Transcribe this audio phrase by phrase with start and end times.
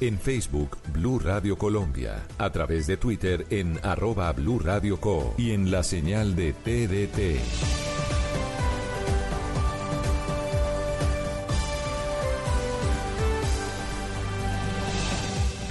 [0.00, 5.52] en Facebook Blue Radio Colombia, a través de Twitter en arroba Blue Radio Co y
[5.52, 7.40] en la señal de TDT.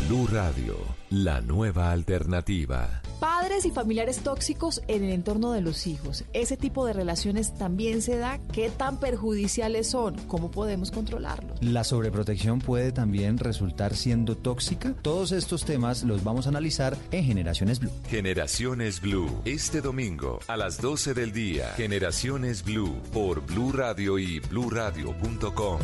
[0.08, 0.78] Blue Radio,
[1.12, 3.04] la nueva alternativa.
[3.22, 6.24] Padres y familiares tóxicos en el entorno de los hijos.
[6.34, 8.40] Ese tipo de relaciones también se da.
[8.52, 10.16] ¿Qué tan perjudiciales son?
[10.28, 11.62] ¿Cómo podemos controlarlos?
[11.62, 14.96] La sobreprotección puede también resultar siendo tóxica.
[15.04, 17.92] Todos estos temas los vamos a analizar en Generaciones Blue.
[18.08, 21.68] Generaciones Blue, este domingo a las 12 del día.
[21.78, 25.80] Generaciones Blue por Blue Radio y bluradio.com.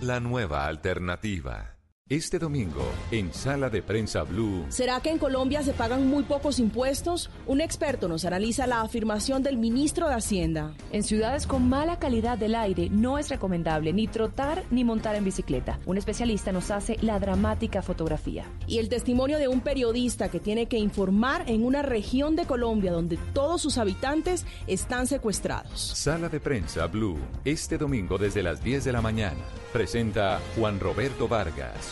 [0.00, 1.71] La nueva alternativa.
[2.12, 4.66] Este domingo, en Sala de Prensa Blue.
[4.68, 7.30] ¿Será que en Colombia se pagan muy pocos impuestos?
[7.46, 10.74] Un experto nos analiza la afirmación del ministro de Hacienda.
[10.90, 15.24] En ciudades con mala calidad del aire no es recomendable ni trotar ni montar en
[15.24, 15.78] bicicleta.
[15.86, 18.44] Un especialista nos hace la dramática fotografía.
[18.66, 22.92] Y el testimonio de un periodista que tiene que informar en una región de Colombia
[22.92, 25.80] donde todos sus habitantes están secuestrados.
[25.80, 29.40] Sala de Prensa Blue, este domingo desde las 10 de la mañana.
[29.72, 31.91] Presenta Juan Roberto Vargas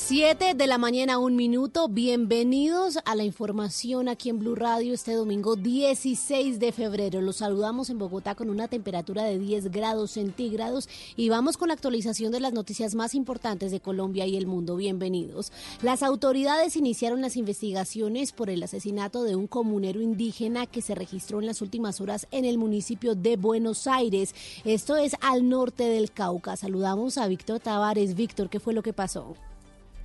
[0.00, 1.88] 7 de la mañana, un minuto.
[1.88, 7.20] Bienvenidos a la información aquí en Blue Radio este domingo 16 de febrero.
[7.20, 11.74] Los saludamos en Bogotá con una temperatura de 10 grados centígrados y vamos con la
[11.74, 14.76] actualización de las noticias más importantes de Colombia y el mundo.
[14.76, 15.52] Bienvenidos.
[15.82, 21.40] Las autoridades iniciaron las investigaciones por el asesinato de un comunero indígena que se registró
[21.40, 24.34] en las últimas horas en el municipio de Buenos Aires.
[24.64, 26.56] Esto es al norte del Cauca.
[26.56, 28.14] Saludamos a Víctor Tavares.
[28.14, 29.34] Víctor, ¿qué fue lo que pasó?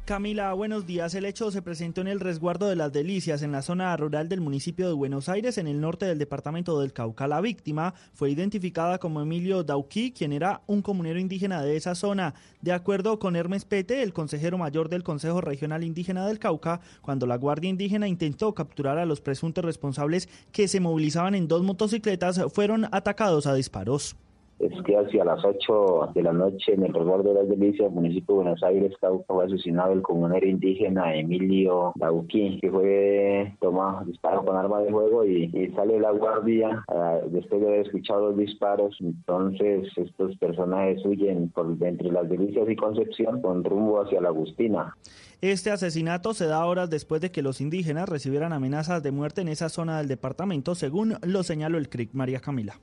[0.06, 1.16] Camila, buenos días.
[1.16, 4.42] El hecho se presentó en el resguardo de las Delicias, en la zona rural del
[4.42, 7.26] municipio de Buenos Aires, en el norte del departamento del Cauca.
[7.26, 12.34] La víctima fue identificada como Emilio Dauquí, quien era un comunero indígena de esa zona.
[12.62, 17.26] De acuerdo con Hermes Pete, el consejero mayor del Consejo Regional Indígena del Cauca, cuando
[17.26, 22.42] la Guardia Indígena intentó capturar a los presuntos responsables que se movilizaban en dos motocicletas,
[22.52, 24.18] fueron atacados a disparos
[24.60, 28.36] es que hacia las 8 de la noche en el resguardo de las Delicias, municipio
[28.36, 34.46] de Buenos Aires, Cauca, fue asesinado el comunero indígena Emilio Dauquín, que fue tomado, disparado
[34.46, 38.96] con arma de fuego y, sale la guardia uh, después de haber escuchado los disparos.
[39.00, 44.96] Entonces estos personajes huyen por entre las Delicias y Concepción con rumbo hacia la Agustina.
[45.42, 49.50] Este asesinato se da horas después de que los indígenas recibieran amenazas de muerte en
[49.50, 52.80] esa zona del departamento, según lo señaló el CRIC María Camila.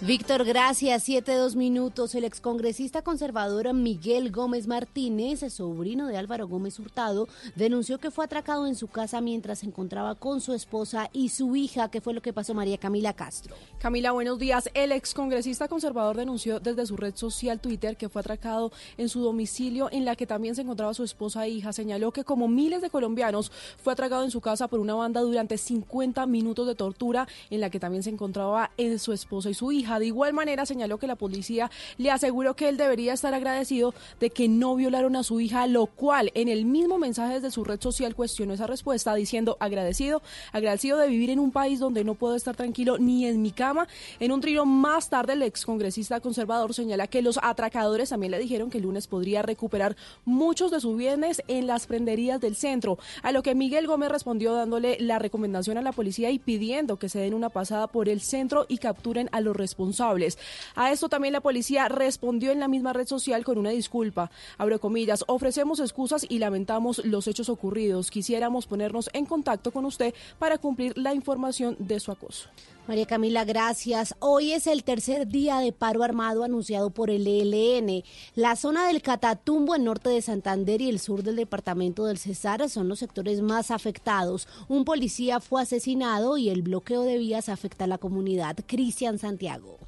[0.00, 1.04] Víctor, gracias.
[1.04, 2.14] Siete, dos minutos.
[2.14, 8.66] El excongresista conservador Miguel Gómez Martínez, sobrino de Álvaro Gómez Hurtado, denunció que fue atracado
[8.66, 11.90] en su casa mientras se encontraba con su esposa y su hija.
[11.90, 13.54] ¿Qué fue lo que pasó, María Camila Castro?
[13.78, 14.68] Camila, buenos días.
[14.74, 19.88] El excongresista conservador denunció desde su red social Twitter que fue atracado en su domicilio
[19.90, 21.72] en la que también se encontraba su esposa e hija.
[21.72, 23.52] Señaló que como miles de colombianos
[23.82, 27.70] fue atracado en su casa por una banda durante 50 minutos de tortura en la
[27.70, 29.83] que también se encontraba en su esposa y su hija.
[29.84, 34.30] De igual manera, señaló que la policía le aseguró que él debería estar agradecido de
[34.30, 37.80] que no violaron a su hija, lo cual en el mismo mensaje desde su red
[37.80, 40.22] social cuestionó esa respuesta diciendo agradecido,
[40.52, 43.86] agradecido de vivir en un país donde no puedo estar tranquilo ni en mi cama.
[44.20, 48.38] En un trío más tarde, el ex congresista conservador señala que los atracadores también le
[48.38, 52.98] dijeron que el lunes podría recuperar muchos de sus bienes en las prenderías del centro,
[53.22, 57.10] a lo que Miguel Gómez respondió dándole la recomendación a la policía y pidiendo que
[57.10, 60.38] se den una pasada por el centro y capturen a los responsables responsables.
[60.76, 64.30] A esto también la policía respondió en la misma red social con una disculpa.
[64.56, 68.10] Abro comillas, ofrecemos excusas y lamentamos los hechos ocurridos.
[68.10, 72.48] Quisiéramos ponernos en contacto con usted para cumplir la información de su acoso.
[72.86, 74.14] María Camila, gracias.
[74.18, 78.04] Hoy es el tercer día de paro armado anunciado por el ELN.
[78.34, 82.68] La zona del Catatumbo, el norte de Santander y el sur del departamento del Cesar
[82.68, 84.48] son los sectores más afectados.
[84.68, 88.56] Un policía fue asesinado y el bloqueo de vías afecta a la comunidad.
[88.66, 89.78] Cristian Santiago.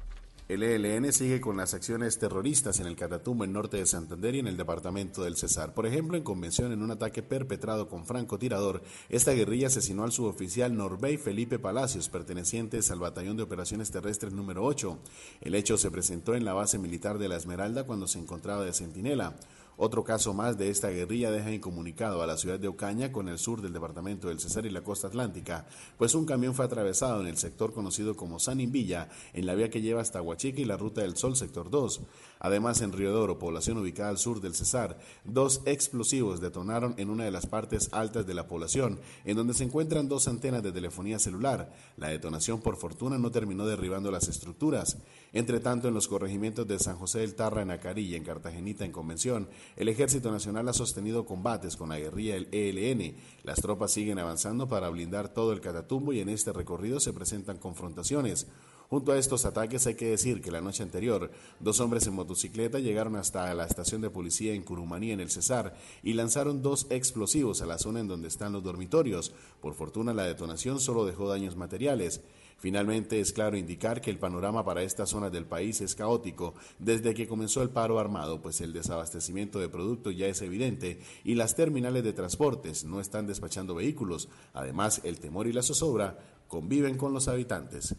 [0.47, 4.39] El ELN sigue con las acciones terroristas en el Catatumbo, en norte de Santander y
[4.39, 5.73] en el departamento del Cesar.
[5.73, 10.73] Por ejemplo, en convención en un ataque perpetrado con francotirador, esta guerrilla asesinó al suboficial
[10.73, 14.97] Norbey Felipe Palacios, pertenecientes al Batallón de Operaciones Terrestres número 8.
[15.41, 18.71] El hecho se presentó en la base militar de La Esmeralda cuando se encontraba de
[18.71, 19.35] centinela.
[19.79, 23.37] Otro caso más de esta guerrilla deja incomunicado a la ciudad de Ocaña con el
[23.37, 25.67] sur del departamento del Cesar y la costa atlántica,
[25.99, 29.69] pues un camión fue atravesado en el sector conocido como San Invilla, en la vía
[29.69, 32.01] que lleva hasta Huachica y la Ruta del Sol, sector 2.
[32.39, 37.31] Además, en Río población ubicada al sur del Cesar, dos explosivos detonaron en una de
[37.31, 41.73] las partes altas de la población, en donde se encuentran dos antenas de telefonía celular.
[41.97, 44.97] La detonación, por fortuna, no terminó derribando las estructuras.
[45.33, 48.91] Entre tanto, en los corregimientos de San José del Tarra, en Acarilla, en Cartagenita, en
[48.91, 53.15] Convención, el Ejército Nacional ha sostenido combates con la guerrilla del ELN.
[53.43, 57.57] Las tropas siguen avanzando para blindar todo el Catatumbo y en este recorrido se presentan
[57.57, 58.47] confrontaciones.
[58.89, 61.29] Junto a estos ataques hay que decir que la noche anterior,
[61.59, 65.75] dos hombres en motocicleta llegaron hasta la estación de policía en Curumaní, en el Cesar,
[66.03, 69.33] y lanzaron dos explosivos a la zona en donde están los dormitorios.
[69.61, 72.21] Por fortuna la detonación solo dejó daños materiales.
[72.59, 77.13] Finalmente, es claro indicar que el panorama para estas zonas del país es caótico desde
[77.13, 81.55] que comenzó el paro armado, pues el desabastecimiento de productos ya es evidente y las
[81.55, 84.29] terminales de transportes no están despachando vehículos.
[84.53, 86.17] Además, el temor y la zozobra
[86.47, 87.95] conviven con los habitantes.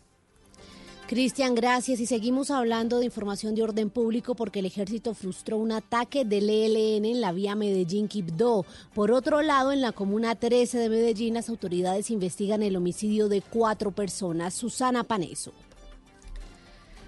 [1.09, 2.01] Cristian, gracias.
[2.01, 6.51] Y seguimos hablando de información de orden público porque el ejército frustró un ataque del
[6.51, 8.67] ELN en la vía Medellín-Quibdó.
[8.95, 13.41] Por otro lado, en la comuna 13 de Medellín, las autoridades investigan el homicidio de
[13.41, 14.53] cuatro personas.
[14.53, 15.55] Susana Paneso.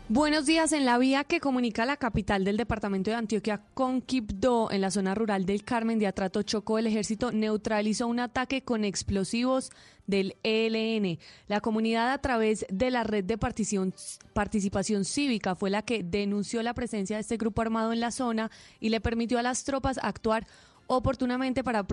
[0.08, 0.73] Buenos días.
[0.73, 4.91] En la vía que comunica la capital del departamento de Antioquia con Quibdó, en la
[4.91, 9.70] zona rural del Carmen de Atrato Chocó, el ejército neutralizó un ataque con explosivos
[10.10, 11.18] del ELN.
[11.48, 16.74] La comunidad a través de la red de participación cívica fue la que denunció la
[16.74, 20.46] presencia de este grupo armado en la zona y le permitió a las tropas actuar
[20.86, 21.86] oportunamente para,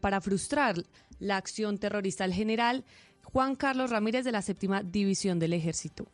[0.00, 0.82] para frustrar
[1.18, 2.24] la acción terrorista.
[2.24, 2.84] El general
[3.22, 6.06] Juan Carlos Ramírez de la séptima división del ejército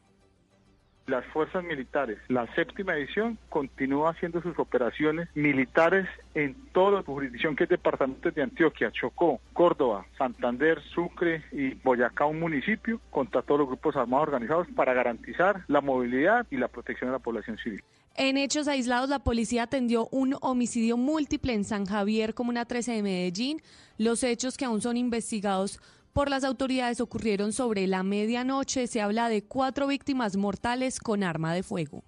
[1.07, 2.19] las fuerzas militares.
[2.29, 8.35] La séptima edición continúa haciendo sus operaciones militares en toda la jurisdicción que es departamentos
[8.35, 14.29] de Antioquia, Chocó, Córdoba, Santander, Sucre y Boyacá, un municipio, contra todos los grupos armados
[14.29, 17.83] organizados para garantizar la movilidad y la protección de la población civil.
[18.15, 23.03] En hechos aislados, la policía atendió un homicidio múltiple en San Javier, Comuna 13 de
[23.03, 23.63] Medellín.
[23.97, 25.81] Los hechos que aún son investigados
[26.13, 28.87] por las autoridades ocurrieron sobre la medianoche.
[28.87, 32.05] Se habla de cuatro víctimas mortales con arma de fuego.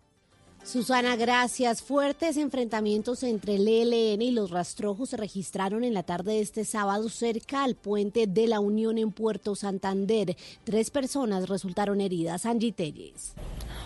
[0.64, 1.82] Susana, gracias.
[1.82, 6.64] Fuertes enfrentamientos entre el ELN y los rastrojos se registraron en la tarde de este
[6.64, 10.37] sábado cerca al puente de la Unión en Puerto Santander.
[10.64, 12.46] Tres personas resultaron heridas.
[12.46, 13.34] Angie Telles.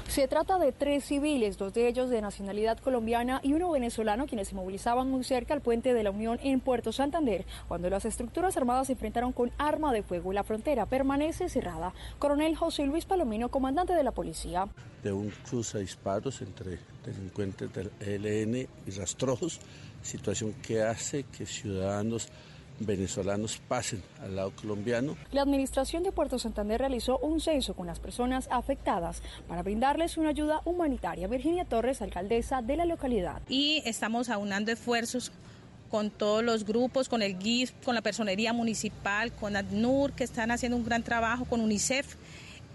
[0.09, 4.49] Se trata de tres civiles, dos de ellos de nacionalidad colombiana y uno venezolano, quienes
[4.49, 8.57] se movilizaban muy cerca al puente de la Unión en Puerto Santander, cuando las estructuras
[8.57, 10.33] armadas se enfrentaron con arma de fuego.
[10.33, 11.93] La frontera permanece cerrada.
[12.19, 14.69] Coronel José Luis Palomino, comandante de la policía.
[15.03, 16.68] De un cruce de disparos entre
[17.05, 19.61] delincuentes del ELN y rastrojos,
[20.03, 22.29] situación que hace que ciudadanos
[22.81, 25.17] venezolanos pasen al lado colombiano.
[25.33, 30.31] La Administración de Puerto Santander realizó un censo con las personas afectadas para brindarles una
[30.31, 31.29] ayuda humanitaria.
[31.29, 33.43] Virginia Torres, alcaldesa de la localidad.
[33.49, 35.33] Y estamos aunando esfuerzos
[35.91, 40.51] con todos los grupos, con el GIF, con la personería municipal, con ADNUR, que están
[40.51, 42.17] haciendo un gran trabajo, con UNICEF,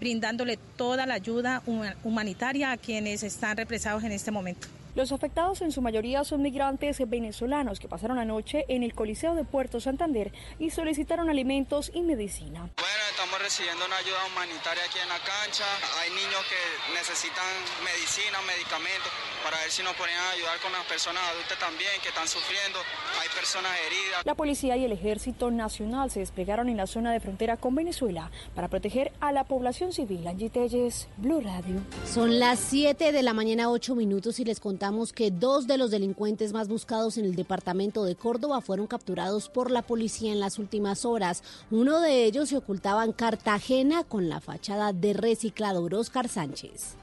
[0.00, 1.62] brindándole toda la ayuda
[2.02, 4.68] humanitaria a quienes están represados en este momento.
[4.94, 9.34] Los afectados en su mayoría son migrantes venezolanos que pasaron la noche en el Coliseo
[9.34, 10.30] de Puerto Santander
[10.60, 12.70] y solicitaron alimentos y medicina.
[12.78, 15.64] Bueno, estamos recibiendo una ayuda humanitaria aquí en la cancha.
[15.98, 17.42] Hay niños que necesitan
[17.82, 19.10] medicina, medicamentos,
[19.42, 22.78] para ver si nos ponen a ayudar con las personas adultas también que están sufriendo.
[23.20, 24.24] Hay personas heridas.
[24.24, 28.30] La policía y el ejército nacional se desplegaron en la zona de frontera con Venezuela
[28.54, 30.24] para proteger a la población civil.
[30.28, 31.82] Angie Telles, Blue Radio.
[32.06, 34.83] Son las 7 de la mañana, 8 minutos y les contamos
[35.14, 39.70] que dos de los delincuentes más buscados en el departamento de Córdoba fueron capturados por
[39.70, 41.42] la policía en las últimas horas.
[41.70, 46.96] Uno de ellos se ocultaba en Cartagena con la fachada de reciclador Oscar Sánchez.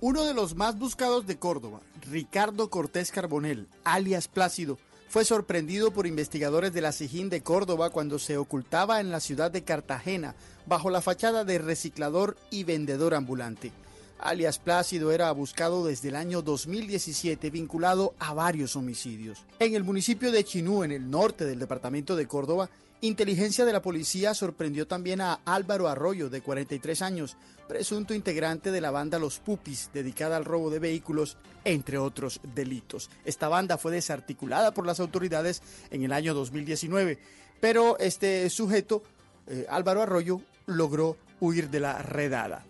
[0.00, 1.80] Uno de los más buscados de Córdoba,
[2.10, 8.18] Ricardo Cortés Carbonel, alias Plácido, fue sorprendido por investigadores de la Sijín de Córdoba cuando
[8.18, 10.34] se ocultaba en la ciudad de Cartagena
[10.66, 13.70] bajo la fachada de reciclador y vendedor ambulante
[14.18, 19.44] alias Plácido, era buscado desde el año 2017 vinculado a varios homicidios.
[19.58, 22.68] En el municipio de Chinú, en el norte del departamento de Córdoba,
[23.00, 27.36] inteligencia de la policía sorprendió también a Álvaro Arroyo, de 43 años,
[27.68, 33.10] presunto integrante de la banda Los Pupis, dedicada al robo de vehículos, entre otros delitos.
[33.24, 37.18] Esta banda fue desarticulada por las autoridades en el año 2019,
[37.60, 39.02] pero este sujeto,
[39.46, 42.64] eh, Álvaro Arroyo, logró huir de la redada.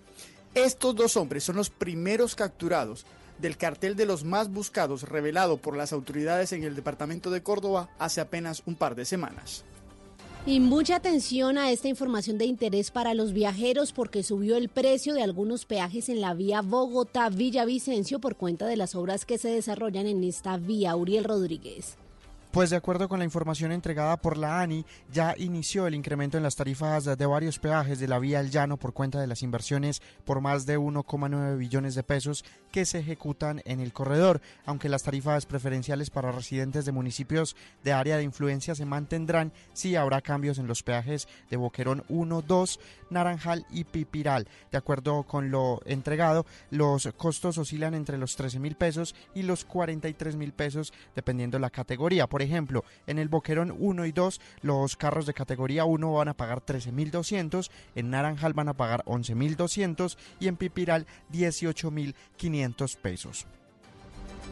[0.64, 3.06] Estos dos hombres son los primeros capturados
[3.38, 7.90] del cartel de los más buscados revelado por las autoridades en el departamento de Córdoba
[8.00, 9.62] hace apenas un par de semanas.
[10.46, 15.14] Y mucha atención a esta información de interés para los viajeros porque subió el precio
[15.14, 20.08] de algunos peajes en la vía Bogotá-Villavicencio por cuenta de las obras que se desarrollan
[20.08, 20.96] en esta vía.
[20.96, 21.96] Uriel Rodríguez.
[22.50, 26.42] Pues de acuerdo con la información entregada por la ANI, ya inició el incremento en
[26.42, 30.00] las tarifas de varios peajes de la vía El Llano por cuenta de las inversiones
[30.24, 35.02] por más de 1,9 billones de pesos que se ejecutan en el corredor, aunque las
[35.02, 40.58] tarifas preferenciales para residentes de municipios de área de influencia se mantendrán, sí habrá cambios
[40.58, 44.48] en los peajes de Boquerón 1, 2, Naranjal y Pipiral.
[44.72, 49.66] De acuerdo con lo entregado, los costos oscilan entre los 13 mil pesos y los
[49.66, 52.26] 43 mil pesos dependiendo la categoría.
[52.42, 56.64] Ejemplo, en el Boquerón 1 y 2, los carros de categoría 1 van a pagar
[56.64, 63.46] 13.200, en Naranjal van a pagar 11.200 y en Pipiral 18.500 pesos.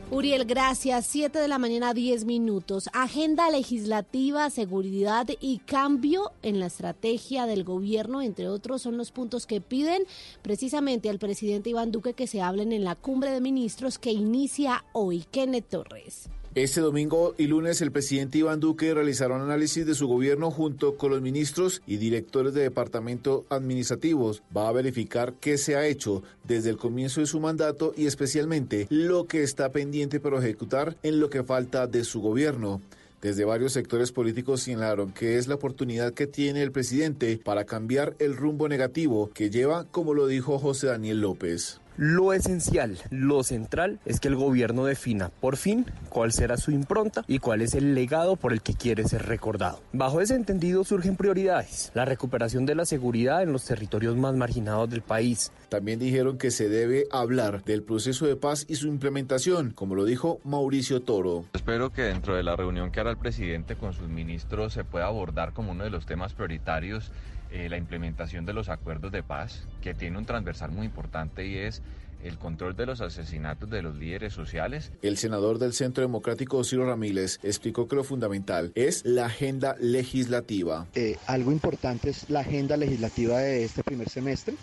[0.08, 1.04] Uriel, gracias.
[1.06, 2.88] 7 de la mañana, 10 minutos.
[2.92, 9.46] Agenda legislativa, seguridad y cambio en la estrategia del gobierno, entre otros, son los puntos
[9.46, 10.04] que piden
[10.42, 14.84] precisamente al presidente Iván Duque que se hablen en la cumbre de ministros que inicia
[14.92, 15.24] hoy.
[15.32, 16.28] Kenneth Torres.
[16.56, 20.96] Este domingo y lunes el presidente Iván Duque realizará un análisis de su gobierno junto
[20.96, 24.42] con los ministros y directores de departamentos administrativos.
[24.56, 28.86] Va a verificar qué se ha hecho desde el comienzo de su mandato y especialmente
[28.88, 32.80] lo que está pendiente para ejecutar en lo que falta de su gobierno.
[33.20, 38.16] Desde varios sectores políticos señalaron que es la oportunidad que tiene el presidente para cambiar
[38.18, 41.82] el rumbo negativo que lleva, como lo dijo José Daniel López.
[41.98, 47.24] Lo esencial, lo central es que el gobierno defina por fin cuál será su impronta
[47.26, 49.80] y cuál es el legado por el que quiere ser recordado.
[49.94, 54.90] Bajo ese entendido surgen prioridades, la recuperación de la seguridad en los territorios más marginados
[54.90, 55.52] del país.
[55.70, 60.04] También dijeron que se debe hablar del proceso de paz y su implementación, como lo
[60.04, 61.46] dijo Mauricio Toro.
[61.54, 65.06] Espero que dentro de la reunión que hará el presidente con sus ministros se pueda
[65.06, 67.10] abordar como uno de los temas prioritarios
[67.56, 71.56] eh, la implementación de los acuerdos de paz, que tiene un transversal muy importante y
[71.56, 71.80] es
[72.22, 74.92] el control de los asesinatos de los líderes sociales.
[75.00, 80.86] El senador del Centro Democrático, Ciro Ramírez, explicó que lo fundamental es la agenda legislativa.
[80.94, 84.54] Eh, algo importante es la agenda legislativa de este primer semestre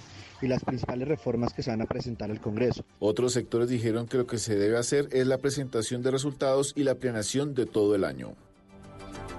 [0.43, 2.85] y las principales reformas que se van a presentar al Congreso.
[2.99, 6.83] Otros sectores dijeron que lo que se debe hacer es la presentación de resultados y
[6.83, 8.35] la planeación de todo el año.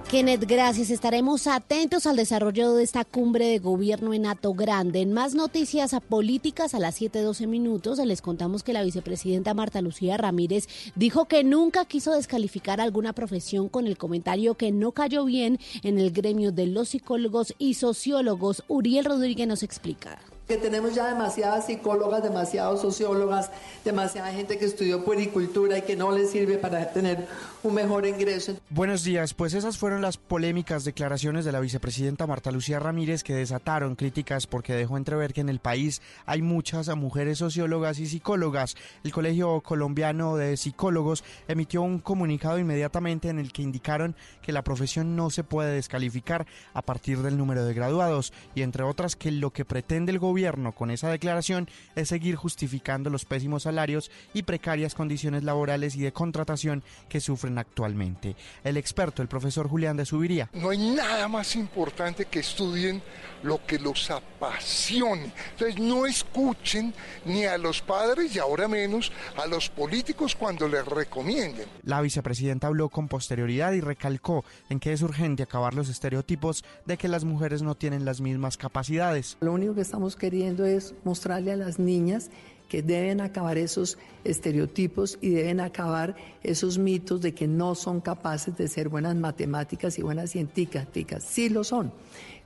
[0.09, 0.91] Kenneth, gracias.
[0.91, 5.01] Estaremos atentos al desarrollo de esta cumbre de gobierno en Ato Grande.
[5.01, 10.15] En más noticias políticas a las 7:12 minutos les contamos que la vicepresidenta Marta Lucía
[10.17, 15.59] Ramírez dijo que nunca quiso descalificar alguna profesión con el comentario que no cayó bien
[15.81, 18.63] en el gremio de los psicólogos y sociólogos.
[18.67, 23.49] Uriel Rodríguez nos explica que tenemos ya demasiadas psicólogas, demasiadas sociólogas,
[23.83, 27.27] demasiada gente que estudió puericultura y que no les sirve para tener
[27.65, 28.55] un mejor ingreso.
[28.69, 33.33] Buenos días, pues esas fueron las polémicas declaraciones de la vicepresidenta Marta Lucía Ramírez que
[33.33, 38.75] desataron críticas porque dejó entrever que en el país hay muchas mujeres sociólogas y psicólogas.
[39.03, 44.63] El Colegio Colombiano de Psicólogos emitió un comunicado inmediatamente en el que indicaron que la
[44.63, 49.31] profesión no se puede descalificar a partir del número de graduados y entre otras que
[49.31, 54.43] lo que pretende el gobierno con esa declaración es seguir justificando los pésimos salarios y
[54.43, 58.35] precarias condiciones laborales y de contratación que sufren actualmente.
[58.63, 60.49] El experto, el profesor Julián de Subiría.
[60.53, 63.01] No hay nada más importante que estudien
[63.43, 65.31] lo que los apasione.
[65.51, 66.93] Entonces no escuchen
[67.25, 71.67] ni a los padres y ahora menos a los políticos cuando les recomienden.
[71.83, 76.97] La vicepresidenta habló con posterioridad y recalcó en que es urgente acabar los estereotipos de
[76.97, 79.37] que las mujeres no tienen las mismas capacidades.
[79.41, 82.29] Lo único que estamos queriendo es mostrarle a las niñas
[82.69, 88.57] que deben acabar esos estereotipos y deben acabar esos mitos de que no son capaces
[88.57, 91.23] de ser buenas matemáticas y buenas científicas.
[91.23, 91.91] Sí lo son.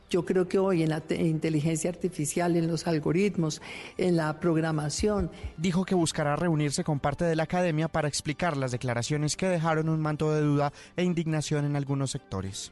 [0.09, 3.61] Yo creo que hoy en la inteligencia artificial, en los algoritmos,
[3.97, 5.29] en la programación.
[5.57, 9.87] Dijo que buscará reunirse con parte de la academia para explicar las declaraciones que dejaron
[9.87, 12.71] un manto de duda e indignación en algunos sectores.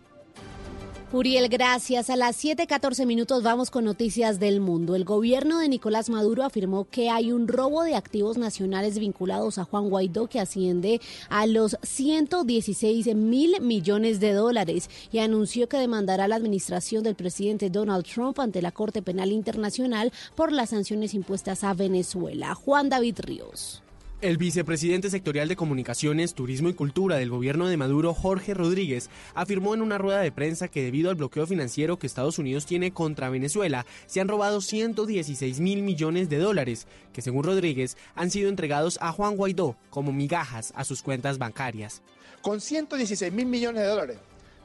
[1.14, 2.10] Uriel, gracias.
[2.10, 4.94] A las 7:14 minutos vamos con noticias del mundo.
[4.94, 9.64] El gobierno de Nicolás Maduro afirmó que hay un robo de activos nacionales vinculados a
[9.64, 11.00] Juan Guaidó que asciende
[11.30, 17.16] a los 116 mil millones de dólares y anunció que demandará a la administración del
[17.16, 22.54] presidente Donald Trump ante la Corte Penal Internacional por las sanciones impuestas a Venezuela.
[22.54, 23.82] Juan David Ríos.
[24.20, 29.76] El vicepresidente sectorial de Comunicaciones, Turismo y Cultura del gobierno de Maduro, Jorge Rodríguez, afirmó
[29.76, 33.30] en una rueda de prensa que debido al bloqueo financiero que Estados Unidos tiene contra
[33.30, 38.98] Venezuela, se han robado 116 mil millones de dólares, que según Rodríguez han sido entregados
[39.04, 42.02] a Juan Guaidó como migajas a sus cuentas bancarias.
[42.42, 44.18] Con 116 mil millones de dólares,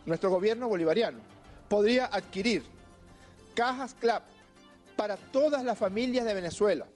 [0.06, 1.18] nuestro gobierno bolivariano
[1.68, 2.62] podría adquirir
[3.54, 4.22] cajas CLAP
[4.96, 6.86] para todas las familias de Venezuela,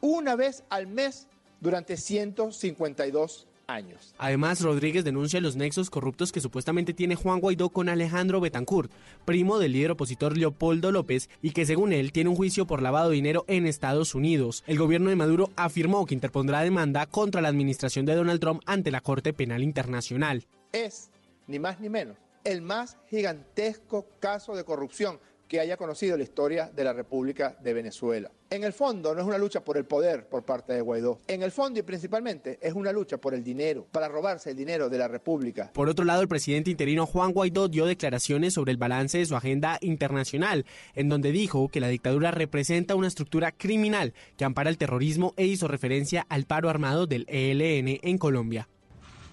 [0.00, 1.28] una vez al mes
[1.64, 4.14] durante 152 años.
[4.18, 8.92] Además, Rodríguez denuncia los nexos corruptos que supuestamente tiene Juan Guaidó con Alejandro Betancourt,
[9.24, 13.08] primo del líder opositor Leopoldo López, y que según él tiene un juicio por lavado
[13.08, 14.62] de dinero en Estados Unidos.
[14.66, 18.90] El gobierno de Maduro afirmó que interpondrá demanda contra la administración de Donald Trump ante
[18.90, 20.44] la Corte Penal Internacional.
[20.72, 21.10] Es,
[21.46, 25.18] ni más ni menos, el más gigantesco caso de corrupción
[25.54, 28.28] que haya conocido la historia de la República de Venezuela.
[28.50, 31.20] En el fondo no es una lucha por el poder por parte de Guaidó.
[31.28, 34.90] En el fondo y principalmente es una lucha por el dinero, para robarse el dinero
[34.90, 35.70] de la República.
[35.72, 39.36] Por otro lado, el presidente interino Juan Guaidó dio declaraciones sobre el balance de su
[39.36, 44.76] agenda internacional, en donde dijo que la dictadura representa una estructura criminal que ampara el
[44.76, 48.68] terrorismo e hizo referencia al paro armado del ELN en Colombia.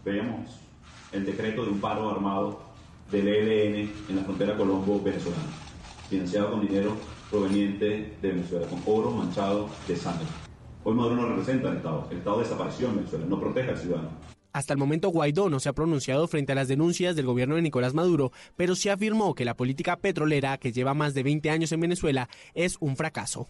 [0.05, 0.59] Vemos
[1.13, 2.61] el decreto de un paro armado
[3.11, 5.70] del ELN en la frontera colombo-venezolana
[6.11, 6.97] financiado con dinero
[7.29, 10.27] proveniente de Venezuela, con oro manchado de sangre.
[10.83, 14.09] Hoy Maduro no representa al Estado, el Estado desapareció en Venezuela, no protege al ciudadano.
[14.51, 17.61] Hasta el momento Guaidó no se ha pronunciado frente a las denuncias del gobierno de
[17.61, 21.71] Nicolás Maduro, pero sí afirmó que la política petrolera que lleva más de 20 años
[21.71, 23.47] en Venezuela es un fracaso.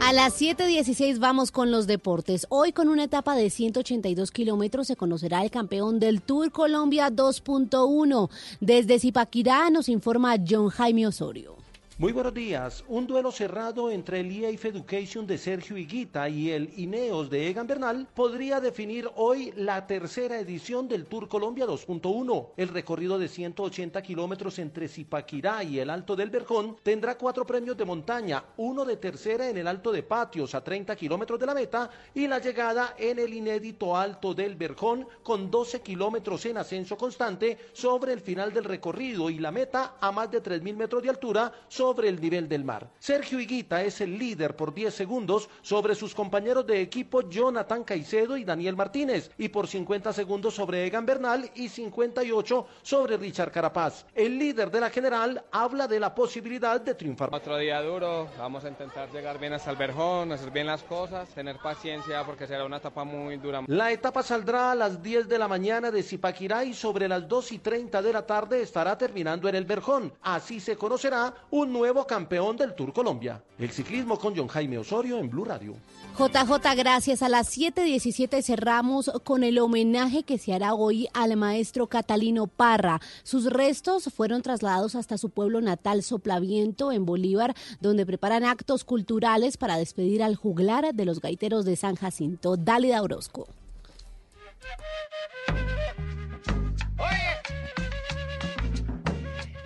[0.00, 2.46] A las 7.16 vamos con los deportes.
[2.50, 8.30] Hoy con una etapa de 182 kilómetros se conocerá el campeón del Tour Colombia 2.1.
[8.60, 11.59] Desde Zipaquirá nos informa John Jaime Osorio.
[12.00, 12.82] Muy buenos días.
[12.88, 17.66] Un duelo cerrado entre el EAF Education de Sergio Higuita y el Ineos de Egan
[17.66, 22.52] Bernal podría definir hoy la tercera edición del Tour Colombia 2.1.
[22.56, 27.76] El recorrido de 180 kilómetros entre Zipaquirá y el Alto del Verjón tendrá cuatro premios
[27.76, 31.52] de montaña, uno de tercera en el Alto de Patios a 30 kilómetros de la
[31.52, 36.96] meta y la llegada en el inédito Alto del Verjón con 12 kilómetros en ascenso
[36.96, 41.10] constante sobre el final del recorrido y la meta a más de 3.000 metros de
[41.10, 41.52] altura
[41.90, 42.88] sobre el nivel del mar.
[43.00, 48.36] Sergio Higuita es el líder por 10 segundos sobre sus compañeros de equipo Jonathan Caicedo
[48.36, 54.06] y Daniel Martínez y por 50 segundos sobre Egan Bernal y 58 sobre Richard Carapaz.
[54.14, 57.34] El líder de la general habla de la posibilidad de triunfar.
[57.34, 61.28] Otro día duro, vamos a intentar llegar bien hasta el Verjón, hacer bien las cosas,
[61.30, 63.64] tener paciencia porque será una etapa muy dura.
[63.66, 67.50] La etapa saldrá a las 10 de la mañana de Zipaquirá y sobre las 2
[67.50, 70.12] y 30 de la tarde estará terminando en el Verjón.
[70.22, 73.42] Así se conocerá un nuevo campeón del Tour Colombia.
[73.58, 75.76] El ciclismo con John Jaime Osorio en Blue Radio.
[76.18, 77.22] JJ, gracias.
[77.22, 83.00] A las 7.17 cerramos con el homenaje que se hará hoy al maestro Catalino Parra.
[83.22, 89.56] Sus restos fueron trasladados hasta su pueblo natal, Soplaviento, en Bolívar, donde preparan actos culturales
[89.56, 92.58] para despedir al juglar de los gaiteros de San Jacinto.
[92.58, 93.48] Dálida Orozco.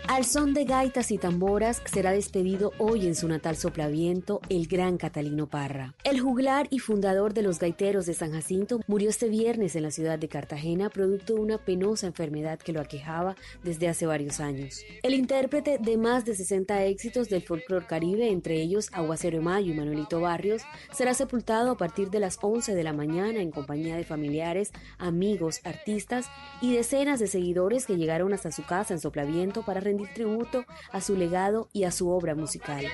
[0.06, 4.98] Al son de gaitas y tamboras será despedido hoy en su natal soplaviento el gran
[4.98, 5.94] Catalino Parra.
[6.04, 9.90] El juglar y fundador de los gaiteros de San Jacinto murió este viernes en la
[9.90, 14.82] ciudad de Cartagena producto de una penosa enfermedad que lo aquejaba desde hace varios años.
[15.02, 19.76] El intérprete de más de 60 éxitos del folclore caribe, entre ellos Aguacero Mayo y
[19.76, 20.62] Manuelito Barrios,
[20.92, 25.62] será sepultado a partir de las 11 de la mañana en compañía de familiares, amigos,
[25.64, 26.26] artistas
[26.60, 31.00] y decenas de seguidores que llegaron hasta su casa en Soplaviento para rendir tributo a
[31.00, 32.84] su legado y a su obra musical.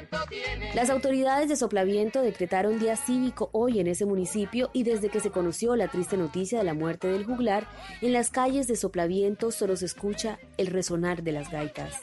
[0.75, 5.31] Las autoridades de Soplaviento decretaron día cívico hoy en ese municipio y desde que se
[5.31, 7.67] conoció la triste noticia de la muerte del juglar,
[8.01, 12.01] en las calles de Soplaviento solo se escucha el resonar de las gaitas.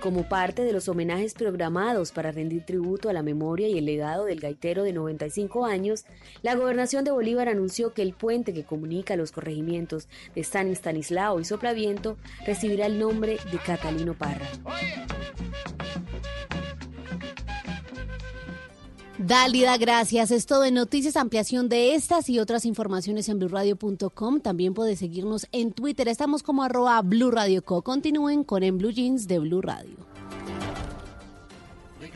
[0.00, 4.26] Como parte de los homenajes programados para rendir tributo a la memoria y el legado
[4.26, 6.04] del gaitero de 95 años,
[6.42, 11.40] la gobernación de Bolívar anunció que el puente que comunica los corregimientos de San Estanislao
[11.40, 14.46] y Soplaviento recibirá el nombre de Catalino Parra.
[19.18, 20.30] Dálida, gracias.
[20.30, 24.40] Es todo en Noticias, ampliación de estas y otras informaciones en blurradio.com.
[24.40, 26.06] También puedes seguirnos en Twitter.
[26.06, 27.82] Estamos como arroba Blue Radio Co.
[27.82, 30.07] Continúen con En Blue Jeans de Blue Radio.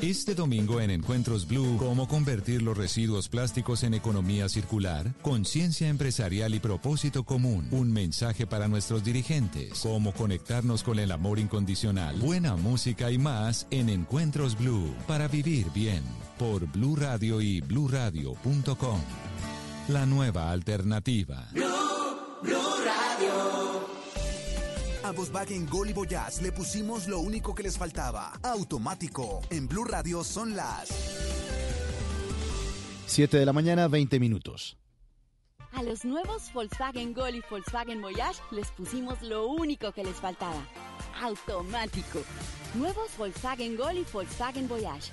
[0.00, 5.12] Este domingo en Encuentros Blue, ¿cómo convertir los residuos plásticos en economía circular?
[5.22, 7.68] Conciencia empresarial y propósito común.
[7.70, 9.78] Un mensaje para nuestros dirigentes.
[9.80, 12.16] Cómo conectarnos con el amor incondicional.
[12.16, 14.94] Buena música y más en Encuentros Blue.
[15.06, 16.02] Para vivir bien.
[16.38, 19.00] Por Blue Radio y bluradio.com.
[19.88, 21.48] La nueva alternativa.
[25.04, 28.32] A Volkswagen Gol y Voyage le pusimos lo único que les faltaba.
[28.42, 29.42] Automático.
[29.50, 30.88] En Blue Radio son las
[33.06, 34.78] 7 de la mañana, 20 minutos.
[35.72, 40.66] A los nuevos Volkswagen Gol y Volkswagen Voyage les pusimos lo único que les faltaba.
[41.20, 42.20] Automático.
[42.74, 45.12] Nuevos Volkswagen Gol y Volkswagen Voyage.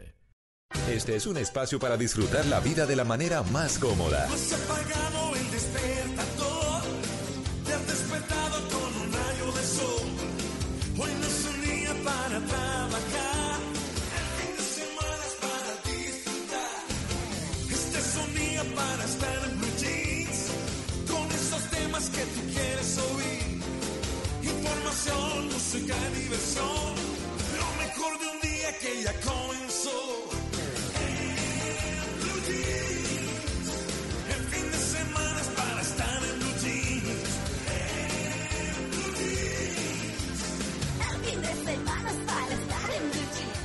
[0.89, 4.27] Este es un espacio para disfrutar la vida de la manera más cómoda.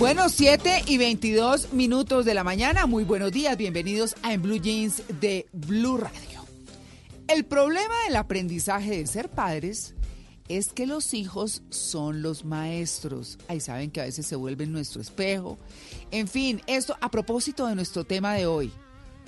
[0.00, 2.86] Bueno, 7 y 22 minutos de la mañana.
[2.86, 3.54] Muy buenos días.
[3.58, 6.42] Bienvenidos a En Blue Jeans de Blue Radio.
[7.28, 9.94] El problema del aprendizaje de ser padres
[10.48, 13.38] es que los hijos son los maestros.
[13.46, 15.58] Ahí saben que a veces se vuelven nuestro espejo.
[16.10, 18.72] En fin, esto a propósito de nuestro tema de hoy.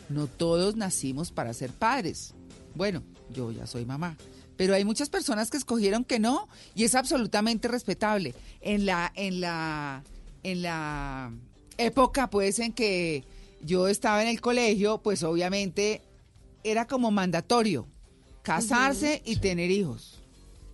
[0.08, 2.32] No todos nacimos para ser padres.
[2.74, 4.16] Bueno, yo ya soy mamá.
[4.56, 8.34] Pero hay muchas personas que escogieron que no y es absolutamente respetable.
[8.62, 10.02] En la, en la,
[10.42, 11.32] en la
[11.78, 13.24] época pues en que
[13.62, 16.02] yo estaba en el colegio, pues obviamente
[16.64, 17.86] era como mandatorio
[18.42, 20.20] casarse y tener hijos.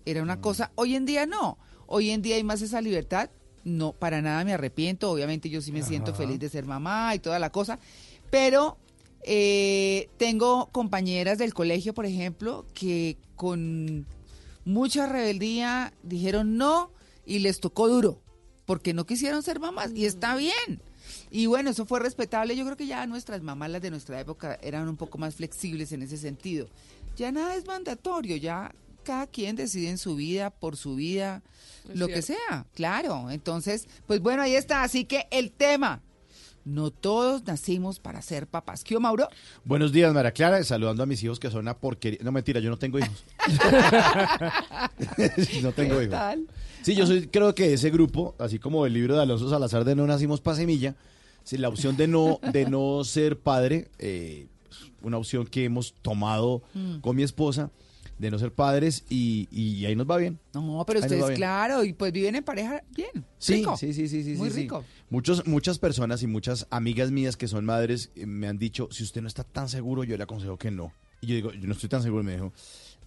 [0.04, 1.58] Era una cosa, hoy en día no.
[1.86, 3.30] Hoy en día hay más esa libertad.
[3.64, 5.10] No, para nada me arrepiento.
[5.10, 7.78] Obviamente yo sí me siento feliz de ser mamá y toda la cosa.
[8.30, 8.78] Pero
[9.22, 14.06] eh, tengo compañeras del colegio, por ejemplo, que con
[14.64, 16.90] mucha rebeldía dijeron no
[17.26, 18.22] y les tocó duro
[18.68, 20.82] porque no quisieron ser mamás y está bien.
[21.30, 22.54] Y bueno, eso fue respetable.
[22.54, 25.90] Yo creo que ya nuestras mamás, las de nuestra época, eran un poco más flexibles
[25.92, 26.68] en ese sentido.
[27.16, 31.40] Ya nada es mandatorio, ya cada quien decide en su vida, por su vida,
[31.88, 33.30] Es lo que sea, claro.
[33.30, 34.82] Entonces, pues bueno, ahí está.
[34.82, 36.02] Así que el tema,
[36.66, 38.84] no todos nacimos para ser papás.
[38.84, 39.30] ¿Qué, Mauro?
[39.64, 42.20] Buenos días, María Clara, saludando a mis hijos que son una porquería.
[42.22, 43.24] No, mentira, yo no tengo hijos.
[45.62, 46.10] no tengo ¿Qué hijos.
[46.10, 46.46] tal?
[46.82, 49.94] Sí, yo soy, creo que ese grupo, así como el libro de Alonso Salazar de
[49.94, 50.94] No nacimos para semilla,
[51.52, 54.46] la opción de no, de no ser padre, eh,
[55.02, 56.98] una opción que hemos tomado Mm.
[56.98, 57.70] con mi esposa,
[58.18, 60.38] de no ser padres y, y ahí nos va bien.
[60.52, 63.24] No, pero Ahí ustedes, claro, y pues viven en pareja bien.
[63.38, 63.76] Sí, rico.
[63.76, 64.60] sí, sí, sí, sí, Muy sí, sí.
[64.62, 64.84] rico.
[65.08, 69.04] Muchos, muchas personas y muchas amigas mías que son madres eh, me han dicho, si
[69.04, 70.92] usted no está tan seguro, yo le aconsejo que no.
[71.20, 72.52] Y yo digo, yo no estoy tan seguro, me dijo.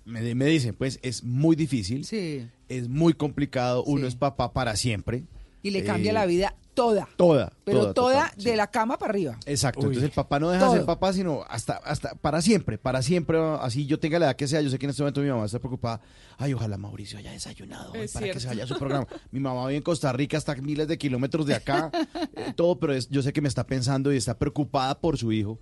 [0.05, 2.47] Me, me dicen, pues es muy difícil, Sí.
[2.69, 4.07] es muy complicado, uno Sí.
[4.07, 5.25] es papá para siempre.
[5.63, 7.07] Y le cambia Eh, la vida toda.
[7.17, 9.37] Toda, Pero toda, total, de la cama para arriba.
[9.45, 9.85] Exacto, Uy.
[9.87, 13.37] entonces el papá no deja de ser papá, sino hasta, hasta para siempre, para siempre,
[13.59, 15.45] así yo tenga la edad que sea, yo sé que en este momento mi mamá
[15.45, 16.01] está preocupada,
[16.39, 19.05] ay, ojalá Mauricio haya desayunado hoy para que se vaya a su programa.
[19.29, 21.91] Mi mamá vive en Costa Rica, está a miles de kilómetros de acá,
[22.35, 25.31] eh, todo, pero es- yo sé que me está pensando y está preocupada por su
[25.31, 25.59] hijo.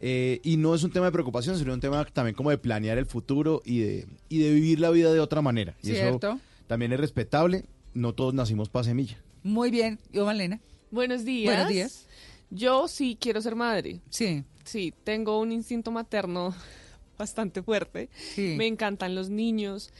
[0.00, 2.96] Eh, y no es un tema de preocupación, sino un tema también como de planear
[2.98, 5.76] el futuro y de, y de vivir la vida de otra manera.
[5.82, 6.32] Y Cierto.
[6.32, 9.18] eso también es respetable, no todos nacimos para semilla.
[9.42, 9.98] Muy bien.
[10.12, 10.60] Yo, Malena.
[10.90, 11.54] Buenos días.
[11.54, 12.06] Buenos días.
[12.50, 14.00] Yo sí quiero ser madre.
[14.10, 14.44] Sí.
[14.64, 16.54] Sí, tengo un instinto materno
[17.18, 18.08] bastante fuerte.
[18.34, 18.54] Sí.
[18.56, 19.90] Me encantan los niños.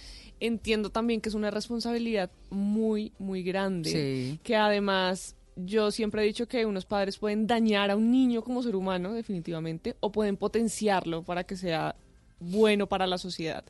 [0.40, 3.90] Entiendo también que es una responsabilidad muy, muy grande.
[3.90, 4.40] Sí.
[4.42, 8.62] Que además yo siempre he dicho que unos padres pueden dañar a un niño como
[8.62, 11.96] ser humano, definitivamente, o pueden potenciarlo para que sea
[12.40, 13.64] bueno para la sociedad.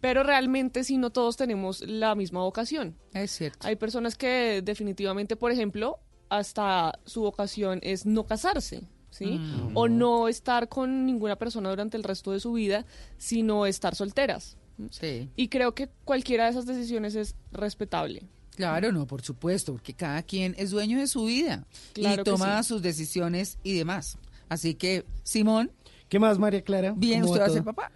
[0.00, 2.96] Pero realmente si no todos tenemos la misma vocación.
[3.14, 3.66] Es cierto.
[3.66, 5.98] Hay personas que definitivamente, por ejemplo,
[6.28, 9.38] hasta su vocación es no casarse, ¿sí?
[9.38, 9.76] Mm.
[9.76, 12.84] O no estar con ninguna persona durante el resto de su vida,
[13.16, 14.56] sino estar solteras.
[14.90, 15.28] Sí.
[15.34, 18.22] Y creo que cualquiera de esas decisiones es respetable.
[18.58, 22.60] Claro, no, por supuesto, porque cada quien es dueño de su vida Claro y toma
[22.60, 22.68] sí.
[22.70, 24.18] sus decisiones y demás.
[24.48, 25.70] Así que, Simón,
[26.08, 26.92] ¿Qué más, María Clara?
[26.96, 27.92] bien, ¿Cómo ¿usted va a ser papá?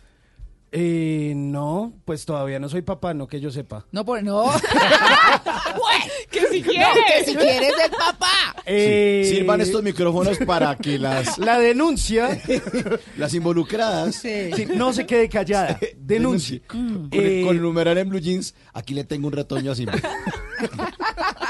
[0.74, 3.85] Eh, no, pues todavía no soy papá, no que yo sepa.
[3.92, 4.50] No, por no.
[6.30, 8.56] que si No, que si quieres ser papá.
[8.64, 12.40] Eh, Sirvan estos micrófonos para que las, La denuncia
[13.18, 15.78] las involucradas sí, no se quede callada.
[15.98, 16.61] Denuncie.
[16.62, 19.82] Con, Eh, el, con el numeral en Blue Jeans, aquí le tengo un retoño así.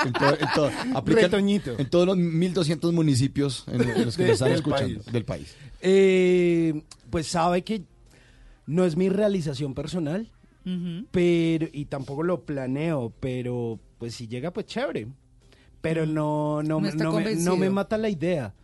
[0.04, 0.70] en, todo- en todo-
[1.06, 1.78] Retoñito.
[1.78, 5.12] en todos los 1.200 municipios en, en los que nos están del escuchando país.
[5.12, 5.54] del país.
[5.80, 7.82] Eh, pues sabe que
[8.66, 10.30] no es mi realización personal,
[11.10, 15.08] pero y tampoco lo planeo, pero pues si llega pues chévere.
[15.80, 17.50] Pero no no, No me- está no, me, convencido.
[17.50, 18.54] no me mata la idea.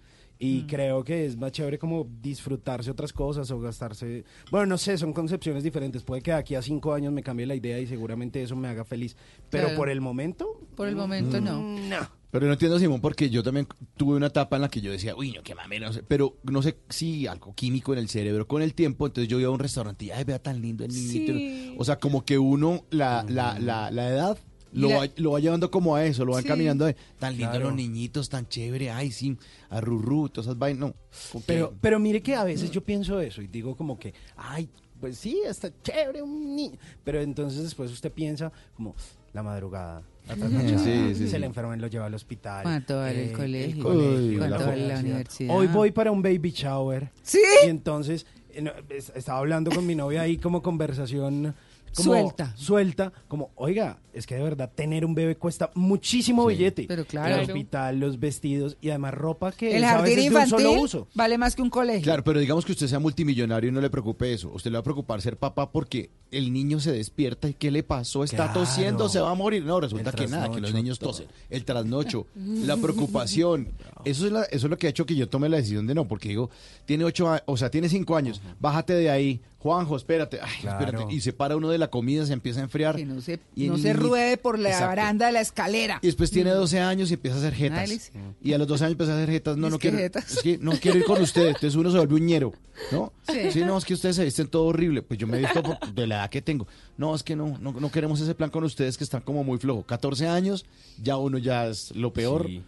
[0.40, 4.22] Y creo que es más chévere como disfrutarse otras cosas o gastarse...
[4.52, 6.04] Bueno, no sé, son concepciones diferentes.
[6.04, 8.68] Puede que de aquí a cinco años me cambie la idea y seguramente eso me
[8.68, 9.16] haga feliz.
[9.50, 9.76] Pero Claro.
[9.76, 10.60] por el momento...
[10.76, 11.60] Por el momento no.
[11.60, 11.96] No.
[12.30, 15.16] Pero no entiendo, Simón, porque yo también tuve una etapa en la que yo decía,
[15.16, 16.02] uy, no, qué mame, no sé.
[16.02, 19.06] Pero no sé si algo químico en el cerebro con el tiempo.
[19.06, 21.32] Entonces yo iba a un restaurante y, ay, vea tan lindo el niñito.
[21.32, 21.74] Sí.
[21.78, 24.38] O sea, como que uno, la, la, la, la edad,
[24.72, 26.46] lo, va, lo va llevando como a eso, lo va Sí.
[26.48, 27.66] encaminando a, tan lindo Claro.
[27.68, 29.38] los niñitos, tan chévere, ay, sí,
[29.70, 30.80] a Rurru, todas esas vainas.
[30.80, 34.68] No, Pero, pero mire que a veces yo pienso eso y digo como que, ay,
[35.00, 36.76] pues sí, está chévere un niño.
[37.04, 38.94] Pero entonces después usted piensa como
[39.38, 41.38] la madrugada, la trasnochada, Sí, sí, se sí.
[41.38, 42.62] le enferma y lo lleva al hospital.
[42.64, 43.82] ¿Cuánto vale el colegio?
[43.84, 45.56] colegio, ¿Cuánto la vale la universidad?
[45.56, 47.10] Hoy voy para un baby shower.
[47.22, 47.40] ¿Sí?
[47.64, 51.54] Y entonces eh, no, es- estaba hablando con mi novia ahí como conversación
[51.94, 52.54] como Suelta.
[52.56, 56.56] Suelta, como, oiga, es que de verdad tener un bebé cuesta muchísimo Sí.
[56.56, 56.84] billete.
[56.88, 57.36] Pero claro.
[57.36, 60.42] El hospital, los vestidos y además ropa que El es a jardín veces de un
[60.42, 61.08] infantil solo uso.
[61.14, 62.02] vale más que un colegio.
[62.02, 64.50] Claro, pero digamos que usted sea multimillonario y no le preocupe eso.
[64.52, 67.82] Usted le va a preocupar ser papá porque el niño se despierta y ¿qué le
[67.82, 68.24] pasó?
[68.24, 68.60] Está Claro.
[68.60, 69.64] tosiendo, se va a morir.
[69.64, 71.10] No, resulta que nada, que los niños todo.
[71.10, 71.26] tosen.
[71.48, 73.68] El trasnocho, la preocupación.
[74.04, 75.94] Eso es, la- eso es lo que ha hecho que yo tome la decisión de
[75.94, 76.50] no, porque digo,
[76.86, 79.40] tiene ocho años, o sea, tiene cinco años, bájate de ahí.
[79.60, 80.84] Juanjo, espérate, ay, Claro.
[80.86, 81.12] espérate.
[81.12, 82.94] Y se para uno de la comida, se empieza a enfriar.
[82.94, 84.86] Que no se, Y el no se ruede por la Exacto.
[84.88, 85.98] baranda de la escalera.
[86.00, 88.12] Y después tiene 12 años y empieza a hacer jetas.
[88.40, 89.56] Y a los 12 años empieza a hacer jetas.
[89.56, 89.98] No, Es no quiero.
[89.98, 90.30] jetas.
[90.32, 91.48] Es que no quiero ir con ustedes.
[91.48, 92.52] Entonces uno se vuelve un ñero,
[92.92, 93.12] ¿no?
[93.50, 93.60] Sí.
[93.64, 95.02] no, es que ustedes se visten todo horrible.
[95.02, 96.68] Pues yo me he visto por- de la edad que tengo.
[96.96, 99.58] No, es que no, no, no queremos ese plan con ustedes que están como muy
[99.58, 99.82] flojo.
[99.82, 100.66] 14 años,
[101.02, 102.46] ya uno ya es lo peor.
[102.46, 102.62] Sí.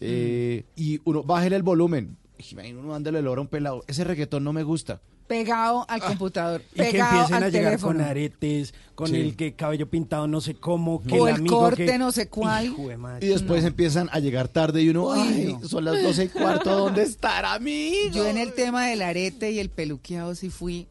[0.00, 2.18] Eh, y uno, bájele el volumen.
[2.36, 3.82] Y uno ándale el oro a un pelado.
[3.86, 5.00] Ese reggaetón no me gusta.
[5.26, 7.98] Pegado al computador, Y que pegado empiecen al a llegar teléfono.
[7.98, 9.16] con aretes, con Sí.
[9.16, 12.12] el que cabello pintado no sé cómo, que O el el amigo corte que- no
[12.12, 12.66] sé cuál.
[12.66, 13.26] Hijo de madre.
[13.26, 15.66] Y después empiezan a llegar tarde y uno, Uy, ay, no.
[15.66, 18.10] son las 12 y cuarto, ¿dónde estará amigo?
[18.12, 20.88] Yo en el tema del arete y el peluqueado sí fui.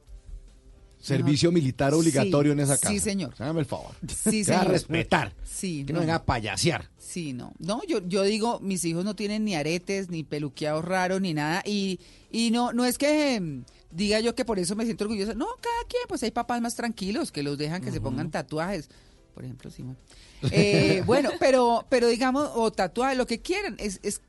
[0.99, 2.99] Servicio militar obligatorio Sí, en esa sí, casa.
[3.01, 3.33] señor.
[3.37, 3.91] Hágame el favor.
[4.07, 4.71] Sí, Que va a señor.
[4.73, 5.33] respetar.
[5.43, 5.97] Sí, Que no.
[5.97, 6.89] no venga a payasear.
[6.97, 7.51] Sí, no.
[7.59, 11.61] No, yo, yo digo, mis hijos no tienen ni aretes, ni peluqueados raros, ni nada.
[11.65, 11.99] Y,
[12.31, 15.33] y no, no es que diga yo que por eso me siento orgullosa.
[15.33, 18.89] No, cada quien, pues hay papás más tranquilos que los dejan que se pongan tatuajes.
[19.33, 19.97] Por ejemplo, Simón.
[20.51, 23.75] Eh, bueno, pero, pero digamos, o tatuajes, lo que quieran.
[23.79, 24.19] Es, es,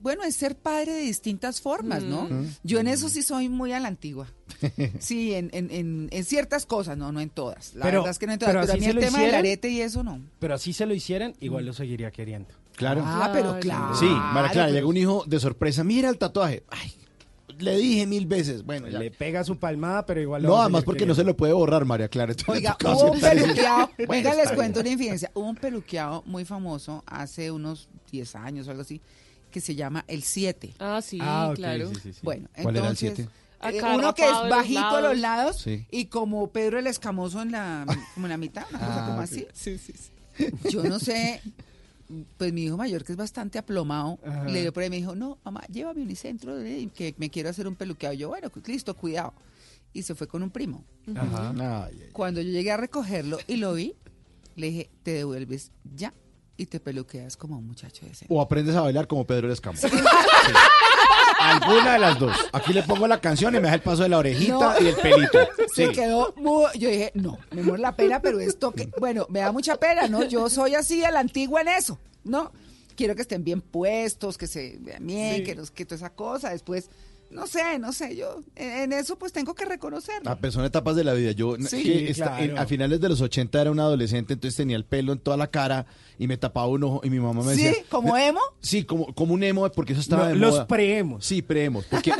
[0.00, 2.26] bueno, es ser padre de distintas formas, ¿no?
[2.62, 4.28] Yo en eso sí soy muy a la antigua.
[4.98, 7.74] Sí, en, en, en, en ciertas cosas, no, no en todas.
[7.74, 8.52] La Pero- verdad es que no en todas.
[8.54, 10.20] pero Pero, a mí se el lo tema del arete y eso no.
[10.38, 12.48] Pero así se lo hicieran, igual lo seguiría queriendo.
[12.74, 13.02] Claro.
[13.04, 13.94] Ah, pero claro.
[13.96, 16.62] Sí, María Clara, llega un hijo de sorpresa, mira el tatuaje.
[16.68, 16.92] Ay,
[17.58, 18.64] le dije mil veces.
[18.64, 18.98] Bueno, ya.
[18.98, 21.84] Le pega su palmada, pero igual lo No, además porque no se lo puede borrar,
[21.84, 22.32] María Clara.
[22.32, 25.30] entonces Oiga, hubo un peluqueado, venga, les cuento una infidencia.
[25.34, 29.00] Hubo un peluqueado muy famoso hace unos 10 años o algo así,
[29.50, 30.74] que se llama El 7.
[30.78, 31.88] Ah, sí, Ah, claro.
[31.90, 32.20] sí, sí, sí.
[32.22, 33.22] Bueno, ¿Cuál era el entonces, siete?
[33.62, 35.66] eh, Acá uno que es bajito a los lados.
[35.90, 39.20] y como Pedro el Escamoso en la, como en la mitad, una cosa Ah, como
[39.20, 39.46] así.
[39.52, 40.46] Sí, sí, sí.
[40.70, 41.40] Yo no sé,
[42.36, 44.44] pues mi hijo mayor, que es bastante aplomado, Ajá.
[44.44, 46.56] le dio por ahí y me dijo, no, mamá, llévame a Unicentro,
[46.94, 48.14] que me quiero hacer un peluqueado.
[48.14, 49.34] Yo, bueno, listo, cuidado.
[49.92, 50.84] Y se fue con un primo.
[51.14, 51.88] Ajá.
[52.12, 53.94] Cuando yo llegué a recogerlo y lo vi,
[54.56, 56.12] le dije, te devuelves ya
[56.56, 58.32] y te peluqueas como un muchacho decente.
[58.34, 59.80] O aprendes a bailar como Pedro el Escamón.
[60.48, 60.54] Sí.
[61.40, 62.36] Alguna de las dos.
[62.52, 64.80] Aquí le pongo la canción y me deja el paso de la orejita No.
[64.80, 65.38] y el pelito.
[65.74, 66.66] Se quedó muy...
[66.78, 68.88] Yo dije, no, me muero la pena, pero esto que...
[68.98, 70.24] Bueno, me da mucha pena, ¿no?
[70.24, 72.50] Yo soy así a la antigua en eso, ¿no?
[72.96, 75.44] Quiero que estén bien puestos, que se vean bien, Sí.
[75.44, 76.50] que, nos, que toda esa cosa.
[76.50, 76.90] Después,
[77.30, 80.30] no sé, no sé, yo en, en eso pues tengo que reconocerlo.
[80.30, 81.32] Ah, pero son etapas de la vida.
[81.32, 82.42] Yo Sí, que esta- claro.
[82.44, 85.36] en- a finales de los 80 era un adolescente, entonces tenía el pelo en toda
[85.36, 85.86] la cara
[86.18, 87.62] y me tapaba un ojo y mi mamá me ¿Sí?
[87.64, 87.82] decía...
[87.90, 88.40] ¿Como emo?
[88.60, 90.66] Sí, como, como un emo, porque eso estaba No, de los moda.
[90.66, 91.24] preemos.
[91.24, 91.84] Sí, preemos.
[91.84, 92.10] Porque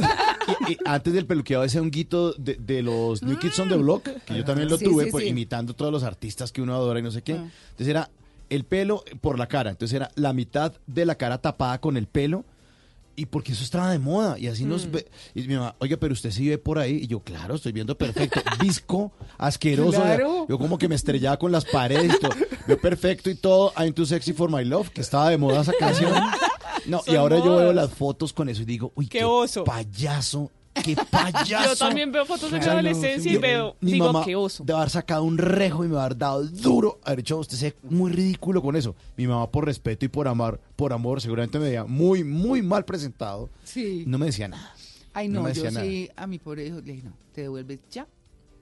[0.68, 4.04] y- y antes del peluqueado ese honguito de, de los New Kids on the Block,
[4.24, 5.30] que yo también lo Sí, tuve, sí, pues, sí.
[5.30, 7.32] imitando todos los artistas que uno adora y no sé qué.
[7.32, 7.48] Ah.
[7.70, 8.10] Entonces era
[8.50, 9.70] el pelo por la cara.
[9.70, 12.44] Entonces era la mitad de la cara tapada con el pelo.
[13.18, 14.38] Y porque eso estaba de moda.
[14.38, 14.90] Y así nos Mm.
[14.92, 15.10] ve.
[15.34, 17.00] Y mi mamá, oiga, pero usted sí ve por ahí.
[17.02, 18.40] Y yo, claro, estoy viendo perfecto.
[18.60, 20.00] Visco, asqueroso.
[20.00, 20.46] Claro.
[20.48, 22.30] Yo como que me estrellaba con las paredes y todo.
[22.66, 23.72] Veo perfecto y todo.
[23.76, 26.12] I'm too sexy for my love, que estaba de moda esa canción.
[26.86, 29.62] No, y ahora yo veo las fotos con eso y digo, uy, Qué qué, oso.
[29.64, 30.50] payaso,
[30.84, 31.64] qué payaso.
[31.70, 34.64] Yo también veo fotos de mi adolescencia y veo, Mi digo, mamá qué oso.
[34.64, 38.12] de haber sacado un rejo y me haber dado duro, haber hecho usted se muy
[38.12, 38.94] ridículo con eso.
[39.16, 42.84] Mi mamá por respeto y por amor, por amor, seguramente me veía muy, muy mal
[42.84, 43.50] presentado.
[43.64, 44.04] Sí.
[44.06, 44.74] No me decía nada.
[45.14, 47.40] Ay, no no, me yo decía sí, a mi pobre hijo le dije, no, te
[47.42, 48.06] devuelves ya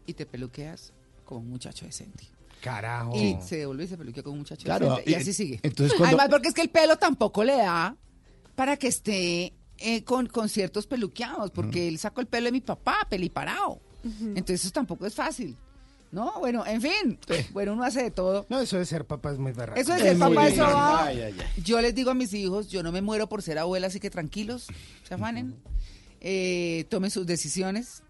[0.06, 0.92] y te peluqueas
[1.24, 2.24] como un muchacho decente.
[2.60, 3.14] Carajo.
[3.14, 5.10] Y se devuelve y se peluquea como un muchacho Claro, decente.
[5.10, 5.60] Y, y- así sigue.
[5.62, 7.94] entonces cuando- Además, porque es que el pelo tampoco le da
[8.54, 12.60] para que esté eh, con, con ciertos peluqueados, porque él sacó el pelo de mi
[12.60, 13.80] papá, peliparado.
[14.04, 15.56] Entonces eso tampoco es fácil.
[16.12, 17.18] No, bueno, en fin.
[17.52, 18.46] Bueno, uno hace de todo.
[18.48, 19.80] No, eso de ser papá es muy barato.
[19.80, 20.44] Eso de ser papá.
[20.44, 21.62] Ay, ay, ay.
[21.62, 24.08] Yo les digo a mis hijos, yo no me muero por ser abuela, así que
[24.08, 24.68] tranquilos,
[25.02, 25.56] se afanen,
[26.20, 28.02] eh, tomen sus decisiones.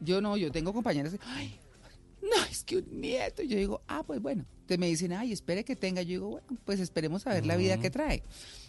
[0.00, 1.58] Yo no, yo tengo compañeras, ay,
[2.22, 3.42] no, es que un nieto.
[3.42, 4.44] Yo digo, ah, pues bueno.
[4.52, 6.02] Entonces me dicen, ay, espere que tenga.
[6.02, 8.22] Yo digo, bueno, pues esperemos a ver la vida que trae.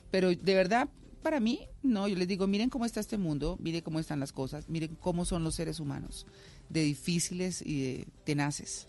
[0.10, 0.90] Pero de verdad,
[1.24, 4.32] para mí, no, yo les digo, miren cómo está este mundo, miren cómo están las
[4.32, 6.28] cosas, miren cómo son los seres humanos,
[6.70, 8.86] de difíciles y de tenaces.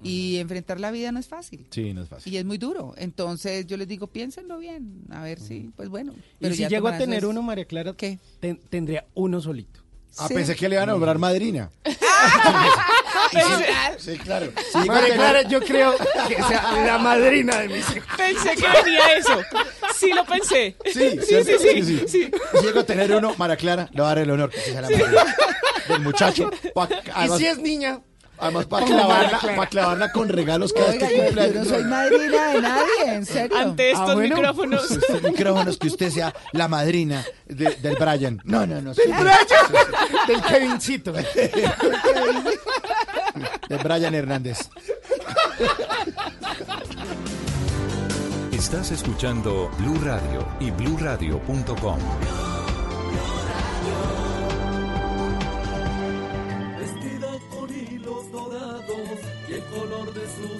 [0.00, 1.66] Y enfrentar la vida no es fácil.
[1.70, 2.32] Sí, no es fácil.
[2.32, 2.94] Y es muy duro.
[2.98, 5.02] Entonces yo les digo, piénsenlo bien.
[5.10, 6.12] A ver si, pues bueno.
[6.38, 7.94] Y si llego a tener uno, María Clara,
[8.38, 9.80] ten- tendría uno solito.
[10.16, 11.70] Ah, pensé que le iban a nombrar madrina.
[13.98, 14.46] Sí, claro.
[14.72, 15.94] Sí, María Clara, yo creo
[16.28, 18.08] que sea la madrina de mis hijos.
[18.16, 19.40] Pensé que venía eso.
[19.94, 20.76] Sí lo pensé.
[20.86, 22.30] Sí, sí, sí, sí, sí.
[22.52, 24.80] Si llego a tener uno, María Clara, le va a dar el honor que sea
[24.80, 25.36] la madrina
[25.88, 26.50] del muchacho.
[26.74, 26.88] Pa-
[27.24, 28.00] Y si es niña,
[28.40, 29.56] además para clavarla, Clara.
[29.56, 33.26] pa' clavarla con regalos cada vez que cumple yo no soy madrina de nadie, en
[33.26, 33.56] serio.
[33.56, 34.36] Ante estos Ah, bueno.
[34.36, 34.90] micrófonos.
[34.90, 38.40] Estos micrófonos que usted sea la madrina de- del Brian.
[38.44, 38.94] No, no, no.
[38.94, 39.02] sí.
[40.26, 41.12] del Kevincito.
[41.12, 41.24] De
[43.82, 44.58] Brian Hernández.
[48.52, 51.98] Estás escuchando Blue Radio y bluradio.com.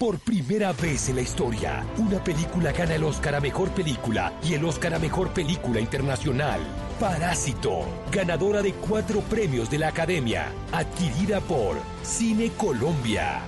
[0.00, 4.54] Por primera vez en la historia, una película gana el Oscar a Mejor Película y
[4.54, 6.58] el Oscar a Mejor Película Internacional.
[6.98, 13.42] Parásito, ganadora de cuatro premios de la Academia, adquirida por Cine Colombia.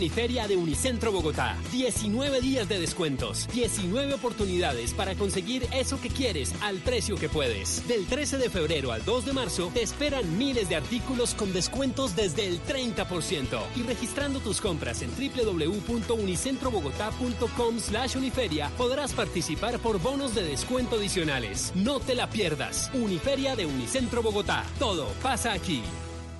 [0.00, 1.58] Uniferia de Unicentro Bogotá.
[1.72, 7.86] 19 días de descuentos, 19 oportunidades para conseguir eso que quieres al precio que puedes.
[7.86, 12.16] Del 13 de febrero al 2 de marzo te esperan miles de artículos con descuentos
[12.16, 20.34] desde el 30% y registrando tus compras en www.unicentrobogotá.com slash uniferia podrás participar por bonos
[20.34, 21.72] de descuento adicionales.
[21.74, 22.90] No te la pierdas.
[22.94, 24.64] Uniferia de Unicentro Bogotá.
[24.78, 25.82] Todo pasa aquí.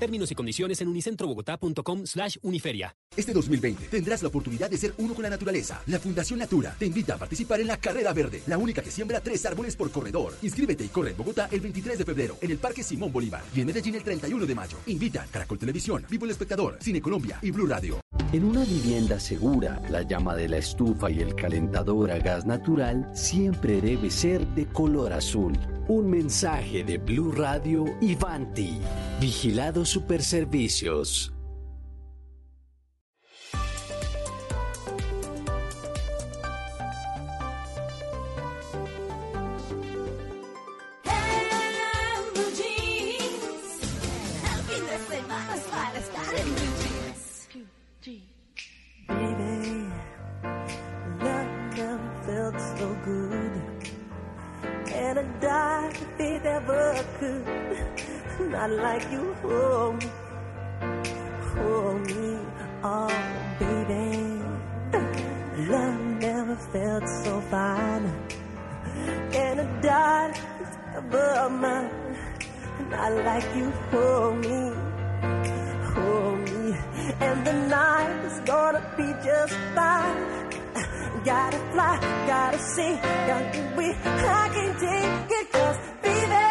[0.01, 2.97] Términos y condiciones en unicentrobogotá.com slash uniferia.
[3.15, 5.83] Este 2020 tendrás la oportunidad de ser uno con la naturaleza.
[5.87, 9.21] La Fundación Natura te invita a participar en la Carrera Verde, la única que siembra
[9.21, 10.35] tres árboles por corredor.
[10.41, 13.61] Inscríbete y corre en Bogotá el 23 de febrero en el Parque Simón Bolívar y
[13.61, 14.79] en Medellín el 31 de mayo.
[14.87, 18.01] Invita Caracol Televisión, Vivo el Espectador, Cine Colombia y Blue Radio.
[18.33, 23.11] En una vivienda segura, la llama de la estufa y el calentador a gas natural
[23.13, 25.59] siempre debe ser de color azul.
[25.91, 28.79] Un mensaje de Blue Radio y Vanti.
[29.21, 31.33] Vigilado Superservicios.
[56.43, 57.45] It ever could.
[58.51, 60.11] Not like you hold me,
[61.55, 62.39] hold me,
[62.83, 63.09] oh
[63.59, 64.43] baby.
[65.71, 68.13] Love never felt so fine.
[69.35, 71.91] And I died if it's ever mine.
[72.91, 74.73] Not like you hold me,
[75.95, 76.40] hold me.
[77.23, 80.19] And the night is gonna be just fine.
[81.25, 82.95] Gotta fly, gotta see,
[83.29, 83.87] gotta be.
[83.87, 86.47] I can't take it, cause baby,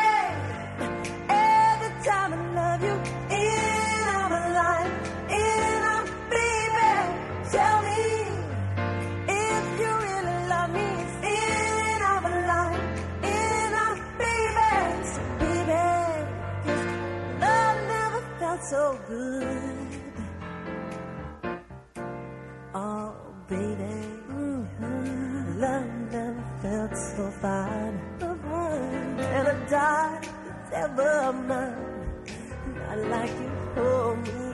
[1.27, 2.95] every time I love you,
[3.41, 4.91] in on my line,
[5.41, 6.03] in on
[6.33, 6.91] baby.
[7.53, 8.01] Tell me
[9.41, 10.87] if you really love me,
[11.33, 12.81] in on my line,
[13.33, 14.71] in on baby.
[15.11, 15.83] So baby,
[16.63, 16.85] 'cause
[17.43, 19.58] love never felt so good.
[23.49, 23.95] Baby,
[24.29, 25.59] mhm.
[25.59, 27.99] love never felt so fine.
[28.21, 30.27] And I died
[30.67, 31.75] if ever mine.
[32.75, 34.53] Not like you hold me,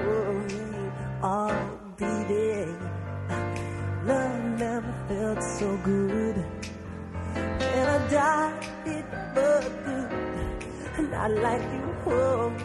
[0.00, 0.90] hold me,
[1.22, 1.52] oh,
[1.98, 2.72] baby.
[4.06, 6.36] Love never felt so good.
[7.36, 11.10] And I died if ever good.
[11.10, 12.64] Not like you hold me,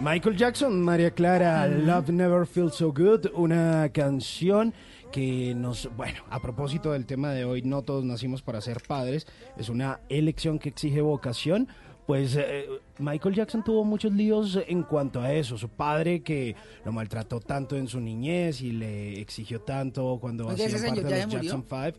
[0.00, 4.72] Michael Jackson, María Clara, Love Never Feels So Good, una canción
[5.12, 9.26] que nos, bueno, a propósito del tema de hoy, no todos nacimos para ser padres,
[9.58, 11.68] es una elección que exige vocación.
[12.06, 12.66] Pues eh,
[12.98, 15.56] Michael Jackson tuvo muchos líos en cuanto a eso.
[15.58, 20.66] Su padre que lo maltrató tanto en su niñez y le exigió tanto cuando hacía
[20.66, 21.30] ¿ese parte de los?
[21.30, 21.94] Jackson Five.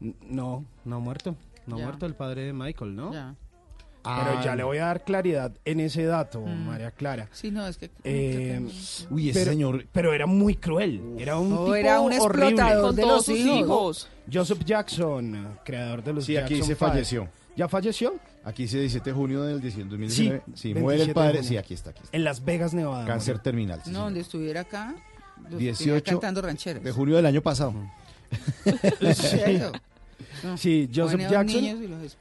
[0.00, 1.36] N- No, no ha muerto.
[1.66, 1.84] No Ya.
[1.84, 3.12] muerto el padre de Michael, ¿no?
[3.12, 3.34] Ya.
[4.02, 6.66] Pero Ah, ya le voy a dar claridad en ese dato, Mm.
[6.66, 7.28] María Clara.
[7.32, 7.90] Sí, no, es que...
[8.04, 8.60] Eh,
[9.10, 11.02] Uy, ese pero, señor- Pero era muy cruel.
[11.18, 12.46] Era un No, tipo era un horrible.
[12.46, 13.58] explotador Con de todos los sus hijos.
[13.58, 14.08] hijos.
[14.32, 16.90] Joseph Jackson, creador de los Sí, aquí Jackson se Five.
[16.90, 17.28] falleció.
[17.56, 18.14] ¿Ya falleció?
[18.44, 20.42] Aquí dice 17 de junio del 2019.
[20.54, 21.32] Sí, muere 27 el de padre.
[21.38, 21.48] junio.
[21.48, 21.90] Sí, aquí está.
[21.90, 22.16] Aquí está.
[22.16, 23.04] En Las Vegas, Nevada.
[23.06, 23.42] Cáncer murió.
[23.42, 23.80] terminal.
[23.84, 24.04] sí, No, señor.
[24.04, 24.94] donde estuviera acá,
[25.36, 26.82] lo estuviera 18 cantando rancheras.
[26.82, 27.74] de junio del año pasado.
[29.00, 29.72] Eso.
[30.56, 31.62] Sí, Joseph Jackson,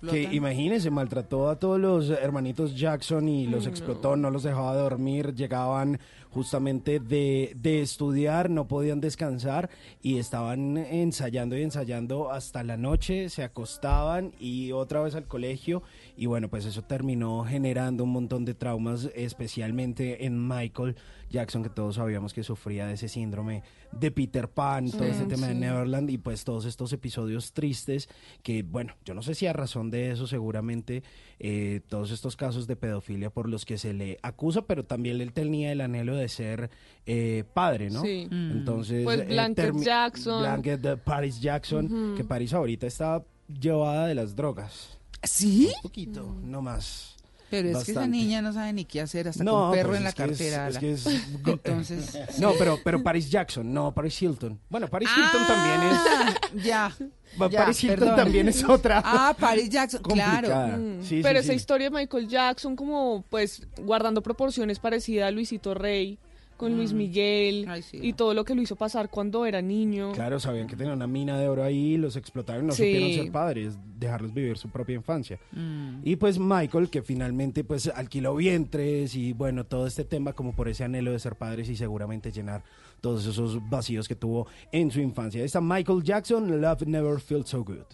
[0.10, 4.76] que imagínense, maltrató a todos los hermanitos Jackson y los Mm, explotó, no los dejaba
[4.76, 6.00] dormir, llegaban
[6.32, 9.70] justamente de, de estudiar, no podían descansar
[10.02, 15.82] y estaban ensayando y ensayando hasta la noche, se acostaban y otra vez al colegio
[16.16, 20.96] y bueno, pues eso terminó generando un montón de traumas, especialmente en Michael
[21.30, 25.48] Jackson, que todos sabíamos que sufría de ese síndrome de Peter Pan, todo ese tema
[25.48, 25.56] de.
[25.56, 28.10] Neverland y pues todos estos episodios tristes
[28.44, 31.04] que, bueno, yo no sé si a razón de eso seguramente
[31.40, 35.34] eh, todos estos casos de pedofilia por los que se le acusa, pero también él
[35.34, 36.70] tenía el anhelo de ser
[37.06, 38.02] eh, padre, ¿no?
[38.02, 38.28] Sí.
[38.30, 38.52] Mm.
[38.52, 40.42] Entonces, Pues eh, Blanket Jackson.
[40.42, 45.00] Blanket de Paris Jackson, que Paris ahorita está llevada de las drogas.
[45.24, 45.72] ¿Sí?
[45.78, 47.09] Un poquito, no más.
[47.50, 49.98] Pero es que esa niña no sabe ni qué hacer hasta No, con perro pues
[49.98, 50.68] en la es- cartera.
[50.70, 51.06] es que es-
[51.46, 54.60] Entonces, No, pero, pero Paris Jackson, no Paris Hilton.
[54.70, 55.98] Bueno, Paris Hilton también es.
[56.08, 56.96] Ah, Ya.
[57.38, 58.16] Paris Hilton perdón.
[58.16, 59.02] también es otra.
[59.06, 60.78] Ah, Paris Jackson, claro.
[60.78, 61.58] Mm, Sí, pero sí, esa sí.
[61.58, 66.18] historia de Michael Jackson, como pues guardando proporciones parecidas a Luisito Rey,
[66.60, 70.12] con Luis Miguel y todo lo que lo hizo pasar cuando era niño.
[70.12, 72.84] Claro, sabían que tenían una mina de oro ahí, los explotaron, no Sí.
[72.84, 75.40] supieron ser padres, dejarlos vivir su propia infancia.
[75.54, 76.02] Mm.
[76.04, 80.68] Y pues Michael, que finalmente pues alquiló vientres y bueno, todo este tema como por
[80.68, 82.62] ese anhelo de ser padres y seguramente llenar
[83.00, 85.42] todos esos vacíos que tuvo en su infancia.
[85.46, 87.86] Está Michael Jackson, Love Never Felt So Good.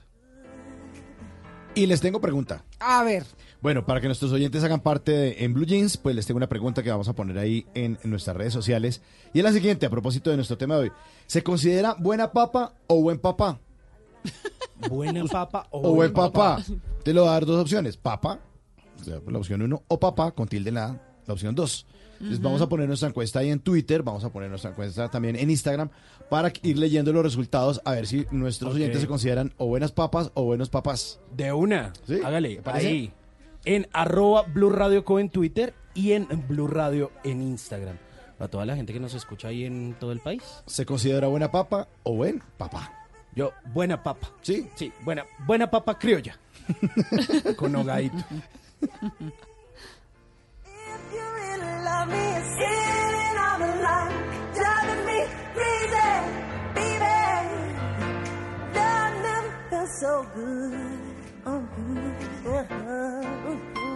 [1.76, 2.64] Y les tengo pregunta.
[2.80, 3.26] A ver.
[3.62, 6.48] Bueno, para que nuestros oyentes hagan parte de En Blue Jeans, pues les tengo una
[6.48, 9.02] pregunta que vamos a poner ahí en, en nuestras redes sociales.
[9.34, 10.92] Y es la siguiente, a propósito de nuestro tema de hoy.
[11.28, 13.60] ¿Se considera buena papa o buen papá?
[14.90, 16.62] Buena papa o, O buen papá.
[17.04, 17.96] Te lo voy a dar dos opciones.
[17.96, 18.40] Papa,
[19.00, 21.86] o sea, la opción uno, o papá, con tilde en la opción dos.
[22.16, 25.36] Entonces vamos a poner nuestra encuesta ahí en Twitter, vamos a poner nuestra encuesta también
[25.36, 25.90] en Instagram
[26.30, 28.76] para ir leyendo los resultados a ver si nuestros Ok.
[28.78, 31.20] oyentes se consideran o buenas papas o buenos papás.
[31.36, 31.94] De una.
[32.08, 32.20] ¿Sí?
[32.24, 33.12] Hágale, ahí.
[33.66, 37.98] En arroba Blue Radio Co en Twitter y en Blue Radio en Instagram.
[38.38, 40.44] Para toda la gente que nos escucha ahí en todo el país.
[40.66, 42.92] ¿Se considera buena papa o buen papá?
[43.36, 44.30] Yo, buena papa.
[44.42, 44.68] ¿Sí?
[44.76, 46.38] Sí, buena, buena papa criolla.
[47.58, 48.18] Con hogadito.
[60.00, 61.00] So good,
[61.46, 62.68] oh, good,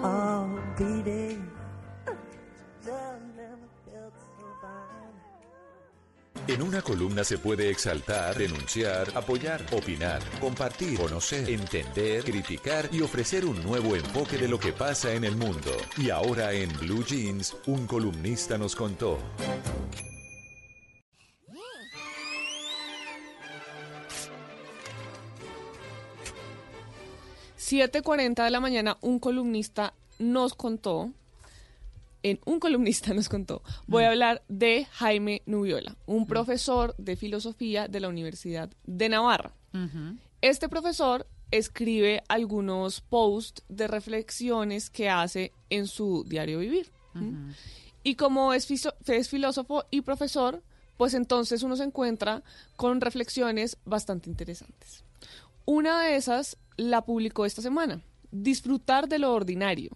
[0.02, 1.19] oh, baby.
[1.19, 1.19] Love
[6.50, 13.46] En una columna se puede exaltar, denunciar, apoyar, opinar, compartir, conocer, entender, criticar y ofrecer
[13.46, 15.70] un nuevo enfoque de lo que pasa en el mundo.
[15.96, 19.20] Y ahora en Blue Jeans, un columnista nos contó.
[27.56, 31.12] Siete cuarenta de la mañana, un columnista nos contó,
[32.24, 37.88] en un columnista nos contó, voy a hablar de Jaime Nubiola, un profesor de filosofía
[37.88, 39.54] de la Universidad de Navarra.
[40.42, 46.92] Este profesor escribe algunos posts de reflexiones que hace en su diario vivir.
[48.04, 48.68] Y como es
[49.30, 50.64] filósofo y profesor,
[50.98, 52.44] pues entonces uno se encuentra
[52.76, 55.04] con reflexiones bastante interesantes.
[55.66, 58.02] Una de esas la publicó esta semana.
[58.32, 59.92] Disfrutar de lo ordinario.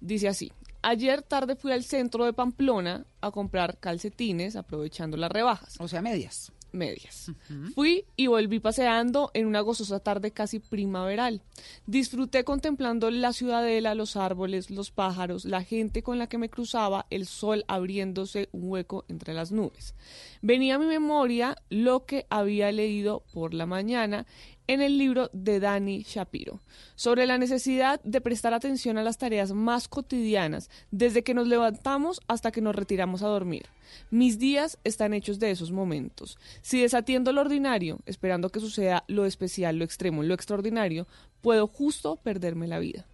[0.00, 0.52] Dice así.
[0.82, 5.76] Ayer tarde fui al centro de Pamplona a comprar calcetines aprovechando las rebajas.
[5.78, 6.52] O sea, medias.
[6.72, 7.30] Medias.
[7.74, 11.42] Fui y volví paseando en una gozosa tarde casi primaveral.
[11.86, 17.06] Disfruté contemplando la ciudadela, los árboles, los pájaros, la gente con la que me cruzaba,
[17.10, 19.94] el sol abriéndose un hueco entre las nubes.
[20.40, 24.26] Venía a mi memoria lo que había leído por la mañana
[24.66, 26.60] en el libro de Dani Shapiro
[26.94, 32.20] sobre la necesidad de prestar atención a las tareas más cotidianas desde que nos levantamos
[32.28, 33.66] hasta que nos retiramos a dormir.
[34.10, 36.38] Mis días están hechos de esos momentos.
[36.62, 41.06] Si desatiendo lo ordinario, esperando que suceda lo especial, lo extremo, lo extraordinario,
[41.40, 43.06] puedo justo perderme la vida.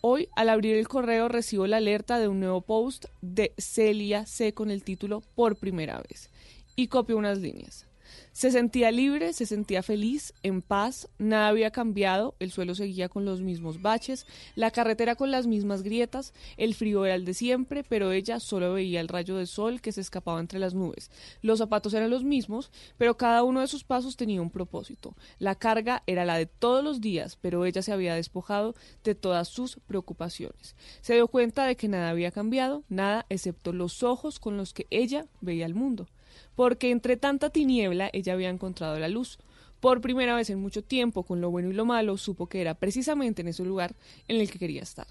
[0.00, 4.54] Hoy, al abrir el correo, recibo la alerta de un nuevo post de Celia C
[4.54, 6.30] con el título Por primera vez.
[6.76, 7.86] Y copio unas líneas.
[8.34, 13.24] Se sentía libre, se sentía feliz, en paz, nada había cambiado, el suelo seguía con
[13.24, 14.26] los mismos baches,
[14.56, 18.72] la carretera con las mismas grietas, el frío era el de siempre, pero ella solo
[18.72, 21.12] veía el rayo de sol que se escapaba entre las nubes.
[21.42, 25.14] Los zapatos eran los mismos, pero cada uno de sus pasos tenía un propósito.
[25.38, 28.74] La carga era la de todos los días, pero ella se había despojado
[29.04, 30.74] de todas sus preocupaciones.
[31.02, 34.88] Se dio cuenta de que nada había cambiado, nada excepto los ojos con los que
[34.90, 36.08] ella veía el mundo
[36.56, 39.38] porque entre tanta tiniebla ella había encontrado la luz.
[39.80, 42.74] Por primera vez en mucho tiempo, con lo bueno y lo malo, supo que era
[42.74, 43.94] precisamente en ese lugar
[44.28, 45.06] en el que quería estar.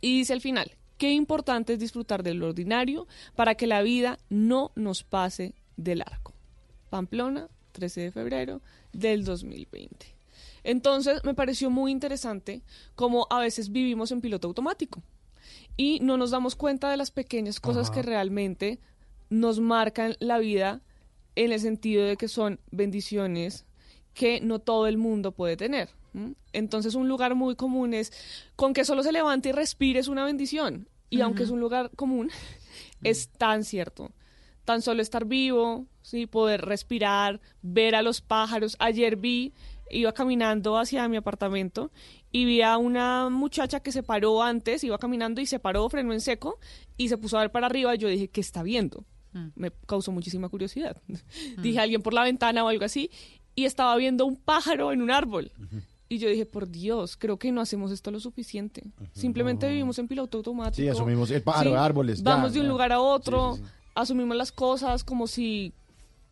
[0.00, 4.18] Y dice al final, qué importante es disfrutar de lo ordinario para que la vida
[4.28, 6.32] no nos pase de largo.
[6.90, 8.60] Pamplona, 13 de febrero
[8.92, 10.14] del 2020.
[10.62, 12.62] Entonces me pareció muy interesante
[12.94, 15.02] cómo a veces vivimos en piloto automático
[15.76, 17.94] y no nos damos cuenta de las pequeñas cosas Ajá.
[17.94, 18.78] que realmente
[19.40, 20.80] nos marcan la vida
[21.34, 23.66] en el sentido de que son bendiciones
[24.14, 25.88] que no todo el mundo puede tener.
[26.52, 28.12] Entonces un lugar muy común es
[28.54, 30.88] con que solo se levante y respire es una bendición.
[31.10, 32.30] Y aunque es un lugar común,
[33.02, 34.12] es tan cierto.
[34.64, 36.26] Tan solo estar vivo, ¿sí?
[36.26, 38.76] poder respirar, ver a los pájaros.
[38.78, 39.52] Ayer vi
[39.90, 41.90] iba caminando hacia mi apartamento
[42.32, 46.12] y vi a una muchacha que se paró antes, iba caminando y se paró, frenó
[46.12, 46.58] en seco
[46.96, 47.94] y se puso a ver para arriba.
[47.94, 49.04] Y yo dije, ¿qué está viendo?
[49.34, 49.48] Mm.
[49.56, 50.96] Me causó muchísima curiosidad.
[51.62, 53.10] Dije, alguien por la ventana o algo así.
[53.54, 55.52] Y estaba viendo un pájaro en un árbol.
[56.08, 58.82] Y yo dije, por Dios, creo que no hacemos esto lo suficiente.
[59.12, 60.76] Simplemente vivimos en piloto automático.
[60.76, 62.70] Sí, asumimos el pájaro de árboles, ya, Vamos de un ya.
[62.70, 63.58] lugar a otro,
[63.94, 65.72] asumimos las cosas como si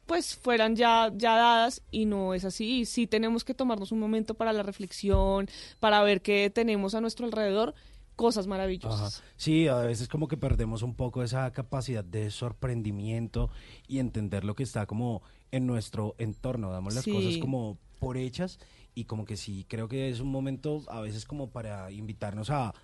[0.06, 2.80] pues fueran ya, ya dadas y no es así.
[2.80, 5.48] Y sí tenemos que tomarnos un momento para la reflexión,
[5.80, 7.74] para ver qué tenemos a nuestro alrededor,
[8.22, 9.18] cosas maravillosas.
[9.18, 9.24] Ajá.
[9.36, 13.50] Sí, a veces como que perdemos un poco esa capacidad de sorprendimiento
[13.88, 16.70] y entender lo que está como en nuestro entorno.
[16.70, 17.12] Damos las Sí.
[17.12, 18.58] cosas como por hechas
[18.94, 22.74] y como que sí, creo que es un momento a veces como para invitarnos a,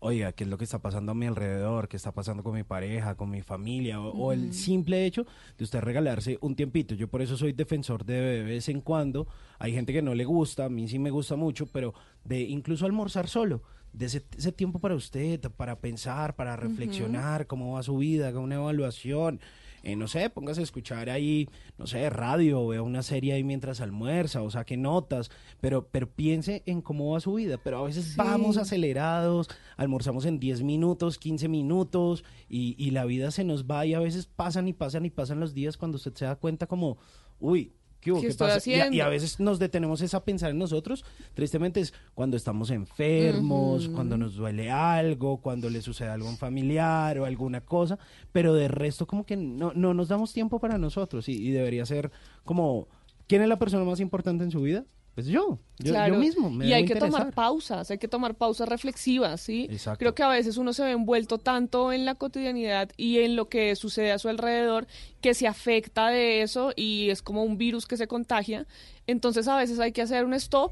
[0.00, 1.88] oiga, ¿qué es lo que está pasando a mi alrededor?
[1.88, 4.00] ¿Qué está pasando con mi pareja, con mi familia?
[4.00, 5.26] O, o el simple hecho
[5.58, 6.94] de usted regalarse un tiempito.
[6.96, 9.26] Yo por eso soy defensor de de vez en cuando.
[9.58, 11.92] Hay gente que no le gusta, a mí sí me gusta mucho, pero
[12.24, 13.62] de incluso almorzar solo.
[13.98, 18.44] De ese, ese tiempo para usted, para pensar, para reflexionar, cómo va su vida, con
[18.44, 19.40] una evaluación.
[19.84, 23.80] Eh, no sé, póngase a escuchar ahí, no sé, radio, vea una serie ahí mientras
[23.80, 25.30] almuerza, o saque notas,
[25.60, 27.58] pero, pero piense en cómo va su vida.
[27.62, 28.14] Pero a veces Sí.
[28.16, 33.86] vamos acelerados, almorzamos en 10 minutos, 15 minutos, y, y la vida se nos va
[33.86, 36.66] y a veces pasan y pasan y pasan los días cuando usted se da cuenta
[36.66, 36.98] como,
[37.38, 38.20] uy, ¿qué hubo?
[38.20, 38.70] ¿Qué ¿Qué estoy pasa?
[38.70, 39.10] Y a- Y, a, haciendo?
[39.10, 44.34] veces nos detenemos es a pensar en nosotros, tristemente es cuando estamos enfermos, cuando nos
[44.36, 47.98] duele algo, cuando le sucede algo a un familiar o alguna cosa,
[48.32, 51.84] pero de resto como que no, no nos damos tiempo para nosotros y, y debería
[51.86, 52.10] ser
[52.44, 52.88] como,
[53.26, 54.84] ¿quién es la persona más importante en su vida?
[55.18, 56.14] Pues yo, yo, Claro.
[56.14, 56.48] yo mismo.
[56.48, 59.66] Me y hay que tomar pausas, hay que tomar pausas reflexivas, ¿sí?
[59.68, 59.98] Exacto.
[59.98, 63.48] Creo que a veces uno se ve envuelto tanto en la cotidianidad y en lo
[63.48, 64.86] que sucede a su alrededor
[65.20, 68.68] que se afecta de eso y es como un virus que se contagia.
[69.08, 70.70] Entonces a veces hay que hacer un stop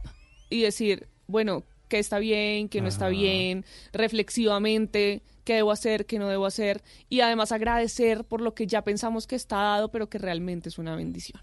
[0.48, 6.20] y decir, bueno, qué está bien, qué no está bien, reflexivamente, qué debo hacer, qué
[6.20, 10.08] no debo hacer y además agradecer por lo que ya pensamos que está dado, pero
[10.08, 11.42] que realmente es una bendición.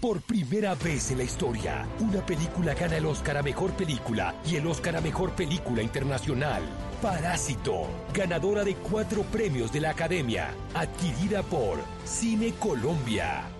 [0.00, 4.56] Por primera vez en la historia, una película gana el Oscar a Mejor Película y
[4.56, 6.62] el Oscar a Mejor Película Internacional.
[7.00, 13.55] Parásito, ganadora de cuatro premios de la Academia, adquirida por Cine Colombia.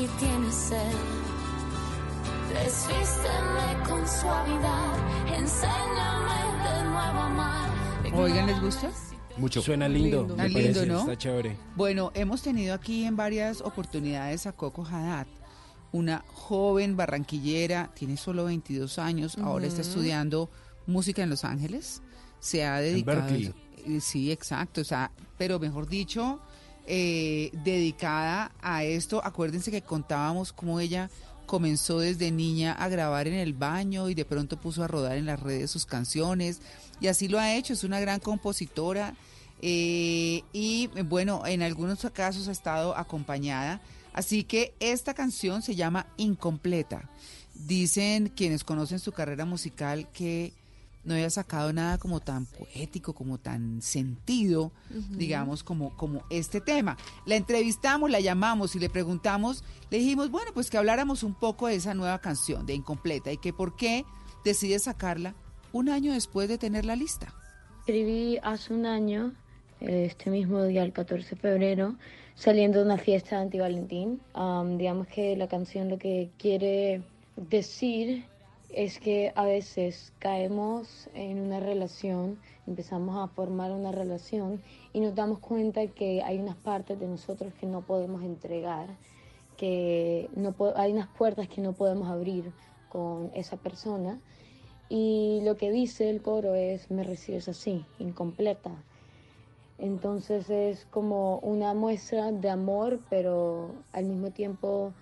[0.00, 0.92] Si tienes sed.
[2.48, 7.70] Desvísteme con suavidad, enséñame de nuevo a amar.
[8.14, 8.90] Oigan, ¿les gusta?
[9.36, 9.60] Mucho.
[9.62, 10.26] Suena lindo.
[10.36, 11.00] Me lindo, ¿no?
[11.00, 11.56] Está chévere.
[11.76, 15.26] Bueno, hemos tenido aquí en varias oportunidades a Coco Haddad,
[15.92, 20.50] una joven barranquillera, tiene solo 22 años, ahora está estudiando
[20.86, 22.02] música en Los Ángeles,
[22.38, 23.20] se ha dedicado...
[23.20, 23.54] Berkeley.
[24.00, 26.40] Sí, exacto, o sea, pero mejor dicho,
[26.92, 31.08] eh, dedicada a esto, acuérdense que contábamos cómo ella
[31.46, 35.26] comenzó desde niña a grabar en el baño y de pronto puso a rodar en
[35.26, 36.60] las redes sus canciones.
[37.00, 39.14] Y así lo ha hecho, es una gran compositora.
[39.62, 43.80] Eh, y bueno, en algunos casos ha estado acompañada,
[44.12, 47.08] así que esta canción se llama Incompleta.
[47.54, 50.54] Dicen quienes conocen su carrera musical que
[51.04, 54.72] no había sacado nada como tan poético, como tan sentido,
[55.10, 56.96] digamos, como, como este tema.
[57.26, 61.68] La entrevistamos, la llamamos y le preguntamos, le dijimos, bueno, pues que habláramos un poco
[61.68, 64.04] de esa nueva canción, de Incompleta, y que por qué
[64.44, 65.34] decide sacarla
[65.72, 67.34] un año después de tener la lista.
[67.80, 69.32] Escribí hace un año
[69.80, 71.96] este mismo día, el 14 de febrero,
[72.34, 74.20] saliendo de una fiesta de anti-Valentín.
[74.34, 77.02] Am, digamos que la canción lo que quiere
[77.36, 78.24] decir
[78.74, 84.62] es que a veces caemos en una relación, empezamos a formar una relación
[84.92, 88.88] y nos damos cuenta que hay unas partes de nosotros que no podemos entregar,
[89.56, 92.52] que no hay unas puertas que no podemos abrir
[92.88, 94.20] con esa persona.
[94.88, 98.70] Y lo que dice el coro es, me recibes así, incompleta.
[99.78, 104.92] Entonces es como una muestra de amor, pero al mismo tiempo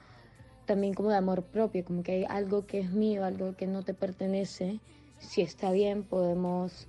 [0.69, 3.83] también como de amor propio, como que hay algo que es mío, algo que no
[3.83, 4.81] te pertenece.
[5.19, 6.87] Si está bien, podemos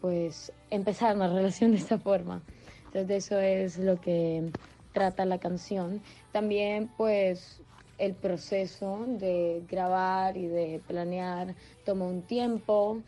[0.00, 2.42] pues empezar una relación de esta forma.
[2.86, 4.50] Entonces eso es lo que
[4.92, 6.02] trata la canción.
[6.32, 7.62] También pues
[7.98, 11.54] el proceso de grabar y de planear
[11.84, 13.00] tomó un tiempo.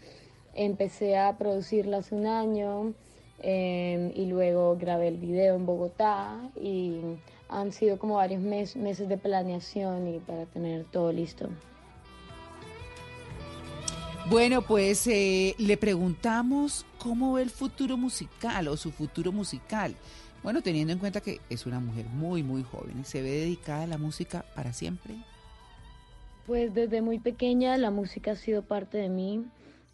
[0.55, 2.95] Empecé a producirla hace un año
[3.41, 6.39] eh, y luego grabé el video en Bogotá
[7.53, 11.49] han sido como varios mes- meses de planeación y para tener todo listo.
[14.31, 19.95] Bueno, pues eh, le preguntamos cómo ve el futuro musical o su futuro musical.
[20.43, 23.83] Bueno, teniendo en cuenta que es una mujer muy, muy joven y se ve dedicada
[23.83, 25.15] a la música para siempre.
[26.47, 29.45] Pues desde muy pequeña la música ha sido parte de mí,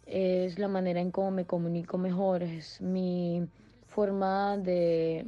[0.07, 3.47] es la manera en cómo me comunico mejor, es mi
[3.87, 5.27] forma de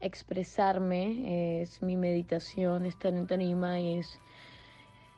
[0.00, 4.20] expresarme, es mi meditación, estar en tarima es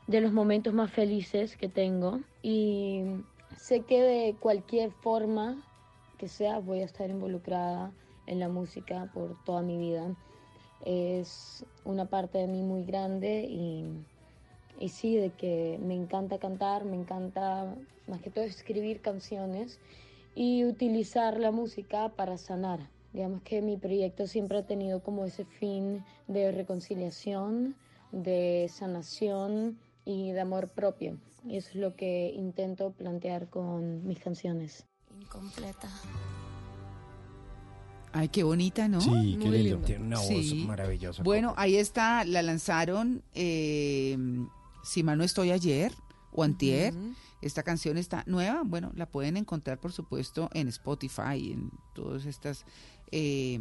[0.07, 3.05] de los momentos más felices que tengo y
[3.57, 5.63] sé que de cualquier forma
[6.19, 7.93] que sea voy a estar involucrada
[8.27, 10.15] en la música por toda mi vida.
[10.85, 13.85] Es una parte de mí muy grande y,
[14.79, 17.75] y sí, de que me encanta cantar, me encanta
[18.09, 19.79] más que todo escribir canciones
[20.35, 22.81] y utilizar la música para sanar.
[23.13, 27.75] Digamos que mi proyecto siempre ha tenido como ese fin de reconciliación,
[28.13, 31.19] de sanación y de amor propio.
[31.45, 34.87] Y eso es lo que intento plantear con mis canciones.
[35.21, 35.89] Incompleta.
[38.13, 39.01] Ay, qué bonita, ¿no?
[39.01, 39.79] Sí, qué lindo.
[39.79, 40.65] Tiene una voz Sí.
[40.67, 41.23] maravillosa.
[41.23, 44.17] Bueno, ahí está, la lanzaron, eh,
[44.83, 45.93] si mal no estoy ayer
[46.33, 46.93] o antier.
[46.95, 47.15] Ujú.
[47.43, 52.65] Esta canción está nueva, bueno, la pueden encontrar por supuesto en Spotify, en todas estas
[53.11, 53.59] eh,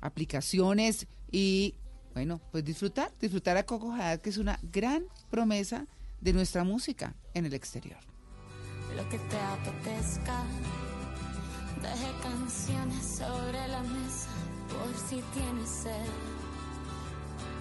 [0.00, 1.74] aplicaciones y
[2.14, 5.86] bueno, pues disfrutar, disfrutar a Coco Haddad, que es una gran promesa
[6.20, 8.00] de nuestra música en el exterior.
[8.96, 10.42] Lo que te apetezca.
[11.80, 14.30] Deje canciones sobre la mesa
[14.68, 16.10] por si tienes sed.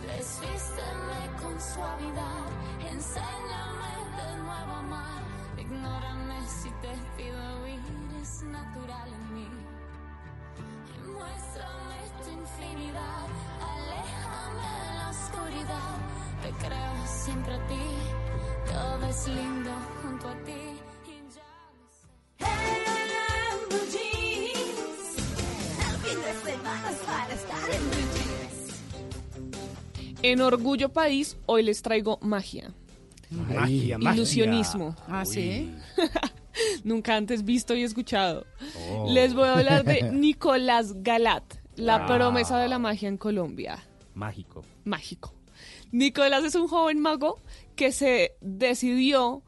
[0.08, 2.48] Desvísteme con suavidad.
[2.92, 5.37] Enséñame de nuevo amar.
[5.70, 7.80] Ignórame si te pido huir.
[8.22, 9.48] Es natural en mí.
[11.06, 13.28] Muéstrame tu infinidad.
[13.76, 15.98] Aléjame de la oscuridad.
[16.42, 17.86] Te creo siempre a ti.
[18.66, 20.78] Todo es lindo junto a ti.
[30.24, 32.74] En Orgullo País, hoy les traigo magia.
[33.30, 34.16] Magia, magia.
[34.16, 34.96] Ilusionismo.
[35.08, 35.72] Ah, sí.
[36.84, 38.46] Nunca antes visto y escuchado.
[38.90, 39.08] Oh.
[39.12, 41.44] Les voy a hablar de Nicolás Galat,
[41.76, 42.08] la Ah.
[42.08, 43.84] promesa de la magia en Colombia.
[44.16, 44.64] Mágico.
[44.86, 45.34] Mágico.
[45.92, 47.40] Nicolás es un joven mago
[47.76, 49.44] que se decidió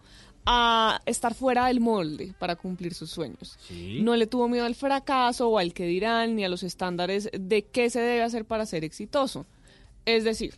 [0.45, 3.57] a estar fuera del molde para cumplir sus sueños.
[3.67, 3.99] Sí.
[4.01, 7.65] No le tuvo miedo al fracaso o al que dirán ni a los estándares de
[7.65, 9.45] qué se debe hacer para ser exitoso.
[10.05, 10.55] Es decir,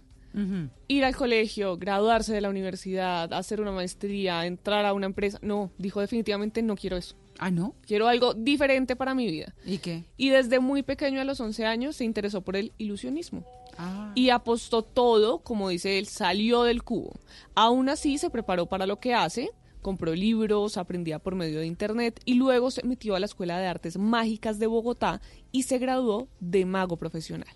[0.88, 5.40] ir al colegio, graduarse de la universidad, hacer una maestría, entrar a una empresa.
[5.42, 7.16] No, dijo definitivamente no quiero eso.
[7.40, 7.76] Ah, ¿no?
[7.88, 9.56] Quiero algo diferente para mi vida.
[9.66, 10.04] ¿Y qué?
[10.16, 13.46] Y desde muy pequeño, a los 11 años, se interesó por el ilusionismo.
[13.80, 14.12] Ah.
[14.14, 17.20] Y apostó todo, como dice él, salió del cubo.
[17.56, 19.50] Aún así, se preparó para lo que hace,
[19.82, 23.68] compró libros, aprendía por medio de internet y luego se metió a la Escuela de
[23.68, 25.20] Artes Mágicas de Bogotá
[25.52, 27.56] y se graduó de mago profesional.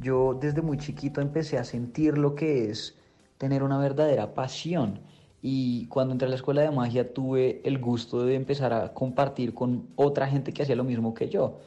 [0.00, 2.96] Yo desde muy chiquito empecé a sentir lo que es
[3.38, 5.00] tener una verdadera pasión.
[5.42, 9.54] Y cuando entré a la escuela de magia tuve el gusto de empezar a compartir
[9.54, 11.58] con otra gente que hacía lo mismo que yo.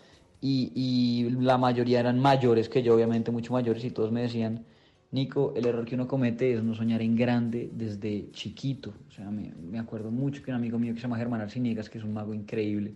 [0.41, 4.65] Y, y la mayoría eran mayores que yo, obviamente mucho mayores, y todos me decían,
[5.11, 8.93] Nico, el error que uno comete es no soñar en grande desde chiquito.
[9.09, 11.89] O sea, me, me acuerdo mucho que un amigo mío que se llama Germán Arciniegas,
[11.89, 12.95] que es un mago increíble,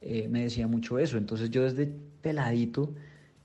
[0.00, 1.18] eh, me decía mucho eso.
[1.18, 2.94] Entonces yo desde peladito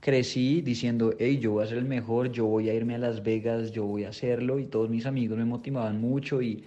[0.03, 3.23] crecí diciendo, hey, yo voy a ser el mejor, yo voy a irme a Las
[3.23, 6.65] Vegas, yo voy a hacerlo y todos mis amigos me motivaban mucho y,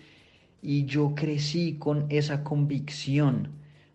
[0.62, 3.51] y yo crecí con esa convicción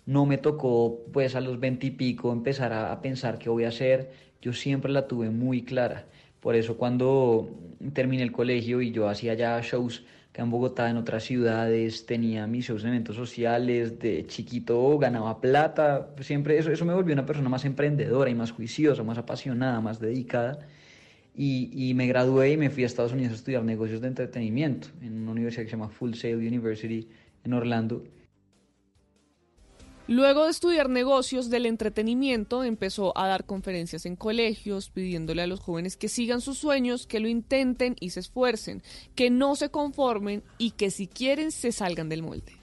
[0.05, 4.11] no me tocó pues a los veintipico empezar a, a pensar qué voy a hacer,
[4.41, 6.07] yo siempre la tuve muy clara.
[6.39, 7.49] Por eso cuando
[7.93, 12.47] terminé el colegio y yo hacía ya shows acá en Bogotá, en otras ciudades, tenía
[12.47, 17.65] mis eventos sociales, de chiquito ganaba plata, siempre eso, eso me volvió una persona más
[17.65, 20.59] emprendedora y más juiciosa, más apasionada, más dedicada.
[21.35, 24.87] Y, y me gradué y me fui a Estados Unidos a estudiar negocios de entretenimiento
[25.01, 27.07] en una universidad que se llama Full Sail University
[27.43, 28.03] en Orlando.
[30.07, 35.59] Luego de estudiar negocios del entretenimiento, empezó a dar conferencias en colegios, pidiéndole a los
[35.59, 38.81] jóvenes que sigan sus sueños, que lo intenten y se esfuercen,
[39.15, 42.53] que no se conformen y que si quieren se salgan del molde.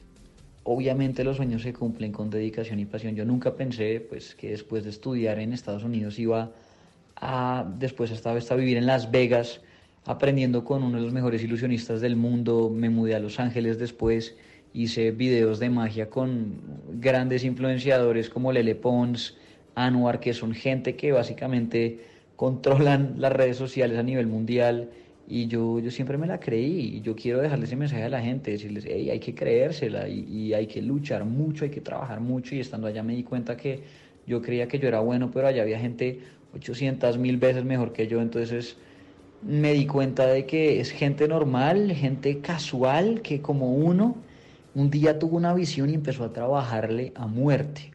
[0.64, 3.14] Obviamente los sueños se cumplen con dedicación y pasión.
[3.14, 6.52] Yo nunca pensé pues, que después de estudiar en Estados Unidos iba
[7.16, 9.60] a después esta vez a vivir en Las Vegas,
[10.04, 12.68] aprendiendo con uno de los mejores ilusionistas del mundo.
[12.68, 14.36] Me mudé a Los Ángeles después
[14.72, 16.60] hice videos de magia con
[16.92, 19.36] grandes influenciadores como Lele Pons,
[19.74, 22.00] Anwar, que son gente que básicamente
[22.36, 24.90] controlan las redes sociales a nivel mundial.
[25.30, 28.22] Y yo, yo siempre me la creí y yo quiero dejarle ese mensaje a la
[28.22, 32.20] gente, decirles, hey, hay que creérsela y, y hay que luchar mucho, hay que trabajar
[32.20, 32.54] mucho.
[32.54, 33.82] Y estando allá me di cuenta que
[34.26, 36.20] yo creía que yo era bueno, pero allá había gente
[36.54, 38.22] 800 mil veces mejor que yo.
[38.22, 38.76] Entonces
[39.42, 44.16] me di cuenta de que es gente normal, gente casual, que como uno
[44.78, 47.92] un día tuvo una visión y empezó a trabajarle a muerte.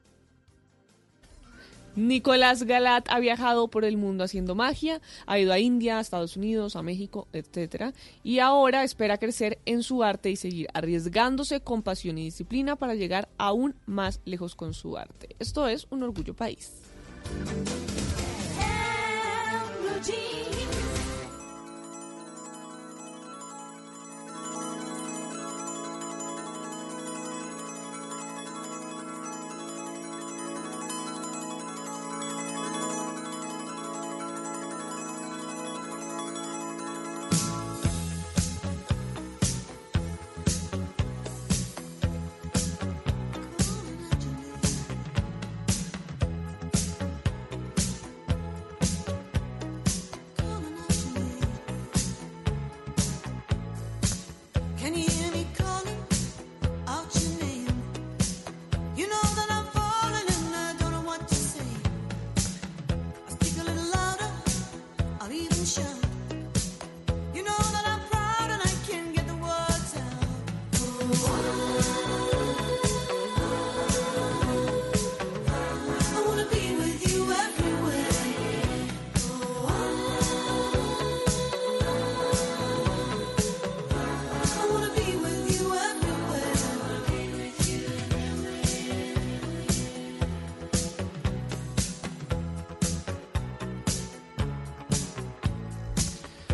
[1.96, 6.36] Nicolás Galat ha viajado por el mundo haciendo magia, ha ido a India, a Estados
[6.36, 7.94] Unidos, a México, etc.
[8.24, 12.96] Y ahora espera crecer en su arte y seguir arriesgándose con pasión y disciplina para
[12.96, 15.36] llegar aún más lejos con su arte.
[15.40, 16.74] Esto es un orgullo país.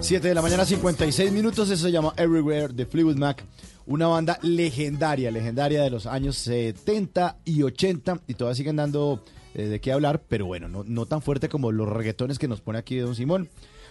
[0.09, 1.69] 7 de la mañana, 56 minutos.
[1.69, 3.45] Eso se llama Everywhere de Fleetwood Mac.
[3.85, 8.21] Una banda legendaria, legendaria de los años 70 y 80.
[8.25, 11.71] Y todas siguen dando eh, de qué hablar, pero bueno, no, no tan fuerte como
[11.71, 13.49] los reggaetones que nos pone aquí Don Simón.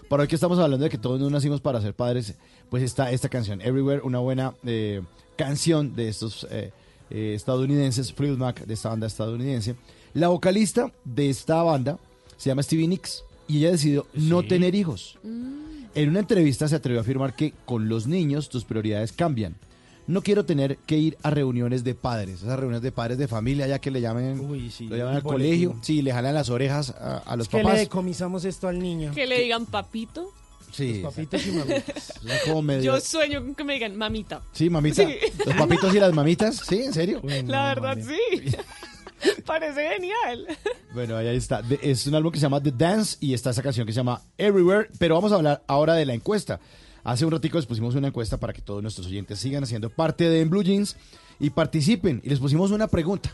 [0.09, 2.35] Para hoy que estamos hablando de que todos nos nacimos para ser padres,
[2.69, 5.03] pues está esta canción, Everywhere, una buena eh,
[5.37, 6.73] canción de estos eh,
[7.11, 9.77] eh estadounidenses, Fleetwood Mac, de esta banda estadounidense.
[10.14, 11.97] La vocalista de esta banda
[12.37, 15.16] se llama Stevie Nicks y ella decidió no tener hijos.
[15.23, 15.68] Mm.
[16.03, 19.57] En una entrevista se atrevió a afirmar que con los niños tus prioridades cambian.
[20.07, 23.66] No quiero tener que ir a reuniones de padres, esas reuniones de padres de familia,
[23.66, 27.36] ya que le llamen, lo llaman al colegio, sí, le jalan las orejas a, a
[27.36, 27.78] los Es que le papás.
[27.80, 29.12] decomisamos esto al niño.
[29.14, 30.32] Que le digan papito.
[30.72, 31.84] Sí, Los papitos y mamitas.
[32.26, 34.40] es como medio- Yo sueño con que me digan mamita.
[34.53, 35.07] Sí, mamita.
[35.07, 35.14] Sí.
[35.44, 36.82] Los papitos y las mamitas, ¿sí?
[36.82, 37.20] ¿En serio?
[37.46, 38.57] La verdad, sí.
[39.47, 40.47] Parece genial.
[40.95, 41.62] Bueno, ahí está.
[41.83, 44.23] Es un álbum que se llama The Dance y está esa canción que se llama
[44.39, 44.89] Everywhere.
[44.99, 46.61] Pero vamos a hablar ahora de la encuesta.
[47.05, 50.29] Hace un ratico les pusimos una encuesta para que todos nuestros oyentes sigan haciendo parte
[50.29, 50.97] de En Blue Jeans
[51.39, 52.21] y participen.
[52.25, 53.31] Y les pusimos una pregunta.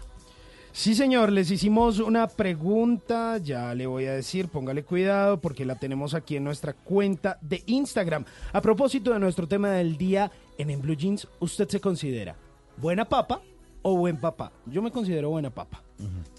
[0.72, 5.76] Sí, señor, les hicimos una pregunta, ya le voy a decir, póngale cuidado porque la
[5.76, 8.24] tenemos aquí en nuestra cuenta de Instagram.
[8.52, 12.36] A propósito de nuestro tema del día en En Blue Jeans, ¿usted se considera
[12.76, 13.40] buena papa
[13.84, 14.50] o buen papá?
[14.66, 15.82] Yo me considero buena papa,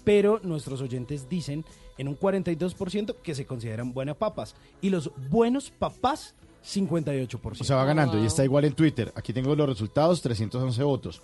[0.04, 1.64] pero nuestros oyentes dicen
[1.96, 6.34] en un 42% que se consideran buenas papas y los buenos papás
[6.64, 7.60] 58%.
[7.60, 9.12] O sea, va ganando y está igual en Twitter.
[9.14, 11.22] Aquí tengo los resultados, 311 votos.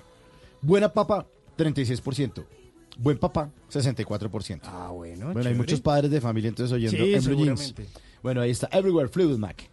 [0.62, 1.26] Buena papa,
[1.58, 2.44] 36%.
[2.98, 4.60] Buen papá, 64%.
[4.64, 5.32] Ah, bueno.
[5.32, 7.60] Bueno, hay muchos padres de familia entonces oyendo Sí, en Blue Jeans.
[7.60, 8.00] seguramente.
[8.22, 9.68] Bueno, ahí está Everywhere Fleetwood Mac.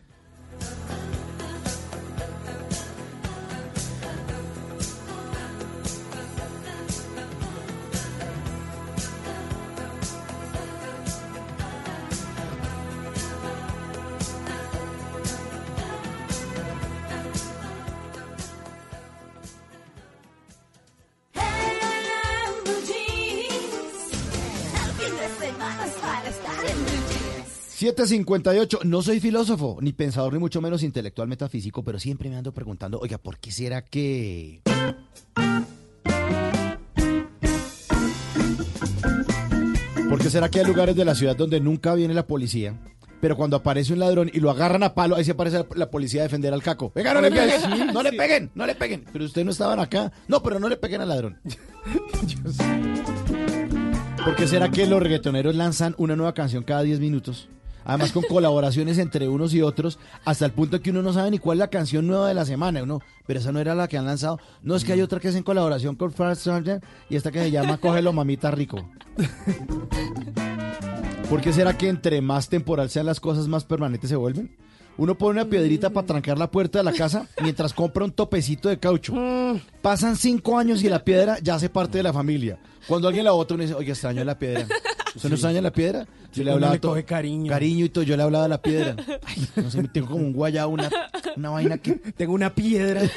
[28.05, 28.79] 758.
[28.85, 32.97] No soy filósofo, ni pensador, ni mucho menos intelectual metafísico, pero siempre me ando preguntando,
[32.97, 34.61] oiga, ¿por qué será que...
[40.07, 42.79] ¿Por qué será que hay lugares de la ciudad donde nunca viene la policía?
[43.19, 46.21] Pero cuando aparece un ladrón y lo agarran a palo, ahí se aparece la, policía
[46.21, 46.93] a defender al caco.
[46.95, 49.03] Venga, no le peguen, Sí, no le peguen, no le peguen.
[49.11, 50.13] Pero ustedes no estaban acá.
[50.29, 51.37] No, pero no le peguen al ladrón.
[54.23, 57.49] ¿Por qué será que los reggaetoneros lanzan una nueva canción cada 10 minutos?
[57.89, 61.39] Además con colaboraciones entre unos y otros, hasta el punto que uno no sabe ni
[61.39, 62.83] cuál es la canción nueva de la semana.
[62.83, 64.39] Uno, pero esa no era la que han lanzado.
[64.61, 67.39] No, es que hay otra que es en colaboración con Fast Sargent y esta que
[67.39, 68.87] se llama Cógelo Mamita Rico.
[71.31, 74.55] ¿Por qué será que entre más temporal sean las cosas, más permanentes se vuelven?
[74.97, 78.69] Uno pone una piedrita para trancar la puerta de la casa mientras compra un topecito
[78.69, 79.15] de caucho.
[79.81, 82.59] Pasan cinco años y la piedra ya hace parte de la familia.
[82.87, 84.67] Cuando alguien la bota, uno dice, oye, extraño la piedra.
[85.15, 85.41] ¿Usted no Sí.
[85.41, 86.07] extraña la piedra?
[86.33, 87.49] Yo le hablaba le todo- coge cariño.
[87.49, 88.95] Cariño y todo, yo le hablaba de la piedra.
[89.25, 90.89] Ay, no sé, tengo como un guayabo, una,
[91.35, 91.93] una vaina que...
[92.17, 93.01] Tengo una piedra.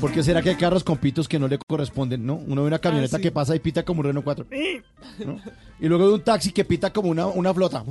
[0.00, 2.34] ¿Por qué será que hay carros con pitos que no le corresponden, no?
[2.34, 3.22] Uno ve una camioneta Ah, sí.
[3.22, 4.46] que pasa y pita como un Renault 4.
[5.24, 5.40] ¿no?
[5.80, 7.82] Y luego ve un taxi que pita como una, una flota.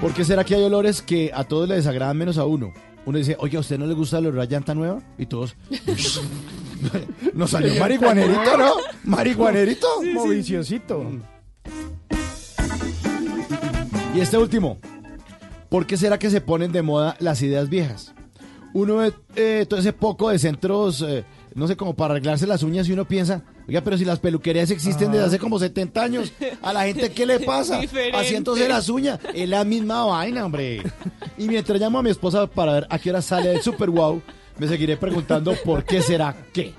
[0.00, 2.72] ¿Por qué será que hay olores que a todos les desagradan menos a uno?
[3.06, 5.02] Uno dice, oye, ¿a usted no le gusta el olor a llanta nueva?
[5.18, 5.56] Y todos...
[7.34, 8.74] Nos salió marihuanerito, ¿no?
[9.04, 9.86] Marihuanerito.
[9.96, 11.10] Como viciosito.
[14.14, 14.78] Y este último,
[15.68, 18.14] ¿por qué será que se ponen de moda las ideas viejas?
[18.74, 21.24] Uno ve eh, todo ese poco de centros, eh,
[21.54, 24.70] no sé, como para arreglarse las uñas y uno piensa, oiga, pero si las peluquerías
[24.70, 26.32] existen desde hace como 70 años,
[26.62, 27.78] ¿a la gente qué le pasa?
[27.78, 28.18] Diferente.
[28.18, 30.82] Haciéndose las uñas, es la misma vaina, hombre.
[31.38, 34.20] Y mientras llamo a mi esposa para ver a qué hora sale el Super Wow,
[34.58, 36.74] me seguiré preguntando por qué será que.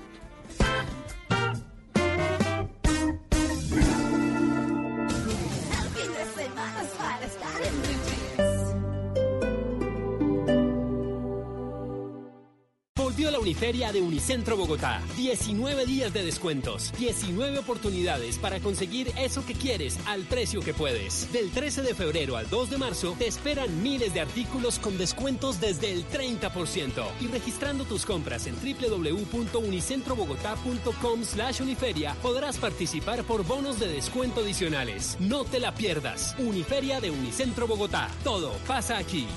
[13.46, 15.00] Uniferia de Unicentro Bogotá.
[15.16, 21.32] 19 días de descuentos, 19 oportunidades para conseguir eso que quieres al precio que puedes.
[21.32, 25.60] Del 13 de febrero al 2 de marzo te esperan miles de artículos con descuentos
[25.60, 27.04] desde el 30%.
[27.20, 35.16] Y registrando tus compras en www.unicentrobogotá.com slash uniferia podrás participar por bonos de descuento adicionales.
[35.20, 36.34] No te la pierdas.
[36.40, 38.10] Uniferia de Unicentro Bogotá.
[38.24, 39.28] Todo pasa aquí.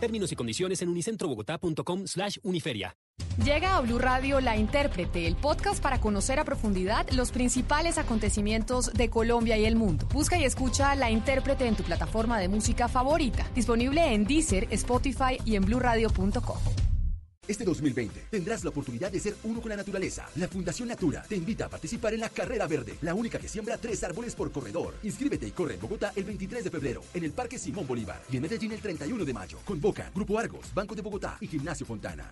[0.00, 2.96] Términos y condiciones en unicentrobogotá.com slash uniferia.
[3.44, 8.92] Llega a Blue Radio La Intérprete, el podcast para conocer a profundidad los principales acontecimientos
[8.92, 10.06] de Colombia y el mundo.
[10.12, 15.38] Busca y escucha La Intérprete en tu plataforma de música favorita, disponible en Deezer, Spotify
[15.44, 16.58] y en bluradio.com.
[17.48, 20.28] Este 2020 tendrás la oportunidad de ser uno con la naturaleza.
[20.36, 23.78] La Fundación Natura te invita a participar en la Carrera Verde, la única que siembra
[23.78, 24.94] tres árboles por corredor.
[25.02, 28.36] Inscríbete y corre en Bogotá el 23 de febrero, en el Parque Simón Bolívar y
[28.36, 29.58] en Medellín el 31 de mayo.
[29.64, 32.30] Convoca Grupo Argos, Banco de Bogotá y Gimnasio Fontana.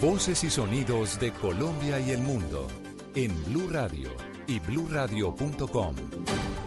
[0.00, 2.66] Voces y sonidos de Colombia y el mundo
[3.14, 4.08] en Blue Radio
[4.46, 5.94] y bluradio.com,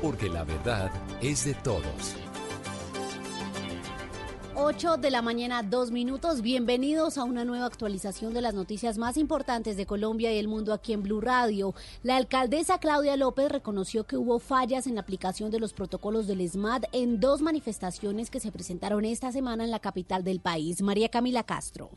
[0.03, 2.15] porque la verdad es de todos.
[4.53, 6.43] 8 de la mañana, dos minutos.
[6.43, 10.71] Bienvenidos a una nueva actualización de las noticias más importantes de Colombia y el mundo
[10.71, 11.73] aquí en Blue Radio.
[12.03, 16.47] La alcaldesa Claudia López reconoció que hubo fallas en la aplicación de los protocolos del
[16.47, 20.83] SMAT en dos manifestaciones que se presentaron esta semana en la capital del país.
[20.83, 21.89] María Camila Castro.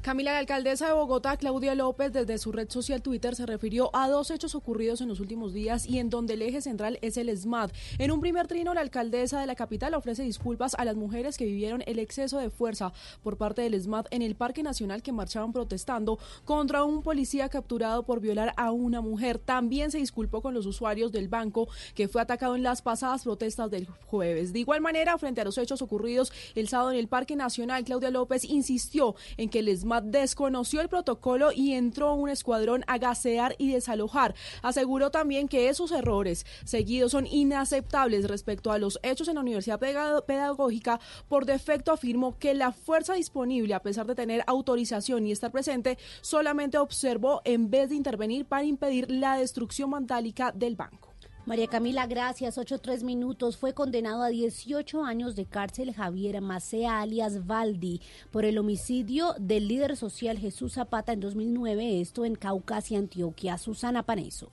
[0.00, 4.08] Camila, la alcaldesa de Bogotá, Claudia López, desde su red social Twitter se refirió a
[4.08, 7.36] dos hechos ocurridos en los últimos días y en donde el eje central es el
[7.36, 7.72] SMAT.
[7.98, 11.46] En un primer trino, la alcaldesa de la capital ofrece disculpas a las mujeres que
[11.46, 12.92] vivieron el exceso de fuerza
[13.24, 18.04] por parte del SMAT en el Parque Nacional que marchaban protestando contra un policía capturado
[18.04, 19.38] por violar a una mujer.
[19.38, 23.68] También se disculpó con los usuarios del banco que fue atacado en las pasadas protestas
[23.70, 24.52] del jueves.
[24.52, 28.10] De igual manera, frente a los hechos ocurridos el sábado en el Parque Nacional, Claudia
[28.10, 29.68] López insistió en que el
[30.02, 34.34] Desconoció el protocolo y entró un escuadrón a gasear y desalojar.
[34.62, 39.80] Aseguró también que esos errores seguidos son inaceptables respecto a los hechos en la Universidad
[39.80, 41.00] Pedagógica.
[41.28, 45.98] Por defecto afirmó que la fuerza disponible, a pesar de tener autorización y estar presente,
[46.20, 51.07] solamente observó en vez de intervenir para impedir la destrucción vandálica del banco.
[51.48, 52.58] María Camila, gracias.
[52.58, 53.56] Ocho tres minutos.
[53.56, 59.66] Fue condenado a 18 años de cárcel Javier Macea alias Valdi por el homicidio del
[59.66, 63.56] líder social Jesús Zapata en 2009, esto en Caucasia, Antioquia.
[63.56, 64.52] Susana Paneso.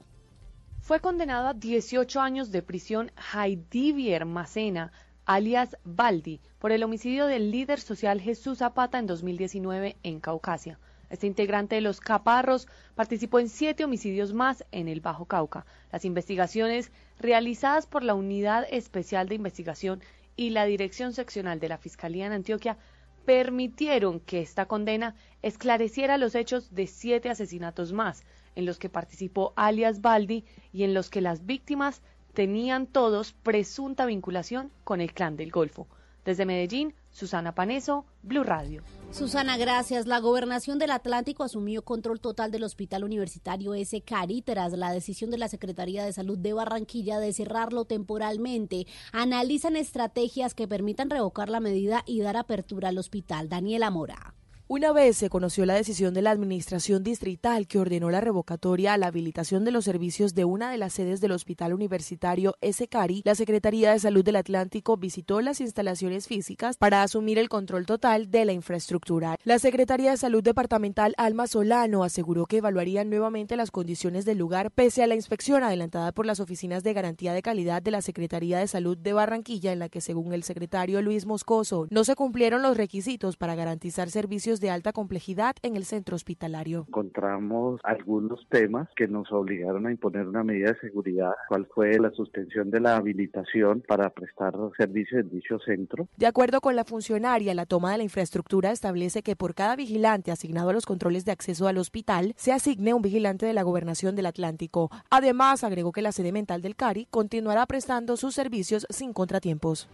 [0.79, 4.93] Fue condenado a 18 años de prisión Heidivier Macena,
[5.25, 10.79] alias Baldi, por el homicidio del líder social Jesús Zapata en 2019 en Caucasia.
[11.15, 15.65] Este integrante de los Caparros participó en siete homicidios más en el Bajo Cauca.
[15.89, 20.01] Las investigaciones realizadas por la Unidad Especial de Investigación
[20.35, 22.77] y la Dirección Seccional de la Fiscalía en Antioquia
[23.23, 28.25] permitieron que esta condena esclareciera los hechos de siete asesinatos más,
[28.57, 30.43] en los que participó alias Baldi
[30.73, 32.01] y en los que las víctimas
[32.33, 35.87] tenían todos presunta vinculación con el clan del Golfo.
[36.25, 38.83] Desde Medellín, Susana Paneso, Blue Radio.
[39.15, 40.07] Susana, gracias.
[40.07, 44.01] La gobernación del Atlántico asumió control total del Hospital Universitario S.
[44.01, 48.87] Cari tras la decisión de la Secretaría de Salud de Barranquilla de cerrarlo temporalmente.
[49.13, 53.47] Analizan estrategias que permitan revocar la medida y dar apertura al hospital.
[53.47, 54.35] Daniela Mora.
[54.67, 58.97] Una vez se conoció la decisión de la Administración Distrital que ordenó la revocatoria a
[58.97, 63.35] la habilitación de los servicios de una de las sedes del Hospital Universitario SCARI, la
[63.35, 68.43] Secretaría de Salud del Atlántico visitó las instalaciones físicas para asumir el control total de
[68.43, 69.37] la infraestructura.
[69.43, 74.71] La Secretaría de Salud Departamental Alma Solano aseguró que evaluarían nuevamente las condiciones del lugar
[74.71, 78.57] pese a la inspección adelantada por las oficinas de garantía de calidad de la Secretaría
[78.57, 82.63] de Salud de Barranquilla en la que según el secretario Luis Moscoso no se cumplieron
[82.63, 86.85] los requisitos para garantizar servicios de alta complejidad en el centro hospitalario.
[86.87, 92.11] Encontramos algunos temas que nos obligaron a imponer una medida de seguridad, cual fue la
[92.11, 96.07] suspensión de la habilitación para prestar servicio en dicho centro.
[96.17, 100.31] De acuerdo con la funcionaria, la toma de la infraestructura establece que por cada vigilante
[100.31, 104.15] asignado a los controles de acceso al hospital se asigne un vigilante de la gobernación
[104.15, 104.89] del Atlántico.
[105.09, 109.87] Además, agregó que la sede mental del CARI continuará prestando sus servicios sin contratiempos.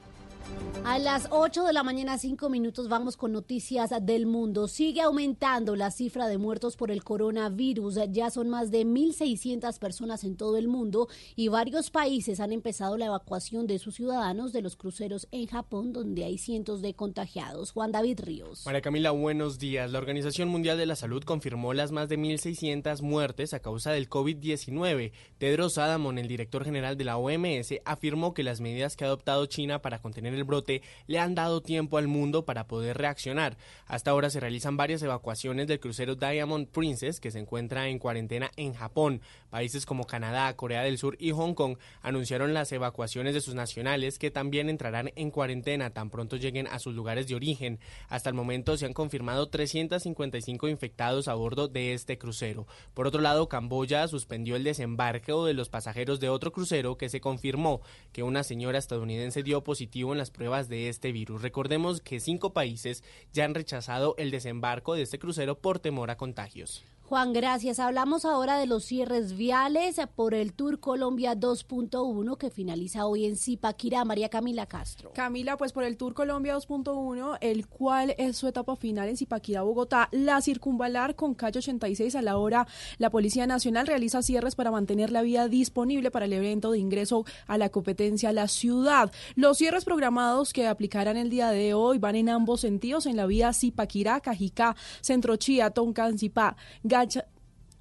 [0.83, 4.67] A las 8 de la mañana, 5 minutos, vamos con noticias del mundo.
[4.67, 7.99] Sigue aumentando la cifra de muertos por el coronavirus.
[8.09, 12.97] Ya son más de 1.600 personas en todo el mundo y varios países han empezado
[12.97, 17.71] la evacuación de sus ciudadanos de los cruceros en Japón, donde hay cientos de contagiados.
[17.71, 18.65] Juan David Ríos.
[18.65, 19.91] María Camila, buenos días.
[19.91, 24.09] La Organización Mundial de la Salud confirmó las más de 1.600 muertes a causa del
[24.09, 25.11] COVID-19.
[25.37, 29.45] Tedros Adhanom, el director general de la OMS, afirmó que las medidas que ha adoptado
[29.45, 33.57] China para contener el brote le han dado tiempo al mundo para poder reaccionar.
[33.87, 38.51] Hasta ahora se realizan varias evacuaciones del crucero Diamond Princess que se encuentra en cuarentena
[38.57, 39.21] en Japón.
[39.49, 44.19] Países como Canadá, Corea del Sur y Hong Kong anunciaron las evacuaciones de sus nacionales
[44.19, 47.79] que también entrarán en cuarentena tan pronto lleguen a sus lugares de origen.
[48.09, 52.67] Hasta el momento se han confirmado 355 infectados a bordo de este crucero.
[52.93, 57.21] Por otro lado, Camboya suspendió el desembarque de los pasajeros de otro crucero que se
[57.21, 57.81] confirmó
[58.11, 61.41] que una señora estadounidense dio positivo en las pruebas de este virus.
[61.41, 63.03] Recordemos que cinco países
[63.33, 66.83] ya han rechazado el desembarco de este crucero por temor a contagios.
[67.11, 67.79] Juan, gracias.
[67.79, 73.35] Hablamos ahora de los cierres viales por el Tour Colombia 2.1 que finaliza hoy en
[73.35, 74.05] Zipaquirá.
[74.05, 75.11] María Camila Castro.
[75.13, 79.61] Camila, pues por el Tour Colombia 2.1, el cual es su etapa final en Zipaquirá,
[79.61, 82.65] Bogotá, la circunvalar con calle 86 a la hora.
[82.97, 87.25] La Policía Nacional realiza cierres para mantener la vía disponible para el evento de ingreso
[87.45, 89.11] a la competencia a la ciudad.
[89.35, 93.25] Los cierres programados que aplicarán el día de hoy van en ambos sentidos en la
[93.25, 96.55] vía Zipaquirá, Cajicá, Centro Chía, Toncancipá,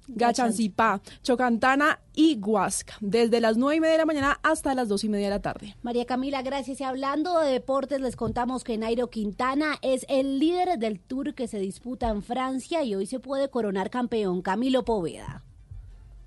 [0.07, 0.49] Gacha,
[1.23, 5.09] Chocantana y Huasca, desde las nueve y media de la mañana hasta las dos y
[5.09, 5.75] media de la tarde.
[5.83, 6.81] María Camila, gracias.
[6.81, 11.47] Y hablando de deportes, les contamos que Nairo Quintana es el líder del tour que
[11.47, 15.43] se disputa en Francia y hoy se puede coronar campeón Camilo Poveda.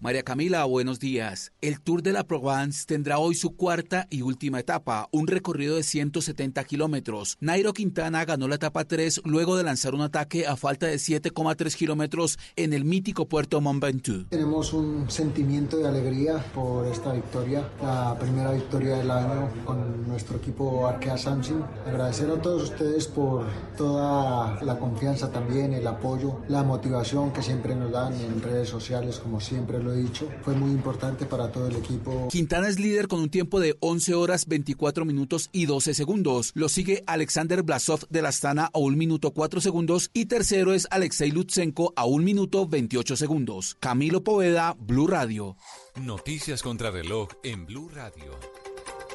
[0.01, 1.53] María Camila, buenos días.
[1.63, 5.83] El Tour de la Provence tendrá hoy su cuarta y última etapa, un recorrido de
[5.83, 7.39] 170 kilómetros.
[7.41, 11.75] Nairo Quintana ganó la etapa 3 luego de lanzar un ataque a falta de 7,3
[11.75, 14.29] kilómetros en el mítico puerto Mont Ventoux.
[14.29, 20.37] Tenemos un sentimiento de alegría por esta victoria, la primera victoria del año con nuestro
[20.37, 21.63] equipo Arkea Samsung.
[21.87, 23.47] Agradecer a todos ustedes por
[23.79, 29.19] toda la confianza también, el apoyo, la motivación que siempre nos dan en redes sociales,
[29.19, 32.29] como siempre lo he dicho, fue muy importante para todo el equipo.
[32.31, 36.53] Quintana es líder con un tiempo de 11 horas 24 minutos y 12 segundos.
[36.55, 40.87] Lo sigue Alexander Blasov de la Astana a 1 minuto 4 segundos y tercero es
[40.91, 43.77] Alexei Lutsenko a 1 minuto 28 segundos.
[43.81, 45.57] Camilo Poveda, Blue Radio.
[46.01, 48.33] Noticias contra reloj en Blue Radio.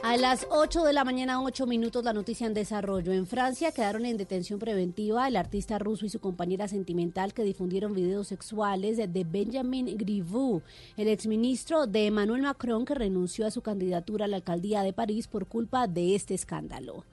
[0.02, 3.12] A las 8 de la mañana, 8 minutos, la noticia en desarrollo.
[3.12, 7.94] En Francia quedaron en detención preventiva el artista ruso y su compañera sentimental que difundieron
[7.94, 10.64] videos sexuales de Benjamin Griveaux,
[10.96, 15.28] el exministro de Emmanuel Macron que renunció a su candidatura a la alcaldía de París
[15.28, 17.04] por culpa de este escándalo.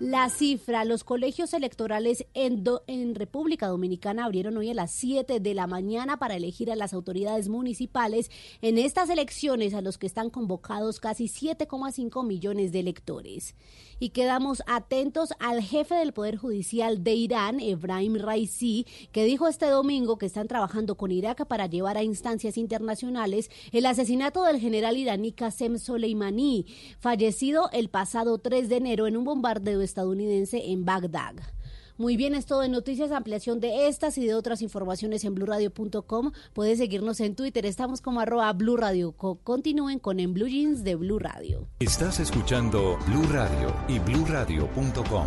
[0.00, 5.40] La cifra, los colegios electorales en, do- en República Dominicana abrieron hoy a las 7
[5.40, 8.30] de la mañana para elegir a las autoridades municipales
[8.62, 13.56] en estas elecciones a los que están convocados casi 7,5 millones de electores.
[14.00, 19.66] Y quedamos atentos al jefe del Poder Judicial de Irán, Ebrahim Raisi, que dijo este
[19.66, 24.96] domingo que están trabajando con Irak para llevar a instancias internacionales el asesinato del general
[24.96, 26.66] iraní Qasem Soleimani,
[27.00, 31.34] fallecido el pasado 3 de enero en un bombardeo estadounidense en Bagdad.
[31.98, 36.30] Muy bien, es todo en noticias, ampliación de estas y de otras informaciones en blurradio.com.
[36.54, 39.12] Puedes seguirnos en Twitter, estamos como arroba Blue Radio.
[39.12, 41.66] Co- Continúen con En Blue Jeans de Blue Radio.
[41.80, 45.26] Estás escuchando Blue Radio y bluradio.com.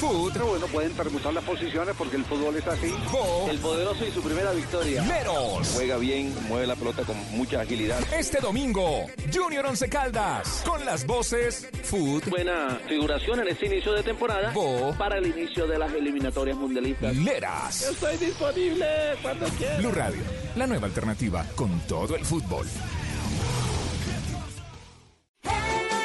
[0.00, 0.32] Food.
[0.32, 2.92] Pero bueno, pueden permutar las posiciones porque el fútbol es así.
[3.50, 5.02] El poderoso y su primera victoria.
[5.02, 5.72] Meros.
[5.74, 7.98] Juega bien, mueve la pelota con mucha agilidad.
[8.12, 12.30] Este domingo, Junior Once Caldas, con las voces Food.
[12.30, 14.94] Buena figuración en este inicio de temporada Bo.
[14.96, 17.14] para el inicio de las eliminatorias mundialistas.
[17.16, 17.82] Leras.
[17.82, 18.86] Estoy disponible
[19.20, 19.78] cuando quieras.
[19.78, 20.22] Blue Radio,
[20.56, 22.66] la nueva alternativa con todo el fútbol.
[25.42, 25.99] Si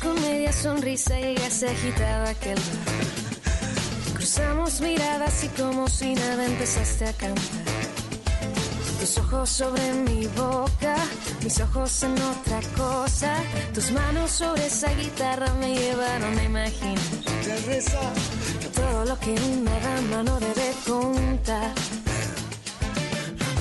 [0.00, 2.58] con media sonrisa ya se agitaba aquel.
[4.14, 7.64] Cruzamos miradas y como si nada empezaste a cantar.
[9.00, 10.96] Tus ojos sobre mi boca,
[11.42, 13.34] mis ojos en otra cosa.
[13.72, 16.98] Tus manos sobre esa guitarra me llevaron a imaginar
[18.74, 21.72] todo lo que una dama no debe contar.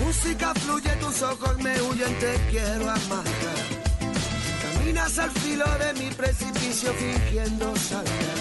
[0.03, 3.76] Música fluye, tus ojos me huyen, te quiero amar.
[4.87, 8.39] Caminas al filo de mi precipicio fingiendo saltar.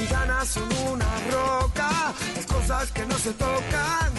[0.00, 4.12] Y ganas son una roca, las cosas que no se tocan.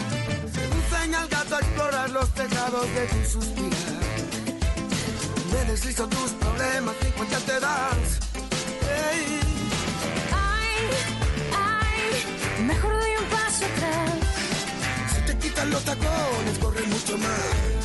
[0.53, 4.03] Seducen al gato a explorar los tejados de tu suspirar.
[5.53, 8.19] Me deslizo tus problemas y cuenta te das.
[9.13, 9.39] Ey.
[10.29, 10.75] Ay,
[11.55, 14.11] ay, mejor doy un paso atrás.
[15.15, 17.82] Si te quitan los tacones, corre mucho más.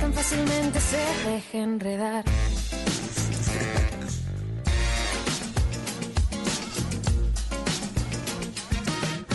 [0.00, 0.96] Tan fácilmente se
[1.28, 2.24] deja enredar.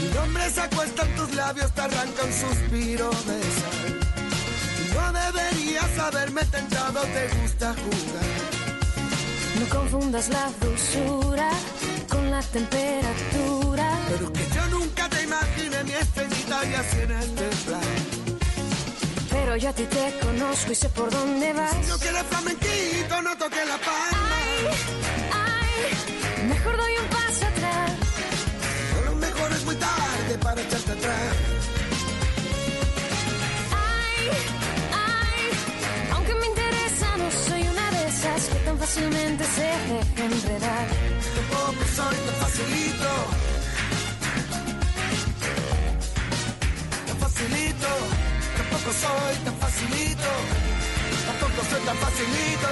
[0.02, 4.00] Mi nombre se acuesta en tus labios, te arranca un suspiro de sal.
[4.96, 8.54] No deberías haberme tentado, te gusta jugar.
[9.60, 11.50] No confundas la dulzura
[12.10, 14.00] con la temperatura.
[14.10, 18.03] Pero que yo nunca te imaginé mi estrellita y así en este plan.
[19.44, 21.76] Pero yo a ti te conozco y sé por dónde vas.
[21.82, 24.38] Si no quieres flamenquito, no toques la palma.
[25.34, 27.92] Ay, mejor doy un paso atrás.
[28.98, 31.36] A lo mejor es muy tarde para echarte atrás.
[33.76, 34.30] Ay,
[35.12, 35.44] ay,
[36.14, 40.88] aunque me interesa, no soy una de esas que tan fácilmente se deja enredar.
[41.36, 43.12] Tampoco soy tan facilito.
[47.08, 48.33] Tan facilito.
[48.84, 50.30] Tampoco soy tan facilito.
[51.26, 52.68] Tampoco soy tan facilito.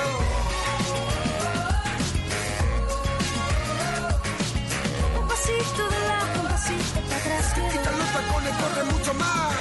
[5.21, 7.53] Un pasito de lado, un pasito para atrás.
[7.53, 9.55] que Quita los tacones, corre mucho más.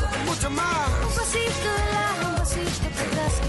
[0.00, 0.88] Corre mucho más.
[1.02, 3.34] Un pasito de lado, un pasito para atrás.
[3.40, 3.48] que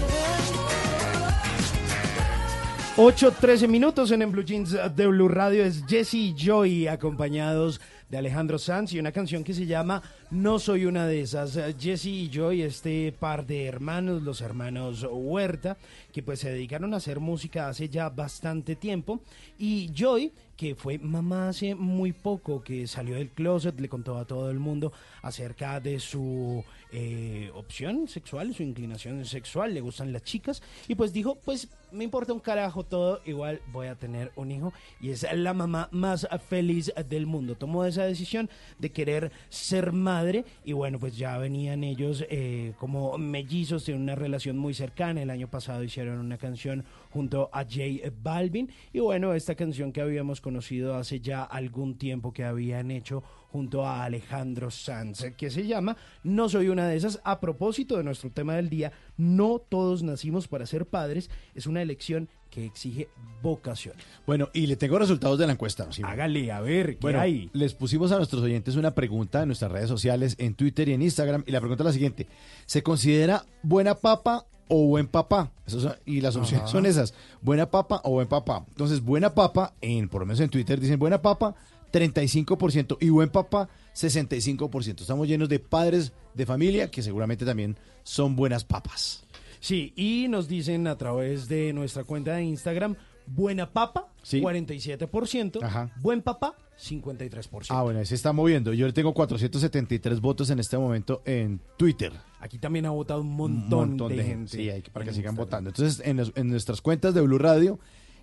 [2.96, 3.30] veo.
[3.30, 7.80] 8.13 minutos en, en Blue Jeans de Blue Radio es Jesse y Joy acompañados
[8.10, 11.58] de Alejandro Sanz y una canción que se llama No soy una de esas.
[11.78, 15.76] Jesse y Joy, este par de hermanos, los hermanos Huerta,
[16.12, 19.20] que pues se dedicaron a hacer música hace ya bastante tiempo
[19.58, 24.26] y Joy que fue mamá hace muy poco, que salió del closet, le contó a
[24.26, 24.92] todo el mundo
[25.22, 26.62] acerca de su
[26.92, 32.04] eh, opción sexual, su inclinación sexual, le gustan las chicas, y pues dijo, pues me
[32.04, 36.28] importa un carajo todo, igual voy a tener un hijo, y es la mamá más
[36.48, 37.56] feliz del mundo.
[37.56, 38.48] Tomó esa decisión
[38.78, 44.14] de querer ser madre, y bueno, pues ya venían ellos eh, como mellizos, de una
[44.14, 49.34] relación muy cercana, el año pasado hicieron una canción junto a J Balvin, y bueno,
[49.34, 54.70] esta canción que habíamos conocido hace ya algún tiempo que habían hecho junto a Alejandro
[54.70, 57.20] Sanz, que se llama No soy una de esas.
[57.24, 61.82] A propósito de nuestro tema del día, no todos nacimos para ser padres, es una
[61.82, 63.08] elección que exige
[63.42, 63.94] vocación.
[64.26, 65.90] Bueno, y le tengo resultados de la encuesta.
[65.92, 66.10] Simón.
[66.10, 67.48] Hágale, a ver, ¿qué Bueno, hay?
[67.52, 71.02] les pusimos a nuestros oyentes una pregunta en nuestras redes sociales, en Twitter y en
[71.02, 72.26] Instagram, y la pregunta es la siguiente.
[72.66, 75.52] ¿Se considera buena papa o buen papá?
[75.66, 76.72] Son- y las opciones Ajá.
[76.72, 78.64] son esas, buena papa o buen papá.
[78.68, 81.54] Entonces, buena papa, en, por lo menos en Twitter dicen buena papa,
[81.92, 85.00] 35%, y buen papá, 65%.
[85.02, 89.24] Estamos llenos de padres de familia que seguramente también son buenas papas.
[89.60, 92.96] Sí, y nos dicen a través de nuestra cuenta de Instagram,
[93.26, 94.40] buena papa, Sí.
[94.40, 95.92] 47%, Ajá.
[96.00, 97.66] buen papá, 53%.
[97.74, 98.72] Ah, bueno, ahí se está moviendo.
[98.72, 102.12] Yo le tengo 473 votos en este momento en Twitter.
[102.40, 104.56] Aquí también ha votado un Un montón, montón de, gente.
[104.56, 105.70] Sí, hay que, para que sigan votando.
[105.70, 107.78] Entonces, en, los- en nuestras cuentas de Blue Radio,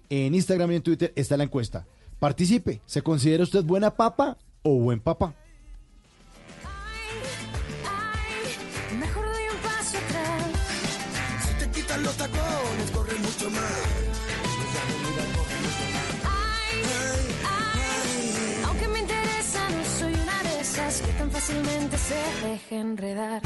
[0.09, 1.85] en Instagram y en Twitter está la encuesta.
[2.19, 2.81] Participe.
[2.85, 5.35] ¿Se considera usted buena papa o buen papá?
[8.99, 10.43] Mejor doy un paso atrás.
[11.47, 13.71] Si te quitan los tacones, corre mucho más.
[16.25, 16.81] Ay,
[17.45, 22.15] ay, aunque me interesa, no soy una de esas que tan fácilmente se
[22.47, 23.41] deja enredar.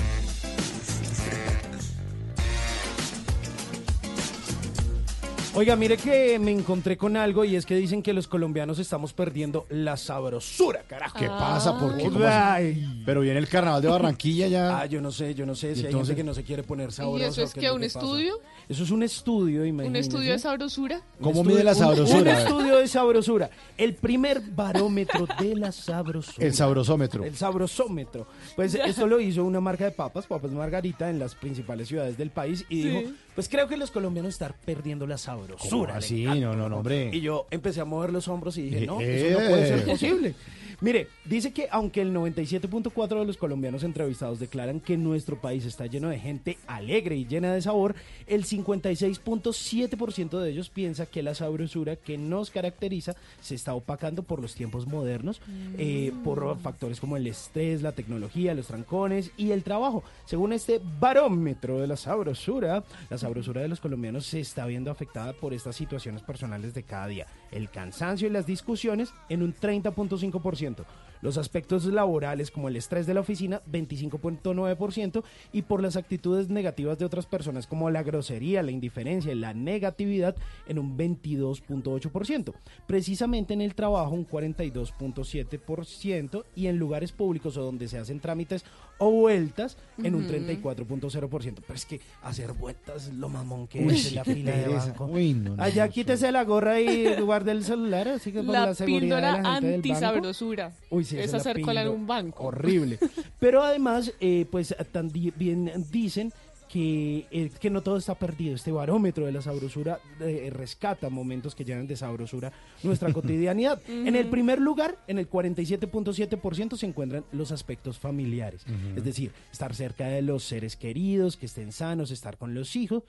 [5.54, 9.12] Oiga, mire que me encontré con algo y es que dicen que los colombianos estamos
[9.12, 11.20] perdiendo la sabrosura, carajo.
[11.20, 11.78] ¿Qué pasa?
[11.78, 12.04] ¿Por qué?
[12.06, 12.72] ¿Cómo Ay.
[12.86, 13.02] así?
[13.06, 14.80] Pero viene el carnaval de Barranquilla ya.
[14.80, 16.08] Ah, yo no sé, yo no sé si hay entonces?
[16.08, 17.18] gente que no se quiere poner sabroso.
[17.20, 18.00] ¿Y eso es ¿qué que lo un pasa?
[18.00, 18.36] estudio?
[18.72, 20.08] Eso es un estudio, ¿Un imagínese.
[20.08, 20.96] estudio de sabrosura?
[21.20, 22.20] Un ¿Cómo estudio- mide la un- sabrosura?
[22.22, 23.50] Un, estudio de sabrosura.
[23.78, 26.48] El primer barómetro de la sabrosura.
[26.48, 27.26] El sabrosómetro.
[27.26, 28.28] El sabrosómetro.
[28.56, 32.30] Pues esto lo hizo una marca de papas, Papas Margarita, en las principales ciudades del
[32.30, 32.90] país y Sí.
[32.90, 35.70] dijo, pues creo que los colombianos están perdiendo la sabrosura.
[35.70, 36.16] ¿Cómo así?
[36.18, 36.46] le encanta".
[36.46, 37.10] No, no, no, hombre.
[37.14, 39.80] Y yo empecé a mover los hombros y dije, Eh, no, eso no puede ser
[39.80, 39.92] eh.
[39.92, 40.36] posible.
[40.82, 45.86] Mire, dice que aunque el 97.4 de los colombianos entrevistados declaran que nuestro país está
[45.86, 47.94] lleno de gente alegre y llena de sabor,
[48.26, 54.42] el 56.7% de ellos piensa que la sabrosura que nos caracteriza se está opacando por
[54.42, 55.40] los tiempos modernos,
[55.78, 60.04] eh, por factores como el estrés, la tecnología, los trancones y el trabajo.
[60.26, 65.34] Según este barómetro de la sabrosura, la sabrosura de los colombianos se está viendo afectada
[65.34, 67.28] por estas situaciones personales de cada día.
[67.52, 70.86] El cansancio y las discusiones en un 30.5%.
[71.22, 75.24] Los aspectos laborales como el estrés de la oficina 25.9%
[75.54, 79.54] y por las actitudes negativas de otras personas como la grosería, la indiferencia y la
[79.54, 80.36] negatividad
[80.68, 82.54] en un 22.8%.
[82.88, 88.64] Precisamente en el trabajo un 42.7% y en lugares públicos o donde se hacen trámites
[88.98, 90.34] o vueltas en un Ujú.
[90.34, 91.56] 34.0%.
[91.66, 94.68] Pero es que hacer vueltas es lo mamón que Uy, es en la fila de
[94.68, 95.06] banco.
[95.06, 98.54] Uy, no, no, Allá no, quítese la gorra y guarde el celular, así que por
[98.54, 99.76] la, La seguridad de la gente del banco.
[99.76, 100.72] antisabrosura.
[100.90, 102.46] Uy, sí, es hacer la cola en un banco.
[102.46, 102.98] Horrible.
[103.40, 106.34] Pero además, eh, pues también dicen
[106.72, 108.56] que, eh, que no todo está perdido.
[108.56, 113.82] Este barómetro de la sabrosura eh, rescata momentos que llenan de sabrosura nuestra cotidianidad.
[113.90, 118.66] En el primer lugar, en el 47.7% se encuentran los aspectos familiares.
[118.96, 123.04] Es decir, estar cerca de los seres queridos, que estén sanos, estar con los hijos.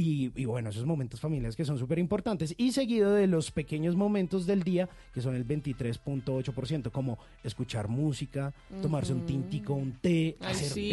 [0.00, 2.54] Y, y bueno, esos momentos familiares que son súper importantes.
[2.56, 8.54] Y seguido de los pequeños momentos del día, que son el 23.8%, como escuchar música,
[8.80, 10.88] tomarse un tintico, un té, Ay, hacer sí,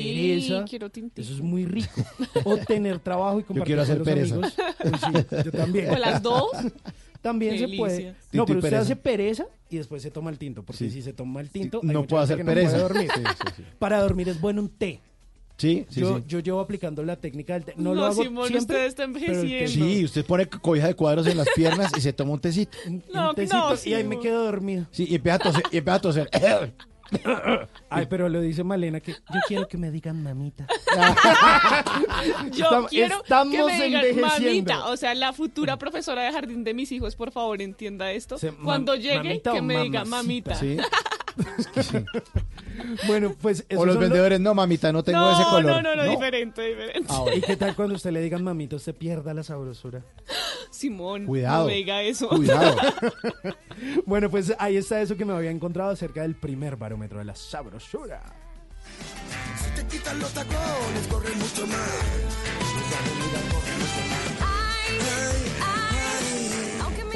[0.48, 0.65] pereza.
[0.65, 1.22] quiero tintico.
[1.22, 2.02] Eso es muy rico.
[2.45, 4.36] O tener trabajo y compartir quiero hacer con los pereza.
[4.36, 4.56] amigos.
[4.84, 5.90] Uy, sí, yo también.
[5.91, 6.49] ¿O las dos?
[7.22, 8.14] También se puede.
[8.34, 8.82] No, pero usted pereza.
[8.82, 10.61] hace pereza y después se toma el tinto.
[10.64, 10.91] Porque Sí.
[10.91, 12.77] si se toma el tinto, hay no gente hacer que no puede pereza.
[12.84, 13.10] dormir.
[13.15, 13.64] Sí, sí, sí.
[13.80, 15.02] Para dormir es bueno un té.
[15.57, 16.23] Sí, sí, yo, sí.
[16.27, 17.73] yo llevo aplicando la técnica del té.
[17.77, 18.76] No, No, lo hago Simón, siempre.
[18.76, 19.68] usted está envejeciendo.
[19.69, 22.77] Sí, usted pone cobija de cuadros en las piernas y se toma un tecito.
[23.14, 24.86] No, un tecito no, y ahí me quedo dormido.
[24.91, 25.64] Sí, y empieza a toser.
[25.72, 26.30] Y empieza a toser.
[27.90, 30.65] Ay, pero lo dice Malena que yo quiero que me digan mamita.
[32.52, 36.64] Yo Estam- quiero que estamos me digan, mamita, o sea, la futura profesora de jardín
[36.64, 38.38] de mis hijos, por favor, entienda esto.
[38.38, 40.56] Se- Cuando llegue, que me diga, mamacita.
[40.56, 40.56] mamita.
[40.56, 40.77] Sí.
[41.60, 41.98] Es que sí.
[43.07, 45.66] Bueno, pues O los vendedores, no, mamita, no tengo no, ese color.
[45.66, 47.07] no, no, no, diferente, diferente.
[47.10, 47.38] Ah, bueno.
[47.38, 50.03] ¿Y qué tal cuando usted le digan mamita, usted pierda la sabrosura?
[50.70, 51.64] Simón, Cuidado.
[51.64, 52.28] no me diga eso.
[52.30, 52.76] Cuidado.
[54.06, 57.36] bueno, pues ahí está eso que me había encontrado acerca del primer barómetro de la
[57.36, 58.22] sabrosura.
[59.57, 62.44] Si te quitan los tacones, corre mucho más.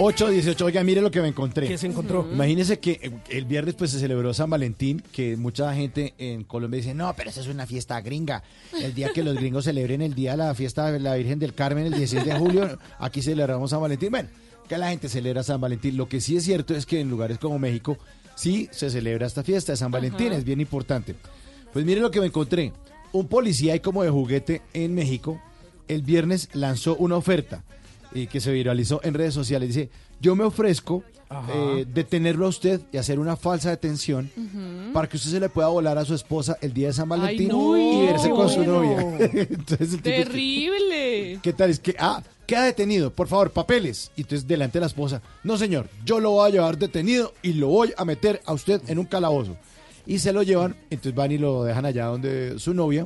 [0.02, 1.68] 8, 18, oiga, mire lo que me encontré.
[1.68, 2.26] ¿Qué se encontró?
[2.32, 6.78] Imagínese que eh, el viernes pues se celebró San Valentín, que mucha gente en Colombia
[6.78, 8.42] dice, no, pero esa es una fiesta gringa.
[8.82, 11.54] El día que los gringos celebren el día de la fiesta de la Virgen del
[11.54, 14.10] Carmen, el 16 de julio, aquí celebramos San Valentín.
[14.12, 14.30] Bueno,
[14.70, 15.98] que la gente celebra San Valentín.
[15.98, 17.98] Lo que sí es cierto es que en lugares como México
[18.36, 20.38] sí se celebra esta fiesta de San Valentín, Ajá.
[20.38, 21.14] es bien importante.
[21.74, 22.72] Pues mire lo que me encontré.
[23.12, 25.42] Un policía ahí como de juguete en México,
[25.90, 27.66] el viernes lanzó una oferta
[28.14, 29.70] y que se viralizó en redes sociales.
[29.70, 31.04] Dice, yo me ofrezco
[31.50, 34.32] eh, detenerlo a usted y hacer una falsa detención
[34.94, 37.50] para que usted se le pueda volar a su esposa el día de San Valentín
[37.50, 38.74] no, y verse con su bueno.
[38.74, 39.18] novia.
[39.32, 41.40] Entonces, el tipo es que, Terrible.
[41.44, 41.70] ¿Qué tal?
[41.70, 44.12] Es que, ah, queda detenido, por favor, papeles.
[44.16, 47.54] Y entonces delante de la esposa, no señor, yo lo voy a llevar detenido y
[47.54, 49.56] lo voy a meter a usted en un calabozo.
[50.08, 53.06] Y se lo llevan, entonces van y lo dejan allá donde su novia,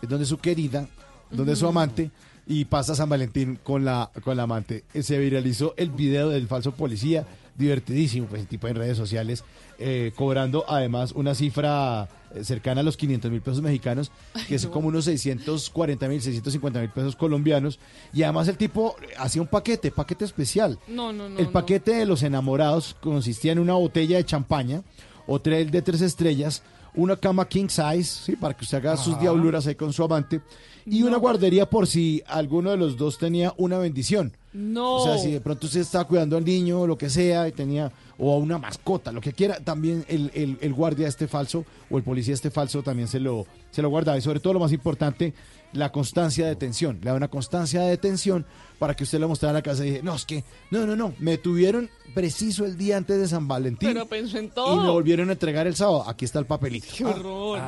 [0.00, 0.88] es donde su querida,
[1.28, 2.12] donde su amante,
[2.46, 4.84] y pasa San Valentín con la, con la amante.
[4.94, 7.26] Eh, Se viralizó el video del falso policía,
[7.56, 9.44] divertidísimo, pues el tipo en redes sociales,
[9.78, 14.10] eh, cobrando además una cifra eh, cercana a los 500 mil pesos mexicanos,
[14.48, 17.78] que son como unos 640 mil, 650 mil pesos colombianos.
[18.12, 20.78] Y además el tipo hacía un paquete, paquete especial.
[20.88, 21.38] No, no, no.
[21.38, 21.52] El no.
[21.52, 24.82] paquete de los enamorados consistía en una botella de champaña,
[25.26, 26.62] hotel de tres estrellas,
[26.94, 28.36] una cama king size, ¿sí?
[28.36, 30.40] para que usted haga sus diabluras ahí con su amante,
[30.86, 34.32] y una guardería por si alguno de los dos tenía una bendición.
[34.52, 34.96] No.
[34.96, 37.52] O sea, si de pronto usted estaba cuidando al niño o lo que sea, y
[37.52, 41.64] tenía, o a una mascota, lo que quiera, también el, el, el guardia este falso
[41.90, 44.16] o el policía este falso también se lo, se lo guardaba.
[44.18, 45.34] Y sobre todo lo más importante,
[45.74, 46.98] la constancia de detención.
[47.02, 48.46] Le da una constancia de detención
[48.78, 50.96] para que usted le mostrara a la casa y dije, no, es que, no, no,
[50.96, 53.88] no, me tuvieron preciso el día antes de San Valentín.
[53.90, 54.92] Pero pensó en y me todo.
[54.92, 56.08] volvieron a entregar el sábado.
[56.08, 56.86] Aquí está el papelito.
[56.96, 57.58] Qué horror.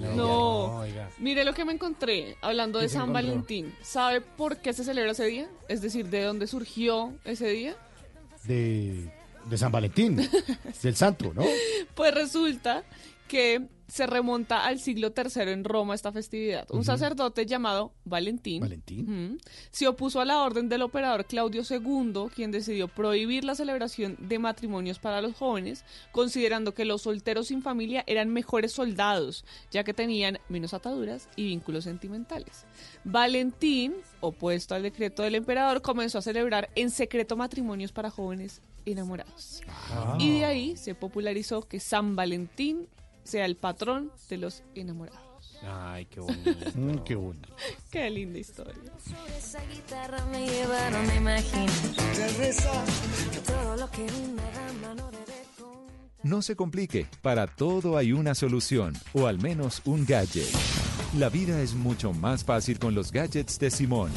[0.00, 0.78] no, no.
[0.78, 1.10] oiga.
[1.18, 3.14] Mire lo que me encontré hablando ¿Qué de San encontró?
[3.28, 3.74] Valentín.
[3.82, 5.48] ¿Sabe por qué se celebra ese día?
[5.68, 7.76] Es decir, ¿de dónde surgió ese día?
[8.44, 9.10] De,
[9.46, 10.16] de San Valentín,
[10.82, 11.42] del santo, ¿no?
[11.94, 12.82] Pues resulta
[13.28, 16.66] que se remonta al siglo III en Roma esta festividad.
[16.70, 19.38] Un sacerdote llamado Valentín,
[19.70, 24.38] se opuso a la orden del operador Claudio II, quien decidió prohibir la celebración de
[24.38, 29.94] matrimonios para los jóvenes, considerando que los solteros sin familia eran mejores soldados, ya que
[29.94, 32.64] tenían menos ataduras y vínculos sentimentales.
[33.04, 39.62] Valentín, opuesto al decreto del emperador, comenzó a celebrar en secreto matrimonios para jóvenes enamorados.
[39.90, 40.16] Ah.
[40.18, 42.88] Y de ahí se popularizó que San Valentín
[43.24, 45.24] sea el patrón de los enamorados.
[45.62, 46.70] Ay, qué bonito.
[46.74, 47.48] Mm, qué bonito.
[47.90, 48.74] Qué linda historia.
[49.38, 55.24] Esa guitarra me llevaron a imaginar que todo lo que una dama no debe
[56.22, 60.48] No se complique, para todo hay una solución, o al menos un gadget.
[61.16, 64.10] La vida es mucho más fácil con los gadgets de Simón.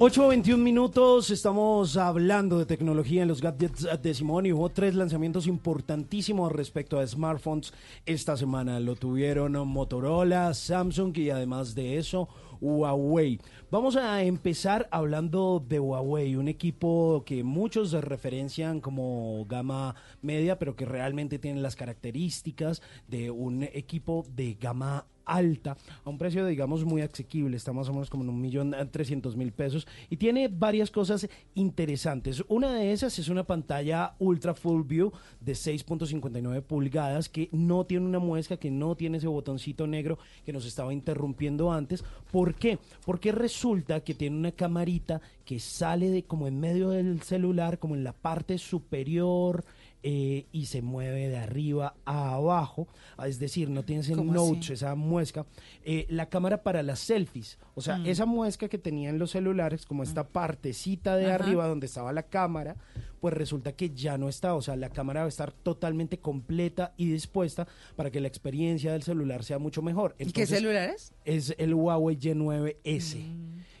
[0.00, 5.48] 8.21 minutos, estamos hablando de tecnología en los gadgets de Simón y hubo tres lanzamientos
[5.48, 7.72] importantísimos respecto a smartphones
[8.06, 8.78] esta semana.
[8.78, 12.28] Lo tuvieron Motorola, Samsung y además de eso
[12.60, 13.40] Huawei.
[13.72, 20.76] Vamos a empezar hablando de Huawei, un equipo que muchos referencian como gama media, pero
[20.76, 26.84] que realmente tiene las características de un equipo de gama alta a un precio digamos
[26.84, 27.56] muy asequible.
[27.56, 29.86] Está más o menos como en un millón trescientos mil pesos.
[30.10, 32.42] Y tiene varias cosas interesantes.
[32.48, 38.06] Una de esas es una pantalla ultra full view de 6.59 pulgadas que no tiene
[38.06, 42.04] una muesca que no tiene ese botoncito negro que nos estaba interrumpiendo antes.
[42.30, 42.78] ¿por qué?
[43.04, 47.94] porque resulta que tiene una camarita que sale de como en medio del celular como
[47.94, 49.64] en la parte superior
[50.02, 54.32] eh, y se mueve de arriba a abajo, ah, es decir, no tiene ese ¿Cómo
[54.32, 54.72] notch, así?
[54.74, 55.44] esa muesca.
[55.84, 58.06] Eh, la cámara para las selfies, o sea, Mm.
[58.06, 61.34] esa muesca que tenían los celulares, como esta partecita de Ajá.
[61.36, 62.76] arriba donde estaba la cámara,
[63.20, 66.94] pues resulta que ya no está, o sea, la cámara va a estar totalmente completa
[66.96, 67.66] y dispuesta
[67.96, 70.14] para que la experiencia del celular sea mucho mejor.
[70.18, 71.12] ¿Y qué celular es?
[71.24, 73.16] Es el Huawei Y9S.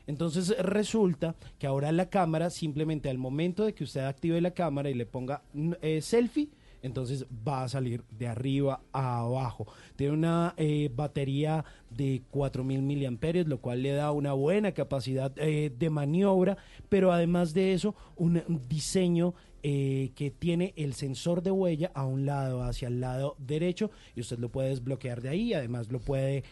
[0.08, 4.88] Entonces resulta que ahora la cámara, simplemente al momento de que usted active la cámara
[4.88, 5.42] y le ponga
[5.82, 6.48] eh, selfie,
[6.80, 9.66] entonces va a salir de arriba a abajo.
[9.96, 15.70] Tiene una eh, batería de 4000 miliamperios, lo cual le da una buena capacidad eh,
[15.78, 16.56] de maniobra,
[16.88, 22.62] pero además de eso, un diseño que tiene el sensor de huella a un lado,
[22.62, 26.44] hacia el lado derecho, y usted lo puede desbloquear de ahí, además lo puede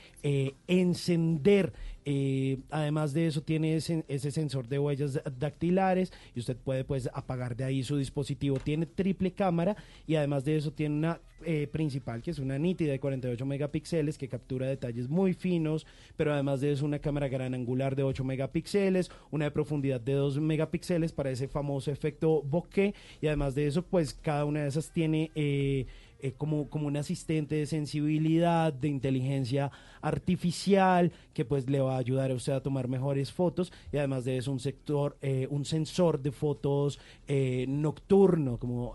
[0.66, 1.72] encender.
[2.08, 7.56] Eh, además de eso tiene ese, sensor de huellas dactilares y usted puede pues apagar
[7.56, 8.58] de ahí su dispositivo.
[8.60, 9.76] Tiene triple cámara
[10.06, 14.18] y además de eso tiene una eh, principal que es una nítida de 48 megapíxeles
[14.18, 15.84] que captura detalles muy finos,
[16.16, 20.12] pero además de eso una cámara gran angular de 8 megapíxeles, una de profundidad de
[20.12, 24.68] 2 megapíxeles para ese famoso efecto bokeh y además de eso pues cada una de
[24.68, 25.32] esas tiene...
[25.34, 25.86] Eh,
[26.20, 29.70] eh, como, como un asistente de sensibilidad, de inteligencia
[30.00, 33.72] artificial, que pues le va a ayudar a usted a tomar mejores fotos.
[33.92, 36.98] Y además de eso un sector, eh, un sensor de fotos
[37.28, 38.94] eh, nocturno, como,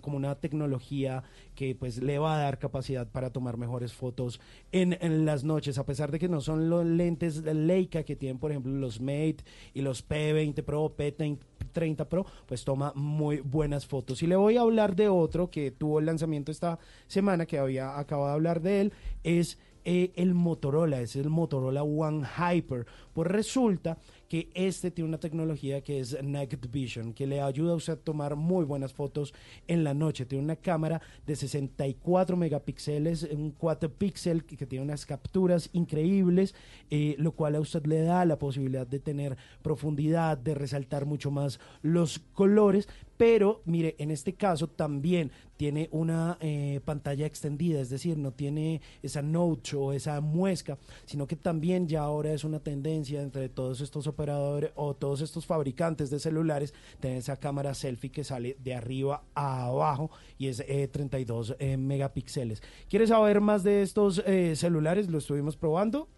[0.00, 1.22] como una tecnología
[1.56, 5.86] que pues le va a dar capacidad para tomar mejores fotos en, las noches, a
[5.86, 9.38] pesar de que no son los lentes Leica que tienen, por ejemplo, los Mate
[9.74, 14.22] y los P20 Pro, P30 Pro, pues toma muy buenas fotos.
[14.22, 16.78] Y le voy a hablar de otro que tuvo el lanzamiento esta
[17.08, 18.92] semana, que había acabado de hablar de él,
[19.24, 19.58] es
[19.88, 22.86] eh, el Motorola, es el Motorola One Hyper.
[23.16, 23.96] Pues resulta
[24.28, 27.96] que este tiene una tecnología que es Night Vision, que le ayuda a usted a
[27.96, 29.32] tomar muy buenas fotos
[29.66, 30.26] en la noche.
[30.26, 36.54] Tiene una cámara de 64 megapíxeles, un 4 píxel que, tiene unas capturas increíbles,
[36.90, 41.30] eh, lo cual a usted le da la posibilidad de tener profundidad, de resaltar mucho
[41.30, 42.86] más los colores,
[43.16, 48.82] pero mire, en este caso también tiene una eh, pantalla extendida, es decir, no tiene
[49.02, 50.76] esa notch o esa muesca,
[51.06, 55.46] sino que también ya ahora es una tendencia entre todos estos operadores o todos estos
[55.46, 60.64] fabricantes de celulares, tener esa cámara selfie que sale de arriba a abajo y es
[60.90, 62.62] 32 eh, megapíxeles.
[62.88, 65.08] ¿Quieres saber más de estos eh, celulares?
[65.08, 66.08] Lo estuvimos probando.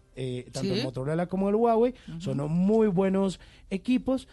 [0.51, 3.39] tanto el Motorola como el Huawei son muy buenos
[3.69, 4.27] equipos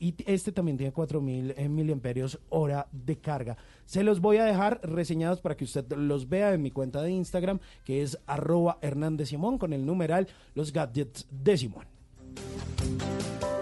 [0.00, 3.56] y este también tiene 4000 eh, miliamperios hora de carga.
[3.84, 7.10] Se los voy a dejar reseñados para que usted los vea en mi cuenta de
[7.10, 11.86] Instagram, que es arroba Hernández Simón, con el numeral Los Gadgets de Simón.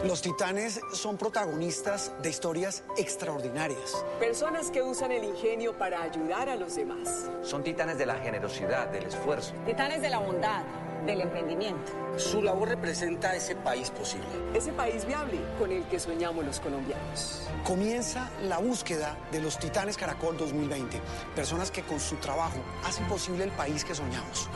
[0.06, 4.04] Los titanes son protagonistas de historias extraordinarias.
[4.20, 7.28] Personas que usan el ingenio para ayudar a los demás.
[7.42, 9.54] Son titanes de la generosidad, del esfuerzo.
[9.66, 10.62] Titanes de la bondad
[11.08, 11.90] del emprendimiento.
[12.16, 14.28] Su labor representa ese país posible.
[14.54, 17.48] Ese país viable con el que soñamos los colombianos.
[17.64, 21.00] Comienza la búsqueda de los Titanes Caracol 2020.
[21.34, 24.50] Personas que con su trabajo hacen posible el país que soñamos.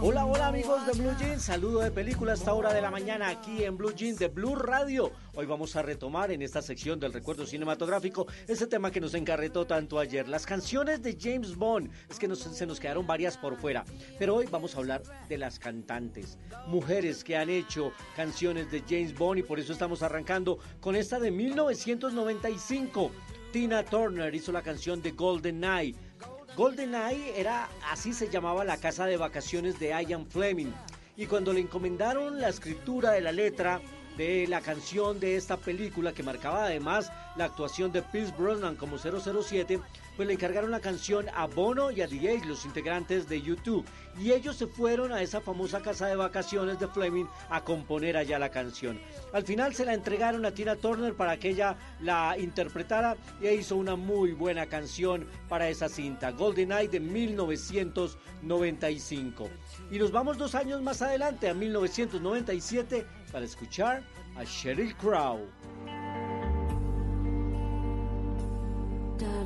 [0.00, 3.28] Hola, hola amigos de Blue Jeans, saludo de película a esta hora de la mañana
[3.28, 5.12] aquí en Blue Jeans de Blue Radio.
[5.34, 9.66] Hoy vamos a retomar en esta sección del recuerdo cinematográfico ese tema que nos encarretó
[9.66, 11.90] tanto ayer, las canciones de James Bond.
[12.10, 13.84] Es que se nos quedaron varias por fuera,
[14.18, 19.16] pero hoy vamos a hablar de las cantantes, mujeres que han hecho canciones de James
[19.16, 23.10] Bond y por eso estamos arrancando con esta de 1995.
[23.52, 25.96] Tina Turner hizo la canción de Golden Night
[26.56, 30.72] GoldenEye era, así se llamaba la casa de vacaciones de Ian Fleming.
[31.16, 33.80] Y cuando le encomendaron la escritura de la letra
[34.16, 38.98] de la canción de esta película que marcaba además la actuación de Pierce Brosnan como
[38.98, 39.80] 007,
[40.16, 43.84] pues le encargaron la canción a Bono y a The los integrantes de YouTube.
[44.18, 48.38] Y ellos se fueron a esa famosa casa de vacaciones de Fleming a componer allá
[48.38, 48.98] la canción.
[49.32, 53.76] Al final se la entregaron a Tina Turner para que ella la interpretara y hizo
[53.76, 59.50] una muy buena canción para esa cinta, Golden Eye de 1995.
[59.90, 64.04] Y nos vamos dos años más adelante, a 1997, para escuchar
[64.36, 65.40] a Sheryl Crow.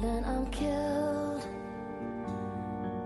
[0.05, 1.45] I'm killed.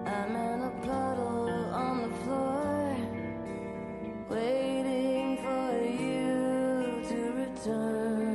[0.05, 2.97] I'm in a puddle on the floor,
[4.29, 8.32] waiting for you to return.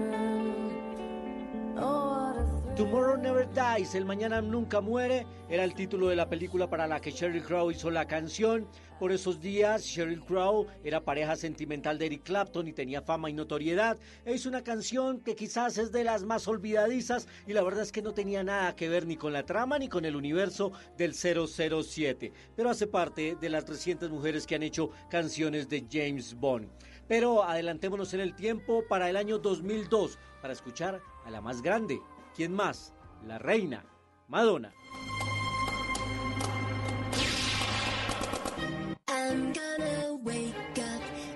[2.77, 6.99] Tomorrow Never Dies, El Mañana Nunca Muere, era el título de la película para la
[6.99, 8.67] que Sheryl Crow hizo la canción.
[8.99, 13.33] Por esos días, Sheryl Crow era pareja sentimental de Eric Clapton y tenía fama y
[13.33, 13.97] notoriedad.
[14.25, 17.91] E hizo una canción que quizás es de las más olvidadizas y la verdad es
[17.91, 21.15] que no tenía nada que ver ni con la trama ni con el universo del
[21.15, 22.31] 007.
[22.55, 26.69] Pero hace parte de las recientes mujeres que han hecho canciones de James Bond.
[27.07, 31.99] Pero adelantémonos en el tiempo para el año 2002 para escuchar a la más grande.
[32.37, 32.93] ¿Quién más?
[33.25, 33.83] La reina,
[34.27, 34.71] Madonna.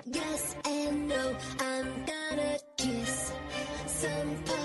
[0.04, 0.56] Yes
[1.08, 1.36] no.
[2.76, 3.32] Kiss
[3.86, 4.61] some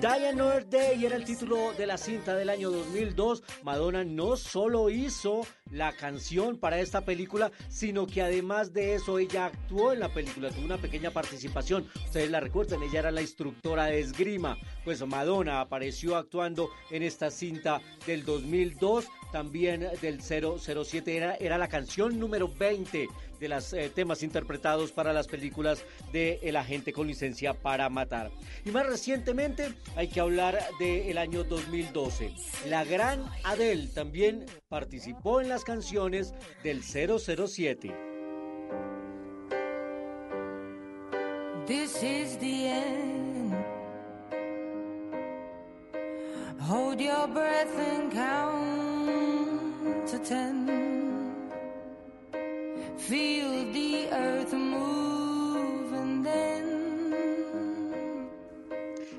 [0.00, 3.42] Die Another Day era el título de la cinta del año 2002.
[3.64, 9.44] Madonna no solo hizo la canción para esta película, sino que además de eso ella
[9.44, 11.86] actuó en la película, tuvo una pequeña participación.
[12.06, 14.56] Ustedes la recuerdan, ella era la instructora de esgrima.
[14.86, 21.14] Pues Madonna apareció actuando en esta cinta del 2002, también del 007.
[21.14, 23.06] Era, era la canción número 20
[23.40, 28.30] de los temas interpretados para las películas de El agente con licencia para matar.
[28.64, 32.32] Y más recientemente hay que hablar del año 2012.
[32.68, 38.10] La gran Adele también participó en las canciones del 007.
[41.66, 43.54] This is the end.
[46.60, 50.99] Hold your breath and count to ten.
[53.10, 56.70] Feel the earth move and then.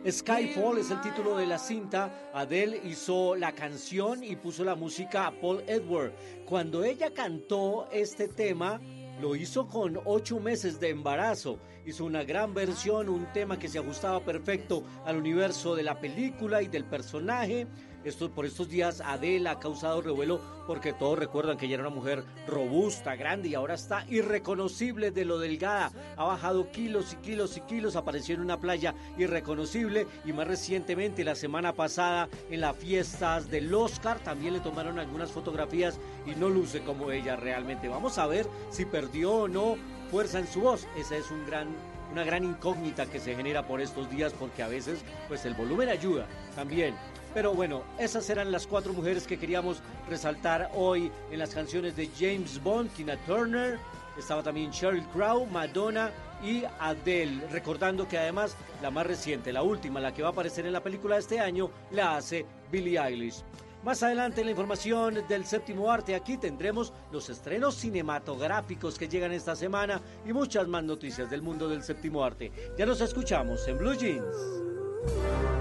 [0.06, 2.10] Skyfall es el título de la cinta.
[2.34, 6.14] Adele hizo la canción y puso la música a Paul Edward.
[6.46, 8.80] Cuando ella cantó este tema,
[9.20, 11.60] lo hizo con ocho meses de embarazo.
[11.86, 16.62] Hizo una gran versión, un tema que se ajustaba perfecto al universo de la película
[16.62, 17.68] y del personaje.
[18.04, 21.96] Esto, por estos días Adele ha causado revuelo porque todos recuerdan que ella era una
[21.96, 25.92] mujer robusta, grande y ahora está irreconocible de lo delgada.
[26.18, 31.24] Ha bajado kilos y kilos y kilos, apareció en una playa irreconocible y más recientemente
[31.24, 36.50] la semana pasada en las fiestas del Oscar también le tomaron algunas fotografías y no
[36.50, 37.88] luce como ella realmente.
[37.88, 39.76] Vamos a ver si perdió o no
[40.10, 40.88] fuerza en su voz.
[40.98, 41.68] Esa es gran
[42.12, 45.90] una gran incógnita que se genera por estos días porque a veces pues el volumen
[45.90, 46.94] ayuda también.
[47.34, 52.10] Pero bueno, esas eran las cuatro mujeres que queríamos resaltar hoy en las canciones de
[52.20, 53.80] James Bond, Tina Turner,
[54.18, 56.12] estaba también Sheryl Crow, Madonna
[56.44, 57.48] y Adele.
[57.50, 60.84] Recordando que además la más reciente, la última, la que va a aparecer en la
[60.84, 63.44] película de este año, la hace Billie Eilish.
[63.84, 69.32] Más adelante en la información del séptimo arte, aquí tendremos los estrenos cinematográficos que llegan
[69.32, 72.52] esta semana y muchas más noticias del mundo del séptimo arte.
[72.78, 75.61] Ya nos escuchamos en Blue Jeans.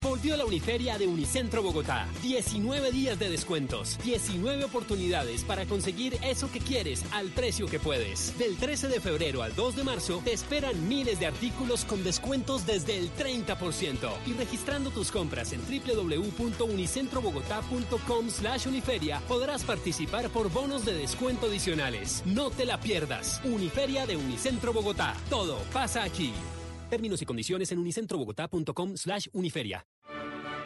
[0.00, 2.06] Volvió la Uniferia de Unicentro Bogotá.
[2.22, 8.38] 19 días de descuentos, 19 oportunidades para conseguir eso que quieres al precio que puedes.
[8.38, 12.64] Del 13 de febrero al 2 de marzo te esperan miles de artículos con descuentos
[12.64, 14.08] desde el 30%.
[14.26, 22.22] Y registrando tus compras en www.unicentrobogotá.com slash uniferia podrás participar por bonos de descuento adicionales.
[22.24, 23.40] No te la pierdas.
[23.42, 25.16] Uniferia de Unicentro Bogotá.
[25.28, 26.32] Todo pasa aquí.
[26.88, 29.86] Términos y condiciones en unicentrobogotá.com slash uniferia.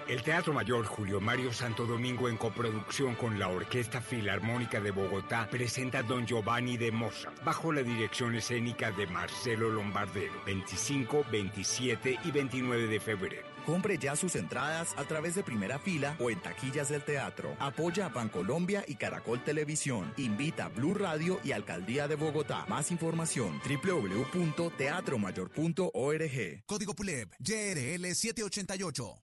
[0.09, 5.49] El Teatro Mayor Julio Mario Santo Domingo en coproducción con la Orquesta Filarmónica de Bogotá
[5.49, 12.31] presenta Don Giovanni de Mozart bajo la dirección escénica de Marcelo Lombardero 25, 27 y
[12.33, 13.52] 29 de febrero.
[13.67, 17.55] Compre ya sus entradas a través de primera fila o en taquillas del teatro.
[17.59, 20.15] Apoya a Bancolombia y Caracol Televisión.
[20.17, 22.65] Invita a Blue Radio y Alcaldía de Bogotá.
[22.69, 26.65] Más información www.teatromayor.org.
[26.67, 29.23] Código PULEB, YRL 788.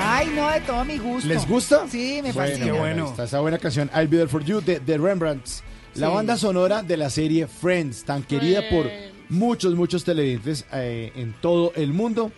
[0.00, 1.28] Ay, no, de todo mi gusto.
[1.28, 1.86] ¿Les gusta?
[1.88, 2.72] Sí, me Bueno, fascina.
[2.72, 3.08] bueno.
[3.10, 5.62] Está esa buena canción I'll Be There For You de, de Rembrandts.
[5.94, 8.86] La banda sonora de la serie Friends, tan querida por
[9.28, 12.32] muchos, muchos televidentes eh, en todo el mundo.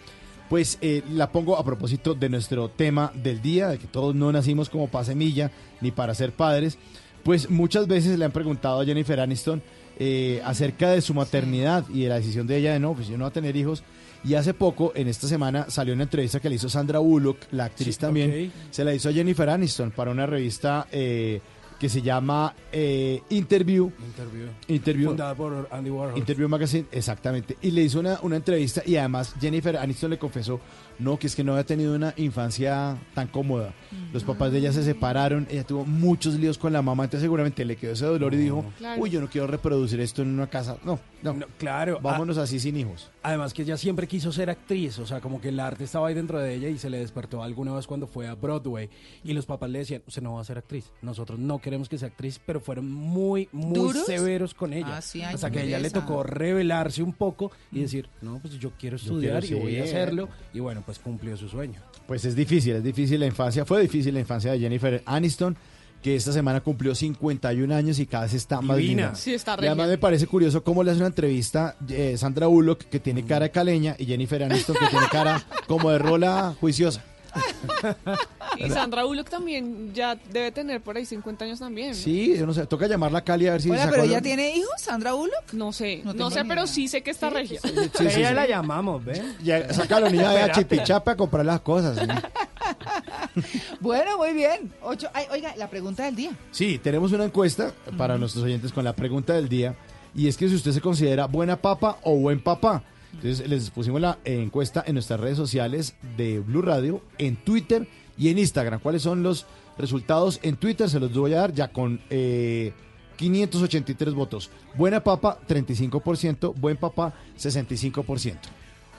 [0.49, 4.33] Pues eh, la pongo a propósito de nuestro tema del día, de que todos no
[4.33, 6.77] nacimos como para semilla ni para ser padres.
[7.23, 9.62] Pues muchas veces le han preguntado a Jennifer Aniston
[9.99, 13.19] eh, acerca de su maternidad y de la decisión de ella de no, pues yo
[13.19, 13.85] no voy a tener hijos.
[14.25, 17.67] Y hace poco, en esta semana, salió una entrevista que le hizo Sandra Bullock, la
[17.67, 18.53] actriz Sí, también.
[18.71, 21.41] Se la hizo a Jennifer Aniston para una revista eh,
[21.81, 23.90] que se llama eh, Interview.
[24.05, 24.48] Interview.
[24.69, 25.09] Interview.
[25.09, 26.19] Fundada por Andy Warhol.
[26.19, 27.57] Interview Magazine, exactamente.
[27.62, 30.61] Y le hizo una, una entrevista y además Jennifer Aniston le confesó,
[30.98, 33.73] no, que es que no había tenido una infancia tan cómoda.
[34.12, 37.65] Los papás de ella se separaron, ella tuvo muchos líos con la mamá, entonces seguramente
[37.65, 39.03] le quedó ese dolor y dijo, Claro.
[39.03, 40.77] uy, yo no quiero reproducir esto en una casa.
[40.85, 41.99] No, no, claro.
[42.03, 43.11] Vámonos así sin hijos.
[43.23, 46.15] Además que ella siempre quiso ser actriz, o sea, como que el arte estaba ahí
[46.15, 48.89] dentro de ella y se le despertó alguna vez cuando fue a Broadway
[49.25, 51.99] y los papás le decían, usted no va a ser actriz, nosotros no queremos que
[51.99, 54.07] sea actriz, pero fueron muy, muy ¿Duros?
[54.07, 54.97] severos con ella.
[54.97, 58.59] Ah, sí, Hasta que a ella le tocó revelarse un poco y decir, no, pues
[58.59, 60.29] yo quiero Yo estudiar quiero y voy a hacerlo.
[60.55, 61.81] Y bueno, pues cumplió su sueño.
[62.07, 65.57] Pues es difícil, es difícil la infancia, fue difícil la infancia de Jennifer Aniston,
[66.02, 69.02] que esta semana cumplió 51 años y cada vez está más Divina.
[69.02, 69.15] linda.
[69.16, 72.85] Sí, está Y además me parece curioso cómo le hace una entrevista eh, Sandra Bullock,
[72.85, 77.05] que tiene cara de caleña, y Jennifer Aniston, que tiene cara como de rola juiciosa.
[78.57, 81.94] Y Sandra Bullock también ya debe tener por ahí 50 años también.
[81.94, 84.20] Sí, yo no sé, toca llamarla a Cali a ver si Oiga, pero la- ella
[84.20, 85.52] tiene hijos, Sandra Bullock.
[85.52, 87.61] No sé, No sé, pero sí sé que está regia.
[87.62, 88.35] sí, sí, ella sí.
[88.35, 89.23] la llamamos, ¿ve?
[89.43, 90.61] Ya, saca a los niños de Espérate.
[90.61, 91.98] Chipichape a comprar las cosas.
[91.98, 92.07] ¿sí?
[93.81, 94.73] Bueno, muy bien.
[94.82, 96.31] Ocho, ay, oiga, la pregunta del día.
[96.51, 99.74] Sí, tenemos una encuesta para nuestros oyentes con la pregunta del día.
[100.15, 102.82] Y es que si usted se considera buena papa o buen papá.
[103.15, 107.87] Entonces les pusimos la eh, encuesta en nuestras redes sociales de Blue Radio, en Twitter
[108.16, 108.81] y en Instagram.
[108.81, 109.47] ¿Cuáles son los
[109.78, 110.41] resultados?
[110.43, 112.73] En Twitter se los voy a dar ya con eh,
[113.16, 114.51] 583 votos.
[114.77, 116.55] Buena papa, 35%.
[116.55, 118.37] Buen papá, 65%.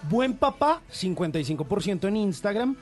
[0.09, 2.75] Buen papá, 55% en Instagram.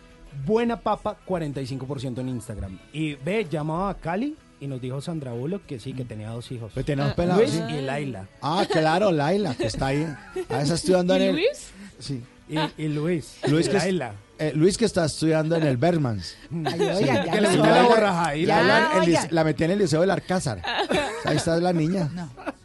[0.45, 2.79] Buena papa, 45% en Instagram.
[2.93, 6.51] Y ve, llamaba a Cali y nos dijo Sandra Bullock que sí, que tenía dos
[6.51, 6.71] hijos.
[6.73, 7.61] Pues tenía un pelado, Luis sí.
[7.69, 8.27] y Laila.
[8.41, 10.05] Ah, claro, Laila, que está ahí.
[10.49, 11.35] Ah, está estudiando en ¿Y el...
[11.35, 11.67] Luis?
[11.99, 12.23] Sí.
[12.49, 13.37] Y, y Luis.
[13.47, 14.13] Luis y que, Laila.
[14.39, 16.35] eh, Luis que está estudiando en el Bermans.
[16.65, 17.63] Ay, ya Que le no.
[17.63, 18.33] metió la.
[18.35, 20.61] La, la- el la metí en el Liceo del Alcázar.
[21.25, 22.09] Ahí está la niña.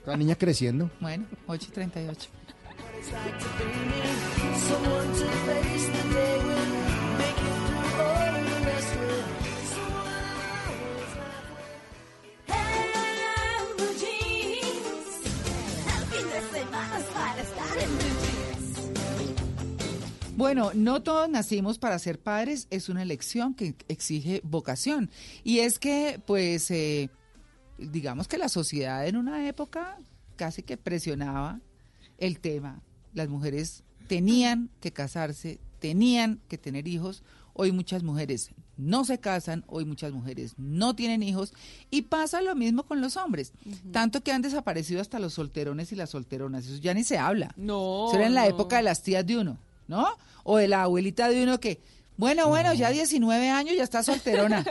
[0.06, 0.90] La niña creciendo.
[1.00, 2.28] Bueno, 8 y 38.
[20.36, 25.10] Bueno, no todos nacimos para ser padres, es una elección que exige vocación.
[25.42, 27.10] Y es que, pues, eh,
[27.78, 29.96] digamos que la sociedad en una época
[30.36, 31.60] casi que presionaba
[32.18, 32.82] el tema.
[33.12, 37.22] Las mujeres tenían que casarse, tenían que tener hijos.
[37.52, 41.52] Hoy muchas mujeres no se casan, hoy muchas mujeres no tienen hijos
[41.90, 43.52] y pasa lo mismo con los hombres.
[43.92, 46.66] Tanto que han desaparecido hasta los solterones y las solteronas.
[46.66, 47.54] Eso ya ni se habla.
[47.56, 48.06] No.
[48.08, 48.48] Eso era en la no.
[48.48, 49.58] época de las tías de uno,
[49.88, 50.06] ¿no?
[50.42, 51.80] O de la abuelita de uno que,
[52.16, 54.64] bueno, bueno, ya 19 años, ya está solterona.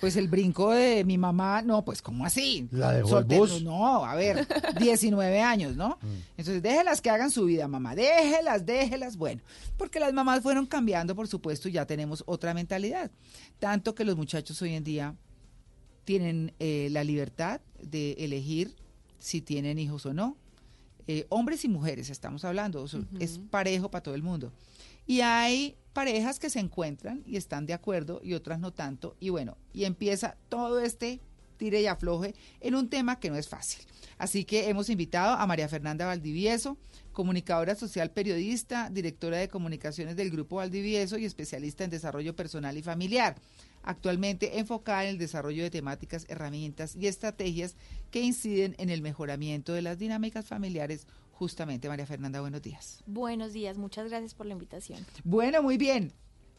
[0.00, 2.66] Pues el brinco de mi mamá, no, pues ¿cómo así?
[2.70, 3.62] ¿La dejó el bus?
[3.62, 4.48] No, a ver,
[4.80, 5.98] 19 años, ¿no?
[6.38, 9.18] Entonces déjelas que hagan su vida, mamá, déjelas, déjelas.
[9.18, 9.42] Bueno,
[9.76, 13.10] porque las mamás fueron cambiando, por supuesto, y ya tenemos otra mentalidad.
[13.58, 15.14] Tanto que los muchachos hoy en día
[16.04, 18.74] tienen eh, la libertad de elegir
[19.18, 20.36] si tienen hijos o no.
[21.12, 22.86] Eh, hombres y mujeres, estamos hablando,
[23.18, 24.52] es parejo para todo el mundo.
[25.08, 29.16] Y hay parejas que se encuentran y están de acuerdo y otras no tanto.
[29.18, 31.20] Y bueno, y empieza todo este
[31.56, 33.84] tire y afloje en un tema que no es fácil.
[34.18, 36.78] Así que hemos invitado a María Fernanda Valdivieso,
[37.10, 42.84] comunicadora social periodista, directora de comunicaciones del Grupo Valdivieso y especialista en desarrollo personal y
[42.84, 43.34] familiar.
[43.82, 47.76] Actualmente enfocada en el desarrollo de temáticas, herramientas y estrategias
[48.10, 51.06] que inciden en el mejoramiento de las dinámicas familiares.
[51.32, 53.02] Justamente, María Fernanda, buenos días.
[53.06, 55.06] Buenos días, muchas gracias por la invitación.
[55.24, 56.12] Bueno, muy bien.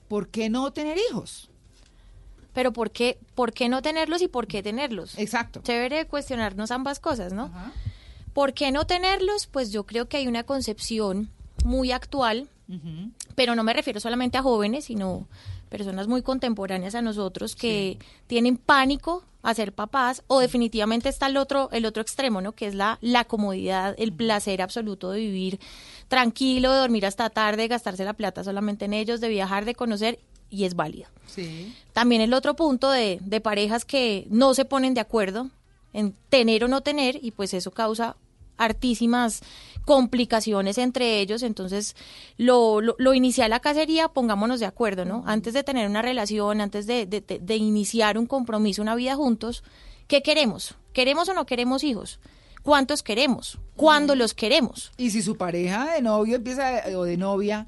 [0.07, 1.49] ¿Por qué no tener hijos?
[2.53, 5.17] Pero ¿por qué, por qué no tenerlos y por qué tenerlos?
[5.17, 5.61] Exacto.
[5.63, 7.51] Chévere cuestionarnos ambas cosas, ¿no?
[8.33, 9.47] ¿Por qué no tenerlos?
[9.47, 11.29] Pues yo creo que hay una concepción
[11.63, 12.49] muy actual,
[13.35, 15.27] pero no me refiero solamente a jóvenes, sino
[15.71, 21.37] personas muy contemporáneas a nosotros que tienen pánico a ser papás o definitivamente está el
[21.37, 22.51] otro el otro extremo, ¿no?
[22.51, 25.59] Que es la la comodidad, el placer absoluto de vivir
[26.09, 29.73] tranquilo, de dormir hasta tarde, de gastarse la plata solamente en ellos, de viajar, de
[29.73, 30.19] conocer
[30.49, 31.09] y es válido.
[31.25, 31.73] Sí.
[31.93, 35.49] También el otro punto de, de parejas que no se ponen de acuerdo
[35.93, 38.17] en tener o no tener y pues eso causa
[38.57, 39.41] hartísimas
[39.85, 41.43] complicaciones entre ellos.
[41.43, 41.95] Entonces,
[42.37, 45.23] lo, lo, lo inicial acá sería pongámonos de acuerdo, ¿no?
[45.25, 49.15] Antes de tener una relación, antes de, de, de- de iniciar un compromiso, una vida
[49.15, 49.63] juntos,
[50.07, 50.75] ¿qué queremos?
[50.93, 52.19] ¿Queremos o no queremos hijos?
[52.63, 53.57] ¿Cuántos queremos?
[53.75, 54.91] ¿Cuándo los queremos?
[54.97, 57.67] Y si su pareja de novio empieza o de novia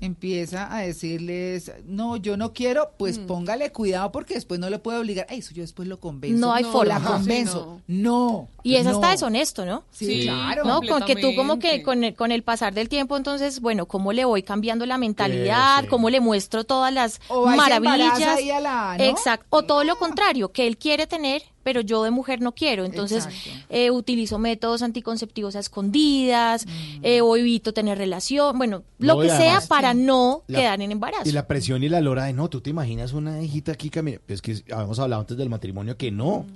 [0.00, 4.98] empieza a decirles, no, yo no quiero, pues póngale cuidado porque después no le puede
[4.98, 5.26] obligar.
[5.28, 6.38] Ay, eso yo después lo convenzo.
[6.38, 6.98] No hay o forma.
[6.98, 7.80] La convenzo.
[7.86, 8.48] no.
[8.62, 9.12] Y es hasta no.
[9.12, 9.84] deshonesto, ¿no?
[9.90, 10.64] Sí, claro.
[10.64, 10.80] ¿No?
[10.82, 14.12] Con que tú como que con el, con el pasar del tiempo, entonces, bueno, ¿cómo
[14.12, 15.84] le voy cambiando la mentalidad?
[15.88, 18.20] ¿Cómo le muestro todas las O maravillas?
[18.20, 19.04] a la, ¿no?
[19.04, 19.46] Exacto.
[19.50, 22.84] O todo lo contrario, que él quiere tener, pero yo de mujer no quiero.
[22.84, 23.26] Entonces,
[23.68, 26.66] eh, utilizo métodos anticonceptivos a escondidas,
[27.02, 31.28] eh, o evito tener relación, bueno, lo que sea para no La- quedar en embarazo.
[31.28, 34.20] Y la presión y la lora de no, tú te imaginas una hijita aquí camina.
[34.28, 36.46] Es que habíamos hablado antes del matrimonio que no.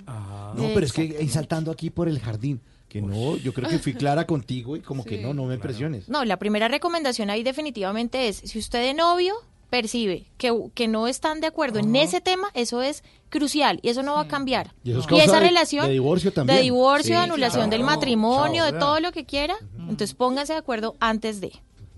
[0.55, 2.61] no, pero es que saltando aquí por el jardín.
[2.87, 6.09] Que no, yo creo que fui clara contigo y como que no, no me presiones.
[6.09, 9.35] No, la primera recomendación ahí definitivamente es, si usted de novio
[9.69, 14.01] percibe que, que no están de acuerdo en ese tema, eso es crucial y eso
[14.03, 14.73] no va a cambiar.
[14.83, 16.57] Y eso es causa esa de- relación de divorcio también.
[16.57, 17.71] de divorcio, Sí, de anulación claro.
[17.71, 21.51] del matrimonio, Chao, de todo lo que quiera, entonces pónganse de acuerdo antes de.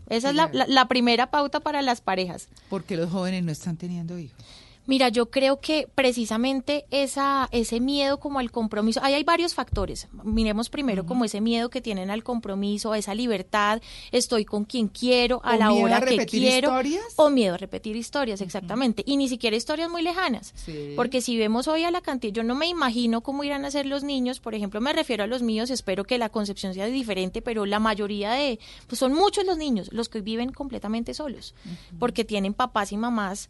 [0.09, 2.49] Esa es la, la- la primera pauta para las parejas.
[2.69, 4.37] Porque los jóvenes no están teniendo hijos.
[4.87, 10.07] Mira, yo creo que precisamente esa, ese miedo como al compromiso, ahí hay varios factores.
[10.23, 13.81] Miremos primero como ese miedo que tienen al compromiso, a esa libertad,
[14.11, 16.69] estoy con quien quiero, a ¿O la miedo hora a que quiero.
[16.69, 17.13] historias?
[17.15, 19.03] O miedo a repetir historias, exactamente.
[19.05, 20.53] Y ni siquiera historias muy lejanas.
[20.55, 20.93] Sí.
[20.95, 23.85] Porque si vemos hoy a la cantidad, yo no me imagino cómo irán a ser
[23.85, 27.41] los niños, por ejemplo, me refiero a los míos, espero que la concepción sea diferente,
[27.41, 31.53] pero la mayoría de, pues son muchos los niños los que viven completamente solos,
[31.99, 33.49] porque tienen papás y mamás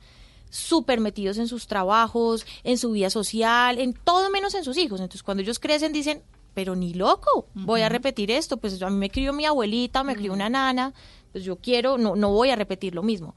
[0.51, 4.99] súper metidos en sus trabajos, en su vida social, en todo menos en sus hijos.
[4.99, 6.21] Entonces, cuando ellos crecen, dicen,
[6.53, 10.15] pero ni loco, voy a repetir esto, pues a mí me crió mi abuelita, me
[10.15, 10.93] crió una nana,
[11.31, 13.33] pues yo quiero, no, no voy a repetir lo mismo.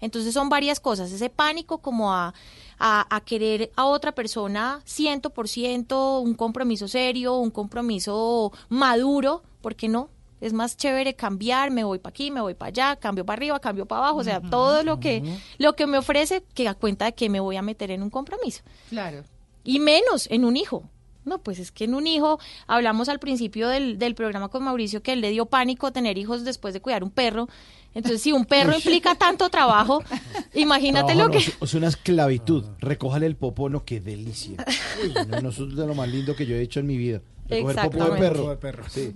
[0.00, 2.34] Entonces son varias cosas, ese pánico como a,
[2.78, 9.42] a, a querer a otra persona ciento por ciento, un compromiso serio, un compromiso maduro,
[9.60, 10.08] ¿por qué no?
[10.44, 13.58] Es más chévere cambiar, me voy para aquí, me voy para allá, cambio para arriba,
[13.60, 15.22] cambio para abajo, o sea, todo lo que,
[15.58, 18.10] lo que me ofrece que a cuenta de que me voy a meter en un
[18.10, 18.62] compromiso.
[18.90, 19.22] Claro.
[19.64, 20.88] Y menos en un hijo.
[21.24, 25.02] No, pues es que en un hijo, hablamos al principio del, del programa con Mauricio
[25.02, 27.48] que él le dio pánico tener hijos después de cuidar un perro.
[27.94, 30.02] Entonces, si un perro implica tanto trabajo,
[30.54, 31.38] imagínate lo que...
[31.38, 32.64] no, es- una esclavitud.
[32.78, 34.62] Recójale el popó, no, qué delicia.
[35.02, 36.98] Uy, no, no, eso es de lo más lindo que yo he hecho en mi
[36.98, 37.22] vida.
[37.48, 38.04] Recoger popó
[38.50, 38.84] de perro.
[38.90, 39.12] Sí.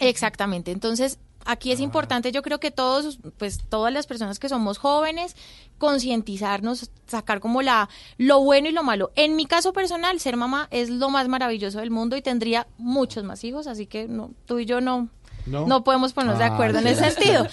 [0.00, 0.70] Exactamente.
[0.70, 5.36] Entonces, aquí es importante, yo creo que todos, pues todas las personas que somos jóvenes,
[5.78, 7.88] concientizarnos, sacar como la
[8.18, 9.12] lo bueno y lo malo.
[9.14, 13.24] En mi caso personal, ser mamá es lo más maravilloso del mundo y tendría muchos
[13.24, 15.08] más hijos, así que no, tú y yo no
[15.46, 15.66] No.
[15.66, 16.90] no, podemos ponernos de Ah, acuerdo en sí.
[16.92, 17.46] ese sentido.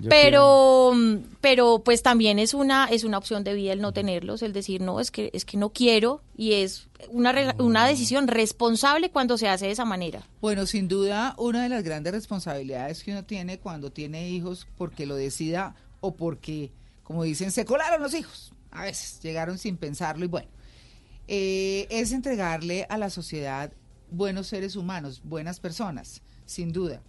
[0.00, 0.92] Yo pero
[1.40, 4.80] pero pues también es una es una opción de vida el no tenerlos, el decir,
[4.80, 9.36] no, es que es que no quiero y es una re- una decisión responsable cuando
[9.38, 10.22] se hace de esa manera.
[10.40, 15.04] Bueno, sin duda, una de las grandes responsabilidades que uno tiene cuando tiene hijos, porque
[15.06, 16.72] lo decida o porque,
[17.04, 18.52] como dicen, se colaron los hijos.
[18.70, 20.48] A veces llegaron sin pensarlo y bueno,
[21.28, 23.72] eh, es entregarle a la sociedad
[24.10, 27.00] buenos seres humanos, buenas personas, sin duda.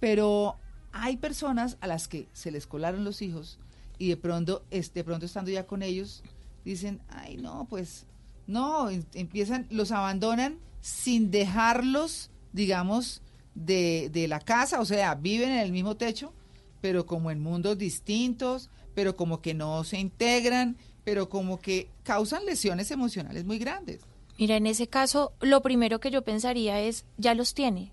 [0.00, 0.56] Pero
[0.92, 3.58] hay personas a las que se les colaron los hijos
[3.98, 6.22] y de pronto, de pronto estando ya con ellos,
[6.64, 8.06] dicen, ay no, pues
[8.46, 13.22] no, em- empiezan, los abandonan sin dejarlos, digamos,
[13.54, 16.32] de, de la casa, o sea, viven en el mismo techo,
[16.80, 22.46] pero como en mundos distintos, pero como que no se integran, pero como que causan
[22.46, 24.00] lesiones emocionales muy grandes.
[24.38, 27.92] Mira, en ese caso, lo primero que yo pensaría es, ya los tiene.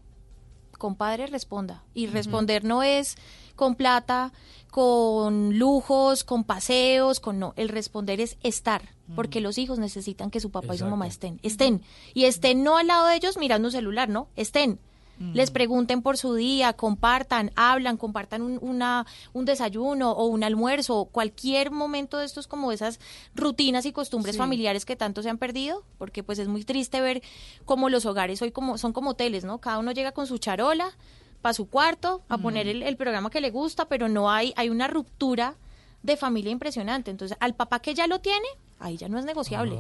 [0.78, 1.84] Compadre, responda.
[1.94, 3.18] Y responder no es
[3.56, 4.32] con plata,
[4.70, 7.54] con lujos, con paseos, con no.
[7.56, 8.82] El responder es estar,
[9.16, 11.40] porque los hijos necesitan que su papá y su mamá estén.
[11.44, 11.82] Estén.
[12.14, 14.28] Y estén no al lado de ellos mirando un celular, ¿no?
[14.36, 14.80] Estén.
[15.34, 21.06] Les pregunten por su día, compartan, hablan, compartan un, una, un desayuno o un almuerzo,
[21.06, 23.00] cualquier momento de estos como esas
[23.36, 24.40] rutinas y costumbres Sí.
[24.40, 27.24] familiares que tanto se han perdido, porque pues es muy triste ver
[27.66, 29.60] cómo los hogares hoy como, son como hoteles, ¿no?
[29.60, 30.96] Cada uno llega con su charola
[31.42, 34.70] para su cuarto a poner el, el programa que le gusta, pero no hay, hay
[34.70, 35.56] una ruptura
[36.04, 37.10] de familia impresionante.
[37.12, 38.48] Entonces, al papá que ya lo tiene,
[38.80, 39.80] ahí ya no es negociable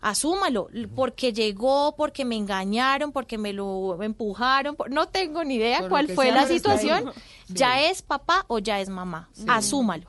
[0.00, 5.54] asúmalo, l- porque llegó, porque me engañaron, porque me lo empujaron, por- no tengo ni
[5.56, 7.04] idea Por cuál fue la situación,
[7.48, 7.54] Sí.
[7.54, 9.44] ya es papá o ya es mamá, Sí.
[9.48, 10.06] asúmalo.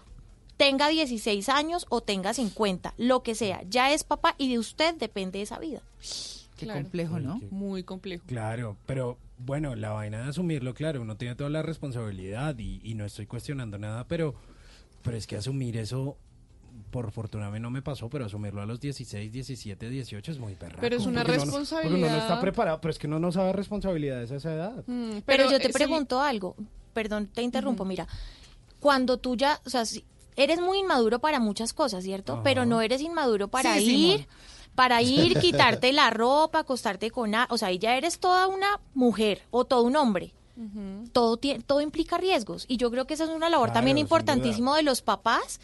[0.58, 4.94] Tenga 16 años o tenga 50, lo que sea, ya es papá y de usted
[4.96, 5.82] depende esa vida.
[6.58, 7.40] Qué complejo, ¿no?
[7.50, 8.24] Muy complejo.
[8.28, 12.94] Claro, pero bueno, la vaina de asumirlo, claro, uno tiene toda la responsabilidad y, y
[12.96, 14.36] no estoy cuestionando nada, pero,
[15.02, 16.18] pero es que asumir eso,
[16.90, 20.40] por fortuna a mí no me pasó, pero asumirlo a los 16, 17, 18 es
[20.40, 20.78] muy perra.
[20.82, 21.92] Pero es una Porque uno no- responsabilidad.
[21.92, 24.84] Porque uno no está preparado, pero es que uno no sabe responsabilidades a esa edad.
[24.88, 26.56] Mm, Pero, yo te eh, sí, pregunto algo,
[26.94, 28.08] perdón, te interrumpo, mira,
[28.80, 30.04] cuando tú ya, o sea, si-
[30.36, 32.42] eres muy inmaduro para muchas cosas, ¿cierto?
[32.44, 34.28] Pero no eres inmaduro para Sí, ir,
[34.76, 38.80] para ir, quitarte la ropa, acostarte con, a- o sea, ahí ya eres toda una
[38.94, 40.34] mujer o todo un hombre.
[41.14, 44.02] Todo, todo implica riesgos y yo creo que esa es una labor Claro, también sin
[44.04, 45.62] importantísimo de los papás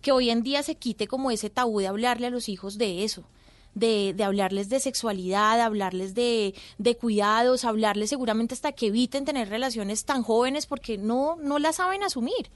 [0.00, 3.04] que hoy en día se quite como ese tabú de hablarle a los hijos de
[3.04, 3.24] eso,
[3.76, 9.26] de, de hablarles de sexualidad, de hablarles de, de cuidados, hablarles seguramente hasta que eviten
[9.26, 12.50] tener relaciones tan jóvenes porque no, no las saben asumir.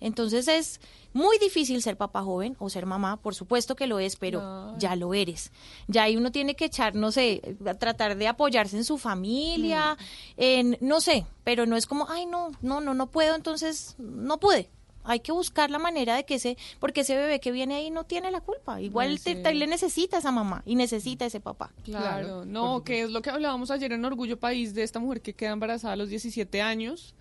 [0.00, 0.80] Entonces es
[1.14, 4.96] muy difícil ser papá joven o ser mamá, por supuesto que lo es, pero ya
[4.96, 5.50] lo eres.
[5.88, 9.96] Ya ahí uno tiene que echar, no sé, tratar de apoyarse en su familia,
[10.36, 14.38] en, no sé, pero no es como, ay, no, no, no, no puedo, entonces no
[14.38, 14.68] pude.
[15.04, 18.04] Hay que buscar la manera de que ese, porque ese bebé que viene ahí no
[18.04, 18.80] tiene la culpa.
[18.80, 21.70] Igual te- te- le necesita a esa mamá y necesita a ese papá.
[21.84, 25.32] Claro, no, que es lo que hablábamos ayer en Orgullo País de esta mujer que
[25.32, 27.14] queda embarazada a los 17 años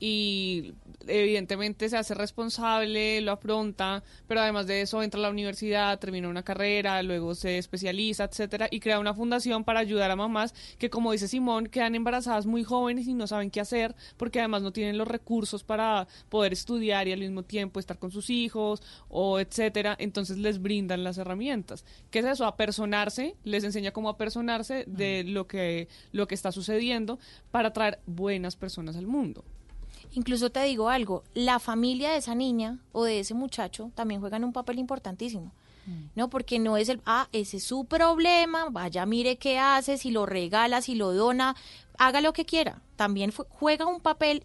[0.00, 0.72] y
[1.06, 6.28] evidentemente se hace responsable, lo afronta, pero además de eso entra a la universidad, termina
[6.28, 10.88] una carrera, luego se especializa, etcétera, y crea una fundación para ayudar a mamás que,
[10.88, 14.72] como dice Simón, quedan embarazadas muy jóvenes y no saben qué hacer, porque además no
[14.72, 19.38] tienen los recursos para poder estudiar y al mismo tiempo estar con sus hijos, o
[19.38, 21.84] etcétera, entonces les brindan las herramientas.
[22.10, 22.46] ¿Qué es eso?
[22.46, 27.18] A personarse, les enseña cómo a personarse de lo que, lo que está sucediendo
[27.50, 29.44] para traer buenas personas al mundo.
[30.12, 34.44] Incluso te digo algo, la familia de esa niña o de ese muchacho también juegan
[34.44, 35.52] un papel importantísimo.
[36.14, 36.30] ¿No?
[36.30, 40.24] Porque no es el, ah, ese es su problema, vaya, mire qué hace, si lo
[40.24, 41.56] regala, si lo dona,
[41.98, 42.80] haga lo que quiera.
[42.94, 44.44] También juega un papel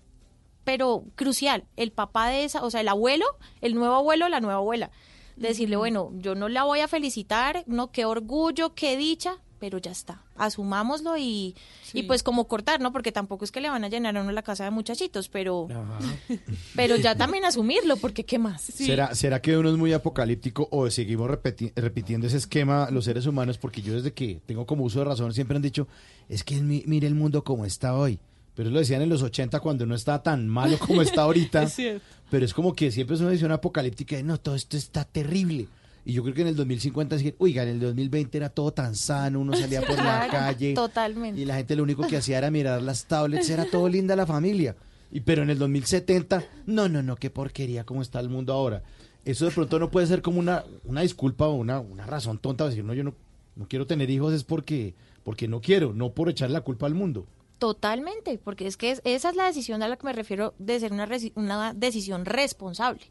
[0.66, 3.26] pero crucial, el papá de esa, o sea, el abuelo,
[3.62, 4.92] el nuevo abuelo, la nueva abuela.
[5.38, 9.80] De decirle, bueno, yo no la voy a felicitar, no, qué orgullo, qué dicha, pero
[9.80, 11.56] ya está, asumámoslo y,
[11.92, 12.92] y pues como cortar, ¿no?
[12.92, 15.68] Porque tampoco es que le van a llenar a uno la casa de muchachitos, pero,
[16.76, 18.62] pero ya también asumirlo, porque ¿qué más?
[18.62, 23.26] ¿Será, ¿Será que uno es muy apocalíptico o seguimos repeti- repitiendo ese esquema los seres
[23.26, 23.58] humanos?
[23.58, 25.88] Porque yo desde que tengo como uso de razón siempre han dicho,
[26.30, 28.20] es que mi- mire el mundo como está hoy.
[28.54, 31.64] Pero lo decían en los 80 cuando no está tan malo como está ahorita.
[31.64, 32.06] Es cierto.
[32.30, 35.68] Pero es como que siempre es una visión apocalíptica de, no, todo esto está terrible.
[36.08, 38.96] Y yo creo que en el 2050 decir, oiga, en el 2020 era todo tan
[38.96, 40.74] sano, uno salía por la calle.
[40.76, 41.42] Totalmente.
[41.42, 44.28] Y la gente lo único que hacía era mirar las tablets, era todo linda la
[44.28, 44.76] familia.
[45.12, 48.84] Y pero en el 2070, no, no, no, qué porquería cómo está el mundo ahora.
[49.24, 52.66] Eso de pronto no puede ser como una, una disculpa o una, una razón tonta
[52.66, 53.16] de decir, no, yo no,
[53.56, 56.94] no quiero tener hijos, es porque, porque no quiero, no por echarle la culpa al
[56.94, 57.26] mundo.
[57.58, 60.80] Totalmente, porque es que es- esa es la decisión a la que me refiero de
[60.80, 63.02] ser una, una decisión responsable.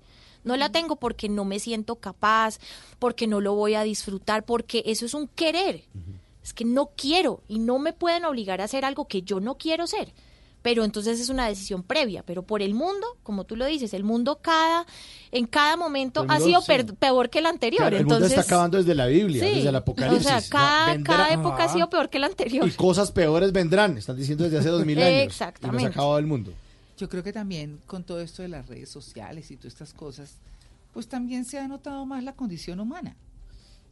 [0.45, 2.59] No la tengo porque no me siento capaz,
[2.99, 5.85] porque no lo voy a disfrutar, porque eso es un querer.
[6.43, 9.57] Es que no quiero y no me pueden obligar a hacer algo que yo no
[9.57, 10.13] quiero ser.
[10.61, 12.23] Pero entonces es una decisión previa.
[12.23, 14.87] Pero por el mundo, como tú lo dices, el mundo cada,
[15.31, 16.73] en cada momento ha sido sí.
[16.99, 17.83] peor que el anterior.
[17.83, 20.27] Claro, el entonces, mundo está acabando desde la Biblia, Sí, desde el apocalipsis.
[20.27, 22.67] O sea, cada, Vendrá- cada época ha sido peor que la anterior.
[22.67, 25.11] Y cosas peores vendrán, están diciendo desde hace dos mil años.
[25.11, 25.83] Y Exactamente.
[25.85, 26.53] nos ha acabado el mundo.
[26.97, 30.37] Yo creo que también con todo esto de las redes sociales y todas estas cosas,
[30.93, 33.17] pues también se ha notado más la condición humana,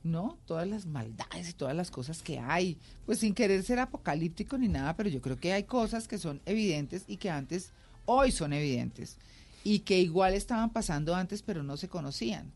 [0.05, 0.39] ¿no?
[0.47, 4.69] Todas las maldades y todas las cosas que hay, pues sin querer ser apocalíptico ni
[4.69, 7.73] nada, pero yo creo que hay cosas que son evidentes y que antes,
[8.05, 9.17] hoy son evidentes,
[9.65, 12.53] y que igual estaban pasando antes, pero no se conocían.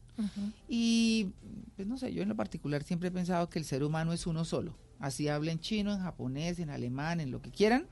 [0.69, 1.29] Y,
[1.77, 4.27] pues no sé, yo en lo particular siempre he pensado que el ser humano es
[4.27, 4.75] uno solo.
[4.99, 7.87] Así habla en chino, en japonés, en alemán, en lo que quieran,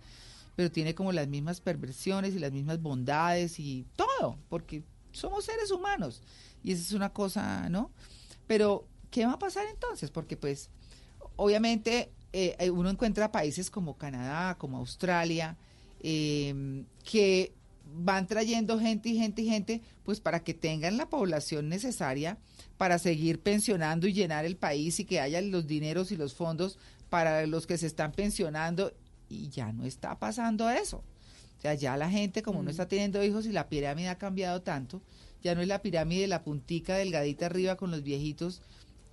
[0.56, 4.82] pero tiene como las mismas perversiones y las mismas bondades y todo, porque
[5.12, 6.22] somos seres humanos.
[6.62, 7.90] Y esa es una cosa, ¿no?
[8.47, 10.10] Pero, ¿qué va a pasar entonces?
[10.10, 10.70] Porque pues,
[11.36, 15.56] obviamente, eh, eh, uno encuentra países como Canadá, como Australia,
[16.01, 17.52] eh, que
[17.97, 22.39] van trayendo gente y gente y gente, pues para que tengan la población necesaria
[22.76, 26.78] para seguir pensionando y llenar el país y que haya los dineros y los fondos
[27.09, 28.93] para los que se están pensionando
[29.29, 30.99] y ya no está pasando eso.
[31.59, 34.63] O sea, ya la gente como no está teniendo hijos y la pirámide ha cambiado
[34.63, 35.03] tanto,
[35.43, 38.63] ya no es la pirámide de la puntica delgadita arriba con los viejitos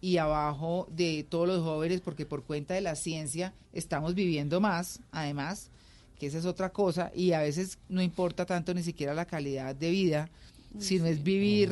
[0.02, 5.02] y abajo de todos los jóvenes porque por cuenta de la ciencia estamos viviendo más,
[5.12, 5.70] además,
[6.18, 9.76] que esa es otra cosa y a veces no importa tanto ni siquiera la calidad
[9.76, 10.30] de vida,
[10.80, 11.72] sino es vivir,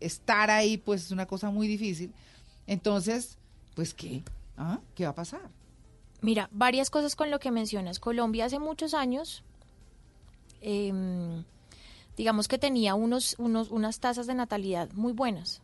[0.00, 2.12] estar ahí, pues es una cosa muy difícil.
[2.66, 3.38] Entonces,
[3.74, 4.22] pues ¿qué?
[4.56, 4.80] ¿Ah?
[4.94, 5.50] ¿Qué va a pasar?
[6.22, 7.98] Mira, varias cosas con lo que mencionas.
[7.98, 9.42] Colombia hace muchos años,
[10.60, 11.44] em,
[12.16, 15.62] digamos que tenía unos, unos, unas tasas de natalidad muy buenas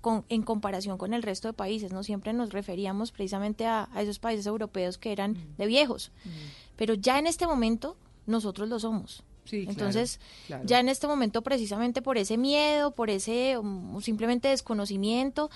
[0.00, 1.92] con, en comparación con el resto de países.
[1.92, 6.10] No siempre nos referíamos precisamente a, a esos países europeos que eran de viejos.
[6.76, 7.96] Pero ya en este momento
[8.26, 9.22] nosotros lo somos.
[9.44, 10.64] Sí, claro, Entonces, claro.
[10.66, 15.50] ya en este momento, precisamente por ese miedo, por ese um, simplemente desconocimiento,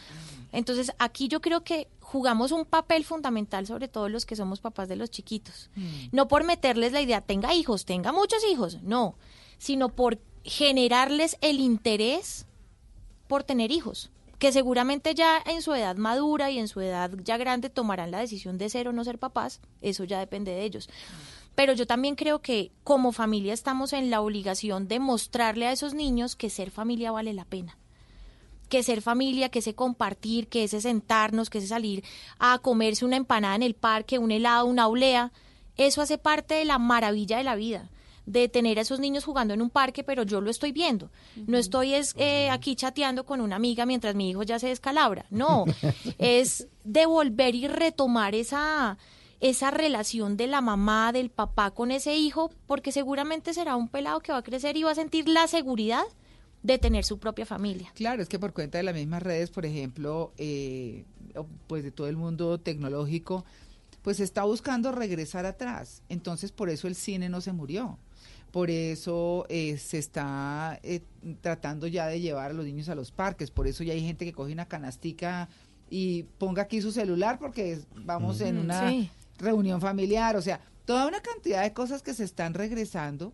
[0.52, 1.86] entonces aquí yo creo que
[2.16, 5.68] jugamos un papel fundamental, sobre todo los que somos papás de los chiquitos.
[6.12, 9.16] No por meterles la idea, tenga hijos, tenga muchos hijos, no,
[9.58, 12.46] sino por generarles el interés
[13.28, 17.36] por tener hijos que seguramente ya en su edad madura y en su edad ya
[17.36, 20.88] grande tomarán la decisión de ser o no ser papás, eso ya depende de ellos.
[21.54, 25.92] Pero yo también creo que como familia estamos en la obligación de mostrarle a esos
[25.92, 27.76] niños que ser familia vale la pena.
[28.68, 32.04] Que ser familia, que ese compartir, que ese sentarnos, que ese salir
[32.38, 35.32] a comerse una empanada en el parque, un helado, una olea,
[35.76, 37.90] eso hace parte de la maravilla de la vida
[38.26, 41.10] de tener a esos niños jugando en un parque, pero yo lo estoy viendo.
[41.46, 45.26] No estoy es, eh, aquí chateando con una amiga mientras mi hijo ya se descalabra.
[45.30, 45.64] No,
[46.18, 48.98] es devolver y retomar esa,
[49.40, 54.20] esa relación de la mamá, del papá con ese hijo, porque seguramente será un pelado
[54.20, 56.04] que va a crecer y va a sentir la seguridad
[56.66, 57.92] de tener su propia familia.
[57.94, 61.04] Claro, es que por cuenta de las mismas redes, por ejemplo, eh,
[61.68, 63.44] pues de todo el mundo tecnológico,
[64.02, 66.02] pues está buscando regresar atrás.
[66.08, 67.98] Entonces, por eso el cine no se murió.
[68.50, 71.02] Por eso eh, se está eh,
[71.40, 73.50] tratando ya de llevar a los niños a los parques.
[73.50, 75.48] Por eso ya hay gente que coge una canastica
[75.88, 79.10] y ponga aquí su celular porque vamos en una sí.
[79.38, 80.36] reunión familiar.
[80.36, 83.32] O sea, toda una cantidad de cosas que se están regresando,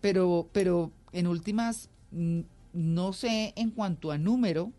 [0.00, 2.40] pero, pero en últimas, mm,
[2.72, 4.72] no sé en cuanto a número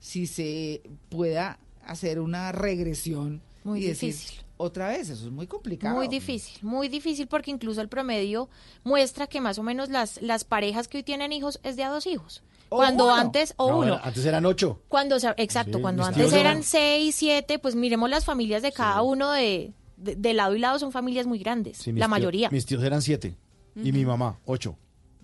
[0.00, 4.40] si se pueda hacer una regresión Muy y decir, difícil.
[4.60, 5.94] Otra vez, eso es muy complicado.
[5.94, 8.48] Muy difícil, muy difícil porque incluso el promedio
[8.82, 11.90] muestra que más o menos las, las parejas que hoy tienen hijos es de a
[11.90, 12.42] dos hijos.
[12.68, 13.14] O cuando uno.
[13.14, 14.00] antes, o No, uno.
[14.02, 14.82] antes eran ocho.
[14.88, 19.00] Cuando, se- exacto, Sí, cuando antes eran seis, siete, pues miremos las familias de cada
[19.02, 22.50] uno de, de, de lado y lado son familias muy grandes, Sí, la mayoría.
[22.50, 23.36] Mis tíos eran siete.
[23.76, 24.76] Y mi mamá, ocho.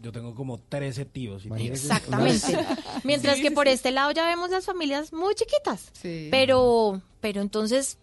[0.05, 1.45] Yo tengo como 13 tíos.
[1.47, 1.87] Imagínese.
[1.87, 2.59] Exactamente.
[3.05, 3.73] Mientras Sí, que sí, por sí.
[3.73, 5.91] este lado ya vemos las familias muy chiquitas.
[5.95, 6.29] Sí.
[6.31, 7.99] Pero, pero entonces,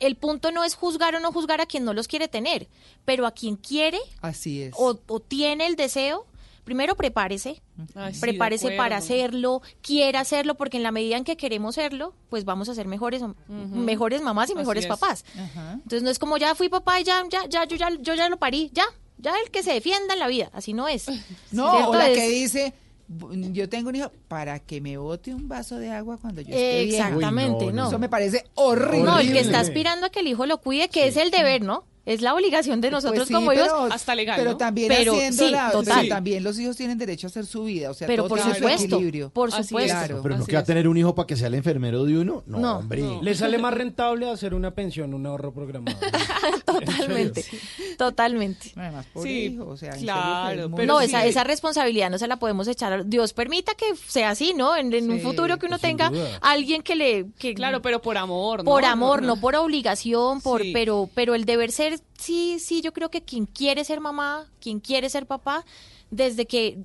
[0.00, 2.68] el punto no es juzgar o no juzgar a quien no los quiere tener,
[3.04, 4.74] pero a quien quiere Así es.
[4.78, 6.24] o, o tiene el deseo,
[6.62, 7.60] primero prepárese,
[7.96, 12.14] Ay, sí, prepárese para hacerlo, quiera hacerlo, porque en la medida en que queremos serlo,
[12.30, 14.88] pues vamos a ser mejores, mejores mamás y mejores es.
[14.88, 15.24] papás.
[15.36, 15.72] Ajá.
[15.72, 18.28] Entonces no es como ya fui papá y ya, ya, ya, yo ya, yo ya
[18.28, 18.84] lo parí, ya,
[19.18, 21.06] ya el que se defienda en la vida, así no es.
[21.52, 21.90] No, ¿Cierto?
[21.90, 22.72] o la Es- que dice,
[23.08, 26.48] "Bu- yo tengo un hijo para que me bote un vaso de agua cuando yo
[26.54, 26.94] esté bien.
[26.94, 27.88] Exactamente, Uy, no, no.
[27.88, 29.02] Eso me parece horrible.
[29.04, 31.62] No, el que está aspirando a que el hijo lo cuide, que es el deber,
[31.62, 31.84] ¿no?
[32.08, 33.66] Es la obligación de nosotros Pues sí, como hijos.
[33.70, 34.56] pero- Hasta legal, Pero ¿no?
[34.56, 35.96] también Pero sí, la- total.
[36.00, 38.38] pero también los hijos tienen derecho a hacer su vida, o sea, Pero todo por
[38.38, 39.30] tiene su supuesto, equilibrio.
[39.30, 39.78] por supuesto.
[39.78, 39.90] es.
[39.92, 40.20] Claro.
[40.22, 42.42] Pero no queda tener un hijo para que sea el enfermero de uno.
[42.46, 43.02] No, No, hombre.
[43.02, 43.22] no.
[43.22, 45.98] Le sale más rentable hacer una pensión, un ahorro programado.
[46.64, 47.44] Totalmente,
[47.98, 48.72] totalmente.
[48.76, 51.06] Además, por Sí, hijo, o sea, claro, pero no, sí.
[51.06, 53.06] esa, esa responsabilidad no se la podemos echar.
[53.06, 54.76] Dios permita que sea así, ¿no?
[54.76, 56.38] En, en un futuro que uno sin tenga duda.
[56.40, 57.26] alguien que le...
[57.38, 58.64] Que, Claro, pero por amor, ¿no?
[58.70, 63.10] por amor, no por obligación, por pero pero el deber ser, sí, sí, yo creo
[63.10, 65.64] que quien quiere ser mamá, quien quiere ser papá,
[66.10, 66.78] desde que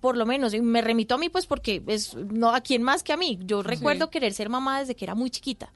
[0.00, 3.02] por lo menos y me remito a mí pues porque es no a quien más
[3.02, 3.38] que a mí.
[3.42, 5.72] Yo recuerdo querer ser mamá desde que era muy chiquita.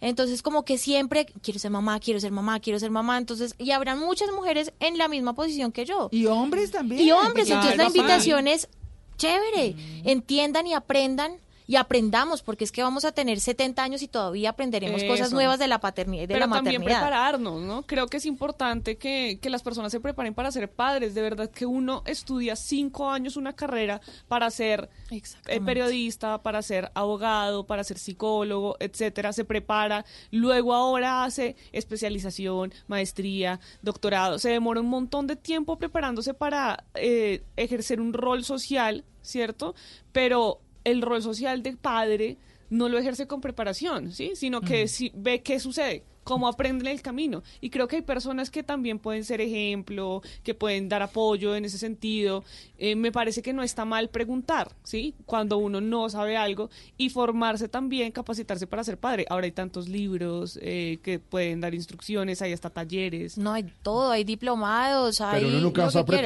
[0.00, 3.72] Entonces como que siempre quiero ser mamá, quiero ser mamá, quiero ser mamá, entonces y
[3.72, 6.08] habrá muchas mujeres en la misma posición que yo.
[6.12, 7.00] Y hombres también.
[7.02, 8.68] Y hombres, Claro, entonces la invitación es
[9.16, 9.74] chévere,
[10.04, 11.32] entiendan y aprendan
[11.68, 15.58] y aprendamos, porque es que vamos a tener 70 años y todavía aprenderemos cosas nuevas
[15.58, 17.00] de la paternidad y de pero la también maternidad.
[17.02, 17.82] prepararnos, ¿no?
[17.82, 21.14] Creo que es importante que, que las personas se preparen para ser padres.
[21.14, 26.90] De verdad que uno estudia cinco años una carrera para ser eh, periodista, para ser
[26.94, 29.34] abogado, para ser psicólogo, etcétera.
[29.34, 34.38] Se prepara, luego ahora hace especialización, maestría, doctorado.
[34.38, 39.74] Se demora un montón de tiempo preparándose para eh, ejercer un rol social, ¿cierto?
[40.12, 42.36] Pero el rol social de padre
[42.70, 44.32] no lo ejerce con preparación, ¿sí?
[44.34, 47.42] Sino que si ve qué sucede, cómo aprende en el camino.
[47.62, 51.64] Y creo que hay personas que también pueden ser ejemplo, que pueden dar apoyo en
[51.64, 52.44] ese sentido.
[52.76, 55.14] Eh, me parece que no está mal preguntar, ¿sí?
[55.24, 59.24] Cuando uno no sabe algo y formarse también, capacitarse para ser padre.
[59.30, 63.38] Ahora hay tantos libros eh, que pueden dar instrucciones, hay hasta talleres.
[63.38, 65.40] No, hay todo, hay diplomados, hay...
[65.40, 66.18] Pero uno nunca lo está que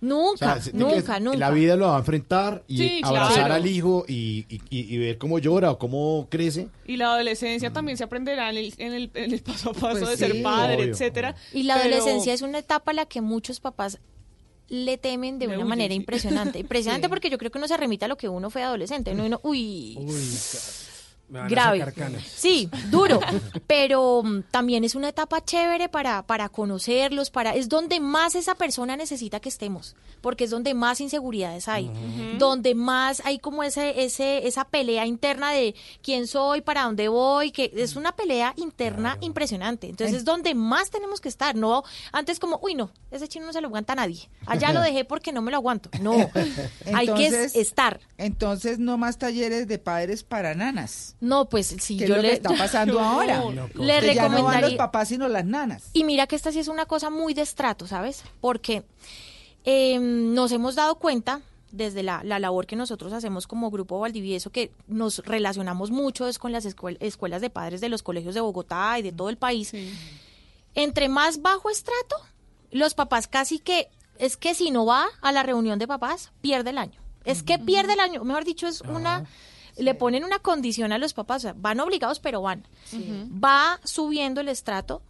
[0.00, 0.20] preparado.
[0.20, 1.36] O Nunca, sea, nunca, nunca.
[1.38, 3.54] La vida lo va a enfrentar y Sí, abrazar claro.
[3.54, 6.68] al hijo y, y- ver cómo llora o cómo crece.
[6.86, 10.00] Y la adolescencia también se aprenderá en el, en el, en el paso a paso
[10.00, 10.32] Pues de sí.
[10.32, 11.34] ser padre, Obvio, etcétera.
[11.52, 13.98] Y la Pero- adolescencia es una etapa a la que muchos papás
[14.68, 15.96] le temen de una manera sí.
[15.96, 16.58] impresionante.
[16.60, 17.08] Impresionante Sí.
[17.08, 19.14] porque yo creo que uno se remite a lo que uno fue adolescente.
[19.14, 19.22] ¿no?
[19.24, 20.14] Y uno, uy, Uy,
[21.28, 21.78] grave.
[21.78, 22.22] sacar canas.
[22.24, 23.20] Sí, duro,
[23.66, 28.54] pero mm, también es una etapa chévere para, para conocerlos, para es donde más esa
[28.54, 31.90] persona necesita que estemos, porque es donde más inseguridades hay,
[32.38, 37.50] donde más hay como ese, ese, esa pelea interna de quién soy, para dónde voy,
[37.50, 39.88] que es una pelea interna impresionante.
[39.88, 43.52] Entonces es donde más tenemos que estar, no antes como, uy no, ese chino no
[43.52, 45.90] se lo aguanta a nadie, allá lo dejé porque no me lo aguanto.
[46.00, 46.14] No,
[46.94, 48.00] hay que estar.
[48.16, 51.16] Entonces, no más talleres de padres para nanas.
[51.20, 53.42] No, pues si que yo es lo le que está pasando ahora.
[53.74, 55.90] le Que ya no van los recomendaría papás, sino las nanas.
[55.92, 58.22] Y mira que esta sí es una cosa muy de estrato, ¿sabes?
[58.40, 58.84] Porque
[59.64, 61.40] eh, nos hemos dado cuenta
[61.72, 66.38] desde la, la labor que nosotros hacemos como Grupo Valdivieso, que nos relacionamos mucho es
[66.38, 69.36] con las escuel- escuelas de padres de los colegios de Bogotá y de todo el
[69.36, 69.72] país.
[70.74, 72.16] Entre más bajo estrato,
[72.70, 73.88] los papás casi que,
[74.18, 77.00] es que si no va a la reunión de papás, pierde el año.
[77.24, 79.24] Es que pierde el año, mejor dicho, es una...
[79.78, 82.66] Le ponen una condición a los papás, o sea, van obligados, pero van.
[83.42, 85.02] Va subiendo el estrato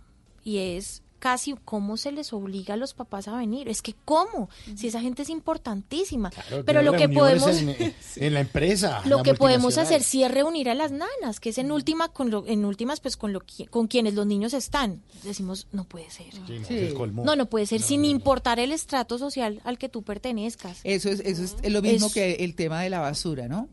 [0.44, 3.68] y es casi cómo se les obliga a los papás a venir.
[3.68, 6.30] Es que cómo, si esa gente es importantísima.
[6.30, 9.02] Claro, pero lo que podemos En, en la empresa.
[9.04, 12.08] lo la que podemos hacer sí es reunir a las nanas, que es en última
[12.10, 15.02] con lo, en últimas pues con lo con quienes los niños están.
[15.24, 16.32] Decimos, no puede ser.
[16.68, 17.24] Sí, no.
[17.24, 20.78] No, no puede ser sin importar el estrato social al que tú pertenezcas.
[20.84, 23.68] Eso es, eso es lo mismo Es- que el tema de la basura, ¿no?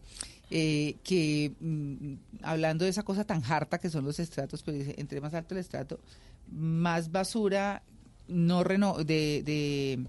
[0.51, 2.13] Eh, que mm,
[2.43, 5.55] hablando de esa cosa tan harta que son los estratos, pues dice, entre más alto
[5.55, 5.99] el estrato,
[6.51, 7.81] más basura
[8.27, 9.99] no reno de, de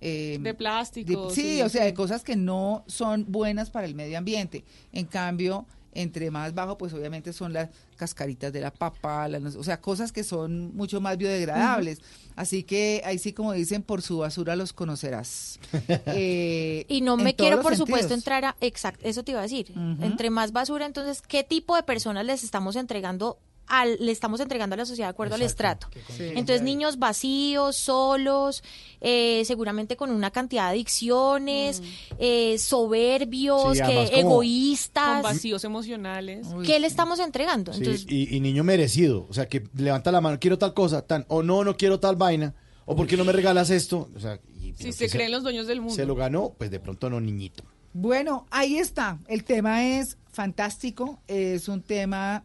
[0.00, 3.94] eh, De plástico, sí, sí, o sea, de cosas que no son buenas para el
[3.94, 4.64] medio ambiente.
[4.92, 5.66] En cambio,
[6.00, 10.12] Entre más bajo, pues obviamente son las cascaritas de la papa, las- o sea, cosas
[10.12, 12.00] que son mucho más biodegradables.
[12.36, 15.58] Así que ahí sí, como dicen, por su basura los conocerás.
[16.06, 18.56] Eh, Y no me quiero, por supuesto, entrar a...
[18.60, 19.72] Exacto, eso te iba a decir.
[20.00, 23.38] Entre más basura, entonces, ¿qué tipo de personas les estamos entregando
[23.68, 25.88] al, le estamos entregando a la sociedad de acuerdo al estrato?
[26.18, 28.62] Entonces, niños vacíos, solos,
[29.00, 31.82] eh, seguramente con una cantidad de adicciones,
[32.18, 35.14] eh, soberbios, Sí, que además como- egoístas.
[35.14, 36.46] Con vacíos emocionales.
[36.64, 37.72] ¿Qué le estamos entregando?
[37.72, 39.26] Sí, Entonces, y, y niño merecido.
[39.28, 42.16] O sea, que levanta la mano, quiero tal cosa, tan, o no, no quiero tal
[42.16, 42.54] vaina,
[42.86, 44.08] o ¿por qué no me regalas esto?
[44.14, 45.94] O sea, y- Si se creen los dueños del mundo.
[45.94, 47.64] Se lo ganó, pues de pronto no, niñito.
[47.92, 49.18] Bueno, ahí está.
[49.28, 51.20] El tema es fantástico.
[51.26, 52.44] Es un tema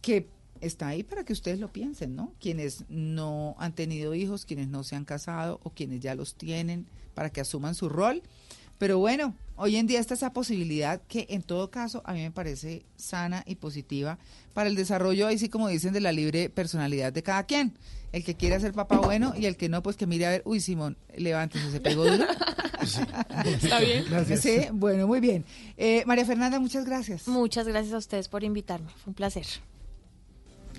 [0.00, 0.28] que
[0.60, 2.32] está ahí para que ustedes lo piensen, ¿no?
[2.40, 6.86] Quienes no han tenido hijos, quienes no se han casado o quienes ya los tienen,
[7.14, 8.22] para que asuman su rol.
[8.78, 12.30] Pero bueno, hoy en día está esa posibilidad que en todo caso a mí me
[12.30, 14.18] parece sana y positiva
[14.54, 17.74] para el desarrollo, ahí sí como dicen, de la libre personalidad de cada quien.
[18.12, 20.42] El que quiere ser papá bueno y el que no, pues que mire a ver,
[20.44, 22.24] uy Simón, levántese, se pegó duro.
[23.44, 24.04] Está bien.
[24.08, 24.40] Gracias.
[24.40, 25.44] Sí, bueno, muy bien.
[25.76, 27.28] Eh, María Fernanda, muchas gracias.
[27.28, 28.88] muchas gracias a ustedes por invitarme.
[29.02, 29.44] Fue un placer.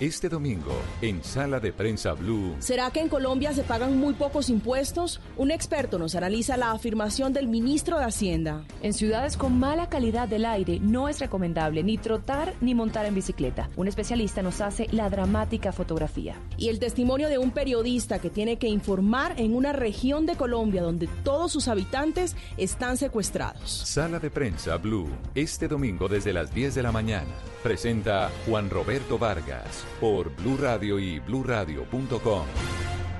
[0.00, 0.72] Este domingo,
[1.02, 5.20] en Sala de Prensa Blue, ¿Será que en Colombia se pagan muy pocos impuestos?
[5.36, 8.64] Un experto nos analiza la afirmación del ministro de Hacienda.
[8.80, 13.14] En ciudades con mala calidad del aire no es recomendable ni trotar ni montar en
[13.14, 13.68] bicicleta.
[13.76, 16.34] Un especialista nos hace la dramática fotografía.
[16.56, 20.80] Y el testimonio de un periodista que tiene que informar en una región de Colombia
[20.80, 23.70] donde todos sus habitantes están secuestrados.
[23.70, 27.28] Sala de Prensa Blue, este domingo desde las 10 de la mañana.
[27.62, 32.46] Presenta Juan Roberto Vargas por Blue Radio y bluradio.com.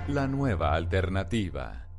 [0.09, 1.90] La nueva alternativa.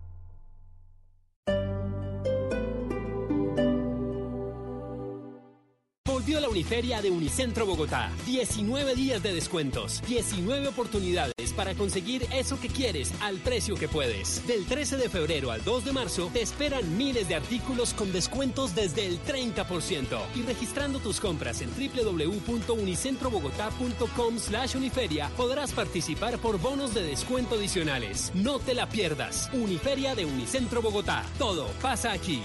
[6.28, 8.12] La Uniferia de Unicentro Bogotá.
[8.28, 14.46] 19 días de descuentos, 19 oportunidades para conseguir eso que quieres al precio que puedes.
[14.46, 18.76] Del 13 de febrero al 2 de marzo te esperan miles de artículos con descuentos
[18.76, 20.20] desde el 30%.
[20.36, 28.32] Y registrando tus compras en www.unicentrobogotá.com slash uniferia podrás participar por bonos de descuento adicionales.
[28.36, 29.50] No te la pierdas.
[29.54, 31.26] Uniferia de Unicentro Bogotá.
[31.38, 32.42] Todo pasa aquí.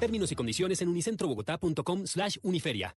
[0.00, 2.96] Términos y condiciones en unicentrobogotá.com slash uniferia.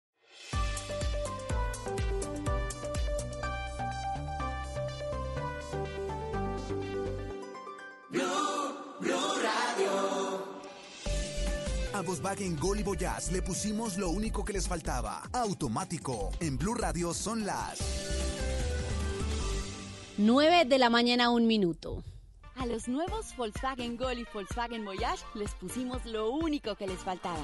[11.93, 15.21] A Volkswagen Gol y Voyage le pusimos lo único que les faltaba.
[15.33, 16.31] Automático.
[16.39, 17.79] En Blue Radio son las
[20.17, 22.03] 9 de la mañana, un minuto.
[22.55, 27.43] A los nuevos Volkswagen Gol y Volkswagen Voyage les pusimos lo único que les faltaba.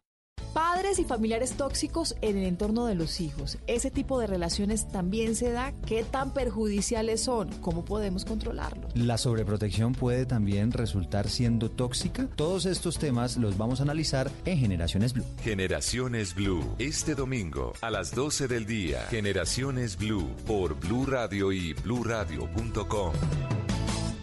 [0.53, 3.57] Padres y familiares tóxicos en el entorno de los hijos.
[3.67, 5.73] Ese tipo de relaciones también se da.
[5.85, 7.49] ¿Qué tan perjudiciales son?
[7.61, 8.89] ¿Cómo podemos controlarlo?
[8.93, 12.27] La sobreprotección puede también resultar siendo tóxica.
[12.35, 15.25] Todos estos temas los vamos a analizar en Generaciones Blue.
[15.41, 19.03] Generaciones Blue, este domingo a las 12 del día.
[19.09, 23.13] Generaciones Blue por Blue Radio y bluradio.com.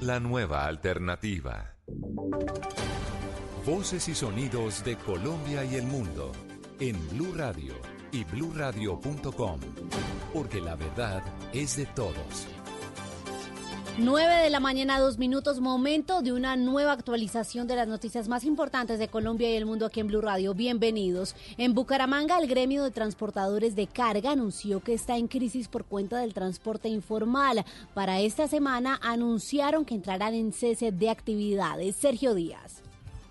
[0.01, 1.75] La nueva alternativa.
[3.69, 6.33] Voces y sonidos de Colombia y el mundo
[6.81, 7.75] en Blue Radio
[8.13, 9.61] y bluradio.com,
[10.33, 11.23] porque la verdad
[11.53, 12.47] es de todos.
[13.99, 18.45] 9 de la mañana, dos minutos, momento de una nueva actualización de las noticias más
[18.45, 20.55] importantes de Colombia y el mundo aquí en Blue Radio.
[20.55, 21.37] Bienvenidos.
[21.59, 26.17] En Bucaramanga, el gremio de transportadores de carga anunció que está en crisis por cuenta
[26.21, 27.67] del transporte informal.
[27.93, 31.97] Para esta semana anunciaron que entrarán en cese de actividades.
[31.97, 32.83] Sergio Díaz.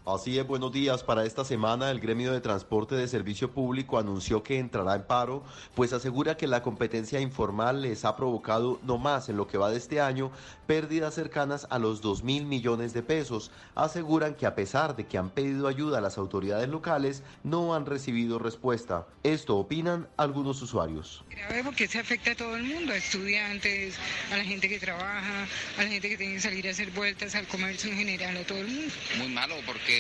[0.08, 1.04] Así es, buenos días.
[1.04, 5.44] Para esta semana, el gremio de transporte de servicio público anunció que entrará en paro,
[5.76, 9.70] pues asegura que la competencia informal les ha provocado, no más en lo que va
[9.70, 10.32] de este año,
[10.66, 13.52] pérdidas cercanas a los 2 mil millones de pesos.
[13.76, 17.86] Aseguran que a pesar de que han pedido ayuda a las autoridades locales, no han
[17.86, 19.06] recibido respuesta.
[19.24, 21.26] Esto opinan algunos usuarios.
[21.30, 23.96] Grave porque se afecta a todo el mundo, a estudiantes,
[24.32, 25.48] a la gente que trabaja,
[25.78, 28.44] a la gente que tiene que salir a hacer vueltas, al comercio en general, a
[28.46, 28.94] todo el mundo.
[29.18, 29.97] Muy malo porque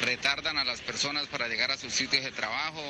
[0.00, 2.82] retardan a las personas para llegar a sus sitios de trabajo,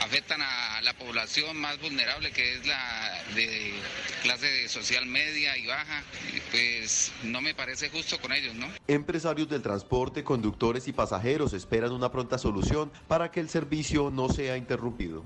[0.00, 3.74] afectan a la población más vulnerable que es la de
[4.22, 6.02] clase social media y baja,
[6.50, 8.66] pues no me parece justo con ellos, ¿no?
[8.86, 14.28] Empresarios del transporte, conductores y pasajeros esperan una pronta solución para que el servicio no
[14.28, 15.24] sea interrumpido.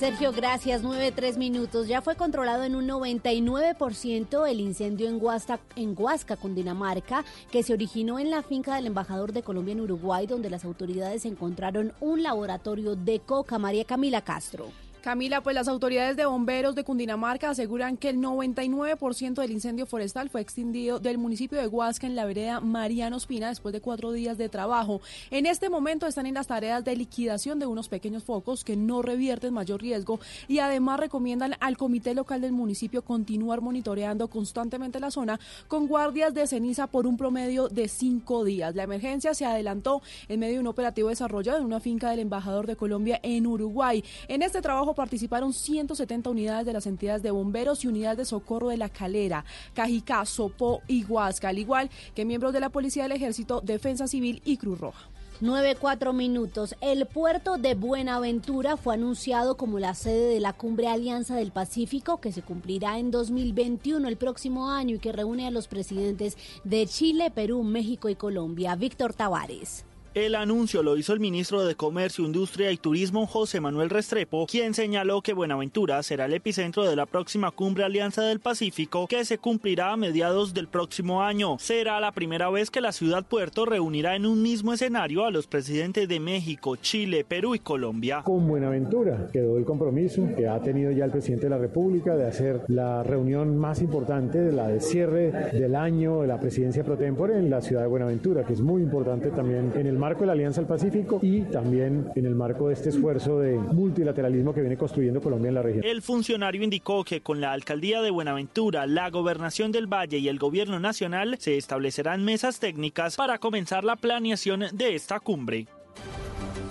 [0.00, 0.82] Sergio, gracias.
[0.82, 1.86] 9-3 minutos.
[1.86, 7.22] Ya fue controlado en un 99% el incendio en Huasca, en Huasca, Cundinamarca,
[7.52, 11.26] que se originó en la finca del embajador de Colombia en Uruguay, donde las autoridades
[11.26, 13.58] encontraron un laboratorio de coca.
[13.58, 14.68] María Camila Castro.
[15.00, 20.28] Camila, pues las autoridades de bomberos de Cundinamarca aseguran que el 99% del incendio forestal
[20.28, 24.36] fue extinguido del municipio de Huasca en la vereda Mariano Espina después de cuatro días
[24.36, 25.00] de trabajo.
[25.30, 29.02] En este momento están en las tareas de liquidación de unos pequeños focos que no
[29.02, 35.10] revierten mayor riesgo y además recomiendan al comité local del municipio continuar monitoreando constantemente la
[35.10, 38.74] zona con guardias de ceniza por un promedio de cinco días.
[38.74, 42.66] La emergencia se adelantó en medio de un operativo desarrollado en una finca del embajador
[42.66, 44.04] de Colombia en Uruguay.
[44.28, 48.68] En este trabajo participaron 170 unidades de las entidades de bomberos y unidades de socorro
[48.68, 49.44] de La Calera,
[49.74, 54.42] Cajicá, Sopó y Huasca, al igual que miembros de la Policía del Ejército, Defensa Civil
[54.44, 55.08] y Cruz Roja.
[55.40, 56.74] 9-4 minutos.
[56.82, 62.20] El puerto de Buenaventura fue anunciado como la sede de la Cumbre Alianza del Pacífico,
[62.20, 66.86] que se cumplirá en 2021, el próximo año, y que reúne a los presidentes de
[66.86, 68.74] Chile, Perú, México y Colombia.
[68.74, 69.84] Víctor Tavares.
[70.12, 74.74] El anuncio lo hizo el ministro de Comercio, Industria y Turismo José Manuel Restrepo, quien
[74.74, 79.38] señaló que Buenaventura será el epicentro de la próxima cumbre Alianza del Pacífico que se
[79.38, 81.58] cumplirá a mediados del próximo año.
[81.60, 85.46] Será la primera vez que la ciudad puerto reunirá en un mismo escenario a los
[85.46, 88.22] presidentes de México, Chile, Perú y Colombia.
[88.24, 92.26] Con Buenaventura quedó el compromiso que ha tenido ya el presidente de la República de
[92.26, 96.98] hacer la reunión más importante de la de cierre del año de la presidencia pro
[96.98, 100.26] tempore en la ciudad de Buenaventura, que es muy importante también en el marco de
[100.26, 104.62] la Alianza del Pacífico y también en el marco de este esfuerzo de multilateralismo que
[104.62, 105.84] viene construyendo Colombia en la región.
[105.84, 110.38] El funcionario indicó que con la alcaldía de Buenaventura, la gobernación del Valle y el
[110.38, 115.66] gobierno nacional se establecerán mesas técnicas para comenzar la planeación de esta cumbre.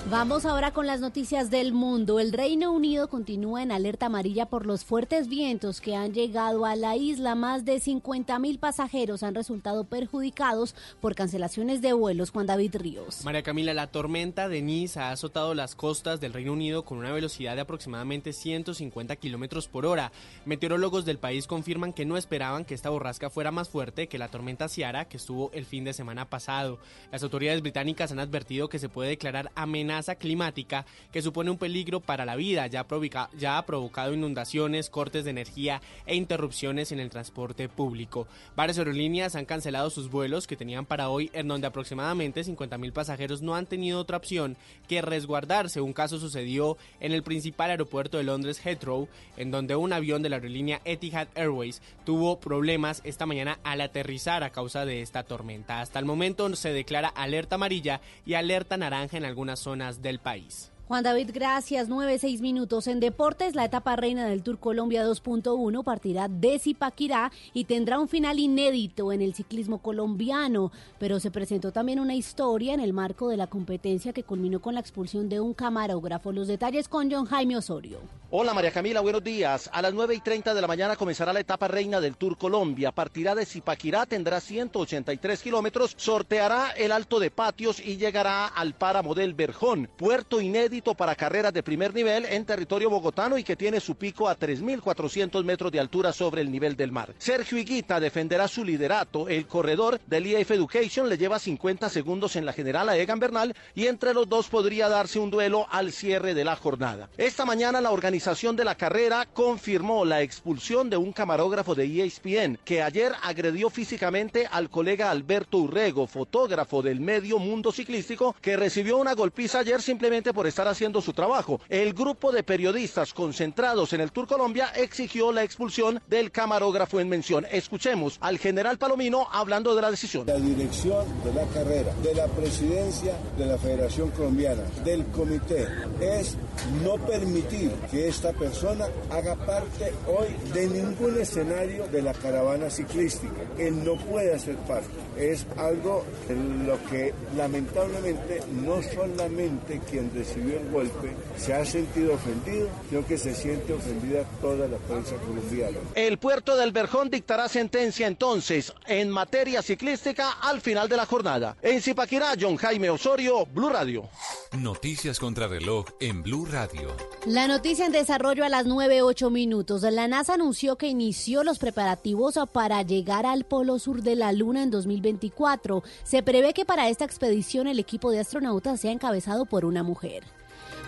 [0.10, 2.20] Vamos ahora con las noticias del mundo.
[2.20, 6.76] El Reino Unido continúa en alerta amarilla por los fuertes vientos que han llegado a
[6.76, 7.36] la isla.
[7.36, 12.32] Más de 50 mil pasajeros han resultado perjudicados por cancelaciones de vuelos.
[12.32, 13.24] Juan David Ríos.
[13.24, 17.54] María Camila, la tormenta Denise ha azotado las costas del Reino Unido con una velocidad
[17.54, 20.12] de aproximadamente 150 kilómetros por hora.
[20.44, 24.30] Meteorólogos del país confirman que no esperaban que esta borrasca fuera más fuerte que la
[24.30, 26.80] tormenta Ciara que estuvo el fin de semana pasado.
[27.12, 32.00] Las autoridades británicas han advertido que se puede declarar amenaza climática que supone un peligro
[32.00, 37.00] para la vida, ya, provoca, ya ha provocado inundaciones, cortes de energía e interrupciones en
[37.00, 38.28] el transporte público.
[38.56, 43.42] Varias aerolíneas han cancelado sus vuelos que tenían para hoy, en donde aproximadamente 50.000 pasajeros
[43.42, 44.58] no han tenido otra opción
[44.88, 45.82] que resguardarse.
[45.82, 49.08] Un caso sucedió en el principal aeropuerto de Londres, Heathrow,
[49.38, 54.44] en donde un avión de la aerolínea Etihad Airways tuvo problemas esta mañana al aterrizar
[54.44, 55.82] a causa de esta tormenta.
[55.82, 60.72] Hasta el momento se declara alerta amarilla y alerta naranja en algunas zonas del país.
[60.90, 61.88] Juan David, gracias.
[61.88, 62.88] 9-6 minutos.
[62.88, 68.08] En deportes, la etapa reina del Tour Colombia 2.1 partirá de Zipaquirá y tendrá un
[68.08, 70.72] final inédito en el ciclismo colombiano.
[70.98, 74.74] Pero se presentó también una historia en el marco de la competencia que culminó con
[74.74, 76.32] la expulsión de un camarógrafo.
[76.32, 78.00] Los detalles con John Jaime Osorio.
[78.32, 79.70] Hola María Camila, buenos días.
[79.74, 82.92] A las 9 y 30 de la mañana comenzará la etapa reina del Tour Colombia.
[82.92, 89.14] Partirá de Zipaquirá, tendrá 183 kilómetros, sorteará el Alto de Patios y llegará al páramo
[89.14, 93.80] del Berjón, puerto inédito para carreras de primer nivel en territorio bogotano y que tiene
[93.80, 97.14] su pico a 3.400 metros de altura sobre el nivel del mar.
[97.18, 99.28] Sergio Higuita defenderá su liderato.
[99.28, 103.54] El corredor del IF Education le lleva 50 segundos en la general a Egan Bernal
[103.76, 107.10] y entre los dos podría darse un duelo al cierre de la jornada.
[107.18, 112.58] Esta mañana la organización de la carrera confirmó la expulsión de un camarógrafo de ESPN
[112.64, 118.98] que ayer agredió físicamente al colega Alberto Urrego, fotógrafo del medio mundo ciclístico, que recibió
[118.98, 121.60] una golpiza ayer simplemente por estar haciendo su trabajo.
[121.70, 127.10] El grupo de periodistas concentrados en el Tour Colombia exigió la expulsión del camarógrafo en
[127.10, 127.46] mención.
[127.52, 130.26] Escuchemos al general Palomino hablando de la decisión.
[130.28, 135.68] La dirección de la carrera, de la presidencia de la Federación Colombiana, del comité,
[136.00, 136.38] es
[136.84, 143.42] no permitir que esta persona haga parte hoy de ningún escenario de la caravana ciclística.
[143.58, 144.90] Él no puede hacer parte.
[145.18, 152.14] Es algo en lo que lamentablemente no solamente quien recibió el golpe se ha sentido
[152.14, 155.78] ofendido, sino que se siente ofendida toda la prensa colombiana.
[155.96, 161.56] El puerto del Berjón dictará sentencia entonces en materia ciclística al final de la jornada.
[161.62, 164.10] En Zipaquirá, John Jaime Osorio, Blue Radio.
[164.58, 166.90] Noticias contra reloj en Blue Radio.
[167.26, 169.82] La noticia en desarrollo a las 9.08 minutos.
[169.84, 174.64] La NASA anunció que inició los preparativos para llegar al polo sur de la Luna
[174.64, 175.84] en 2024.
[176.04, 180.24] Se prevé que para esta expedición el equipo de astronautas sea encabezado por una mujer.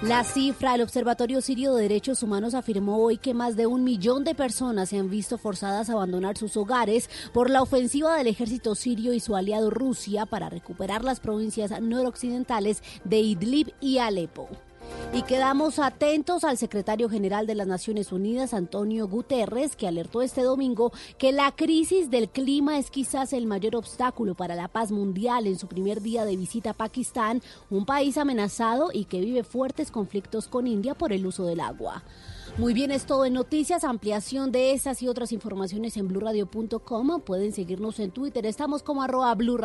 [0.02, 4.24] La cifra, el Observatorio Sirio de Derechos Humanos afirmó hoy que más de un millón
[4.24, 8.74] de personas se han visto forzadas a abandonar sus hogares por la ofensiva del ejército
[8.74, 14.50] sirio y su aliado Rusia para recuperar las provincias noroccidentales de Idlib y Alepo.
[15.14, 20.42] Y quedamos atentos al secretario general de las Naciones Unidas, Antonio Guterres, que alertó este
[20.42, 25.48] domingo que la crisis del clima es quizás el mayor obstáculo para la paz mundial
[25.48, 29.92] en su primer día de visita a Pakistán, un país amenazado y que vive fuertes
[29.92, 32.04] conflictos con India por el uso del agua.
[32.58, 33.84] Muy bien, es todo en noticias.
[33.84, 37.22] Ampliación de esas y otras informaciones en blurradio.com.
[37.22, 38.46] Pueden seguirnos en Twitter.
[38.46, 39.60] Estamos como arroba Blue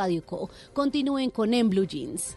[0.73, 2.37] Continúen con En Blue Jeans.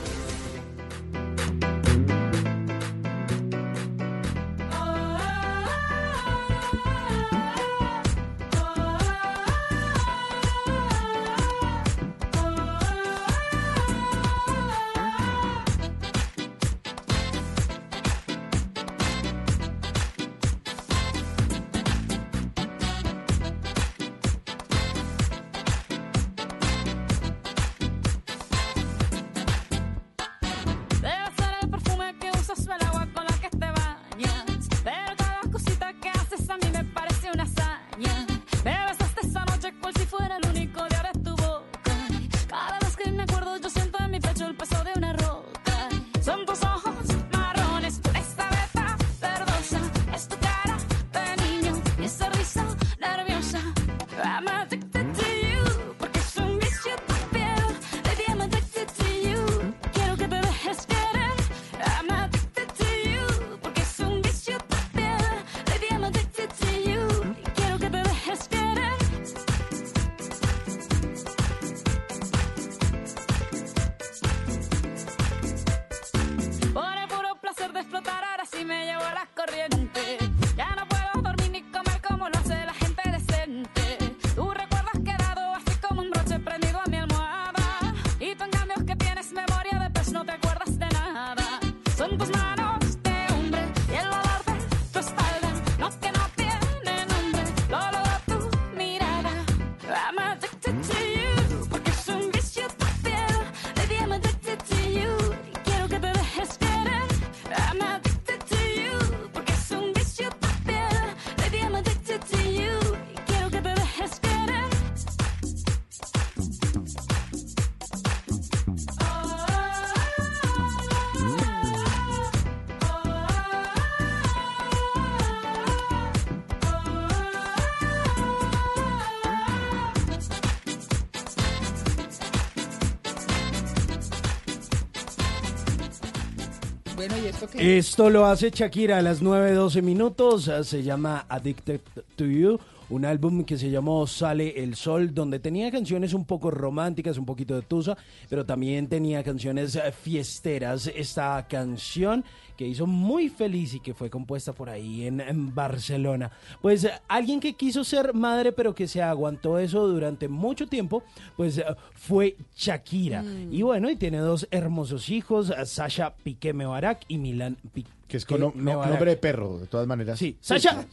[137.57, 140.49] Esto lo hace Shakira a las 9.12 minutos.
[140.63, 141.81] Se llama Addicted
[142.15, 142.59] to You.
[142.91, 147.25] Un álbum que se llamó Sale el Sol, donde tenía canciones un poco románticas, un
[147.25, 147.97] poquito de tusa,
[148.29, 150.87] pero también tenía canciones eh, fiesteras.
[150.93, 152.23] Esta canción
[152.57, 156.29] que hizo muy feliz y que fue compuesta por ahí en, en Barcelona.
[156.61, 161.01] Pues eh, alguien que quiso ser madre, pero que se aguantó eso durante mucho tiempo,
[161.37, 161.65] pues eh,
[161.95, 163.23] fue Shakira.
[163.23, 163.53] Mm.
[163.53, 167.89] Y bueno, y tiene dos hermosos hijos, Sasha Piqué Mebarak y Milan Piqué.
[168.07, 168.89] Que es con no- no- Mebarak.
[168.89, 170.19] nombre de perro, de todas maneras.
[170.19, 170.85] Sí, Sasha,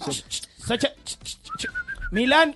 [0.59, 0.93] Sasha,
[2.11, 2.55] Milan.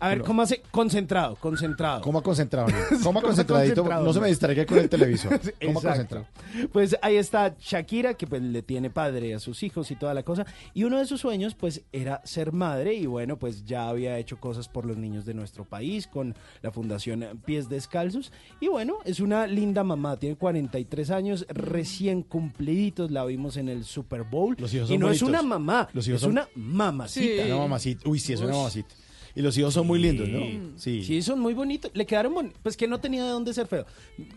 [0.00, 0.22] A ver.
[0.22, 0.62] ¿cómo hace?
[0.70, 2.00] Concentrado, concentrado.
[2.02, 2.74] Coma concentrado, ¿no?
[2.88, 5.40] Coma Coma concentradito, concentrado, no se me distraiga con el televisor.
[5.42, 5.82] Sí, exacto.
[5.88, 6.26] concentrado.
[6.72, 10.22] Pues ahí está Shakira, que pues le tiene padre a sus hijos y toda la
[10.22, 10.46] cosa.
[10.74, 12.94] Y uno de sus sueños, pues, era ser madre.
[12.94, 16.70] Y bueno, pues ya había hecho cosas por los niños de nuestro país con la
[16.70, 18.32] Fundación Pies Descalzos.
[18.60, 20.16] Y bueno, es una linda mamá.
[20.16, 23.10] Tiene 43 años, recién cumpliditos.
[23.10, 24.56] La vimos en el Super Bowl.
[24.58, 27.44] Los hijos y no es una mamá, Los hijos es son- una mamacita.
[27.46, 28.08] Una mamacita.
[28.08, 28.94] Uy, sí, es una mamacita.
[29.34, 30.40] Y los hijos son muy lindos, ¿no?
[30.76, 31.02] Sí.
[31.04, 31.90] Sí, son muy bonitos.
[31.94, 32.58] Le quedaron bonitos.
[32.62, 33.84] Pues que no tenía de dónde ser feo.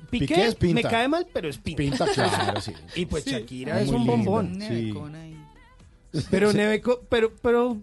[0.09, 0.75] Piqué, Piqué es pinta.
[0.75, 1.77] me cae mal, pero es pinta.
[1.77, 2.73] Pinta, claro, sí.
[2.95, 3.31] Y pues Sí.
[3.31, 4.11] Shakira Muy es un linda.
[4.11, 4.61] bombón.
[4.61, 4.93] Un Sí.
[6.29, 7.77] Pero Neveco, pero, pero.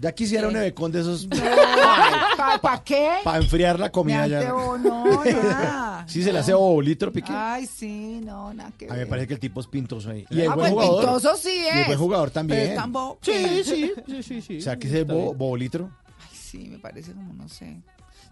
[0.00, 1.28] Ya quisiera un nevecón de esos
[2.62, 3.10] ¿Para qué?
[3.22, 4.48] para enfriar la comida ya.
[4.48, 6.04] no, nada.
[6.08, 7.30] Sí, se le hace bobolito pique.
[7.32, 9.08] Ay, sí, no, nada que A mí me ver.
[9.08, 10.24] parece que el tipo es pintoso ahí.
[10.30, 11.00] Y es Ah, buen pues, jugador.
[11.04, 11.86] pintoso sí Y es es.
[11.88, 12.58] buen jugador también.
[12.60, 13.32] Pero es tan bo- Sí,
[13.64, 14.58] sí, sí, sí, sí.
[14.58, 15.90] O sea, que ese bo bobolitro.
[16.52, 17.80] Sí, me parece como, no sé.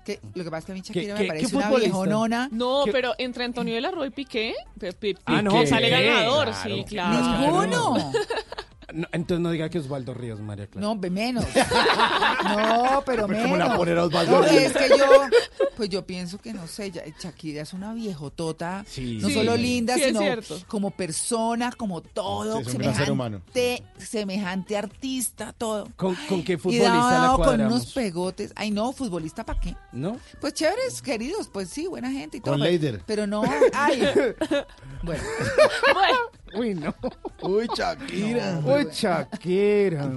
[0.04, 1.70] Que, lo que pasa es que a mí ¿Qué- Shakira qué- me qué parece una
[1.70, 2.48] viejonona.
[2.52, 2.92] No, ¿Qué?
[2.92, 6.04] pero entre Antonio de la Roy y Piqué, Pe- Pi- Ah, no, Piqué sale Piqué,
[6.04, 6.62] ganador, claro.
[6.76, 7.38] sí, claro.
[7.40, 8.12] Ninguno.
[8.92, 10.86] No, entonces no diga que Osvaldo Ríos, María Clara.
[10.86, 11.44] No, menos.
[12.44, 13.44] No, pero menos.
[13.44, 14.62] ¿cómo la poner a Osvaldo No, Ríos?
[14.62, 15.06] es que yo,
[15.76, 19.18] pues yo pienso que no sé, ya- Shakira es una viejotota, Sí.
[19.20, 20.20] no Sí, solo linda, sí sino
[20.66, 23.42] como persona, como todo, Sí, es un gran ser humano.
[23.52, 25.88] semejante, semejante artista, todo.
[25.96, 28.52] ¿Con, con qué Y futbolista la dado con unos pegotes.
[28.56, 29.76] Ay, no, futbolista, ¿para qué?
[29.92, 30.18] ¿No?
[30.40, 32.54] Pues chéveres, queridos, pues sí, buena gente y todo.
[32.54, 33.02] Con pero- Leider.
[33.06, 33.42] Pero no,
[33.74, 34.02] ay.
[35.02, 35.22] Bueno,
[36.54, 36.94] Uy, no.
[37.42, 38.60] Uy, Shakira.
[38.64, 40.10] Uy, Shakira.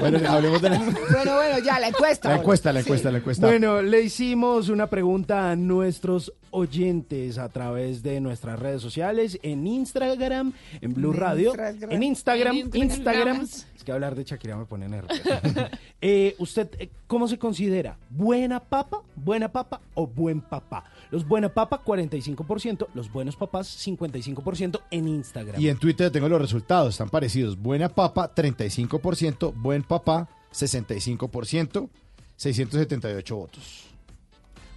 [0.00, 2.28] Bueno, hablemos de la, bueno, bueno, ya, la encuesta.
[2.28, 2.86] la encuesta, la Sí.
[2.88, 3.46] encuesta, la encuesta.
[3.46, 9.66] Bueno, le hicimos una pregunta a nuestros oyentes a través de nuestras redes sociales, en
[9.66, 11.90] Instagram, en Blue Radio, Instagram.
[11.92, 13.40] en Instagram, En Instagram.
[13.40, 13.48] Instagram.
[13.88, 15.22] Que hablar de Shakira me pone nervioso.
[16.02, 17.96] Eh, ¿Usted eh, cómo se considera?
[18.10, 20.84] ¿Buena papa, buena papa o buen papá?
[21.10, 25.58] Los buena papa, 45%, los buenos papás, 55% en Instagram.
[25.58, 27.58] Y en Twitter tengo los resultados, están parecidos.
[27.58, 31.88] Buena papa, 35%, buen papá, 65%,
[32.36, 33.86] 678 votos.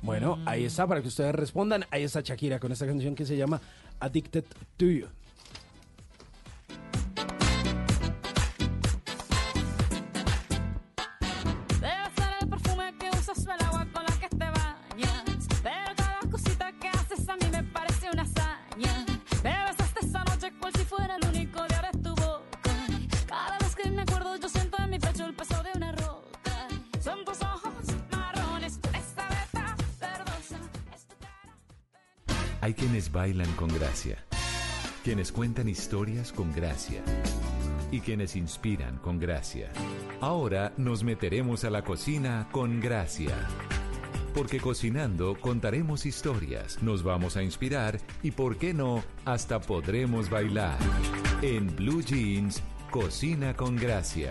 [0.01, 1.85] Bueno, ahí está, para que ustedes respondan.
[1.91, 3.59] Ahí está Shakira con esta canción que se llama
[3.99, 4.45] Addicted
[4.77, 5.07] to You.
[33.11, 34.23] Bailan con gracia,
[35.03, 37.03] quienes cuentan historias con gracia
[37.91, 39.69] y quienes inspiran con gracia.
[40.21, 43.35] Ahora nos meteremos a la cocina con gracia.
[44.33, 50.77] Porque cocinando contaremos historias, nos vamos a inspirar y, por qué no, hasta podremos bailar.
[51.41, 54.29] En Blue Jeans, Cocina con Gracia.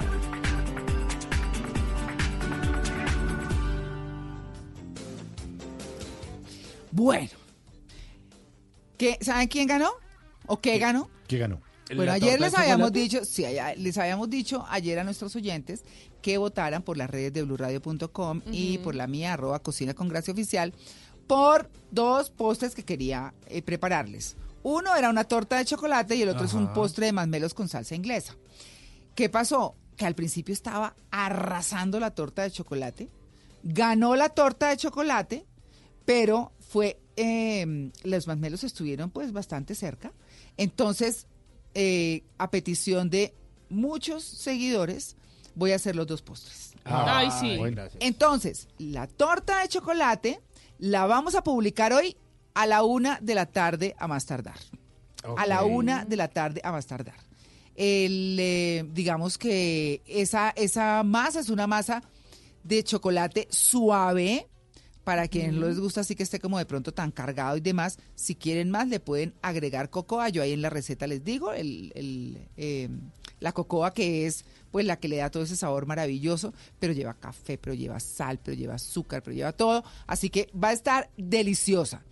[6.93, 7.49] Bueno.
[9.01, 9.89] ¿Qué, ¿Saben quién ganó?
[10.47, 11.09] ¿O qué ganó?
[11.27, 11.62] ¿Qué ganó?
[11.86, 15.35] Bueno, ¿La ayer les de habíamos dicho, sí, allá- les habíamos dicho ayer a nuestros
[15.36, 15.85] oyentes
[16.20, 20.35] que votaran por las redes de blurradio.com y por la mía, arroba cocina con gracia
[20.35, 20.74] oficial,
[21.27, 24.36] por dos postres que quería eh, prepararles.
[24.62, 27.70] Uno era una torta de chocolate y el otro es un postre de masmelos con
[27.70, 28.36] salsa inglesa.
[29.14, 29.77] ¿Qué pasó?
[29.97, 33.09] Que al principio estaba arrasando la torta de chocolate,
[33.62, 35.46] ganó la torta de chocolate,
[36.04, 40.13] pero fue, eh, los masmelos estuvieron pues bastante cerca.
[40.57, 41.27] Entonces,
[41.74, 43.35] eh, a petición de
[43.69, 45.16] muchos seguidores,
[45.55, 46.73] voy a hacer los dos postres.
[46.85, 47.59] Ay, sí.
[47.59, 47.82] bueno.
[48.01, 50.40] Entonces, la torta de chocolate
[50.79, 52.16] la vamos a publicar hoy
[52.55, 54.57] a la una de la tarde a más tardar.
[55.37, 57.16] A la una de la tarde a más tardar.
[57.77, 62.03] El, eh, digamos que esa, esa masa es una masa
[62.65, 64.49] de chocolate suave.
[65.04, 67.98] Para quienes no les gusta así que esté como de pronto tan cargado y demás,
[68.14, 70.29] si quieren más le pueden agregar cocoa.
[70.29, 72.88] Yo ahí en la receta les digo el, el, eh,
[73.40, 77.14] la cocoa que es pues la que le da todo ese sabor maravilloso, pero lleva
[77.14, 81.11] café, pero lleva sal, pero lleva azúcar, pero lleva todo, así que va a estar
[81.16, 82.04] deliciosa.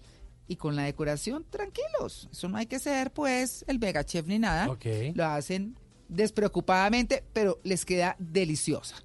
[0.49, 4.39] Y con la decoración, tranquilos, eso no hay que ser pues el mega chef ni
[4.39, 4.67] nada,
[5.15, 5.77] lo hacen
[6.09, 8.97] despreocupadamente, pero les queda deliciosa.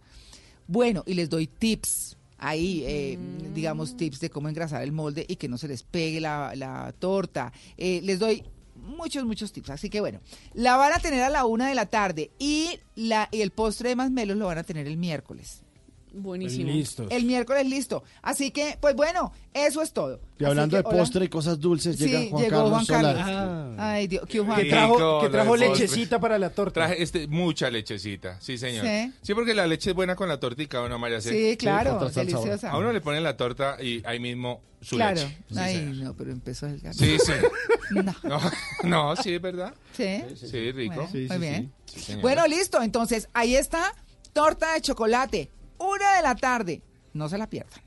[0.68, 2.18] Bueno, y les doy tips.
[2.46, 3.18] Ahí, eh,
[3.54, 7.54] digamos, tips de cómo engrasar el molde y que no se les pegue la, torta.
[7.78, 8.44] Eh, les doy
[8.76, 9.70] muchos, muchos tips.
[9.70, 10.20] Así que bueno,
[10.54, 13.90] la van a tener a la una de la tarde y, la, y el postre
[13.90, 15.63] de masmelos lo van a tener el miércoles.
[16.14, 16.72] Buenísimo.
[16.72, 17.08] Listos.
[17.10, 18.04] El miércoles listo.
[18.22, 20.20] Así que, pues bueno, eso es todo.
[20.38, 20.98] Y hablando que, de hola.
[21.00, 23.04] postre y cosas dulces, Sí, llega Juan llegó Carlos Juan.
[23.04, 23.76] Carlos.
[23.80, 24.62] Ay, Dios, ¿qué Juan?
[24.62, 26.74] Que trajo, que trajo lechecita para la torta.
[26.86, 28.86] Traje este, mucha lechecita, sí señor.
[28.86, 29.12] Sí.
[29.24, 29.34] Sí.
[29.34, 31.20] porque la leche es buena con la tortica, ¿o no, María?
[31.20, 32.72] Sí, claro, deliciosa.
[32.72, 35.16] A uno le ponen la torta y ahí mismo su Claro.
[35.16, 35.38] leche.
[35.50, 35.96] Sí, Ay, señor.
[35.96, 36.98] no, pero empezó el gato.
[36.98, 37.32] Sí, sí.
[37.94, 38.16] No.
[38.24, 38.40] No,
[38.84, 39.74] no, sí, es verdad.
[39.96, 40.24] Sí.
[40.36, 41.08] Sí, rico.
[41.12, 41.72] Bueno, muy bien.
[42.22, 42.82] Bueno, listo.
[42.82, 43.94] Entonces, ahí está.
[44.32, 45.52] Torta de chocolate.
[45.78, 46.82] Una de la tarde.
[47.14, 47.82] No se la pierdan.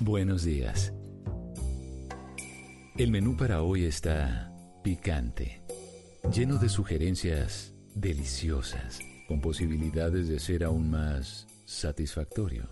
[0.00, 0.92] Buenos días.
[2.96, 5.62] El menú para hoy está picante,
[6.32, 12.68] lleno de sugerencias deliciosas, con posibilidades de ser aún más satisfactorio.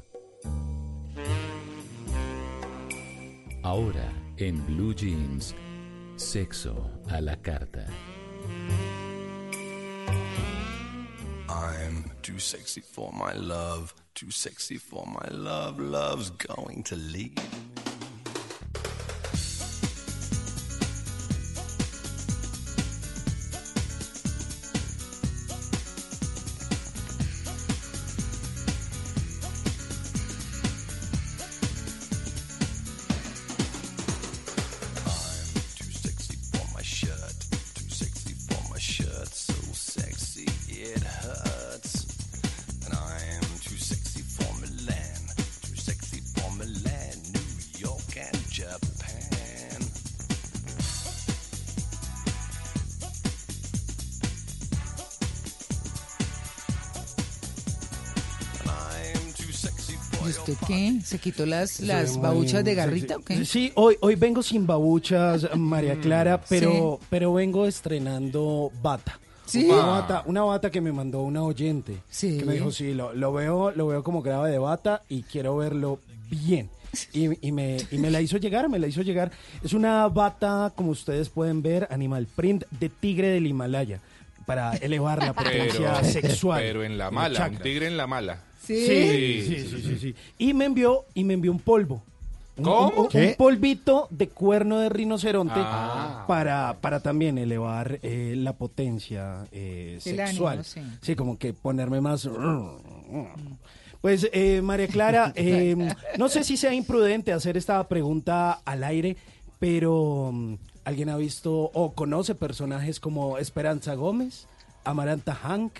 [3.63, 5.55] Ahora, en Blue Jeans,
[6.17, 7.87] sexo a la carta.
[11.49, 17.37] I'm too sexy for my love, too sexy for my love, love's going to leave
[17.37, 17.78] me.
[61.19, 63.39] ¿Se quitó las, las babuchas de garrita o sexy.
[63.41, 63.45] qué?
[63.45, 69.19] Sí, hoy, hoy vengo sin babuchas, María Clara, pero, pero vengo estrenando bata.
[69.45, 69.65] Sí.
[69.65, 71.97] Una bata, una bata que me mandó una oyente.
[72.09, 72.39] Sí.
[72.39, 75.57] Que me dijo, sí, lo, lo veo, lo veo como grave de bata y quiero
[75.57, 75.99] verlo
[76.31, 76.71] bien.
[77.13, 79.33] Y, y me, y me la hizo llegar, me la hizo llegar.
[79.65, 83.99] Es una bata, como ustedes pueden ver, animal print de tigre del Himalaya
[84.47, 86.61] para elevar la potencia Pero, sexual.
[86.63, 88.45] pero en la mala, un tigre en la mala.
[88.75, 90.15] Sí, sí, sí, sí, sí.
[90.39, 92.03] Y me envió, y me envió un polvo.
[92.57, 93.09] Un- ¿Cómo?
[93.13, 96.25] Un, polvito de cuerno de rinoceronte Ah.
[96.27, 100.59] para, para también elevar eh, la potencia eh, sexual.
[100.59, 100.81] ánimo, sí.
[101.03, 101.15] sí.
[101.15, 102.29] como que ponerme más...
[104.01, 105.77] Pues, eh, María Clara, eh,
[106.19, 109.17] no sé si sea imprudente hacer esta pregunta al aire,
[109.59, 114.47] pero mm, ¿alguien ha visto o conoce personajes como Esperanza Gómez,
[114.85, 115.73] Amaranta Hank,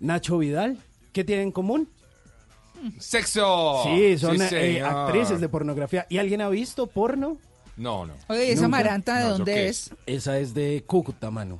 [0.00, 0.78] Nacho Vidal?
[1.12, 1.88] ¿Qué tienen en común?
[2.98, 3.82] ¡Sexo!
[3.84, 6.06] Sí, son Sí, eh, actrices de pornografía.
[6.08, 7.38] ¿Y alguien ha visto porno?
[7.76, 8.14] No, no.
[8.28, 8.78] Oye, ¿y esa ¿Nunca?
[8.78, 9.90] Amaranta de No, ¿eso dónde es?
[10.06, 11.58] Esa es de Cúcuta, mano.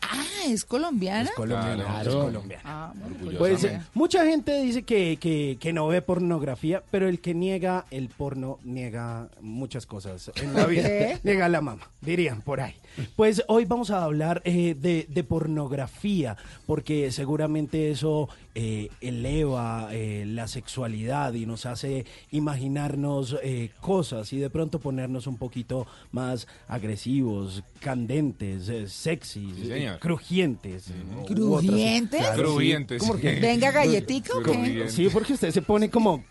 [0.00, 1.28] Ah, ¿es colombiana?
[1.28, 2.10] Es colombiana, Claro.
[2.10, 2.62] es colombiana.
[2.64, 7.20] Ah, pues Pues eh, mucha gente dice que, que- que no ve pornografía, pero el
[7.20, 10.84] que niega el porno niega muchas cosas en la vida.
[10.84, 11.18] ¿Qué?
[11.24, 12.74] Niega la mama, dirían por ahí.
[13.16, 16.36] Pues hoy vamos a hablar eh, de, de pornografía,
[16.66, 18.28] porque seguramente eso
[18.60, 25.28] eh, eleva eh, la sexualidad y nos hace imaginarnos eh, cosas y de pronto ponernos
[25.28, 30.86] un poquito más agresivos, candentes, eh, sexys, Sí, eh, crujientes.
[30.88, 31.20] u
[31.54, 32.20] otras- ¿Crujientes?
[32.20, 32.42] Claro.
[32.42, 33.20] Crujientes, ¿Cómo sí.
[33.20, 34.50] que- ¿Venga galletica o qué?
[34.50, 34.88] Crujiente.
[34.90, 36.24] Sí, porque usted se pone como...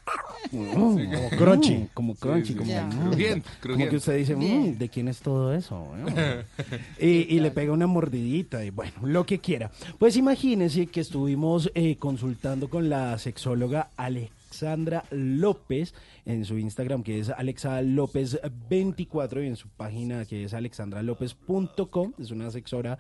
[0.51, 0.97] como
[1.37, 1.87] crunchy.
[1.93, 2.53] Como crunchy.
[2.53, 2.99] sí, como, mm.
[3.09, 4.71] Crujiente, como que usted dice, Bien.
[4.71, 5.87] "Mm, ¿de quién es todo eso?
[6.99, 9.71] y, y le pega una mordidita y bueno, lo que quiera.
[9.97, 15.93] Pues imagínense que estuvimos eh, consultando con la sexóloga Alexandra López
[16.25, 22.13] en su Instagram que es Alexa López 24 y en su página que es alexandralopez.com,
[22.17, 22.97] es una asesora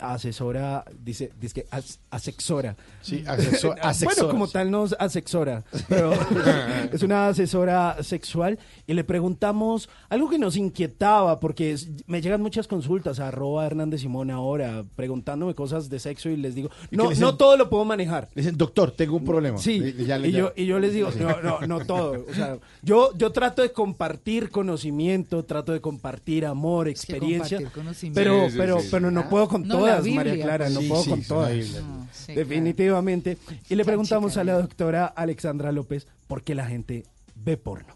[0.00, 2.76] asesora, dice, dice que as- asexora.
[3.02, 6.12] Sí, asexo- Bueno, como tal nos asexora, pero
[6.92, 12.40] es una asesora sexual y le preguntamos algo que nos inquietaba porque es- me llegan
[12.42, 16.96] muchas consultas a arroba Hernández Simón ahora preguntándome cosas de sexo y les digo, ¿Y
[16.96, 17.22] no, dicen?
[17.22, 18.28] no todo lo puedo manejar.
[18.34, 19.58] Le dicen, doctor, tengo un problema.
[19.58, 22.24] Sí, Y, ya le- y, ya- yo, y yo les digo, no, no, no todo.
[22.30, 28.44] O sea, yo, yo trato de compartir conocimiento, trato de compartir amor, experiencia, compartir pero,
[28.46, 28.88] Sí, sí, pero, sí.
[28.90, 31.52] pero no puedo con No, todas, María Clara, no Sí, puedo sí, con todas.
[31.52, 31.80] Biblia.
[31.80, 33.38] No, sí, Definitivamente.
[33.68, 37.94] Y le preguntamos chica a la doctora Alexandra López por qué la gente ve porno.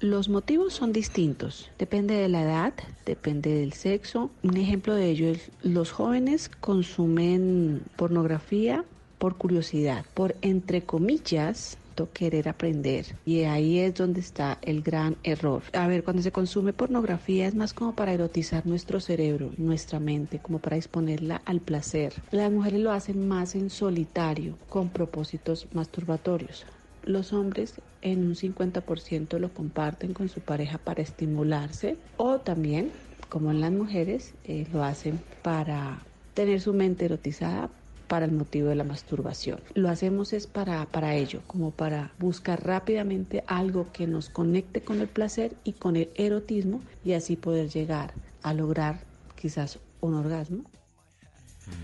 [0.00, 2.74] Los motivos son distintos, depende de la edad,
[3.06, 4.30] depende del sexo.
[4.42, 8.84] Un ejemplo de ello es los jóvenes consumen pornografía
[9.18, 13.06] por curiosidad, por entre comillas querer aprender.
[13.24, 15.62] Y ahí es donde está el gran error.
[15.72, 20.38] A ver, cuando se consume pornografía es más como para erotizar nuestro cerebro, nuestra mente,
[20.38, 22.12] como para exponerla al placer.
[22.30, 26.66] Las mujeres lo hacen más en solitario, con propósitos masturbatorios.
[27.04, 32.90] Los hombres en un 50% lo comparten con su pareja para estimularse o también,
[33.28, 36.02] como en las mujeres, eh, lo hacen para
[36.34, 37.70] tener su mente erotizada
[38.08, 39.60] para el motivo de la masturbación.
[39.74, 45.00] Lo hacemos es para, para ello, como para buscar rápidamente algo que nos conecte con
[45.00, 49.00] el placer y con el erotismo y así poder llegar a lograr
[49.34, 50.64] quizás un orgasmo.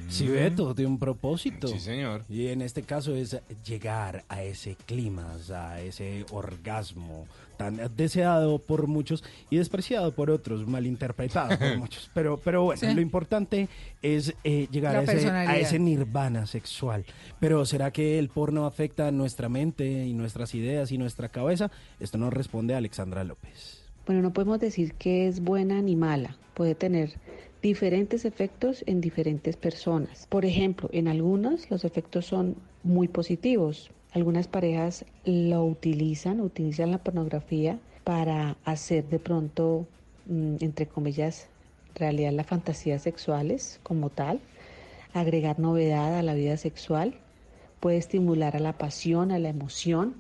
[0.09, 1.67] Si ve, todo tiene un propósito.
[1.67, 2.25] Sí, señor.
[2.29, 7.27] Y en este caso es llegar a ese clima, a ese orgasmo
[7.63, 12.11] tan deseado por muchos y despreciado por otros, malinterpretado por muchos.
[12.15, 12.93] Pero, pero bueno, Sí.
[12.95, 13.69] lo importante
[14.03, 17.05] es eh, llegar a ese, a ese nirvana sexual.
[17.41, 21.71] Pero ¿será que el porno afecta nuestra mente y nuestras ideas y nuestra cabeza?
[22.01, 23.85] Esto nos responde Alexandra López.
[24.07, 26.37] Bueno, no podemos decir que es buena ni mala.
[26.55, 27.13] Puede tener
[27.63, 30.27] diferentes efectos en diferentes personas.
[30.29, 33.91] Por ejemplo, en algunos los efectos son muy positivos.
[34.13, 39.87] Algunas parejas lo utilizan, utilizan la pornografía para hacer de pronto,
[40.27, 41.49] mm, entre comillas,
[41.95, 44.41] realidad las fantasías sexuales como tal,
[45.15, 47.15] agregar novedad a la vida sexual,
[47.81, 50.15] puede estimular a la pasión, a la emoción,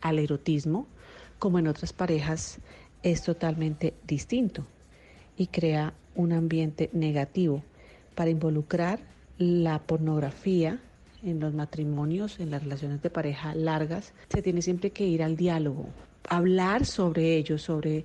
[0.00, 0.86] al erotismo,
[1.38, 2.58] como en otras parejas
[3.02, 4.66] es totalmente distinto
[5.36, 7.62] y crea un ambiente negativo
[8.16, 8.98] para involucrar
[9.38, 10.80] la pornografía
[11.28, 15.36] en los matrimonios, en las relaciones de pareja largas, se tiene siempre que ir al
[15.36, 15.86] diálogo,
[16.28, 18.04] hablar sobre ello, sobre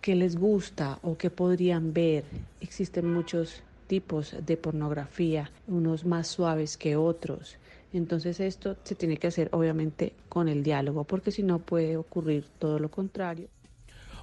[0.00, 2.24] qué les gusta o qué podrían ver.
[2.60, 7.56] Existen muchos tipos de pornografía, unos más suaves que otros.
[7.92, 12.46] Entonces esto se tiene que hacer obviamente con el diálogo, porque si no puede ocurrir
[12.58, 13.48] todo lo contrario.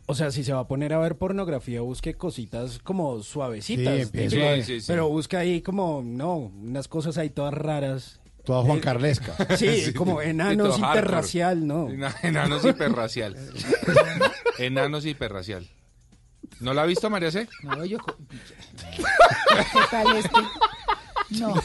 [0.07, 4.09] O sea, si se va a poner a ver pornografía, busque cositas como suavecitas.
[4.09, 4.29] Sí,
[4.63, 4.87] sí, sí.
[4.87, 8.18] Pero busca ahí como, no, unas cosas ahí todas raras.
[8.49, 9.35] Toda Juan Eh, Carlesca.
[9.57, 10.87] Sí, Sí, como sí, enanos hardcore.
[10.99, 11.87] interracial, ¿no?
[11.87, 13.35] Ena- Enanos hiperracial.
[14.57, 15.69] Enanos hiperracial.
[16.59, 17.47] ¿No la ha visto, María C?
[17.61, 17.99] No, yo.
[17.99, 19.03] ¿Qué
[19.91, 20.39] tal este?
[21.31, 21.55] No.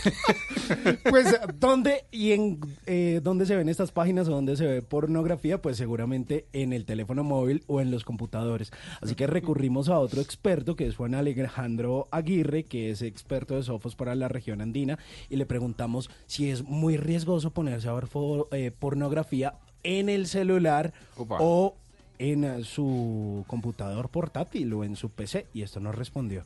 [1.11, 5.61] Pues, ¿dónde y en eh, dónde se ven estas páginas o dónde se ve pornografía?
[5.61, 8.73] Pues seguramente en el teléfono móvil o en los computadores.
[9.03, 13.63] Así que recurrimos a otro experto que es Juan Alejandro Aguirre, que es experto de
[13.63, 18.09] sofos para la región andina, y le preguntamos si es muy riesgoso ponerse a ver
[18.53, 21.39] eh, pornografía en el celular Opa.
[21.41, 21.77] o
[22.19, 26.45] en su computador portátil o en su PC, y esto nos respondió.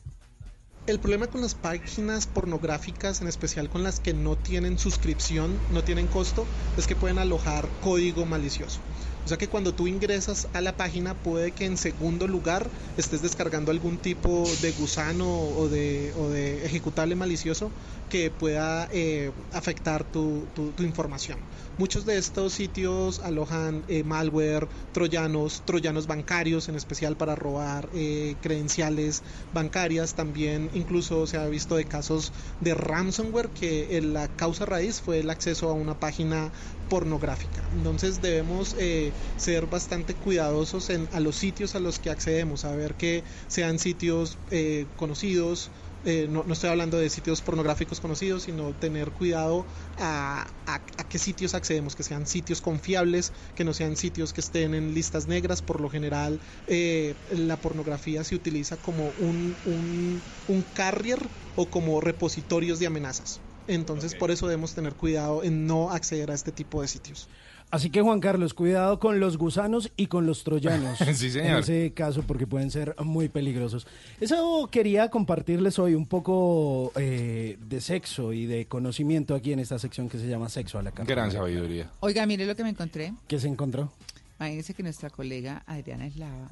[0.87, 5.83] El problema con las páginas pornográficas, en especial con las que no tienen suscripción, no
[5.83, 8.79] tienen costo, es que pueden alojar código malicioso.
[9.23, 12.67] O sea que cuando tú ingresas a la página puede que en segundo lugar
[12.97, 17.69] estés descargando algún tipo de gusano o de, ejecutable malicioso
[18.09, 20.47] que pueda eh, afectar tu
[20.79, 21.37] información.
[21.79, 28.35] Muchos de estos sitios alojan eh, malware, troyanos, troyanos bancarios, en especial para robar eh,
[28.41, 30.13] credenciales bancarias.
[30.13, 35.19] También incluso se ha visto de casos de ransomware que eh, la causa raíz fue
[35.19, 36.51] el acceso a una página
[36.89, 37.69] pornográfica.
[37.71, 42.75] Entonces debemos eh, ser bastante cuidadosos en, a los sitios a los que accedemos, a
[42.75, 45.71] ver que sean sitios eh, conocidos.
[46.03, 51.07] Eh, no, no estoy hablando de sitios pornográficos conocidos, sino tener cuidado a, a- a
[51.09, 55.27] qué sitios accedemos, que sean sitios confiables, que no sean sitios que estén en listas
[55.27, 55.61] negras.
[55.61, 62.01] Por lo general, eh, la pornografía se utiliza como un, un, un carrier o como
[62.01, 63.41] repositorios de amenazas.
[63.67, 67.29] Entonces, por eso debemos tener cuidado en no acceder a este tipo de sitios.
[67.71, 70.97] Así que Juan Carlos, cuidado con los gusanos y con los troyanos.
[71.13, 71.47] Sí, señor.
[71.47, 73.85] En ese caso, porque pueden ser muy peligrosos.
[74.19, 79.77] Eso quería compartirles hoy un poco eh, de sexo y de conocimiento aquí en esta
[79.77, 81.11] sección que se llama Sexo a la Carta.
[81.11, 81.91] Gran sabiduría.
[81.99, 83.13] Oiga, mire lo que me encontré.
[83.27, 83.91] ¿Qué se encontró?
[84.39, 86.49] Imagínense que nuestra colega Adriana Eslava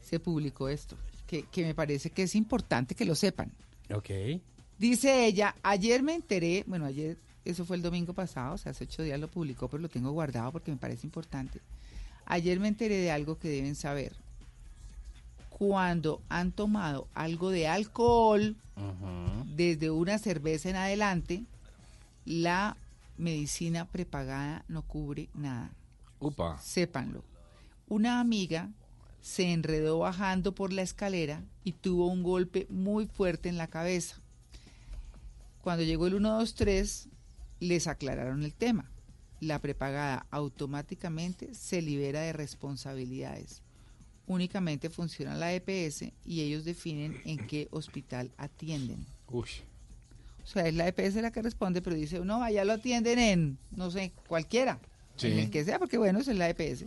[0.00, 0.96] se publicó esto,
[1.26, 3.52] que, que me parece que es importante que lo sepan.
[3.92, 4.10] Ok.
[4.78, 8.84] Dice ella, ayer me enteré, bueno, ayer, eso fue el domingo pasado, o sea, hace
[8.84, 11.60] ocho días lo publicó, pero lo tengo guardado porque me parece importante.
[12.26, 14.14] Ayer me enteré de algo que deben saber.
[15.48, 18.56] Cuando han tomado algo de alcohol,
[19.56, 21.44] desde una cerveza en adelante,
[22.24, 22.76] la
[23.18, 25.70] medicina prepagada no cubre nada.
[26.18, 26.58] Upa.
[26.60, 27.24] Sépanlo.
[27.88, 28.70] Una amiga
[29.20, 34.16] se enredó bajando por la escalera y tuvo un golpe muy fuerte en la cabeza.
[35.62, 37.08] Cuando llegó el 123,
[37.60, 38.90] les aclararon el tema.
[39.40, 43.62] La prepagada automáticamente se libera de responsabilidades.
[44.26, 49.06] Únicamente funciona la EPS y ellos definen en qué hospital atienden.
[49.28, 49.48] Uy.
[50.42, 53.58] O sea, es la EPS la que responde, pero dice, no, allá lo atienden en,
[53.70, 54.78] no sé, cualquiera.
[55.16, 55.28] Sí.
[55.28, 56.86] En el que sea, porque bueno, eso es la EPS.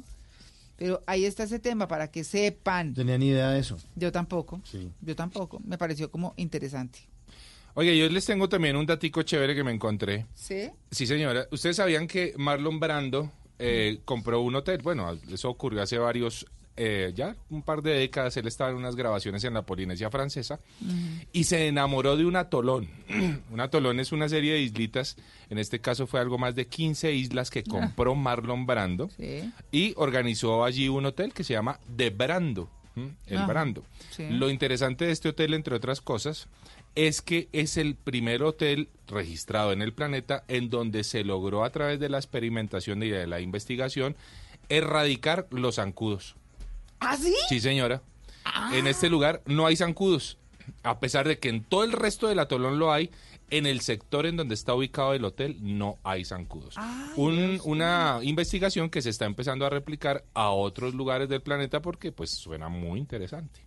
[0.75, 2.93] Pero ahí está ese tema para que sepan.
[2.93, 3.77] Tenía ni idea de eso.
[3.95, 4.61] Yo tampoco.
[4.63, 4.91] Sí.
[5.01, 5.61] Yo tampoco.
[5.65, 6.99] Me pareció como interesante.
[7.75, 10.25] Oye, yo les tengo también un datico chévere que me encontré.
[10.35, 10.69] ¿Sí?
[10.91, 11.47] Sí, señora.
[11.51, 14.81] ¿Ustedes sabían que Marlon Brando eh, compró un hotel?
[14.83, 16.45] Bueno, eso ocurrió hace varios,
[16.77, 18.37] eh, ya un par de décadas.
[18.37, 20.59] Él estaba en unas grabaciones en la Polinesia francesa
[21.31, 22.87] y se enamoró de un atolón.
[23.51, 25.17] un atolón es una serie de islitas.
[25.49, 29.51] En este caso fue algo más de 15 islas que compró Marlon Brando Sí.
[29.71, 32.69] y organizó allí un hotel que se llama The Brando.
[32.95, 33.15] ¿m?
[33.25, 33.83] El Brando.
[34.11, 34.27] sí.
[34.29, 36.47] Lo interesante de este hotel, entre otras cosas,
[36.95, 41.71] es que es el primer hotel registrado en el planeta en donde se logró a
[41.71, 44.15] través de la experimentación y de la investigación
[44.69, 46.35] erradicar los zancudos.
[46.99, 47.33] ¿Ah, sí?
[47.49, 48.01] Sí, señora.
[48.73, 50.37] En este lugar no hay zancudos.
[50.83, 53.09] A pesar de que en todo el resto del atolón lo hay,
[53.49, 56.75] en el sector en donde está ubicado el hotel no hay zancudos.
[57.17, 62.11] Un- una investigación que se está empezando a replicar a otros lugares del planeta porque
[62.11, 63.61] pues suena muy interesante.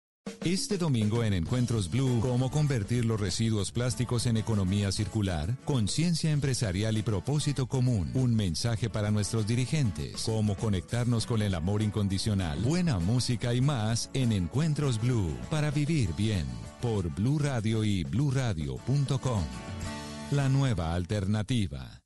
[0.47, 6.97] Este domingo en Encuentros Blue, cómo convertir los residuos plásticos en economía circular, conciencia empresarial
[6.97, 8.13] y propósito común.
[8.15, 14.09] Un mensaje para nuestros dirigentes, cómo conectarnos con el amor incondicional, buena música y más
[14.15, 16.47] en Encuentros Blue, para vivir bien,
[16.81, 19.43] por Blue Radio y bluradio.com.
[20.31, 22.06] La nueva alternativa.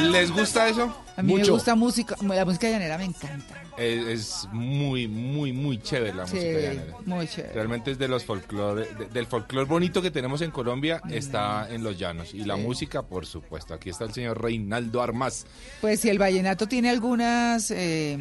[0.00, 0.96] ¿Les gusta eso?
[1.16, 3.62] A mí me gusta música, la música llanera me encanta.
[3.76, 6.96] Es, es muy, muy, muy chévere la Sí, música llanera.
[7.04, 7.54] muy chévere.
[7.54, 11.82] Realmente es de los folclore, de- del folclore bonito que tenemos en Colombia, está en
[11.82, 12.32] los llanos.
[12.34, 13.74] Y la música, por supuesto.
[13.74, 15.46] Aquí está el señor Reinaldo Armas.
[15.80, 18.18] Pues si el vallenato tiene algunas eh,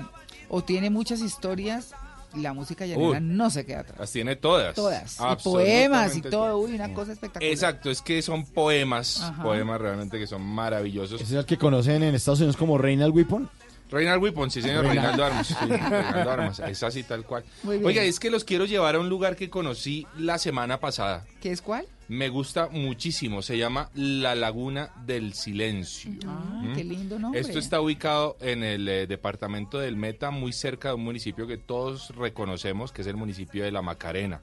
[0.49, 1.91] o tiene muchas historias,
[2.35, 3.21] la música llanera Uy.
[3.21, 3.99] no se queda atrás.
[3.99, 4.75] Las tiene todas.
[4.75, 5.17] Todas.
[5.19, 6.57] Y poemas y todo.
[6.59, 7.51] Uy, una cosa espectacular.
[7.51, 9.43] Exacto, es que son poemas, Ajá.
[9.43, 11.21] poemas realmente que son maravillosos.
[11.21, 13.49] ¿Ese es el que conocen en Estados Unidos como Reynald Whipon?
[13.89, 15.01] Reinald Whipon, sí señor, Reinaldo.
[15.01, 15.47] Reinaldo Armas.
[15.47, 17.43] sí, Reinaldo Armas, es así tal cual.
[17.65, 21.25] Oiga, es que los quiero llevar a un lugar que conocí la semana pasada.
[21.41, 21.85] ¿Qué es cuál?
[22.07, 26.11] Me gusta muchísimo, se llama La Laguna del Silencio.
[26.25, 26.75] Ah, ¿Mm?
[26.75, 27.39] qué lindo nombre.
[27.39, 31.57] Esto está ubicado en el eh, departamento del Meta, muy cerca de un municipio que
[31.57, 34.41] todos reconocemos, que es el municipio de La Macarena.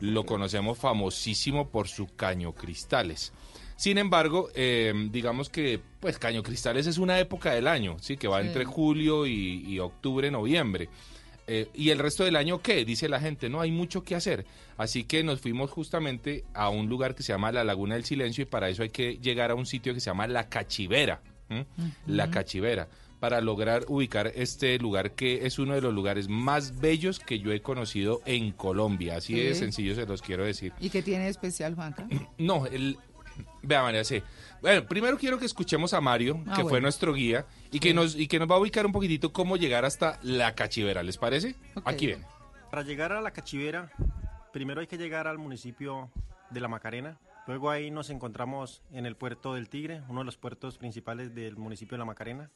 [0.00, 3.32] Lo conocemos famosísimo por su caño cristales.
[3.76, 8.26] Sin embargo, eh, digamos que pues Caño Cristales es una época del año, sí, que
[8.28, 8.48] va Sí.
[8.48, 10.88] entre julio y, y octubre, noviembre.
[11.48, 12.84] Eh, y el resto del año, ¿qué?
[12.84, 14.46] Dice la gente, no hay mucho que hacer.
[14.76, 18.42] Así que nos fuimos justamente a un lugar que se llama la Laguna del Silencio
[18.42, 21.20] y para eso hay que llegar a un sitio que se llama La Cachivera.
[22.06, 22.88] La Cachivera.
[23.20, 27.52] Para lograr ubicar este lugar que es uno de los lugares más bellos que yo
[27.52, 29.16] he conocido en Colombia.
[29.16, 30.72] Así de sencillo se los quiero decir.
[30.80, 32.08] ¿Y qué tiene de especial, Juanca?
[32.38, 32.98] No, el...
[33.62, 34.22] Vea, María, sí.
[34.62, 37.94] Bueno, primero quiero que escuchemos a Mario, Ah, que fue nuestro guía, y que, Sí.
[37.94, 41.18] nos, y que nos va a ubicar un poquitito cómo llegar hasta la cachivera, ¿les
[41.18, 41.54] parece?
[41.84, 42.24] Aquí viene.
[42.70, 43.90] Para llegar a la Cachivera,
[44.52, 46.10] primero hay que llegar al municipio
[46.50, 47.18] de La Macarena.
[47.46, 51.56] Luego ahí nos encontramos en el puerto del Tigre, uno de los puertos principales del
[51.56, 52.50] municipio de La Macarena.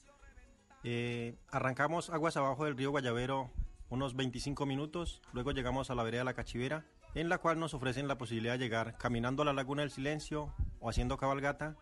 [0.83, 3.51] Eh, arrancamos aguas abajo del río Guayavero
[3.91, 7.75] unos 25 minutos, luego llegamos a la vereda de La Cachivera, en la cual nos
[7.75, 11.77] ofrecen la posibilidad de llegar caminando a la Laguna del Silencio o haciendo cabalgata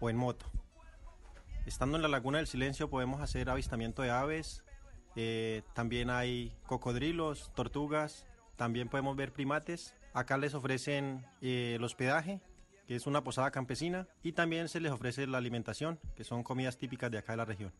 [0.00, 0.46] o en moto.
[1.66, 4.64] Estando en la Laguna del Silencio podemos hacer avistamiento de aves,
[5.16, 8.24] eh, también hay cocodrilos, tortugas,
[8.56, 9.94] también podemos ver primates.
[10.14, 12.40] Acá les ofrecen eh, el hospedaje,
[12.86, 16.78] que es una posada campesina, y también se les ofrece la alimentación, que son comidas
[16.78, 17.72] típicas de acá de la región.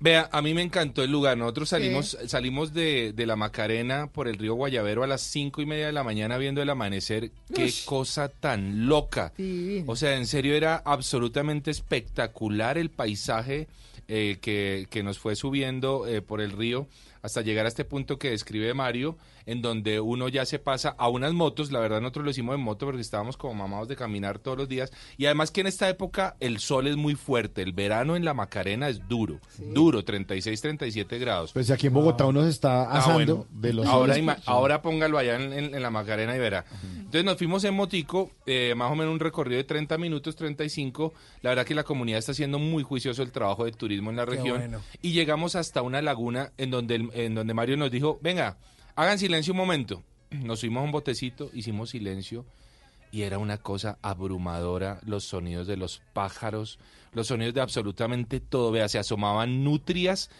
[0.00, 1.36] Vea, a mí me encantó el lugar.
[1.36, 5.66] Nosotros salimos, salimos de, de la Macarena por el río Guayavero a las cinco y
[5.66, 7.32] media de la mañana viendo el amanecer.
[7.52, 9.32] Qué cosa tan loca.
[9.86, 13.66] O sea, en serio era absolutamente espectacular el paisaje
[14.06, 16.86] eh, que, que nos fue subiendo eh, por el río
[17.22, 19.16] hasta llegar a este punto que describe Mario,
[19.48, 21.72] en donde uno ya se pasa a unas motos.
[21.72, 24.68] La verdad, nosotros lo hicimos en moto porque estábamos como mamados de caminar todos los
[24.68, 24.92] días.
[25.16, 27.62] Y además que en esta época el sol es muy fuerte.
[27.62, 31.52] El verano en la Macarena es duro, duro, 36, 37 grados.
[31.52, 33.46] Pues aquí en Bogotá uno se está Ah, asando bueno.
[33.50, 34.18] de los ahora, soles.
[34.24, 36.64] ima- ahora póngalo allá en, en- en la Macarena y verá.
[36.96, 41.14] Entonces nos fuimos en motico, eh, más o menos un recorrido de 30 minutos, 35.
[41.40, 44.26] La verdad que la comunidad está haciendo muy juicioso el trabajo de turismo en la
[44.26, 44.58] Qué región.
[44.58, 44.80] bueno.
[45.00, 48.58] Y llegamos hasta una laguna en donde, el- en donde Mario nos dijo, venga,
[48.98, 50.02] hagan silencio un momento.
[50.30, 52.44] Nos fuimos a un botecito, hicimos silencio
[53.10, 56.78] y era una cosa abrumadora los sonidos de los pájaros,
[57.12, 58.72] los sonidos de absolutamente todo.
[58.72, 60.30] Vea, se asomaban nutrias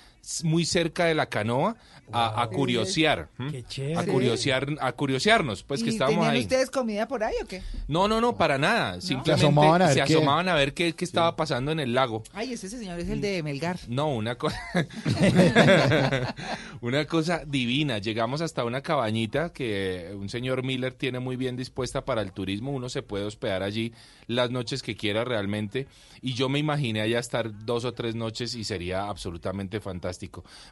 [0.45, 1.77] muy cerca de la canoa
[2.13, 3.29] a, a curiosear.
[3.51, 4.13] Qué A chévere.
[4.13, 6.43] curiosear, a curiosearnos, pues que ¿Y estábamos tenían ahí.
[6.43, 7.63] ustedes comida por ahí o qué?
[7.87, 9.01] No, no, no, para nada.
[9.01, 11.81] Simplemente Se asomaban a ver se qué- asomaban a ver qué, qué estaba pasando en
[11.81, 12.23] el lago.
[12.33, 13.79] Ay, ese señor es el de Melgar.
[13.89, 14.59] No, una cosa.
[16.81, 17.99] una cosa divina.
[17.99, 22.73] Llegamos hasta una cabañita que un señor Miller tiene muy bien dispuesta para el turismo.
[22.73, 23.93] Uno se puede hospedar allí
[24.27, 25.87] las noches que quiera realmente.
[26.23, 30.18] Y yo me imaginé allá estar dos o tres noches y sería absolutamente fantástico.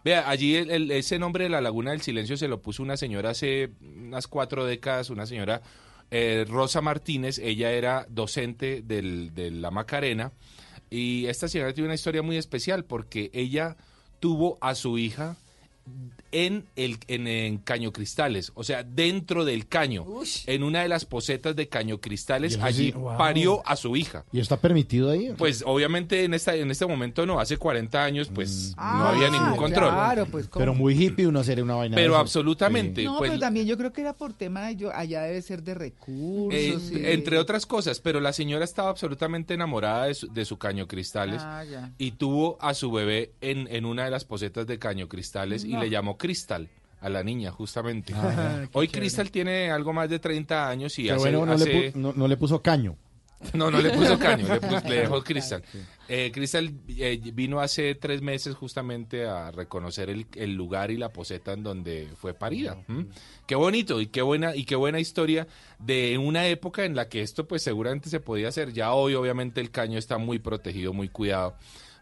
[0.05, 3.71] Vea, allí ese nombre de la Laguna del Silencio se lo puso una señora hace
[3.81, 5.63] unas cuatro décadas, una señora
[6.11, 7.39] eh, Rosa Martínez.
[7.39, 10.33] Ella era docente de la Macarena.
[10.91, 13.77] Y esta señora tiene una historia muy especial porque ella
[14.21, 15.37] tuvo a su hija
[16.33, 20.05] en el en, en Caño Cristales, o sea, dentro del caño,
[20.47, 23.17] en una de las posetas de Caño Cristales, allí sí, wow.
[23.17, 24.25] parió a su hija.
[24.33, 25.33] ¿Y está permitido ahí?
[25.39, 29.31] Pues obviamente en esta en este momento no, hace 40 años pues no Ah, había
[29.31, 29.91] ningún control.
[29.91, 30.49] Claro, pues.
[30.53, 33.79] Pero muy hippie uno hacer una vaina de Pero absolutamente, No, pues pero también yo
[33.79, 36.53] creo que era por tema de yo, allá debe ser de recursos.
[36.53, 40.59] Eh, y- entre otras cosas, pero la señora estaba absolutamente enamorada de su, de su
[40.59, 41.65] caño cristales Ah,
[41.99, 45.76] y tuvo a su bebé en, en una de las posetas de caño cristales y
[45.77, 45.83] No.
[45.83, 46.69] le llamó Cristal
[47.01, 48.13] a la niña, justamente.
[48.17, 48.89] Ah, Hoy.
[48.89, 51.19] Cristal tiene algo más de 30 años y hace...
[51.21, 52.97] bueno, no, hace- le no- no le puso caño.
[53.53, 55.63] no, no le puso caño, le, puso- le dejó Cristal.
[56.09, 61.13] Eh, Cristal eh, vino hace tres meses justamente a reconocer el, el lugar y la
[61.13, 62.79] poseta en donde fue parida.
[62.89, 63.07] ¿m?
[63.47, 65.47] Qué bonito y qué buena y qué buena historia
[65.79, 68.73] de una época en la que esto pues seguramente se podía hacer.
[68.73, 71.57] Ya hoy obviamente el caño está muy protegido, muy cuidado.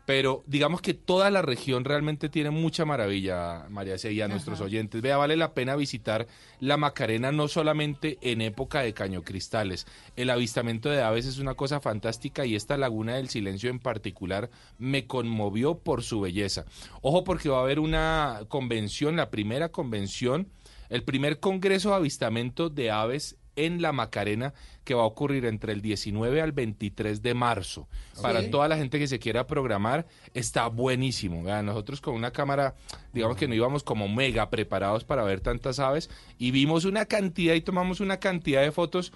[0.07, 4.12] Pero digamos que toda la región realmente tiene mucha maravilla, María C.
[4.12, 5.00] y a nuestros oyentes.
[5.00, 6.26] Vea, vale la pena visitar
[6.60, 9.86] la Macarena no solamente en época de cañocristales.
[10.16, 14.50] El avistamiento de aves es una cosa fantástica y esta Laguna del Silencio en particular
[14.78, 16.66] me conmovió por su belleza.
[17.00, 20.49] Ojo porque va a haber una convención, la primera convención,
[20.91, 25.73] el primer congreso de avistamiento de aves en la Macarena que va a ocurrir entre
[25.73, 27.89] el 19 al 23 de marzo.
[28.20, 31.42] Para toda la gente que se quiera programar, está buenísimo.
[31.42, 32.74] Vean, nosotros con una cámara,
[33.12, 37.55] digamos que no íbamos como mega preparados para ver tantas aves y vimos una cantidad
[37.55, 39.12] y tomamos una cantidad de fotos.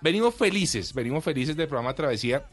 [0.00, 2.46] Venimos felices, venimos felices del programa Travesía.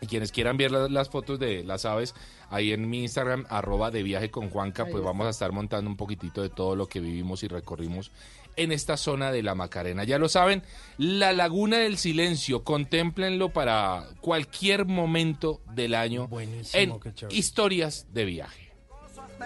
[0.00, 2.14] Y quienes quieran ver la- las, fotos de las aves,
[2.48, 5.96] ahí en mi Instagram, arroba de viaje con Juanca, pues vamos a estar montando un
[5.96, 8.10] poquitito de todo lo que vivimos y recorrimos
[8.56, 10.04] en esta zona de la Macarena.
[10.04, 10.62] Ya lo saben,
[10.98, 18.72] la Laguna del Silencio, contémplenlo para cualquier momento del año Buenísimo, en historias de viaje.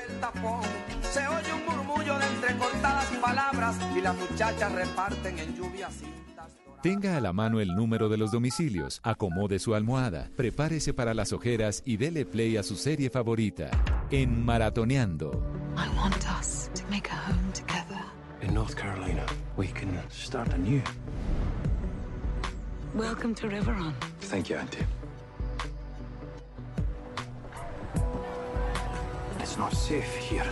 [0.08, 0.60] el tapón.
[1.12, 6.33] Se oye un murmullo de entrecortadas palabras y las muchachas reparten en lluvia cintas.
[6.84, 11.32] Tenga a la mano el número de los domicilios, acomode su almohada, prepárese para las
[11.32, 13.70] ojeras y dele play a su serie favorita.
[14.10, 15.30] En Maratoneando.
[15.78, 18.04] I want us to make a home together.
[18.42, 19.24] In North Carolina,
[19.56, 20.82] we can start anew.
[22.94, 23.94] Welcome to Riveron.
[24.20, 24.84] Thank you, Auntie.
[29.40, 30.44] It's not safe here.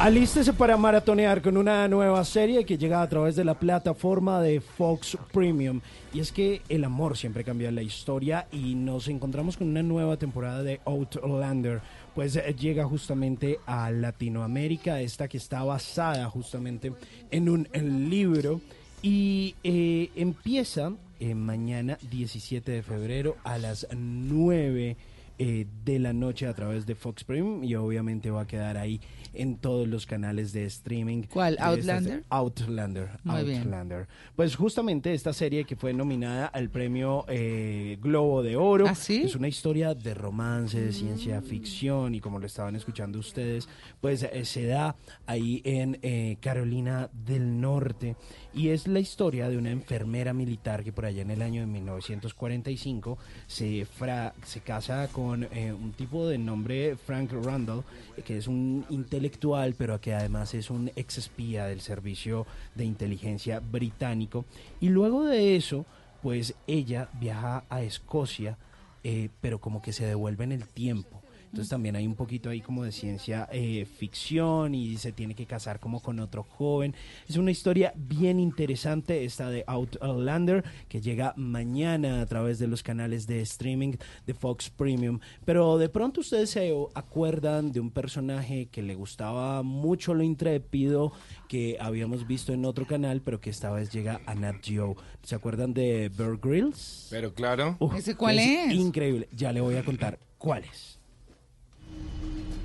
[0.00, 4.60] Alístese para maratonear con una nueva serie que llega a través de la plataforma de
[4.60, 5.80] Fox Premium.
[6.14, 10.16] Y es que el amor siempre cambia la historia y nos encontramos con una nueva
[10.16, 11.80] temporada de Outlander.
[12.14, 16.92] Pues eh, llega justamente a Latinoamérica, esta que está basada justamente
[17.32, 17.68] en un
[18.08, 18.60] libro.
[19.02, 24.96] Y eh, empieza eh, mañana 17 de febrero a las 9
[25.40, 29.00] eh, de la noche a través de Fox Premium y obviamente va a quedar ahí
[29.38, 31.22] en todos los canales de streaming.
[31.22, 31.56] ¿Cuál?
[31.60, 32.24] ¿Outlander?
[32.28, 33.08] Outlander.
[33.24, 33.62] Muy bien.
[33.62, 34.08] Outlander.
[34.36, 38.86] Pues justamente esta serie que fue nominada al premio eh, Globo de Oro.
[38.88, 39.22] ¿Ah, sí?
[39.24, 43.68] Es una historia de romance, de ciencia ficción y como lo estaban escuchando ustedes,
[44.00, 48.16] pues eh, se da ahí en eh, Carolina del Norte
[48.58, 51.66] y es la historia de una enfermera militar que por allá en el año de
[51.68, 57.84] 1945 se, fra- se casa con eh, un tipo de nombre Frank Randall,
[58.16, 62.84] eh, que es un intelectual, pero que además es un ex espía del servicio de
[62.84, 64.44] inteligencia británico.
[64.80, 65.86] Y luego de eso,
[66.22, 68.58] pues ella viaja a Escocia,
[69.04, 71.17] eh, pero como que se devuelve en el tiempo.
[71.48, 75.46] Entonces también hay un poquito ahí como de ciencia eh, ficción y se tiene que
[75.46, 76.94] casar como con otro joven.
[77.26, 82.82] Es una historia bien interesante esta de Outlander que llega mañana a través de los
[82.82, 83.94] canales de streaming
[84.26, 85.20] de Fox Premium.
[85.44, 91.12] Pero de pronto ustedes se acuerdan de un personaje que le gustaba mucho lo intrépido
[91.48, 94.96] que habíamos visto en otro canal, pero que esta vez llega a Nat Geo.
[95.22, 97.08] ¿Se acuerdan de Bear Grylls?
[97.10, 97.76] Pero claro.
[97.78, 98.72] Uf, ¿Ese cuál es?
[98.72, 99.28] Increíble.
[99.32, 100.97] Ya le voy a contar cuál es.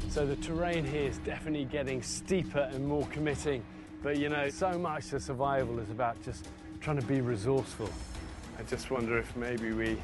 [0.09, 3.63] So the terrain here is definitely getting steeper and more committing.
[4.03, 6.49] But you know, so much of survival is about just
[6.81, 7.89] trying to be resourceful.
[8.59, 9.97] I just wonder if maybe we.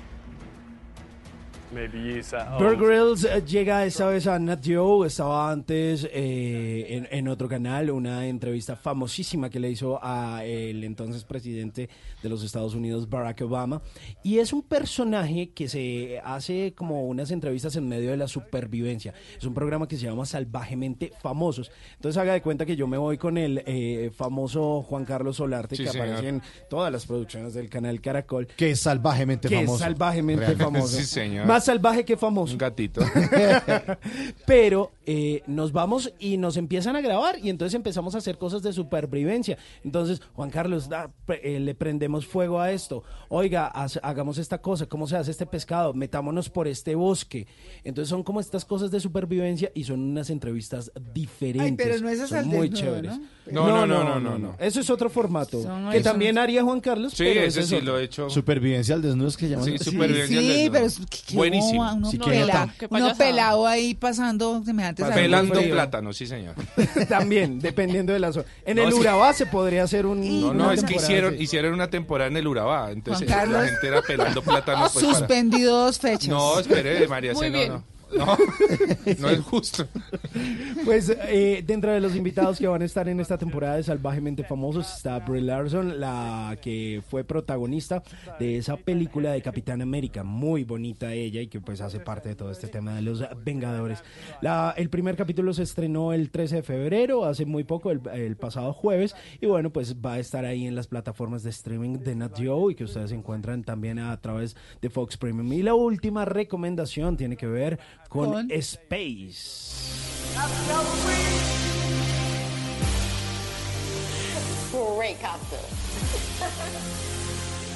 [1.72, 7.28] Bear old- Grylls eh, llega esta vez a Nat Geo, estaba antes eh, en, en
[7.28, 11.88] otro canal, una entrevista famosísima que le hizo a el entonces presidente
[12.24, 13.82] de los Estados Unidos, Barack Obama,
[14.24, 19.14] y es un personaje que se hace como unas entrevistas en medio de la supervivencia.
[19.38, 21.72] Es un programa que se llama Salvajemente Famosos.
[21.96, 25.76] Entonces haga de cuenta que yo me voy con el eh, famoso Juan Carlos Solarte,
[25.76, 26.08] Sí, que señor.
[26.08, 28.48] aparece en todas las producciones del canal Caracol.
[28.48, 29.76] Que es salvajemente que famoso.
[29.76, 30.64] es salvajemente Realmente.
[30.64, 30.98] famoso.
[30.98, 31.46] Sí, señor.
[31.46, 32.54] Más salvaje que famoso.
[32.54, 33.02] Un gatito.
[34.46, 38.62] Pero eh, nos vamos y nos empiezan a grabar y entonces empezamos a hacer cosas
[38.64, 39.58] de supervivencia.
[39.84, 41.12] Entonces, Juan Carlos, da,
[41.44, 43.04] eh, le prendemos fuego a esto.
[43.30, 44.86] Oiga, haz- hagamos esta cosa.
[44.88, 45.94] ¿Cómo se hace este pescado?
[45.94, 47.48] Metámonos por este bosque.
[47.84, 51.66] Entonces son como estas cosas de supervivencia y son unas entrevistas diferentes.
[51.70, 53.12] Ay, pero no esas Son muy desnudo, chéveres.
[53.52, 53.68] ¿no?
[53.68, 54.56] No, no, no, no, no.
[54.60, 57.14] Eso es otro formato Son- que eso también haría Juan Carlos.
[57.14, 57.88] Sí, pero ese es sí otro.
[57.94, 58.30] lo he hecho.
[58.30, 59.66] Supervivencia al desnudo es que llaman.
[59.66, 60.72] Sí, supervivencia al Sí, desnudo.
[60.74, 61.94] pero es que qué Buenísimo.
[61.94, 66.56] uno, Sí, pela- pelado ahí pasando semejantes Pelando plátano, sí, señor.
[67.10, 68.46] también, dependiendo de la zona.
[68.66, 69.00] En No, el sí.
[69.00, 70.42] Urabá se podría hacer un.
[70.42, 71.44] No, no, es que hicieron, así.
[71.44, 72.92] hicieron una temporada en el Urabá.
[72.92, 73.62] Entonces Juan Carlos.
[73.64, 74.88] la gente era pelando plátano.
[74.92, 76.30] Pues, para- Suspendido dos fechas.
[76.30, 77.34] No, espere, María.
[77.34, 77.72] Muy sí, no, bien.
[77.74, 77.84] no.
[78.18, 78.26] No,
[79.20, 79.88] no es justo.
[80.86, 84.44] Pues eh, dentro de los invitados que van a estar en esta temporada de Salvajemente
[84.44, 88.02] Famosos está Brie Larson, la que fue protagonista
[88.40, 92.36] de esa película de Capitán América, muy bonita ella y que pues hace parte de
[92.36, 94.04] todo este tema de los Vengadores.
[94.42, 98.38] La, el primer capítulo se estrenó el 13 de febrero, hace muy poco, el, el
[98.38, 102.16] pasado jueves, y bueno, pues va a estar ahí en las plataformas de streaming de
[102.16, 105.52] Nat Geo y que ustedes encuentran también a través de Fox Premium.
[105.54, 107.80] Y la última recomendación tiene que ver
[108.10, 109.70] con, Con- Space.
[114.98, 115.60] great costume.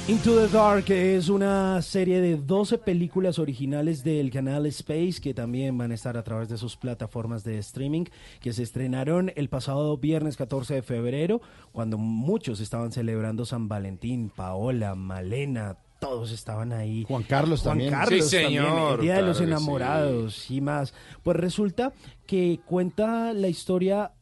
[0.06, 5.78] Into the Dark es una serie de 12 películas originales del canal Space que también
[5.78, 8.04] van a estar a través de sus plataformas de streaming
[8.40, 11.40] que se estrenaron el pasado viernes 14 de febrero
[11.72, 17.04] cuando muchos estaban celebrando San Valentín, Paola, Malena, todos estaban ahí.
[17.08, 17.90] Juan Carlos Juan también.
[17.90, 20.94] Carlos Sí, también, señor, el Día de los Enamorados y más.
[21.22, 21.92] Pues resulta
[22.26, 24.12] que cuenta la historia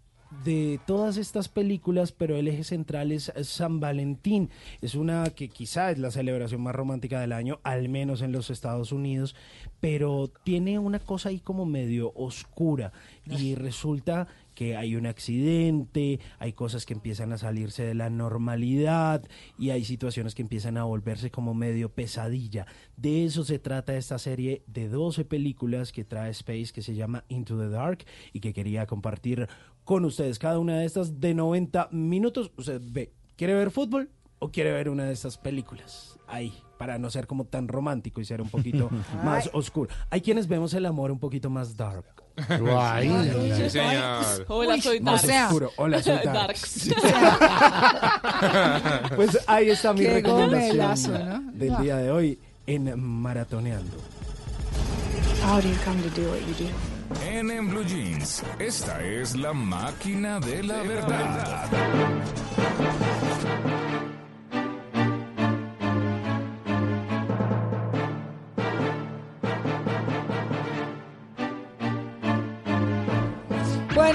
[0.44, 4.50] de todas estas películas, pero el eje central es San Valentín.
[4.80, 8.50] Es una que quizá es la celebración más romántica del año, al menos en los
[8.50, 9.36] Estados Unidos,
[9.80, 12.92] pero tiene una cosa ahí como medio oscura
[13.26, 14.26] y resulta
[14.62, 19.24] que hay un accidente, hay cosas que empiezan a salirse de la normalidad
[19.58, 22.66] y hay situaciones que empiezan a volverse como medio pesadilla.
[22.96, 27.24] De eso se trata esta serie de 12 películas que trae Space que se llama
[27.26, 29.48] Into the Dark y que quería compartir
[29.82, 30.38] con ustedes.
[30.38, 32.52] Cada una de estas de 90 minutos.
[32.56, 36.20] Usted ve, ¿quiere ver fútbol o quiere ver una de estas películas?
[36.28, 38.90] Ahí, para no ser como tan romántico y ser un poquito
[39.24, 39.90] más oscuro.
[40.08, 42.21] Hay quienes vemos el amor un poquito más dark.
[42.78, 44.44] Ay, Sí, señor.
[44.48, 45.24] Hola, soy Darks.
[45.28, 45.70] oscuro.
[45.76, 46.88] Hola, soy Darks.
[46.88, 47.02] Darks.
[49.16, 51.42] pues ahí está mi Qué recomendación gomelazo, ¿no?
[51.52, 53.96] del día de hoy en Maratoneando.
[55.44, 56.70] How do you come to do what you do?
[57.26, 61.68] En, en Blue Jeans, esta es la máquina de la verdad.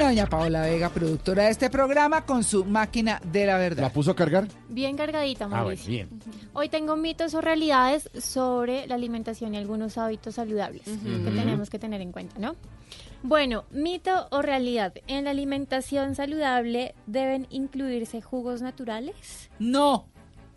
[0.08, 3.84] Doña Paola Vega, productora de este programa, con su máquina de la verdad.
[3.84, 4.48] ¿La puso a cargar?
[4.70, 5.90] Bien cargadita, Ah, bueno, Mauricio.
[5.90, 6.10] bien.
[6.54, 11.78] Hoy tengo mitos o realidades sobre la alimentación y algunos hábitos saludables que tenemos que
[11.78, 12.56] tener en cuenta, ¿no?
[13.24, 14.94] Bueno, mito o realidad.
[15.08, 19.50] En la alimentación saludable deben incluirse jugos naturales.
[19.60, 20.08] No.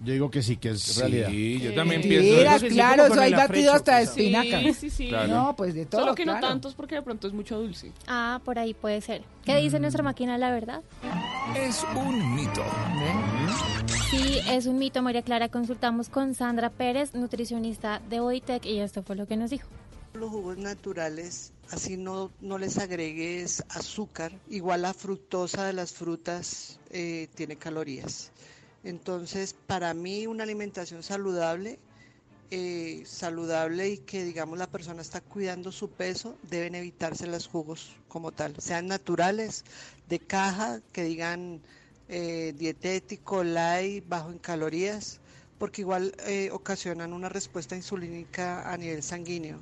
[0.03, 1.29] Yo digo que sí, que es realidad.
[1.29, 2.67] Sí, yo también pienso eso.
[2.69, 4.73] claro, eso hay batido hasta de Sí, espinaca.
[4.75, 5.09] sí, sí.
[5.09, 5.29] Claro.
[5.29, 7.93] No, pues de todo, Solo que no tantos porque de pronto es mucho dulce.
[8.07, 9.23] Ah, por ahí puede ser.
[9.45, 10.81] ¿Qué dice nuestra máquina la verdad?
[11.55, 12.65] Es un mito.
[14.11, 15.49] Sí, es un mito, María Clara.
[15.49, 19.69] Consultamos con Sandra Pérez, nutricionista de Bodytech, y esto fue lo que nos dijo.
[20.15, 26.81] Los jugos naturales, así no, no les agregues azúcar, igual la fructosa de las frutas
[26.91, 28.33] eh, tiene calorías.
[28.85, 31.79] Entonces, para mí una alimentación saludable,
[32.51, 37.97] eh, saludable y que digamos la persona está cuidando su peso, deben evitarse los jugos
[38.09, 39.65] como tal, sean naturales,
[40.09, 41.61] de caja, que digan
[42.09, 45.21] eh, dietético, light, bajo en calorías,
[45.59, 49.61] porque igual eh, ocasionan una respuesta insulínica a nivel sanguíneo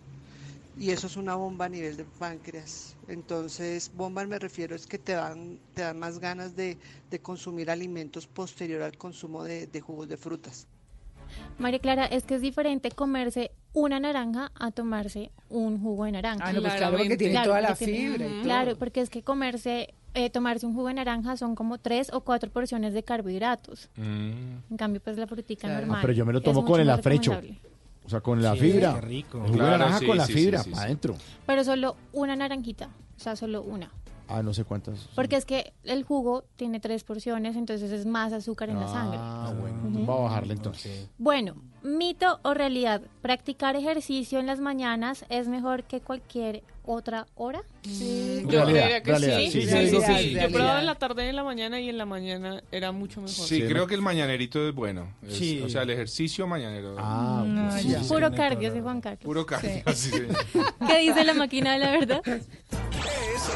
[0.78, 2.96] y eso es una bomba a nivel de páncreas.
[3.08, 6.78] Entonces, bomba me refiero es que te dan, te dan más ganas de,
[7.10, 10.66] de consumir alimentos posterior al consumo de, de jugos de frutas.
[11.58, 16.42] María Clara, es que es diferente comerse una naranja a tomarse un jugo de naranja.
[16.46, 18.42] Ah, no, pues claro, porque tiene toda la tiene- fibra y todo.
[18.42, 22.22] Claro, porque es que comerse, eh, tomarse un jugo de naranja son como tres o
[22.22, 23.90] cuatro porciones de carbohidratos.
[23.96, 24.56] Mm.
[24.70, 25.80] En cambio, pues la frutica Claro.
[25.80, 25.98] normal.
[25.98, 27.38] Ah, pero yo me lo tomo con el afrecho.
[28.08, 28.94] O sea, con la Sí, fibra.
[28.94, 29.36] qué rico.
[29.36, 30.70] El jugo de Claro, naranja sí, con la sí, sí, fibra, sí, sí.
[30.70, 31.14] para adentro.
[31.44, 32.86] Pero solo una naranjita,
[33.18, 33.90] o sea, solo una.
[34.28, 35.08] Ah, no sé cuántas.
[35.14, 39.18] Porque es que el jugo tiene tres porciones, entonces es más azúcar en la sangre.
[39.20, 40.06] Ah, bueno.
[40.06, 41.10] Va a bajarle entonces.
[41.18, 47.60] Bueno, mito o realidad, practicar ejercicio en las mañanas es mejor que cualquier otra hora.
[47.82, 49.50] Sí, Realidad, yo que realidad, sí.
[49.50, 49.90] sí, Sí, sí, que sí.
[49.92, 50.50] Yo Realidad.
[50.50, 53.34] probaba en la tarde y en la mañana y en la mañana era mucho mejor.
[53.46, 53.86] Sí, Sí, creo ¿no?
[53.86, 55.12] que el mañanerito es bueno.
[55.22, 55.60] Es- Sí.
[55.62, 56.96] O sea, el ejercicio mañanero.
[56.98, 58.82] Ah, No, pues, Puro sí, cardio, no.
[58.82, 59.22] Juan Carlos.
[59.22, 59.82] Puro cardio.
[59.94, 60.22] sí, sí.
[60.88, 62.22] ¿Qué dice la máquina de la verdad?
[62.26, 62.48] Es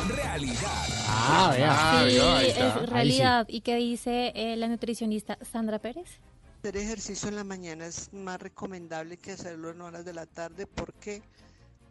[0.08, 0.86] realidad.
[1.08, 1.68] Ah, vea.
[1.72, 2.68] Ah, sí, vio, ahí está.
[2.68, 3.46] es realidad.
[3.48, 6.18] ¿Y qué dice eh, la nutricionista Sandra Pérez?
[6.62, 10.64] Hacer ejercicio en la mañana es más recomendable que hacerlo en horas de la tarde.
[10.68, 11.20] ¿Por qué?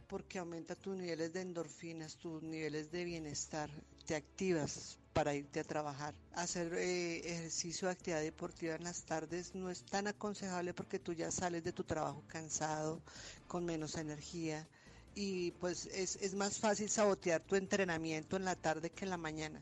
[0.07, 3.69] Porque aumenta tus niveles de endorfinas, tus niveles de bienestar,
[4.05, 6.15] te activas para irte a trabajar.
[6.35, 11.11] Hacer eh, ejercicio de actividad deportiva en las tardes no es tan aconsejable porque tú
[11.11, 13.01] ya sales de tu trabajo cansado,
[13.49, 14.65] con menos energía
[15.15, 19.17] y pues es, es más fácil sabotear tu entrenamiento en la tarde que en la
[19.17, 19.61] mañana.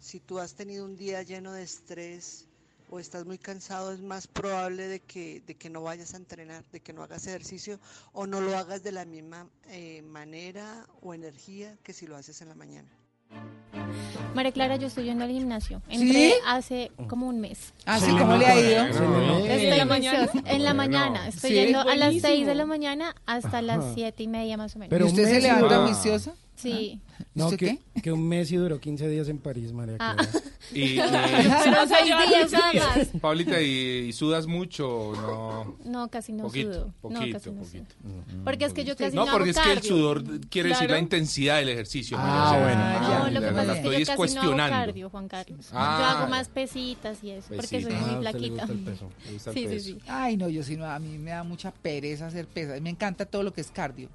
[0.00, 2.47] Si tú has tenido un día lleno de estrés,
[2.90, 6.64] o estás muy cansado, es más probable de que, de que no vayas a entrenar,
[6.72, 7.78] de que no hagas ejercicio
[8.12, 12.40] o no lo hagas de la misma eh, manera o energía que si lo haces
[12.42, 12.88] en la mañana.
[14.34, 15.82] María Clara, yo estoy yendo al gimnasio.
[15.90, 15.96] ¿Sí?
[16.00, 17.72] Entré hace como un mes.
[17.86, 18.98] Ah, sí, ¿cómo le ha ido?
[18.98, 19.38] Bueno.
[19.38, 20.28] Estoy ¿En la mañana?
[20.44, 21.28] En la mañana.
[21.28, 21.56] Estoy Sí.
[21.56, 22.28] yendo a las Buenísimo.
[22.28, 24.90] 6 de la mañana hasta las siete y media más o menos.
[24.90, 26.34] Pero ¿Y usted se levanta Ah.
[26.58, 27.00] Sí.
[27.34, 27.56] No, ¿Usted
[27.94, 30.16] que, que un mes y duró 15 días en París, María Ah.
[30.16, 30.44] Clara.
[30.70, 33.06] Y, Pero días 15 nada más.
[33.22, 35.76] Paulita, ¿y, y sudas mucho o no?
[35.90, 36.94] No, casi no Poquito, sudo.
[37.00, 37.84] poquito, no, casi no poquito.
[38.02, 38.44] sudo.
[38.44, 40.86] Porque es que yo casi no, no, porque hago es que el sudor quiere decir
[40.88, 40.94] Claro.
[40.94, 42.18] la intensidad del ejercicio.
[42.20, 43.08] Ah, María, o sea, bueno.
[43.08, 44.76] No, Ah, lo que ya, pasa es estoy que yo casi no hago cuestionando.
[44.86, 45.66] cardio, Juan Carlos.
[45.72, 46.30] Ah, yo hago ya.
[46.30, 48.00] más pesitas y eso, porque soy Pesitas.
[48.00, 48.66] muy Ah, le flaquita.
[48.66, 49.10] gusta el peso.
[49.26, 49.98] Le gusta el Sí, sí, sí.
[50.06, 52.80] Ay, no, yo sí no, a mí me da mucha pereza hacer pesas.
[52.82, 54.08] Me encanta todo lo que es cardio.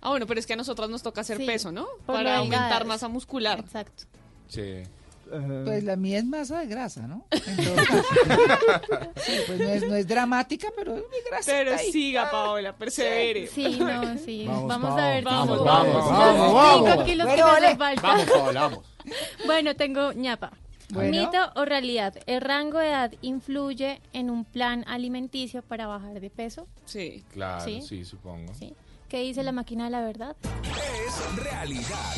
[0.00, 1.86] Ah, bueno, pero es que a nosotras nos toca hacer Sí, peso, ¿no?
[2.06, 3.58] por Para aumentar masa muscular.
[3.60, 4.04] Exacto.
[4.48, 4.82] Sí.
[5.64, 7.26] Pues la mía es masa de grasa, ¿no?
[7.30, 8.02] En todo caso.
[9.16, 11.52] Sí, pues no es, no es dramática, pero es mi grasa.
[11.52, 11.92] Pero ahí.
[11.92, 13.46] siga, Paola, persevere.
[13.48, 14.44] Sí, no, sí.
[14.46, 15.24] Vamos, Vamos, vamos, a ver.
[15.24, 17.04] vamos, vamos, los vamos, cinco vamos.
[17.04, 17.66] kilos Bueno, que vale.
[17.66, 18.02] hacen falta.
[18.02, 18.84] Vamos, Paola, vamos.
[19.46, 20.52] Bueno, tengo ñapa.
[20.90, 21.10] Bueno.
[21.10, 22.14] Mito o realidad.
[22.24, 26.66] ¿El rango de edad influye en un plan alimenticio para bajar de peso?
[26.86, 27.22] Sí.
[27.34, 27.82] Claro, Sí.
[27.82, 28.54] sí, supongo.
[28.54, 28.72] Sí.
[29.08, 30.36] ¿Qué dice la máquina de la verdad?
[30.62, 32.12] Es realidad.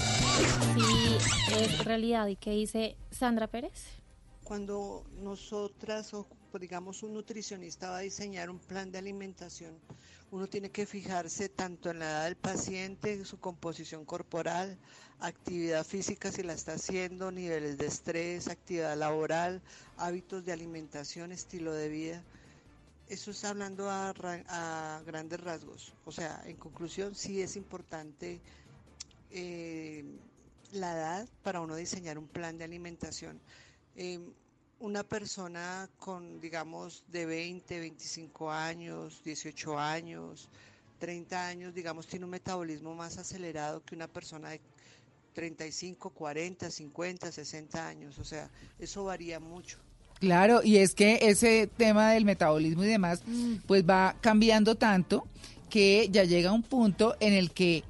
[0.75, 2.27] Sí, es realidad.
[2.27, 3.85] ¿Y qué dice Sandra Pérez?
[4.43, 6.27] Cuando nosotras o
[6.59, 9.79] digamos un nutricionista va a diseñar un plan de alimentación,
[10.33, 14.77] uno tiene que fijarse tanto en la edad del paciente, su composición corporal,
[15.21, 19.63] actividad física si la está haciendo, niveles de estrés, actividad laboral,
[19.97, 22.25] hábitos de alimentación, estilo de vida.
[23.11, 25.93] Eso está hablando a, a grandes rasgos.
[26.05, 28.41] O sea, en conclusión, sí es importante
[29.33, 30.05] eh,
[30.71, 33.41] la edad para uno diseñar un plan de alimentación.
[33.97, 34.21] Eh,
[34.79, 40.49] una persona con, digamos, de 20, 25 años, 18 años,
[41.01, 44.61] 30 años, digamos, tiene un metabolismo más acelerado que una persona de
[45.35, 48.21] 35, 40, 50, 60 años.
[48.21, 48.49] O sea,
[48.79, 49.79] eso varía mucho.
[50.21, 53.23] Claro, y es que ese tema del metabolismo y demás,
[53.67, 55.27] pues va cambiando tanto
[55.71, 57.85] que ya llega un punto en el que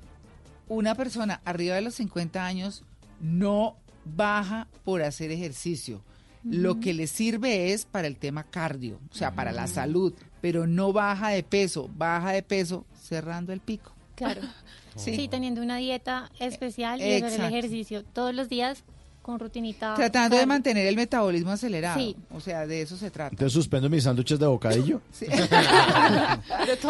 [0.69, 2.85] una persona arriba de los 50 años
[3.21, 6.03] no baja por hacer ejercicio.
[6.45, 10.67] Lo que le sirve es para el tema cardio, o sea, para la salud, pero
[10.67, 13.93] no baja de peso, baja de peso cerrando el pico.
[14.15, 14.43] Claro.
[14.97, 15.15] Sí.
[15.15, 18.83] Sí, teniendo una dieta especial y hacer ejercicio todos los días
[19.31, 19.95] con rutinita.
[19.95, 21.99] Tratando de mantener el metabolismo acelerado.
[21.99, 22.17] Sí.
[22.31, 23.31] O sea, de eso se trata.
[23.33, 25.01] Entonces suspendo mis sándwiches de bocadillo.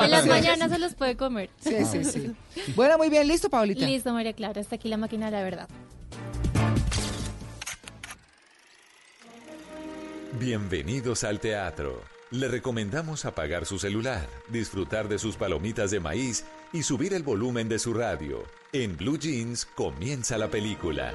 [0.01, 1.51] En las mañanas se los puede comer.
[1.61, 2.33] Sí, sí, sí.
[2.75, 3.87] Bueno, muy bien, listo, Paulita.
[3.87, 4.61] Listo, María Clara.
[4.61, 5.69] Hasta aquí la máquina de la verdad.
[10.39, 12.03] Bienvenidos al teatro.
[12.31, 17.69] Le recomendamos apagar su celular, disfrutar de sus palomitas de maíz y subir el volumen
[17.69, 18.45] de su radio.
[18.73, 21.13] En Blue Jeans comienza la película.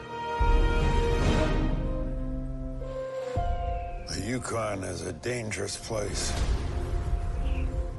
[4.15, 6.31] The Yukon is a dangerous place.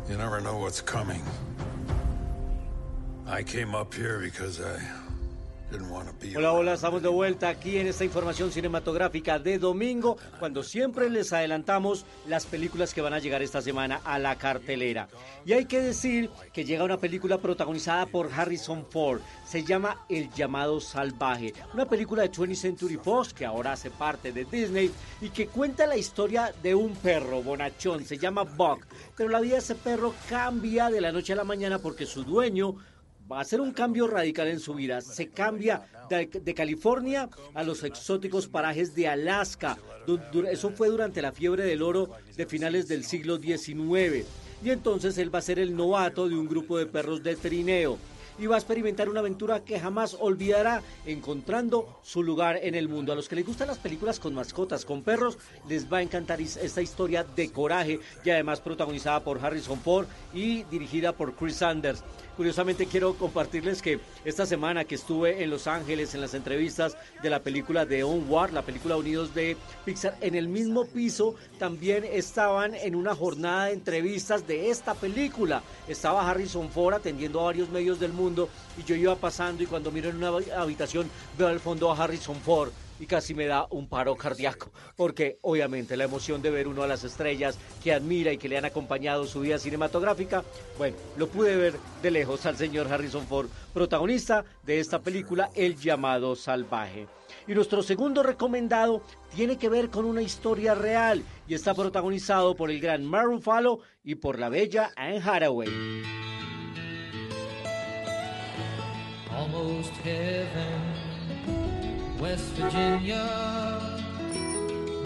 [0.08, 1.22] You never know what's coming.
[3.26, 4.80] I came up here because I
[6.36, 11.32] Hola, hola, estamos de vuelta aquí en esta información cinematográfica de domingo, cuando siempre les
[11.32, 15.08] adelantamos las películas que van a llegar esta semana a la cartelera.
[15.44, 20.30] Y hay que decir que llega una película protagonizada por Harrison Ford, se llama El
[20.30, 25.30] llamado salvaje, una película de 20th Century Fox que ahora hace parte de Disney y
[25.30, 28.86] que cuenta la historia de un perro bonachón, se llama Buck,
[29.16, 32.22] pero la vida de ese perro cambia de la noche a la mañana porque su
[32.22, 32.76] dueño
[33.30, 35.00] va a hacer un cambio radical en su vida.
[35.00, 39.76] Se cambia de, California a los exóticos parajes de Alaska.
[40.50, 44.26] Eso fue durante la fiebre del oro de finales del siglo XIX.
[44.64, 47.98] Y entonces él va a ser el novato de un grupo de perros de trineo.
[48.38, 53.12] Y va a experimentar una aventura que jamás olvidará, encontrando su lugar en el mundo.
[53.12, 56.38] A los que les gustan las películas con mascotas, con perros, les va a encantar
[56.42, 62.04] esta historia de coraje y además protagonizada por Harrison Ford y dirigida por Chris Sanders.
[62.36, 67.30] Curiosamente quiero compartirles que esta semana que estuve en Los Ángeles en las entrevistas de
[67.30, 69.56] la película de Onward, la película Unidos de
[69.86, 75.62] Pixar, en el mismo piso también estaban en una jornada de entrevistas de esta película.
[75.88, 79.90] Estaba Harrison Ford atendiendo a varios medios del mundo y yo iba pasando y cuando
[79.90, 81.08] miro en una habitación
[81.38, 85.96] veo al fondo a Harrison Ford y casi me da un paro cardíaco, porque obviamente
[85.96, 89.26] la emoción de ver uno a las estrellas que admira y que le han acompañado
[89.26, 90.44] su vida cinematográfica,
[90.78, 95.76] bueno, lo pude ver de lejos al señor Harrison Ford, protagonista de esta película El
[95.76, 97.06] llamado salvaje.
[97.48, 99.02] Y nuestro segundo recomendado
[99.34, 103.80] tiene que ver con una historia real y está protagonizado por el gran Mark Ruffalo
[104.02, 105.68] y por la bella Anne Hathaway.
[112.20, 113.24] West Virginia,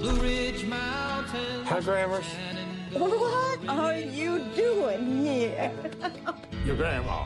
[0.01, 1.67] Blue Ridge Mountains.
[1.69, 2.27] Hi, Grammars.
[2.93, 5.71] What are you doing here?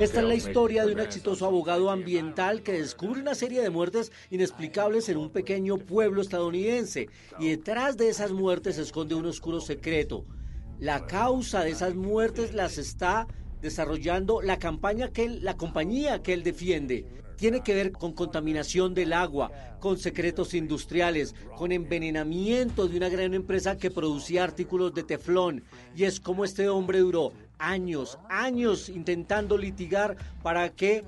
[0.01, 4.13] Esta es la historia de un exitoso abogado ambiental que descubre una serie de muertes
[4.31, 9.61] inexplicables en un pequeño pueblo estadounidense y detrás de esas muertes se esconde un oscuro
[9.61, 10.25] secreto.
[10.79, 13.27] La causa de esas muertes las está
[13.61, 17.07] desarrollando la campaña que él- la compañía que él defiende.
[17.37, 23.35] Tiene que ver con contaminación del agua, con secretos industriales, con envenenamiento de una gran
[23.35, 25.65] empresa que producía artículos de teflón.
[25.97, 31.05] Y es como este hombre duró años, años intentando litigar para que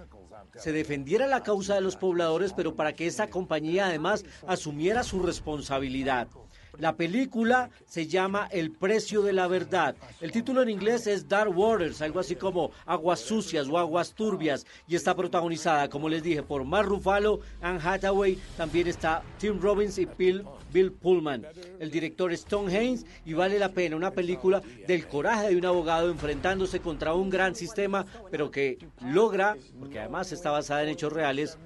[0.57, 5.21] se defendiera la causa de los pobladores, pero para que esta compañía además asumiera su
[5.23, 6.29] responsabilidad.
[6.79, 9.97] La película se llama El precio de la verdad.
[10.21, 14.67] El título en inglés es Dark Waters, algo así como Aguas sucias o Aguas turbias,
[14.87, 19.99] y está protagonizada, como les dije, por Mark Ruffalo, Anne Hathaway, también está Tim Robbins
[19.99, 21.47] y Bill, Pullman.
[21.79, 25.65] El director es Tom Haynes y vale la pena una película del coraje de un
[25.65, 31.13] abogado enfrentándose contra un gran sistema, pero que logra, porque además está basada en hechos
[31.13, 31.59] reales,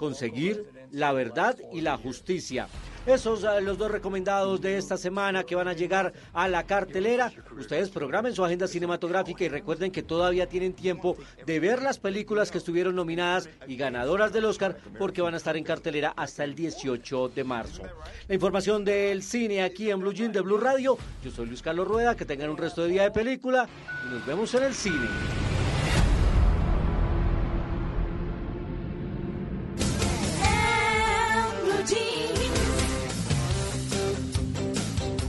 [0.00, 2.68] conseguir la verdad y la justicia.
[3.04, 7.30] Esos son los dos recomendados de esta semana que van a llegar a la cartelera.
[7.58, 12.50] Ustedes programen su agenda cinematográfica y recuerden que todavía tienen tiempo de ver las películas
[12.50, 16.54] que estuvieron nominadas y ganadoras del Oscar porque van a estar en cartelera hasta el
[16.54, 17.82] 18 de marzo.
[18.26, 20.96] La información del cine aquí en Blue Jean de Blue Radio.
[21.22, 22.16] Yo soy Luis Carlos Rueda.
[22.16, 23.68] Que tengan un resto de día de película
[24.06, 25.08] y nos vemos en el cine.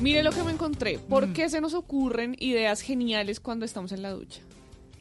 [0.01, 0.97] Mire lo que me encontré.
[0.99, 4.41] ¿Por qué se nos ocurren ideas geniales cuando estamos en la ducha?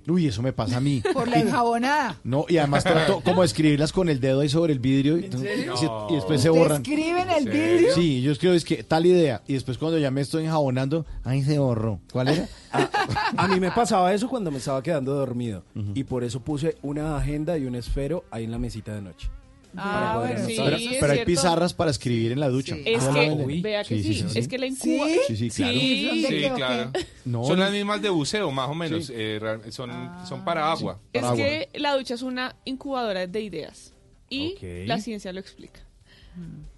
[0.09, 1.03] Uy, eso me pasa a mí.
[1.13, 2.19] Por la enjabonada.
[2.25, 5.25] No, y además trato como de escribirlas con el dedo ahí sobre el vidrio y,
[5.27, 6.83] y- y después se ¿Usted borran.
[6.83, 7.95] escribe en el vidrio?
[7.95, 11.45] Sí, yo escribo es que tal idea y después cuando ya me estoy enjabonando, ahí
[11.45, 12.01] se borró.
[12.13, 12.49] ¿Cuál era?
[13.37, 15.65] A mí me pasaba eso cuando me estaba quedando dormido.
[15.95, 19.29] Y por eso puse una agenda y un esfero ahí en la mesita de noche.
[19.77, 22.77] Ah, bueno, sí, pero es pero hay pizarras para escribir en la ducha.
[22.85, 25.07] Es ¿Cómo que, vea que sí, es que la incuba.
[25.29, 25.79] Sí, sí, claro.
[25.79, 26.93] Sí, Sí, claro.
[27.25, 27.65] No, son no.
[27.65, 29.07] las mismas de buceo, más o menos.
[29.07, 29.13] Sí.
[29.17, 29.91] eh, son,
[30.27, 31.01] son para agua.
[31.13, 33.93] Es que la ducha es una incubadora de ideas
[34.29, 35.81] y la ciencia lo explica.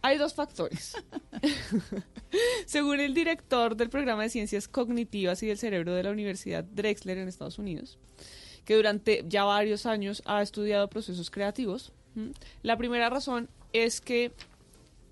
[0.01, 0.97] Hay dos factores.
[2.67, 7.19] Según el director del programa de ciencias cognitivas y del cerebro de la Universidad Drexler
[7.19, 7.99] en Estados Unidos,
[8.65, 11.93] que durante ya varios años ha estudiado procesos creativos.
[12.62, 14.32] La primera razón es que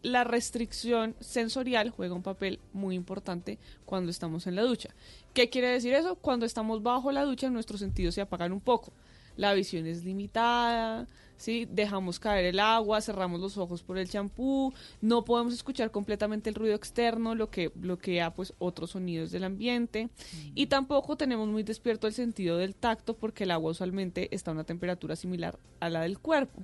[0.03, 4.91] la restricción sensorial juega un papel muy importante cuando estamos en la ducha.
[5.35, 6.17] ¿Qué quiere decir eso?
[6.17, 8.93] Cuando estamos bajo la ducha nuestros sentidos se apagan un poco.
[9.41, 11.07] La visión es limitada,
[11.39, 11.67] ¿sí?
[11.71, 16.57] dejamos caer el agua, cerramos los ojos por el champú, no podemos escuchar completamente el
[16.57, 20.11] ruido externo, lo que bloquea pues otros sonidos del ambiente
[20.55, 24.55] y tampoco tenemos muy despierto el sentido del tacto porque el agua usualmente está a
[24.55, 26.63] una temperatura similar a la del cuerpo.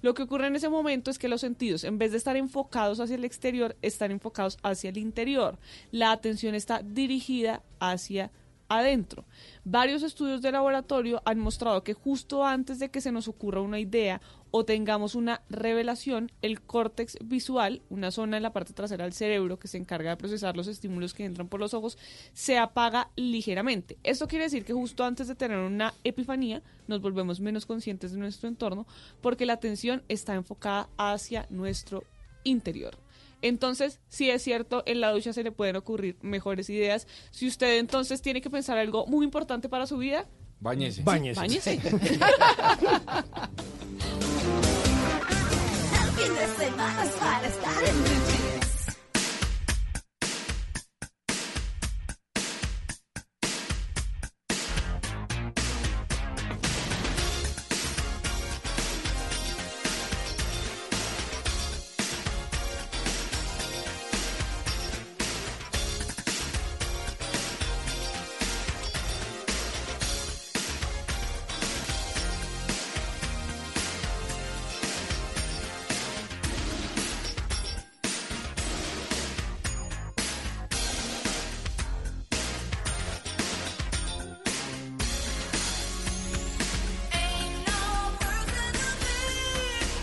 [0.00, 2.98] Lo que ocurre en ese momento es que los sentidos, en vez de estar enfocados
[2.98, 5.56] hacia el exterior, están enfocados hacia el interior.
[5.92, 8.32] La atención está dirigida hacia
[8.78, 9.24] adentro.
[9.64, 13.78] Varios estudios de laboratorio han mostrado que justo antes de que se nos ocurra una
[13.78, 14.20] idea
[14.50, 19.58] o tengamos una revelación, el córtex visual, una zona en la parte trasera del cerebro
[19.58, 21.98] que se encarga de procesar los estímulos que entran por los ojos,
[22.32, 23.98] se apaga ligeramente.
[24.02, 28.18] Esto quiere decir que justo antes de tener una epifanía, nos volvemos menos conscientes de
[28.18, 28.86] nuestro entorno
[29.20, 32.04] porque la atención está enfocada hacia nuestro
[32.44, 32.96] interior.
[33.42, 37.06] Entonces, sí es cierto, en la ducha se le pueden ocurrir mejores ideas.
[37.30, 40.26] Si usted entonces tiene que pensar algo muy importante para su vida,
[40.60, 41.02] Báñese.
[41.02, 41.40] Báñese.
[41.40, 41.80] báñese.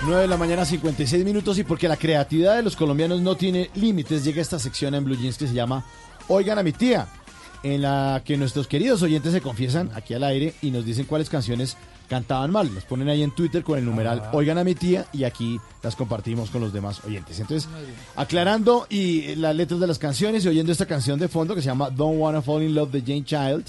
[0.09, 3.69] 9 de la mañana, 56 minutos, y porque la creatividad de los colombianos no tiene
[3.75, 5.85] límites, llega esta sección en Blue Jeans que se llama
[6.27, 7.07] Oigan a mi tía,
[7.61, 11.29] en la que nuestros queridos oyentes se confiesan aquí al aire y nos dicen cuáles
[11.29, 12.73] canciones cantaban mal.
[12.73, 14.31] Nos ponen ahí en Twitter con el numeral ah.
[14.33, 17.39] Oigan a mi tía y aquí las compartimos con los demás oyentes.
[17.39, 17.69] Entonces,
[18.15, 21.67] aclarando y las letras de las canciones y oyendo esta canción de fondo que se
[21.67, 23.65] llama Don't Wanna Fall in Love de Jane Child.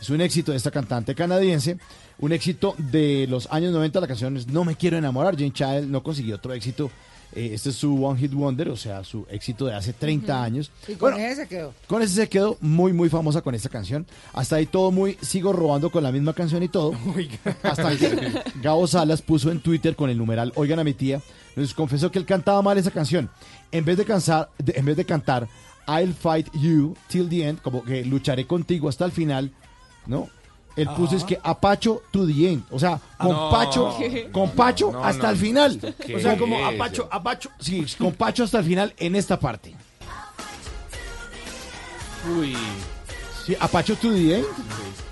[0.00, 1.78] Es un éxito de esta cantante canadiense
[2.20, 4.00] un éxito de los años 90.
[4.00, 5.34] La canción es No me quiero enamorar.
[5.36, 6.90] Jane Child no consiguió otro éxito.
[7.32, 10.70] Eh, este es su One Hit Wonder, o sea, su éxito de hace 30 años.
[10.88, 11.72] Y con Bueno, ese se quedó.
[11.86, 14.04] con ese se quedó muy, muy famosa con esta canción.
[14.32, 16.92] Hasta ahí todo muy, sigo robando con la misma canción y todo.
[17.62, 21.22] Hasta que Gabo Salas puso en Twitter con el numeral Oigan a mi tía,
[21.54, 23.30] nos confesó que él cantaba mal esa canción.
[23.70, 25.46] En vez de, cansar, de- en vez de cantar
[25.86, 29.52] I'll fight you till the end, como que lucharé contigo hasta el final,
[30.08, 30.28] ¿no?
[30.76, 32.62] Él puso es que Apacho to the end.
[32.70, 33.50] O sea, con No.
[33.50, 33.96] Pacho,
[34.32, 35.72] con Pacho No, hasta no, el final.
[35.72, 36.74] ¿esto qué O sea, como es?
[36.74, 37.50] Apacho, Apacho.
[37.58, 39.74] Sí, con Pacho hasta el final en esta parte.
[42.38, 42.56] Uy.
[43.46, 44.46] Sí, Apacho to the end.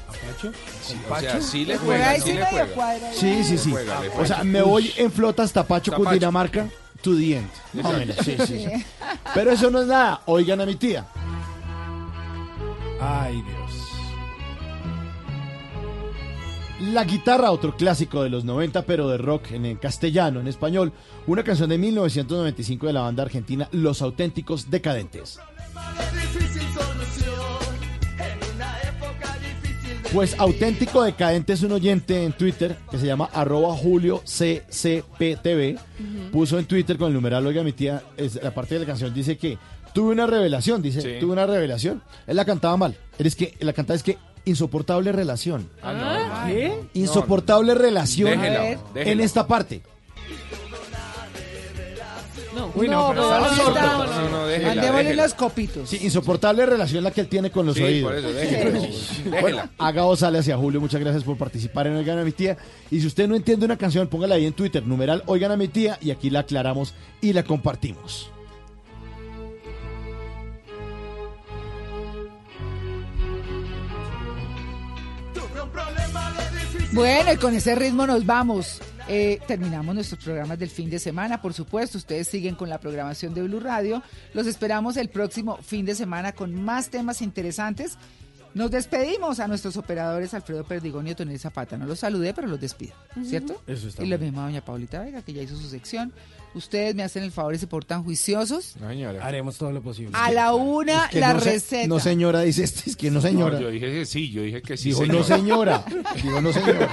[0.08, 0.52] ¿Apacho?
[0.82, 2.66] Sí, ¿Con o sea, sí le juega, sí sí le medio juega.
[2.74, 3.16] cuadra ahí.
[3.18, 3.70] Sí, sí, sí.
[3.70, 6.04] Juega, le O sea, me voy en flota hasta Pacho, Hasta Pacho.
[6.10, 6.68] Cundinamarca,
[7.02, 7.48] to the end.
[7.74, 8.84] Más o menos, sí, sí, sí.
[9.34, 10.22] Pero eso no es nada.
[10.26, 11.06] Oigan a mi tía.
[13.00, 13.67] Ay, Dios.
[16.80, 20.92] La guitarra, otro clásico de los 90, pero de rock en, castellano, en español.
[21.26, 25.40] Una canción de 1995 de la banda argentina Los Auténticos Decadentes.
[30.12, 35.78] Pues auténtico decadente es un oyente en Twitter que se llama arroba Julio CCPTV.
[36.32, 39.12] Puso en Twitter con el numeral, oiga mi tía, es, la parte de la canción
[39.12, 39.58] dice que
[39.92, 41.08] tuve una revelación, dice, Sí.
[41.20, 42.02] tuve una revelación.
[42.26, 42.96] Él la cantaba mal.
[43.18, 45.68] Él es que, la cantaba es que insoportable relación.
[45.82, 46.46] Ah, no, no.
[46.46, 46.80] ¿Qué?
[46.94, 48.40] Insoportable relación
[48.94, 49.82] en esta parte.
[52.54, 53.72] No, Uy, no, No, pero.
[53.74, 55.22] No, no, no, déjela, Mandémosle déjela.
[55.24, 55.88] los copitos.
[55.90, 58.10] Sí, insoportable relación la que él tiene con los Sí, oídos.
[58.10, 59.40] por eso, déjela.
[59.40, 59.68] Bueno,
[60.16, 62.56] sale hacia Julio, muchas gracias por participar en Oigan a mi tía.
[62.90, 65.68] Y si usted no entiende una canción, póngala ahí en Twitter, numeral Oigan a mi
[65.68, 68.30] tía, y aquí la aclaramos y la compartimos.
[76.92, 78.80] Bueno, y con ese ritmo nos vamos.
[79.08, 81.98] Eh, terminamos nuestros programas del fin de semana, por supuesto.
[81.98, 84.02] Ustedes siguen con la programación de Blue Radio.
[84.32, 87.98] Los esperamos el próximo fin de semana con más temas interesantes.
[88.54, 91.76] Nos despedimos a nuestros operadores Alfredo Perdigón y Otonel Zapata.
[91.76, 93.62] No los saludé, pero los despido, ¿cierto?
[93.66, 96.12] Eso está y lo mismo a doña Paulita Vega, que ya hizo su sección.
[96.54, 98.74] Ustedes me hacen el favor y se portan juiciosos.
[98.80, 99.24] No, señora.
[99.24, 100.12] Haremos todo lo posible.
[100.14, 101.86] A la una, Es que la no se- receta.
[101.88, 103.54] no señora, dice este, es que no señora.
[103.54, 104.88] No, yo dije que sí, yo dije que sí.
[104.90, 105.84] Dijo no señora.
[106.22, 106.88] Dijo no señora.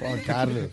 [0.00, 0.68] Juan Carlos.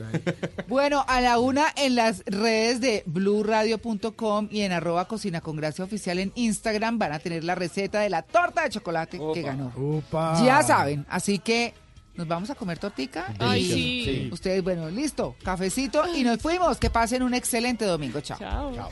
[0.68, 5.84] Bueno, a la una en las redes de bluradio.com y en arroba cocina con gracia
[5.86, 9.72] oficial en Instagram van a tener la receta de la torta de chocolate que ganó.
[9.76, 10.42] Upa.
[10.44, 11.74] Ya saben, así que
[12.16, 13.34] nos vamos a comer tortica.
[13.40, 14.04] Ay, y sí.
[14.06, 14.30] Sí.
[14.32, 16.78] Ustedes, bueno, listo, cafecito y nos fuimos.
[16.78, 18.22] Que pasen un excelente domingo.
[18.22, 18.38] Chao.
[18.40, 18.90] Chao.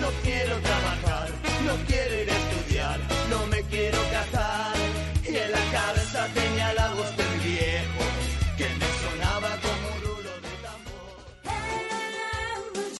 [0.00, 1.28] No quiero trabajar,
[1.64, 4.63] no quiero ir a estudiar, no me quiero casar.